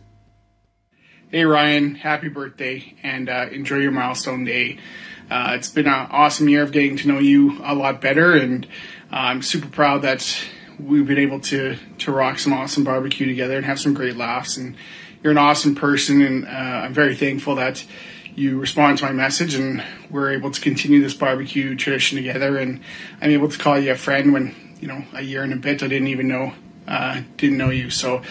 Hey 1.30 1.43
Ryan, 1.43 1.95
happy 1.95 2.30
birthday 2.30 2.95
and 3.03 3.30
uh, 3.30 3.47
enjoy 3.51 3.78
your 3.78 3.91
milestone 3.91 4.45
day. 4.45 4.80
Uh, 5.30 5.51
it's 5.55 5.69
been 5.69 5.86
an 5.86 6.07
awesome 6.09 6.47
year 6.47 6.63
of 6.63 6.71
getting 6.71 6.95
to 6.97 7.07
know 7.07 7.19
you 7.19 7.59
a 7.63 7.75
lot 7.75 7.99
better, 7.99 8.36
and 8.36 8.65
uh, 9.11 9.15
I'm 9.15 9.41
super 9.41 9.67
proud 9.67 10.03
that 10.03 10.41
we've 10.80 11.05
been 11.05 11.17
able 11.17 11.41
to 11.41 11.75
to 11.99 12.11
rock 12.11 12.39
some 12.39 12.53
awesome 12.53 12.86
barbecue 12.86 13.28
together 13.28 13.57
and 13.57 13.65
have 13.65 13.80
some 13.80 13.93
great 13.93 14.15
laughs. 14.15 14.55
And 14.55 14.75
you're 15.21 15.32
an 15.32 15.38
awesome 15.38 15.75
person, 15.75 16.21
and 16.21 16.45
uh, 16.45 16.49
I'm 16.49 16.93
very 16.93 17.15
thankful 17.15 17.55
that 17.55 17.86
you 18.38 18.59
respond 18.59 18.99
to 18.99 19.05
my 19.05 19.11
message, 19.11 19.55
and 19.55 19.83
we're 20.11 20.31
able 20.31 20.51
to 20.51 20.61
continue 20.61 21.01
this 21.01 21.15
barbecue 21.15 21.75
tradition 21.75 22.17
together. 22.17 22.57
And 22.57 22.81
I'm 23.19 23.31
able 23.31 23.49
to 23.49 23.57
call 23.57 23.79
you 23.79 23.91
a 23.91 23.97
friend 23.97 24.31
when 24.31 24.55
you 24.79 24.88
know 24.88 25.03
a 25.13 25.23
year 25.23 25.43
and 25.43 25.51
a 25.51 25.57
bit 25.57 25.81
I 25.81 25.88
didn't 25.88 26.07
even 26.09 26.27
know 26.27 26.53
uh, 26.88 27.21
didn't 27.35 27.57
know 27.57 27.71
you. 27.71 27.89
So 27.89 28.21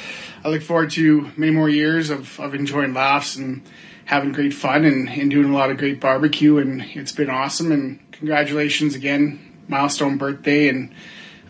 I 0.45 0.49
look 0.49 0.63
forward 0.63 0.91
to 0.93 1.31
many 1.37 1.51
more 1.51 1.69
years 1.69 2.09
of, 2.09 2.39
of 2.39 2.55
enjoying 2.55 2.95
laughs 2.95 3.37
and 3.37 3.63
having 4.07 4.33
great 4.33 4.55
fun 4.55 4.85
and, 4.85 5.09
and 5.09 5.31
doing 5.31 5.53
a 5.53 5.55
lot 5.55 5.71
of 5.71 5.77
great 5.77 6.01
barbecue. 6.01 6.59
And 6.59 6.83
it's 6.83 7.13
been 7.13 7.29
awesome. 7.29 7.73
And 7.73 8.01
congratulations 8.13 8.95
again, 8.95 9.65
milestone 9.69 10.19
birthday. 10.19 10.69
And 10.69 10.95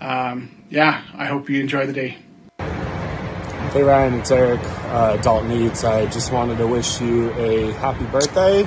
um, 0.00 0.64
yeah, 0.70 1.02
I 1.14 1.26
hope 1.26 1.50
you 1.50 1.60
enjoy 1.60 1.86
the 1.86 1.92
day. 1.92 2.16
Hey 3.76 3.82
Ryan, 3.82 4.14
it's 4.14 4.30
Eric, 4.30 4.60
uh, 4.64 5.18
Dalton 5.18 5.52
Eats. 5.52 5.84
I 5.84 6.06
just 6.06 6.32
wanted 6.32 6.56
to 6.56 6.66
wish 6.66 6.98
you 6.98 7.30
a 7.32 7.72
happy 7.72 8.06
birthday. 8.06 8.64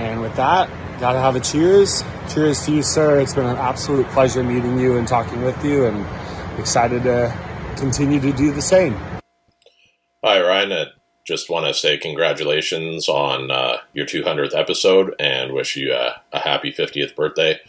And 0.00 0.22
with 0.22 0.34
that, 0.36 0.70
gotta 0.98 1.18
have 1.18 1.36
a 1.36 1.40
cheers. 1.40 2.02
Cheers 2.32 2.64
to 2.64 2.72
you, 2.72 2.82
sir. 2.82 3.20
It's 3.20 3.34
been 3.34 3.44
an 3.44 3.58
absolute 3.58 4.06
pleasure 4.06 4.42
meeting 4.42 4.78
you 4.78 4.96
and 4.96 5.06
talking 5.06 5.42
with 5.42 5.62
you, 5.62 5.84
and 5.84 6.06
excited 6.58 7.02
to 7.02 7.36
continue 7.76 8.18
to 8.18 8.32
do 8.32 8.50
the 8.50 8.62
same. 8.62 8.96
Hi, 10.24 10.40
Ryan. 10.40 10.72
I 10.72 10.84
just 11.26 11.50
want 11.50 11.66
to 11.66 11.74
say 11.74 11.98
congratulations 11.98 13.10
on 13.10 13.50
uh, 13.50 13.76
your 13.92 14.06
200th 14.06 14.56
episode 14.56 15.14
and 15.20 15.52
wish 15.52 15.76
you 15.76 15.92
a, 15.92 16.18
a 16.32 16.38
happy 16.38 16.72
50th 16.72 17.14
birthday. 17.14 17.60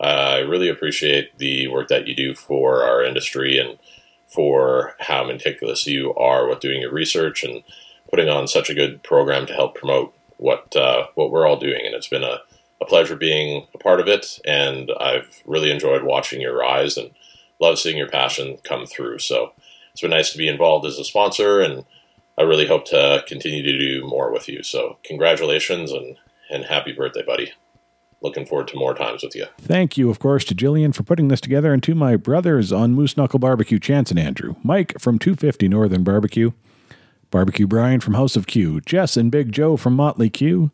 Uh, 0.00 0.02
I 0.02 0.38
really 0.38 0.68
appreciate 0.68 1.38
the 1.38 1.68
work 1.68 1.86
that 1.86 2.08
you 2.08 2.16
do 2.16 2.34
for 2.34 2.82
our 2.82 3.04
industry 3.04 3.58
and 3.58 3.78
for 4.34 4.94
how 4.98 5.24
meticulous 5.24 5.86
you 5.86 6.12
are 6.14 6.48
with 6.48 6.60
doing 6.60 6.80
your 6.80 6.92
research 6.92 7.44
and 7.44 7.62
putting 8.10 8.28
on 8.28 8.48
such 8.48 8.68
a 8.68 8.74
good 8.74 9.02
program 9.02 9.46
to 9.46 9.54
help 9.54 9.76
promote 9.76 10.12
what 10.38 10.74
uh, 10.74 11.06
what 11.14 11.30
we're 11.30 11.46
all 11.46 11.56
doing. 11.56 11.82
And 11.86 11.94
it's 11.94 12.08
been 12.08 12.24
a, 12.24 12.40
a 12.80 12.84
pleasure 12.84 13.16
being 13.16 13.66
a 13.74 13.78
part 13.78 14.00
of 14.00 14.08
it. 14.08 14.40
And 14.44 14.90
I've 15.00 15.42
really 15.46 15.70
enjoyed 15.70 16.02
watching 16.02 16.40
your 16.40 16.58
rise 16.58 16.96
and 16.96 17.10
love 17.60 17.78
seeing 17.78 17.96
your 17.96 18.08
passion 18.08 18.58
come 18.64 18.86
through. 18.86 19.20
So 19.20 19.52
it's 19.92 20.00
been 20.00 20.10
nice 20.10 20.32
to 20.32 20.38
be 20.38 20.48
involved 20.48 20.84
as 20.86 20.98
a 20.98 21.04
sponsor, 21.04 21.60
and 21.60 21.84
I 22.36 22.42
really 22.42 22.66
hope 22.66 22.84
to 22.86 23.22
continue 23.28 23.62
to 23.62 23.78
do 23.78 24.04
more 24.04 24.32
with 24.32 24.48
you. 24.48 24.64
So 24.64 24.98
congratulations 25.04 25.92
and, 25.92 26.16
and 26.50 26.64
happy 26.64 26.90
birthday, 26.90 27.22
buddy. 27.22 27.52
Looking 28.24 28.46
forward 28.46 28.68
to 28.68 28.76
more 28.78 28.94
times 28.94 29.22
with 29.22 29.36
you. 29.36 29.44
Thank 29.60 29.98
you, 29.98 30.08
of 30.08 30.18
course, 30.18 30.46
to 30.46 30.54
Jillian 30.54 30.94
for 30.94 31.02
putting 31.02 31.28
this 31.28 31.42
together, 31.42 31.74
and 31.74 31.82
to 31.82 31.94
my 31.94 32.16
brothers 32.16 32.72
on 32.72 32.94
Moose 32.94 33.18
Knuckle 33.18 33.38
Barbecue, 33.38 33.78
Chance 33.78 34.10
and 34.10 34.18
Andrew, 34.18 34.54
Mike 34.62 34.98
from 34.98 35.18
250 35.18 35.68
Northern 35.68 36.02
Barbecue, 36.02 36.52
Barbecue 37.30 37.66
Brian 37.66 38.00
from 38.00 38.14
House 38.14 38.34
of 38.34 38.46
Q, 38.46 38.80
Jess 38.80 39.18
and 39.18 39.30
Big 39.30 39.52
Joe 39.52 39.76
from 39.76 39.94
Motley 39.94 40.30
Q, 40.30 40.70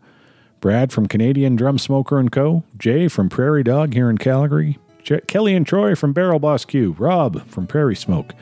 Brad 0.61 0.93
from 0.93 1.09
Canadian 1.09 1.57
Drum 1.57 1.77
Smoker 1.77 2.21
and 2.21 2.31
Co., 2.31 2.63
Jay 2.79 3.09
from 3.09 3.29
Prairie 3.29 3.65
Dog 3.65 3.95
here 3.95 4.09
in 4.09 4.17
Calgary, 4.17 4.79
Kelly 5.27 5.57
and 5.57 5.67
Troy 5.67 5.97
from 5.97 6.13
Barrel 6.13 6.39
Boss 6.39 6.65
Q, 6.65 6.95
Rob 7.01 7.49
from 7.49 7.67
Prairie 7.67 7.97
Smoke, 7.97 8.33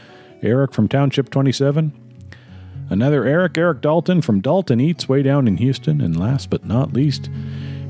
Eric 0.43 0.75
from 0.75 0.87
Township 0.87 1.31
27, 1.31 1.93
another 2.91 3.25
Eric, 3.25 3.57
Eric 3.57 3.81
Dalton 3.81 4.21
from 4.21 4.43
Dalton 4.43 4.81
Eats 4.81 5.09
way 5.09 5.23
down 5.23 5.49
in 5.49 5.57
Houston, 5.57 6.03
and 6.03 6.19
last 6.21 6.51
but 6.51 6.67
not 6.67 6.93
least, 6.93 7.31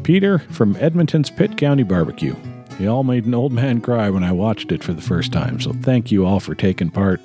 Peter 0.09 0.39
from 0.39 0.75
Edmonton's 0.77 1.29
Pitt 1.29 1.59
County 1.59 1.83
Barbecue. 1.83 2.35
You 2.81 2.89
all 2.89 3.05
made 3.05 3.27
an 3.27 3.35
old 3.35 3.53
man 3.53 3.83
cry 3.83 4.09
when 4.09 4.25
I 4.25 4.33
watched 4.33 4.73
it 4.73 4.83
for 4.83 4.95
the 4.95 5.03
first 5.03 5.35
time, 5.35 5.61
so 5.61 5.75
thank 5.83 6.11
you 6.11 6.25
all 6.25 6.41
for 6.41 6.55
taking 6.55 6.89
part. 6.89 7.21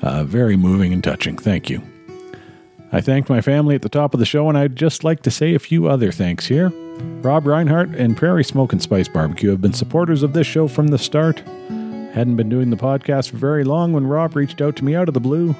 Uh, 0.00 0.22
very 0.22 0.56
moving 0.56 0.92
and 0.92 1.02
touching. 1.02 1.36
Thank 1.36 1.68
you. 1.68 1.82
I 2.92 3.00
thanked 3.00 3.28
my 3.28 3.40
family 3.40 3.74
at 3.74 3.82
the 3.82 3.88
top 3.88 4.14
of 4.14 4.20
the 4.20 4.26
show, 4.26 4.48
and 4.48 4.56
I'd 4.56 4.76
just 4.76 5.02
like 5.02 5.22
to 5.22 5.30
say 5.32 5.56
a 5.56 5.58
few 5.58 5.88
other 5.88 6.12
thanks 6.12 6.46
here. 6.46 6.68
Rob 7.20 7.48
Reinhardt 7.48 7.88
and 7.96 8.16
Prairie 8.16 8.44
Smoke 8.44 8.72
and 8.72 8.80
Spice 8.80 9.08
Barbecue 9.08 9.50
have 9.50 9.60
been 9.60 9.72
supporters 9.72 10.22
of 10.22 10.34
this 10.34 10.46
show 10.46 10.68
from 10.68 10.86
the 10.86 10.98
start. 10.98 11.40
Hadn't 12.14 12.36
been 12.36 12.48
doing 12.48 12.70
the 12.70 12.76
podcast 12.76 13.30
for 13.30 13.38
very 13.38 13.64
long 13.64 13.92
when 13.92 14.06
Rob 14.06 14.36
reached 14.36 14.60
out 14.60 14.76
to 14.76 14.84
me 14.84 14.94
out 14.94 15.08
of 15.08 15.14
the 15.14 15.20
blue 15.20 15.56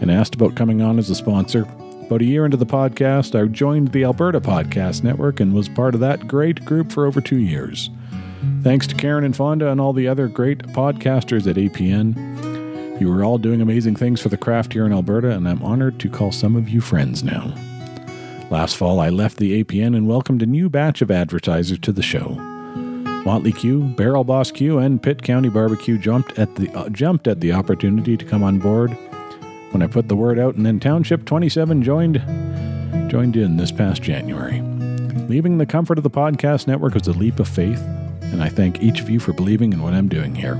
and 0.00 0.10
asked 0.10 0.36
about 0.36 0.54
coming 0.54 0.80
on 0.80 0.98
as 0.98 1.10
a 1.10 1.14
sponsor. 1.14 1.66
About 2.06 2.20
a 2.20 2.26
year 2.26 2.44
into 2.44 2.58
the 2.58 2.66
podcast, 2.66 3.34
I 3.34 3.46
joined 3.48 3.92
the 3.92 4.04
Alberta 4.04 4.38
Podcast 4.38 5.02
Network 5.02 5.40
and 5.40 5.54
was 5.54 5.70
part 5.70 5.94
of 5.94 6.00
that 6.00 6.28
great 6.28 6.62
group 6.66 6.92
for 6.92 7.06
over 7.06 7.22
two 7.22 7.38
years. 7.38 7.88
Thanks 8.62 8.86
to 8.88 8.94
Karen 8.94 9.24
and 9.24 9.34
Fonda 9.34 9.70
and 9.70 9.80
all 9.80 9.94
the 9.94 10.06
other 10.06 10.28
great 10.28 10.58
podcasters 10.58 11.48
at 11.48 11.56
APN. 11.56 13.00
You 13.00 13.10
are 13.10 13.24
all 13.24 13.38
doing 13.38 13.62
amazing 13.62 13.96
things 13.96 14.20
for 14.20 14.28
the 14.28 14.36
craft 14.36 14.74
here 14.74 14.84
in 14.84 14.92
Alberta, 14.92 15.30
and 15.30 15.48
I'm 15.48 15.62
honored 15.62 15.98
to 16.00 16.10
call 16.10 16.30
some 16.30 16.56
of 16.56 16.68
you 16.68 16.82
friends 16.82 17.24
now. 17.24 17.54
Last 18.50 18.76
fall, 18.76 19.00
I 19.00 19.08
left 19.08 19.38
the 19.38 19.64
APN 19.64 19.96
and 19.96 20.06
welcomed 20.06 20.42
a 20.42 20.46
new 20.46 20.68
batch 20.68 21.00
of 21.00 21.10
advertisers 21.10 21.78
to 21.78 21.92
the 21.92 22.02
show. 22.02 22.34
Motley 23.24 23.52
Q, 23.52 23.82
Barrel 23.96 24.24
Boss 24.24 24.52
Q, 24.52 24.76
and 24.76 25.02
Pitt 25.02 25.22
County 25.22 25.48
Barbecue 25.48 25.96
jumped 25.96 26.38
at 26.38 26.54
the 26.56 26.70
uh, 26.74 26.90
jumped 26.90 27.26
at 27.26 27.40
the 27.40 27.52
opportunity 27.52 28.18
to 28.18 28.24
come 28.26 28.42
on 28.42 28.58
board 28.58 28.94
when 29.74 29.82
I 29.82 29.88
put 29.88 30.08
the 30.08 30.16
word 30.16 30.38
out, 30.38 30.54
and 30.54 30.64
then 30.64 30.80
Township 30.80 31.26
27 31.26 31.82
joined 31.82 32.22
joined 33.08 33.36
in 33.36 33.56
this 33.56 33.72
past 33.72 34.00
January. 34.02 34.60
Leaving 35.28 35.58
the 35.58 35.66
comfort 35.66 35.98
of 35.98 36.04
the 36.04 36.10
podcast 36.10 36.66
network 36.66 36.94
was 36.94 37.08
a 37.08 37.12
leap 37.12 37.38
of 37.40 37.48
faith, 37.48 37.80
and 38.22 38.42
I 38.42 38.48
thank 38.48 38.80
each 38.80 39.00
of 39.00 39.10
you 39.10 39.20
for 39.20 39.32
believing 39.32 39.72
in 39.72 39.82
what 39.82 39.92
I'm 39.92 40.08
doing 40.08 40.34
here. 40.34 40.54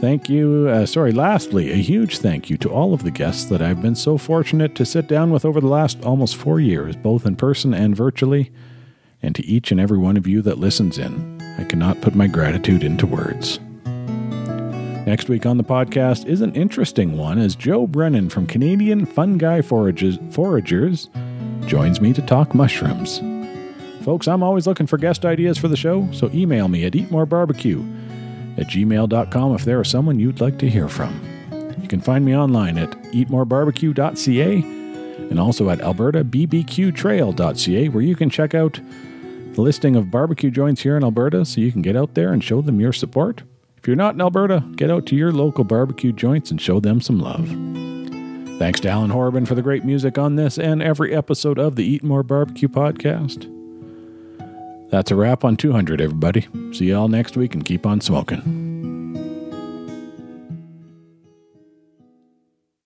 Thank 0.00 0.28
you. 0.28 0.68
Uh, 0.68 0.86
sorry, 0.86 1.10
lastly, 1.10 1.72
a 1.72 1.76
huge 1.76 2.18
thank 2.18 2.48
you 2.50 2.56
to 2.58 2.70
all 2.70 2.94
of 2.94 3.02
the 3.02 3.10
guests 3.10 3.46
that 3.46 3.60
I've 3.60 3.82
been 3.82 3.94
so 3.94 4.16
fortunate 4.16 4.74
to 4.76 4.86
sit 4.86 5.08
down 5.08 5.30
with 5.30 5.44
over 5.44 5.60
the 5.60 5.66
last 5.66 6.04
almost 6.04 6.36
four 6.36 6.60
years, 6.60 6.94
both 6.94 7.26
in 7.26 7.34
person 7.34 7.74
and 7.74 7.96
virtually, 7.96 8.52
and 9.22 9.34
to 9.34 9.44
each 9.44 9.72
and 9.72 9.80
every 9.80 9.98
one 9.98 10.16
of 10.16 10.26
you 10.26 10.40
that 10.42 10.58
listens 10.58 10.98
in. 10.98 11.40
I 11.58 11.64
cannot 11.64 12.00
put 12.00 12.14
my 12.14 12.26
gratitude 12.28 12.84
into 12.84 13.06
words. 13.06 13.58
Next 15.06 15.28
week 15.28 15.46
on 15.46 15.56
the 15.56 15.62
podcast 15.62 16.26
is 16.26 16.40
an 16.40 16.52
interesting 16.56 17.16
one 17.16 17.38
as 17.38 17.54
Joe 17.54 17.86
Brennan 17.86 18.28
from 18.28 18.44
Canadian 18.44 19.06
Fungi 19.06 19.60
Forages, 19.60 20.18
Foragers 20.30 21.08
joins 21.68 22.00
me 22.00 22.12
to 22.12 22.20
talk 22.20 22.56
mushrooms. 22.56 23.20
Folks, 24.04 24.26
I'm 24.26 24.42
always 24.42 24.66
looking 24.66 24.88
for 24.88 24.98
guest 24.98 25.24
ideas 25.24 25.58
for 25.58 25.68
the 25.68 25.76
show, 25.76 26.10
so 26.10 26.28
email 26.34 26.66
me 26.66 26.84
at 26.84 26.94
eatmorebarbecue 26.94 28.58
at 28.58 28.66
gmail.com 28.66 29.54
if 29.54 29.64
there 29.64 29.80
is 29.80 29.88
someone 29.88 30.18
you'd 30.18 30.40
like 30.40 30.58
to 30.58 30.68
hear 30.68 30.88
from. 30.88 31.20
You 31.80 31.86
can 31.86 32.00
find 32.00 32.24
me 32.24 32.36
online 32.36 32.76
at 32.76 32.90
eatmorebarbecue.ca 33.12 34.54
and 35.30 35.38
also 35.38 35.70
at 35.70 35.78
albertabbqtrail.ca 35.78 37.88
where 37.90 38.02
you 38.02 38.16
can 38.16 38.28
check 38.28 38.56
out 38.56 38.80
the 39.52 39.60
listing 39.60 39.94
of 39.94 40.10
barbecue 40.10 40.50
joints 40.50 40.82
here 40.82 40.96
in 40.96 41.04
Alberta 41.04 41.44
so 41.44 41.60
you 41.60 41.70
can 41.70 41.82
get 41.82 41.94
out 41.94 42.14
there 42.14 42.32
and 42.32 42.42
show 42.42 42.60
them 42.60 42.80
your 42.80 42.92
support. 42.92 43.44
If 43.86 43.88
you're 43.88 43.94
not 43.94 44.16
in 44.16 44.20
Alberta, 44.20 44.64
get 44.74 44.90
out 44.90 45.06
to 45.06 45.14
your 45.14 45.30
local 45.30 45.62
barbecue 45.62 46.10
joints 46.10 46.50
and 46.50 46.60
show 46.60 46.80
them 46.80 47.00
some 47.00 47.20
love. 47.20 47.46
Thanks 48.58 48.80
to 48.80 48.88
Alan 48.88 49.12
Horabin 49.12 49.46
for 49.46 49.54
the 49.54 49.62
great 49.62 49.84
music 49.84 50.18
on 50.18 50.34
this 50.34 50.58
and 50.58 50.82
every 50.82 51.14
episode 51.14 51.56
of 51.56 51.76
the 51.76 51.84
Eat 51.84 52.02
More 52.02 52.24
Barbecue 52.24 52.66
podcast. 52.66 53.48
That's 54.90 55.12
a 55.12 55.14
wrap 55.14 55.44
on 55.44 55.56
200, 55.56 56.00
everybody. 56.00 56.48
See 56.72 56.86
you 56.86 56.96
all 56.96 57.06
next 57.06 57.36
week 57.36 57.54
and 57.54 57.64
keep 57.64 57.86
on 57.86 58.00
smoking. 58.00 58.65